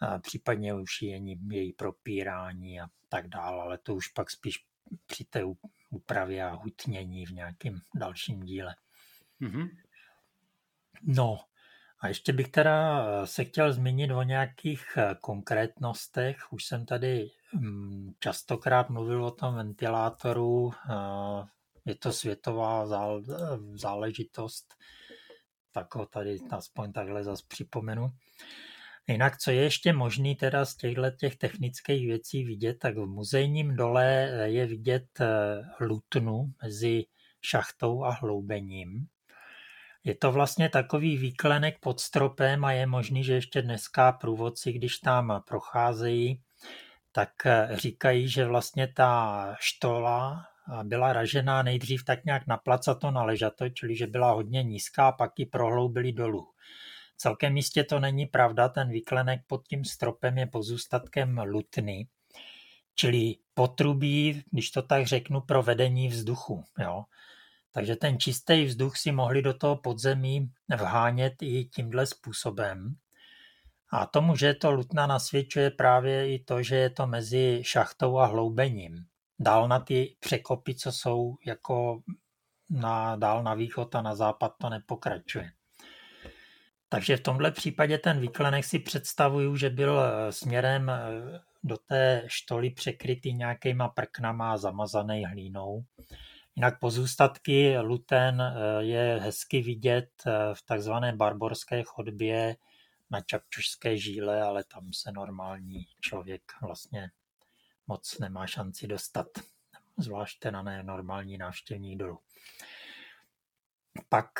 a 0.00 0.18
případně 0.18 0.74
už 0.74 1.02
její, 1.02 1.38
její 1.50 1.72
propírání 1.72 2.80
a 2.80 2.86
tak 3.08 3.28
dále, 3.28 3.62
ale 3.62 3.78
to 3.78 3.94
už 3.94 4.08
pak 4.08 4.30
spíš 4.30 4.64
při 5.06 5.24
té 5.24 5.44
úpravě 5.90 6.44
a 6.44 6.54
hutnění 6.54 7.26
v 7.26 7.30
nějakém 7.30 7.80
dalším 7.94 8.42
díle. 8.42 8.74
Mm-hmm. 9.40 9.68
No 11.02 11.38
a 12.00 12.08
ještě 12.08 12.32
bych 12.32 12.48
teda 12.48 13.06
eh, 13.06 13.26
se 13.26 13.44
chtěl 13.44 13.72
zmínit 13.72 14.10
o 14.10 14.22
nějakých 14.22 14.84
eh, 14.96 15.14
konkrétnostech. 15.20 16.52
Už 16.52 16.64
jsem 16.64 16.86
tady 16.86 17.30
mm, 17.52 18.12
častokrát 18.18 18.90
mluvil 18.90 19.24
o 19.24 19.30
tom 19.30 19.54
ventilátoru. 19.54 20.70
Eh, 20.90 21.44
je 21.84 21.94
to 21.94 22.12
světová 22.12 22.86
záležitost, 23.74 24.74
tak 25.72 25.94
ho 25.94 26.06
tady 26.06 26.38
aspoň 26.50 26.92
takhle 26.92 27.24
zase 27.24 27.44
připomenu. 27.48 28.12
Jinak, 29.08 29.38
co 29.38 29.50
je 29.50 29.62
ještě 29.62 29.92
možný 29.92 30.36
teda 30.36 30.64
z 30.64 30.76
těchto 30.76 31.10
těch 31.10 31.36
technických 31.36 32.06
věcí 32.06 32.44
vidět, 32.44 32.74
tak 32.78 32.96
v 32.96 33.06
muzejním 33.06 33.76
dole 33.76 34.30
je 34.44 34.66
vidět 34.66 35.20
lutnu 35.80 36.52
mezi 36.62 37.04
šachtou 37.42 38.04
a 38.04 38.10
hloubením. 38.10 39.06
Je 40.04 40.14
to 40.14 40.32
vlastně 40.32 40.68
takový 40.68 41.16
výklenek 41.16 41.78
pod 41.80 42.00
stropem 42.00 42.64
a 42.64 42.72
je 42.72 42.86
možný, 42.86 43.24
že 43.24 43.34
ještě 43.34 43.62
dneska 43.62 44.12
průvodci, 44.12 44.72
když 44.72 44.98
tam 44.98 45.42
procházejí, 45.46 46.42
tak 47.12 47.30
říkají, 47.72 48.28
že 48.28 48.44
vlastně 48.44 48.88
ta 48.88 49.54
štola 49.60 50.44
byla 50.82 51.12
ražená 51.12 51.62
nejdřív 51.62 52.04
tak 52.04 52.24
nějak 52.24 52.46
na 52.46 52.56
placato 52.56 53.10
na 53.10 53.22
ležato, 53.22 53.68
čili 53.68 53.96
že 53.96 54.06
byla 54.06 54.32
hodně 54.32 54.62
nízká, 54.62 55.12
pak 55.12 55.38
ji 55.38 55.46
prohloubili 55.46 56.12
dolů. 56.12 56.46
Celkem 57.16 57.56
jistě 57.56 57.84
to 57.84 58.00
není 58.00 58.26
pravda, 58.26 58.68
ten 58.68 58.88
výklenek 58.88 59.40
pod 59.46 59.68
tím 59.68 59.84
stropem 59.84 60.38
je 60.38 60.46
pozůstatkem 60.46 61.38
lutny, 61.38 62.08
čili 62.94 63.34
potrubí, 63.54 64.42
když 64.50 64.70
to 64.70 64.82
tak 64.82 65.06
řeknu, 65.06 65.40
pro 65.40 65.62
vedení 65.62 66.08
vzduchu. 66.08 66.64
Jo. 66.78 67.04
Takže 67.72 67.96
ten 67.96 68.18
čistý 68.18 68.64
vzduch 68.64 68.96
si 68.96 69.12
mohli 69.12 69.42
do 69.42 69.54
toho 69.54 69.76
podzemí 69.76 70.52
vhánět 70.76 71.42
i 71.42 71.64
tímhle 71.64 72.06
způsobem. 72.06 72.96
A 73.90 74.06
tomu, 74.06 74.36
že 74.36 74.54
to 74.54 74.70
lutna, 74.70 75.06
nasvědčuje 75.06 75.70
právě 75.70 76.34
i 76.34 76.38
to, 76.38 76.62
že 76.62 76.76
je 76.76 76.90
to 76.90 77.06
mezi 77.06 77.60
šachtou 77.64 78.18
a 78.18 78.26
hloubením. 78.26 79.06
Dál 79.38 79.68
na 79.68 79.80
ty 79.80 80.16
překopy, 80.20 80.74
co 80.74 80.92
jsou 80.92 81.36
jako 81.46 82.02
na, 82.70 83.16
dál 83.16 83.42
na 83.42 83.54
východ 83.54 83.94
a 83.94 84.02
na 84.02 84.14
západ, 84.14 84.54
to 84.60 84.70
nepokračuje. 84.70 85.52
Takže 86.88 87.16
v 87.16 87.20
tomhle 87.20 87.50
případě 87.50 87.98
ten 87.98 88.20
výklenek 88.20 88.64
si 88.64 88.78
představuju, 88.78 89.56
že 89.56 89.70
byl 89.70 90.00
eh, 90.00 90.32
směrem 90.32 90.90
eh, 90.90 91.40
do 91.64 91.76
té 91.76 92.22
štoly 92.26 92.70
překrytý 92.70 93.32
nějakýma 93.32 93.88
prknama 93.88 94.52
a 94.52 94.56
zamazaný 94.56 95.24
hlínou. 95.24 95.84
Jinak 96.56 96.80
pozůstatky 96.80 97.78
luten 97.78 98.40
eh, 98.40 98.82
je 98.84 99.20
hezky 99.22 99.62
vidět 99.62 100.10
v 100.54 100.62
takzvané 100.66 101.12
barborské 101.12 101.82
chodbě 101.82 102.56
na 103.10 103.20
Čapčušské 103.20 103.96
žíle, 103.96 104.42
ale 104.42 104.64
tam 104.64 104.92
se 104.92 105.12
normální 105.12 105.86
člověk 106.00 106.42
vlastně 106.62 107.10
moc 107.86 108.18
nemá 108.18 108.46
šanci 108.46 108.86
dostat, 108.86 109.26
zvláště 109.96 110.50
na 110.50 110.62
nenormální 110.62 111.38
návštěvní 111.38 111.98
dolů. 111.98 112.18
Pak 114.08 114.30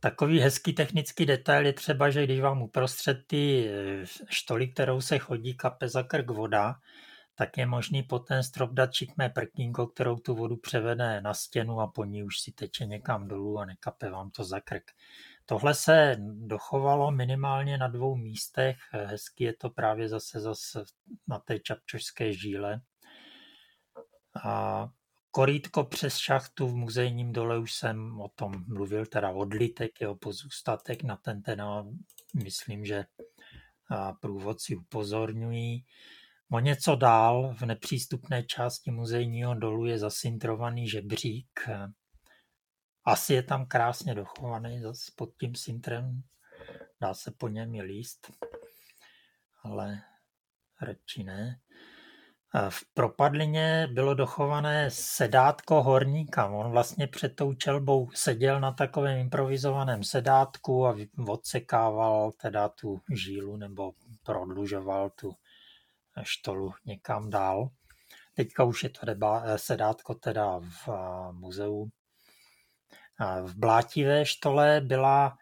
Takový 0.00 0.40
hezký 0.40 0.72
technický 0.72 1.26
detail 1.26 1.66
je 1.66 1.72
třeba, 1.72 2.10
že 2.10 2.24
když 2.24 2.40
vám 2.40 2.62
uprostřed 2.62 3.18
ty 3.26 3.68
eh, 3.68 4.06
štoly, 4.30 4.68
kterou 4.68 5.00
se 5.00 5.18
chodí, 5.18 5.54
kape 5.54 5.88
za 5.88 6.02
krk 6.02 6.30
voda, 6.30 6.74
tak 7.34 7.58
je 7.58 7.66
možný 7.66 8.02
po 8.02 8.18
ten 8.18 8.42
strop 8.42 8.70
dát 8.72 8.92
šikmé 8.92 9.28
prkínko, 9.28 9.86
kterou 9.86 10.16
tu 10.16 10.34
vodu 10.34 10.56
převede 10.56 11.20
na 11.20 11.34
stěnu 11.34 11.80
a 11.80 11.86
po 11.86 12.04
ní 12.04 12.24
už 12.24 12.40
si 12.40 12.52
teče 12.52 12.86
někam 12.86 13.28
dolů 13.28 13.58
a 13.58 13.64
nekape 13.64 14.10
vám 14.10 14.30
to 14.30 14.44
za 14.44 14.60
krk. 14.60 14.90
Tohle 15.46 15.74
se 15.74 16.16
dochovalo 16.20 17.10
minimálně 17.10 17.78
na 17.78 17.88
dvou 17.88 18.16
místech. 18.16 18.76
Hezky 18.90 19.44
je 19.44 19.54
to 19.56 19.70
právě 19.70 20.08
zase, 20.08 20.40
zase 20.40 20.84
na 21.28 21.38
té 21.38 21.58
čapčošské 21.58 22.32
žíle. 22.32 22.80
A 24.44 24.88
Korítko 25.34 25.84
přes 25.84 26.16
šachtu 26.16 26.68
v 26.68 26.74
muzejním 26.74 27.32
dole 27.32 27.58
už 27.58 27.74
jsem 27.74 28.20
o 28.20 28.28
tom 28.28 28.64
mluvil, 28.66 29.06
teda 29.06 29.30
odlitek, 29.30 30.00
jeho 30.00 30.16
pozůstatek, 30.16 31.02
na 31.02 31.16
ten 31.16 31.42
teda 31.42 31.84
myslím, 32.44 32.84
že 32.84 33.04
průvodci 34.20 34.76
upozorňují. 34.76 35.86
O 36.50 36.60
něco 36.60 36.96
dál 36.96 37.54
v 37.54 37.62
nepřístupné 37.62 38.42
části 38.42 38.90
muzejního 38.90 39.54
dolu 39.54 39.86
je 39.86 39.98
zasintrovaný 39.98 40.88
žebřík. 40.88 41.68
Asi 43.04 43.34
je 43.34 43.42
tam 43.42 43.66
krásně 43.66 44.14
dochovaný 44.14 44.80
zase 44.80 45.12
pod 45.16 45.30
tím 45.40 45.54
sintrem. 45.54 46.22
Dá 47.00 47.14
se 47.14 47.30
po 47.30 47.48
něm 47.48 47.74
i 47.74 47.82
líst, 47.82 48.32
ale 49.62 50.02
radši 50.80 51.24
ne. 51.24 51.60
V 52.68 52.94
propadlině 52.94 53.88
bylo 53.92 54.14
dochované 54.14 54.90
sedátko 54.90 55.82
horníka. 55.82 56.46
On 56.46 56.70
vlastně 56.70 57.06
před 57.06 57.36
tou 57.36 57.54
čelbou 57.54 58.10
seděl 58.14 58.60
na 58.60 58.72
takovém 58.72 59.18
improvizovaném 59.18 60.04
sedátku 60.04 60.86
a 60.86 60.96
odsekával 61.28 62.32
teda 62.32 62.68
tu 62.68 63.00
žílu 63.14 63.56
nebo 63.56 63.92
prodlužoval 64.22 65.10
tu 65.10 65.32
štolu 66.22 66.72
někam 66.84 67.30
dál. 67.30 67.68
Teďka 68.34 68.64
už 68.64 68.82
je 68.82 68.90
to 68.90 69.06
deba, 69.06 69.58
sedátko 69.58 70.14
teda 70.14 70.58
v 70.58 70.88
muzeu. 71.32 71.88
V 73.42 73.56
blátivé 73.56 74.24
štole 74.24 74.80
byla 74.80 75.36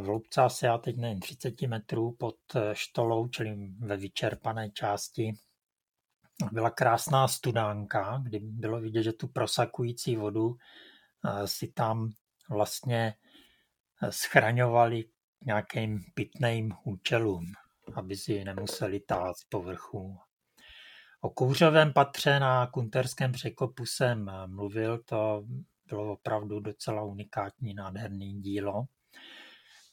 v 0.00 0.04
hloubce 0.04 0.42
asi, 0.42 0.66
já 0.66 0.78
teď 0.78 0.96
nevím, 0.96 1.20
30 1.20 1.62
metrů 1.62 2.12
pod 2.12 2.36
štolou, 2.72 3.28
čili 3.28 3.56
ve 3.78 3.96
vyčerpané 3.96 4.70
části 4.70 5.32
byla 6.52 6.70
krásná 6.70 7.28
studánka, 7.28 8.20
kdy 8.24 8.38
bylo 8.38 8.80
vidět, 8.80 9.02
že 9.02 9.12
tu 9.12 9.28
prosakující 9.28 10.16
vodu 10.16 10.56
eh, 11.24 11.48
si 11.48 11.72
tam 11.72 12.12
vlastně 12.50 13.14
eh, 14.02 14.12
schraňovali 14.12 15.04
nějakým 15.44 16.00
pitným 16.14 16.72
účelům, 16.84 17.44
aby 17.94 18.16
si 18.16 18.44
nemuseli 18.44 19.00
tát 19.00 19.36
z 19.36 19.44
povrchu. 19.44 20.18
O 21.20 21.30
kouřovém 21.30 21.92
patře 21.92 22.40
na 22.40 22.66
Kunterském 22.66 23.32
překopu 23.32 23.86
jsem 23.86 24.28
eh, 24.28 24.46
mluvil, 24.46 24.98
to 24.98 25.44
bylo 25.88 26.12
opravdu 26.12 26.60
docela 26.60 27.02
unikátní, 27.02 27.74
nádherný 27.74 28.40
dílo. 28.40 28.84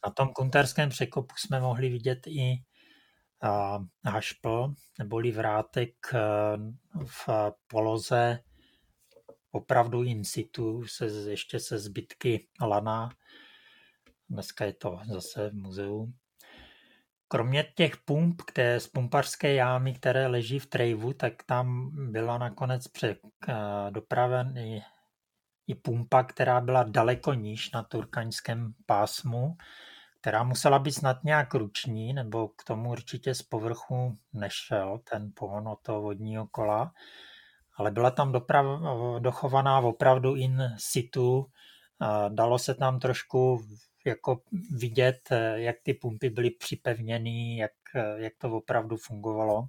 Na 0.05 0.11
tom 0.11 0.29
Kunterském 0.29 0.89
překopu 0.89 1.35
jsme 1.37 1.59
mohli 1.59 1.89
vidět 1.89 2.27
i 2.27 2.55
hašpl 4.05 4.73
neboli 4.99 5.31
vrátek 5.31 5.93
eh, 6.13 6.19
v 7.05 7.29
poloze 7.67 8.39
opravdu 9.51 10.03
in 10.03 10.23
situ, 10.23 10.83
se, 10.87 11.05
ještě 11.05 11.59
se 11.59 11.79
zbytky 11.79 12.47
lana. 12.61 13.09
Dneska 14.29 14.65
je 14.65 14.73
to 14.73 14.99
zase 15.11 15.49
v 15.49 15.53
muzeu. 15.53 16.13
Kromě 17.27 17.63
těch 17.75 17.97
pump, 17.97 18.41
které, 18.41 18.79
z 18.79 18.87
pumpařské 18.87 19.53
jámy, 19.53 19.93
které 19.93 20.27
leží 20.27 20.59
v 20.59 20.65
Trejvu, 20.65 21.13
tak 21.13 21.43
tam 21.43 21.91
byla 22.11 22.37
nakonec 22.37 22.87
pře, 22.87 23.15
eh, 23.49 23.91
dopraven 23.91 24.57
i 24.57 24.81
i 25.67 25.75
pumpa, 25.75 26.23
která 26.23 26.61
byla 26.61 26.83
daleko 26.83 27.33
níž 27.33 27.71
na 27.71 27.83
turkaňském 27.83 28.73
pásmu, 28.85 29.57
která 30.25 30.43
musela 30.43 30.79
být 30.79 30.91
snad 30.91 31.23
nějak 31.23 31.53
ruční, 31.53 32.13
nebo 32.13 32.47
k 32.47 32.63
tomu 32.63 32.91
určitě 32.91 33.35
z 33.35 33.41
povrchu 33.41 34.17
nešel 34.33 34.99
ten 35.11 35.31
pohon 35.33 35.67
od 35.67 35.79
toho 35.81 36.01
vodního 36.01 36.47
kola, 36.47 36.93
ale 37.75 37.91
byla 37.91 38.11
tam 38.11 38.31
doprav, 38.31 38.65
dochovaná 39.19 39.79
opravdu 39.79 40.35
in 40.35 40.73
situ. 40.77 41.45
Dalo 42.29 42.59
se 42.59 42.75
tam 42.75 42.99
trošku 42.99 43.65
jako 44.05 44.41
vidět, 44.71 45.29
jak 45.53 45.75
ty 45.83 45.93
pumpy 45.93 46.29
byly 46.29 46.49
připevněny, 46.49 47.57
jak, 47.57 47.71
jak 48.15 48.33
to 48.37 48.51
opravdu 48.51 48.97
fungovalo. 48.97 49.67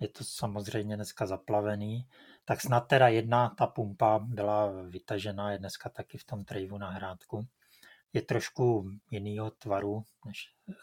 Je 0.00 0.08
to 0.08 0.24
samozřejmě 0.24 0.96
dneska 0.96 1.26
zaplavený. 1.26 2.08
Tak 2.44 2.60
snad 2.60 2.80
teda 2.80 3.08
jedna 3.08 3.48
ta 3.48 3.66
pumpa 3.66 4.18
byla 4.18 4.82
vytažená, 4.82 5.52
je 5.52 5.58
dneska 5.58 5.88
taky 5.88 6.18
v 6.18 6.24
tom 6.24 6.44
trejvu 6.44 6.78
na 6.78 6.90
hrádku 6.90 7.46
je 8.12 8.22
trošku 8.22 8.90
jinýho 9.10 9.50
tvaru 9.50 10.02
než 10.26 10.38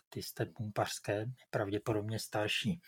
ty 0.10 0.24
z 0.24 0.34
té 0.34 0.46
pumpařské, 0.46 1.14
je 1.14 1.26
pravděpodobně 1.50 2.20
starší. 2.20 2.82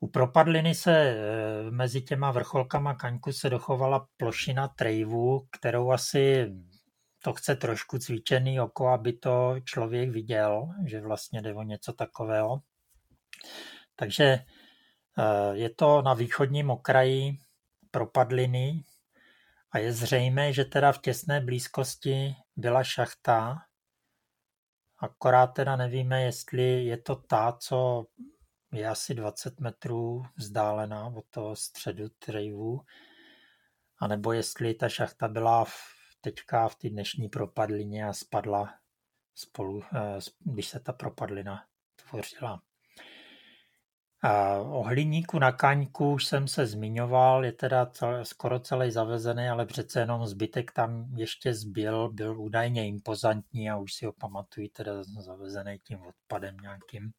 U 0.00 0.08
propadliny 0.08 0.74
se 0.74 0.92
eh, 0.92 1.70
mezi 1.70 2.02
těma 2.02 2.30
vrcholkama 2.30 2.94
kaňku 2.94 3.32
se 3.32 3.50
dochovala 3.50 4.06
plošina 4.16 4.68
trejvu, 4.68 5.48
kterou 5.50 5.90
asi 5.90 6.52
to 7.22 7.32
chce 7.32 7.56
trošku 7.56 7.98
cvičený 7.98 8.60
oko, 8.60 8.88
aby 8.88 9.12
to 9.12 9.54
člověk 9.64 10.10
viděl, 10.10 10.68
že 10.86 11.00
vlastně 11.00 11.42
jde 11.42 11.54
o 11.54 11.62
něco 11.62 11.92
takového. 11.92 12.60
Takže 13.96 14.24
eh, 14.24 14.44
je 15.52 15.70
to 15.70 16.02
na 16.02 16.14
východním 16.14 16.70
okraji 16.70 17.38
propadliny, 17.90 18.84
a 19.74 19.78
je 19.78 19.92
zřejmé, 19.92 20.52
že 20.52 20.64
teda 20.64 20.92
v 20.92 20.98
těsné 20.98 21.40
blízkosti 21.40 22.34
byla 22.56 22.84
šachta, 22.84 23.56
akorát 24.98 25.46
teda 25.46 25.76
nevíme, 25.76 26.22
jestli 26.22 26.84
je 26.84 26.96
to 26.96 27.16
ta, 27.16 27.56
co 27.60 28.06
je 28.72 28.88
asi 28.88 29.14
20 29.14 29.60
metrů 29.60 30.22
vzdálená 30.36 31.06
od 31.06 31.24
toho 31.30 31.56
středu 31.56 32.08
trejvu, 32.08 32.80
anebo 33.98 34.32
jestli 34.32 34.74
ta 34.74 34.88
šachta 34.88 35.28
byla 35.28 35.64
v, 35.64 35.72
teďka 36.20 36.68
v 36.68 36.74
té 36.74 36.88
dnešní 36.88 37.28
propadlině 37.28 38.06
a 38.06 38.12
spadla 38.12 38.74
spolu, 39.34 39.82
eh, 39.82 40.18
když 40.38 40.68
se 40.68 40.80
ta 40.80 40.92
propadlina 40.92 41.66
tvořila. 41.96 42.62
O 44.64 44.82
hliníku 44.82 45.38
na 45.38 45.52
kaňku 45.52 46.12
už 46.12 46.26
jsem 46.26 46.48
se 46.48 46.66
zmiňoval, 46.66 47.44
je 47.44 47.52
teda 47.52 47.86
cel, 47.86 48.24
skoro 48.24 48.60
celý 48.60 48.90
zavezený, 48.90 49.48
ale 49.48 49.66
přece 49.66 50.00
jenom 50.00 50.26
zbytek 50.26 50.72
tam 50.72 51.08
ještě 51.16 51.54
zbyl, 51.54 52.08
byl 52.08 52.40
údajně 52.40 52.88
impozantní 52.88 53.70
a 53.70 53.76
už 53.76 53.94
si 53.94 54.06
ho 54.06 54.12
pamatují 54.12 54.68
teda 54.68 54.92
zavezený 55.02 55.78
tím 55.84 56.02
odpadem 56.02 56.56
nějakým. 56.56 57.12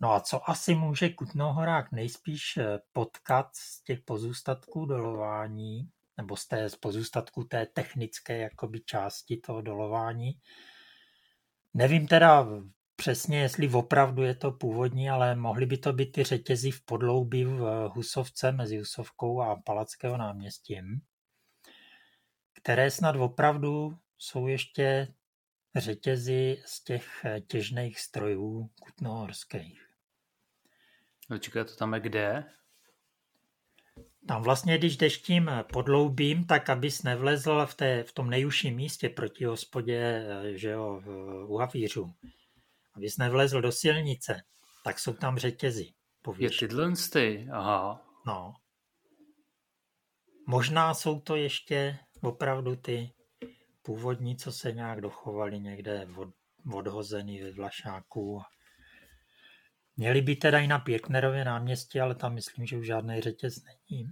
No 0.00 0.12
a 0.12 0.20
co 0.20 0.50
asi 0.50 0.74
může 0.74 1.08
Kutnohorák 1.08 1.92
nejspíš 1.92 2.56
eh, 2.56 2.78
potkat 2.92 3.48
z 3.52 3.82
těch 3.82 4.00
pozůstatků 4.00 4.86
dolování, 4.86 5.90
nebo 6.16 6.36
z 6.36 6.46
té 6.46 6.68
z 6.68 6.76
pozůstatků 6.76 7.44
té 7.44 7.66
technické 7.66 8.38
jakoby 8.38 8.80
části 8.80 9.36
toho 9.36 9.62
dolování, 9.62 10.38
Nevím 11.74 12.06
teda 12.06 12.46
přesně, 13.02 13.40
jestli 13.40 13.68
opravdu 13.68 14.22
je 14.22 14.34
to 14.34 14.52
původní, 14.52 15.10
ale 15.10 15.36
mohly 15.36 15.66
by 15.66 15.78
to 15.78 15.92
být 15.92 16.12
ty 16.12 16.24
řetězy 16.24 16.70
v 16.70 16.84
podloubí 16.84 17.44
v 17.44 17.90
Husovce 17.94 18.52
mezi 18.52 18.78
Husovkou 18.78 19.40
a 19.42 19.56
Palackého 19.56 20.16
náměstím, 20.16 21.00
které 22.52 22.90
snad 22.90 23.16
opravdu 23.16 23.98
jsou 24.18 24.46
ještě 24.46 25.14
řetězy 25.76 26.62
z 26.66 26.84
těch 26.84 27.26
těžných 27.46 28.00
strojů 28.00 28.70
kutnohorských. 28.80 29.88
Počkej, 31.28 31.64
to 31.64 31.76
tam 31.76 31.94
je 31.94 32.00
kde? 32.00 32.44
Tam 34.28 34.42
vlastně, 34.42 34.78
když 34.78 34.96
jdeš 34.96 35.18
tím 35.18 35.50
podloubím, 35.72 36.44
tak 36.44 36.70
abys 36.70 37.02
nevlezl 37.02 37.66
v, 37.66 37.74
té, 37.74 38.02
v 38.02 38.12
tom 38.12 38.30
nejužším 38.30 38.76
místě 38.76 39.08
proti 39.08 39.44
hospodě, 39.44 40.26
že 40.54 40.70
jo, 40.70 41.02
u 41.46 41.56
Havířů, 41.56 42.14
abys 42.94 43.16
nevlezl 43.16 43.60
do 43.60 43.72
silnice, 43.72 44.42
tak 44.84 44.98
jsou 44.98 45.12
tam 45.12 45.38
řetězy. 45.38 45.92
Je 46.38 46.50
tyhle 46.50 46.92
ty, 47.12 47.48
aha. 47.52 48.06
No. 48.26 48.54
Možná 50.46 50.94
jsou 50.94 51.20
to 51.20 51.36
ještě 51.36 51.98
opravdu 52.22 52.76
ty 52.76 53.12
původní, 53.82 54.36
co 54.36 54.52
se 54.52 54.72
nějak 54.72 55.00
dochovali 55.00 55.60
někde 55.60 56.08
od, 56.16 56.28
odhozený 56.72 57.42
ve 57.42 57.52
Vlašáku. 57.52 58.42
Měli 59.96 60.22
by 60.22 60.36
teda 60.36 60.58
i 60.58 60.66
na 60.66 60.78
Pirknerově 60.78 61.44
náměstí, 61.44 62.00
ale 62.00 62.14
tam 62.14 62.34
myslím, 62.34 62.66
že 62.66 62.76
už 62.76 62.86
žádný 62.86 63.20
řetěz 63.20 63.64
není. 63.64 64.08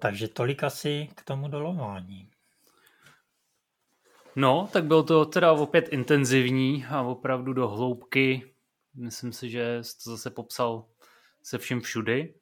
Takže 0.00 0.28
tolik 0.28 0.64
asi 0.64 1.08
k 1.14 1.24
tomu 1.24 1.48
dolování. 1.48 2.30
No, 4.36 4.68
tak 4.72 4.84
bylo 4.84 5.02
to 5.02 5.26
teda 5.26 5.52
opět 5.52 5.88
intenzivní 5.88 6.84
a 6.90 7.02
opravdu 7.02 7.52
do 7.52 7.68
hloubky. 7.68 8.54
Myslím 8.94 9.32
si, 9.32 9.50
že 9.50 9.78
jsi 9.82 10.04
to 10.04 10.10
zase 10.10 10.30
popsal 10.30 10.84
se 11.42 11.58
vším 11.58 11.80
všudy. 11.80 12.34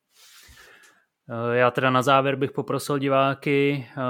Eh, 1.28 1.56
já 1.56 1.70
teda 1.70 1.90
na 1.90 2.02
závěr 2.02 2.36
bych 2.36 2.52
poprosil 2.52 2.98
diváky, 2.98 3.88
eh, 3.90 4.00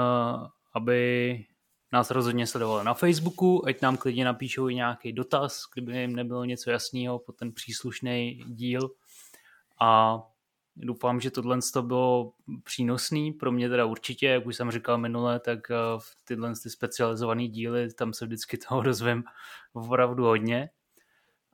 aby 0.73 1.45
nás 1.91 2.11
rozhodně 2.11 2.47
sledovali 2.47 2.85
na 2.85 2.93
Facebooku, 2.93 3.67
ať 3.67 3.81
nám 3.81 3.97
klidně 3.97 4.25
napíšou 4.25 4.69
i 4.69 4.75
nějaký 4.75 5.13
dotaz, 5.13 5.61
kdyby 5.73 5.97
jim 5.97 6.15
nebylo 6.15 6.45
něco 6.45 6.71
jasného 6.71 7.19
po 7.19 7.31
ten 7.31 7.51
příslušný 7.51 8.43
díl. 8.47 8.89
A 9.81 10.19
Doufám, 10.77 11.19
že 11.21 11.31
tohle 11.31 11.59
to 11.73 11.81
bylo 11.81 12.33
přínosný, 12.63 13.33
pro 13.33 13.51
mě 13.51 13.69
teda 13.69 13.85
určitě, 13.85 14.27
jak 14.27 14.45
už 14.45 14.55
jsem 14.55 14.71
říkal 14.71 14.97
minule, 14.97 15.39
tak 15.39 15.71
eh, 15.71 15.75
v 15.97 16.15
tyhle 16.25 16.53
ty 16.63 16.69
specializované 16.69 17.47
díly, 17.47 17.93
tam 17.93 18.13
se 18.13 18.25
vždycky 18.25 18.57
toho 18.57 18.81
dozvím 18.81 19.23
opravdu 19.73 20.23
hodně. 20.23 20.69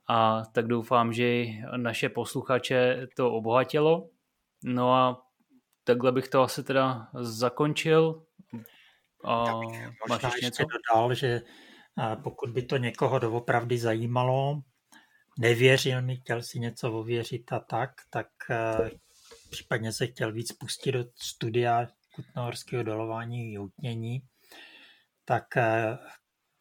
A 0.08 0.42
tak 0.52 0.66
doufám, 0.66 1.12
že 1.12 1.44
naše 1.76 2.08
posluchače 2.08 3.06
to 3.16 3.32
obohatilo. 3.32 4.08
No 4.64 4.94
a 4.94 5.22
takhle 5.84 6.12
bych 6.12 6.28
to 6.28 6.42
asi 6.42 6.64
teda 6.64 7.08
zakončil. 7.20 8.22
A 9.24 9.44
máš 10.08 10.22
ještě 10.22 10.46
něco? 10.46 10.62
dodal, 10.64 11.14
že 11.14 11.42
eh, 11.98 12.16
pokud 12.22 12.50
by 12.50 12.62
to 12.62 12.76
někoho 12.76 13.18
doopravdy 13.18 13.78
zajímalo, 13.78 14.62
nevěřil 15.38 16.02
mi, 16.02 16.16
chtěl 16.16 16.42
si 16.42 16.60
něco 16.60 16.92
ověřit 16.92 17.52
a 17.52 17.60
tak, 17.60 17.90
tak 18.10 18.28
eh, 18.50 18.90
případně 19.52 19.92
se 19.92 20.06
chtěl 20.06 20.32
víc 20.32 20.52
pustit 20.52 20.92
do 20.92 21.04
studia 21.16 21.88
kutnohorského 22.14 22.82
dolování 22.82 23.52
joutnění, 23.52 24.22
tak 25.24 25.56
eh, 25.56 25.98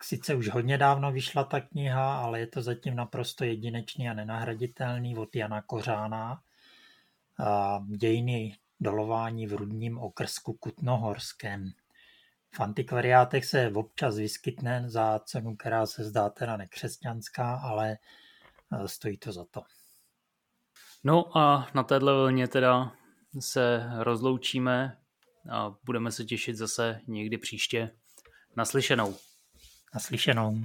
sice 0.04 0.36
už 0.36 0.50
hodně 0.50 0.78
dávno 0.78 1.12
vyšla 1.12 1.44
ta 1.44 1.62
kniha, 1.62 2.22
ale 2.22 2.40
je 2.40 2.48
to 2.48 2.62
zatím 2.62 2.96
naprosto 2.96 3.44
jedinečný 3.44 4.10
a 4.10 4.14
nenahraditelný 4.14 5.18
od 5.18 5.36
Jana 5.36 5.62
Kořána. 5.62 6.42
Dějiny 7.98 8.56
dolování 8.80 9.48
v 9.48 9.54
rudním 9.54 9.98
okrsku 9.98 10.54
Kutnohorském. 10.54 11.72
V 12.56 12.60
antikvariátech 12.60 13.46
se 13.46 13.72
občas 13.76 14.18
vyskytne 14.18 14.84
za 14.90 15.20
cenu, 15.20 15.56
která 15.56 15.86
se 15.86 16.04
zdá 16.04 16.30
teda 16.30 16.58
nekřesťanská, 16.58 17.56
ale 17.56 17.98
eh, 18.74 18.88
stojí 18.88 19.18
to 19.18 19.32
za 19.32 19.46
to. 19.52 19.62
No 21.04 21.38
a 21.38 21.68
na 21.74 21.84
téhle 21.84 22.14
vlně 22.14 22.48
teda 22.48 22.92
se 23.40 23.90
rozloučíme 23.98 24.98
a 25.52 25.76
budeme 25.84 26.12
se 26.12 26.26
těšit 26.26 26.56
zase 26.56 27.00
někdy 27.08 27.38
příště. 27.38 27.92
Naslyšenou. 28.56 29.16
Naslyšenou. 29.94 30.64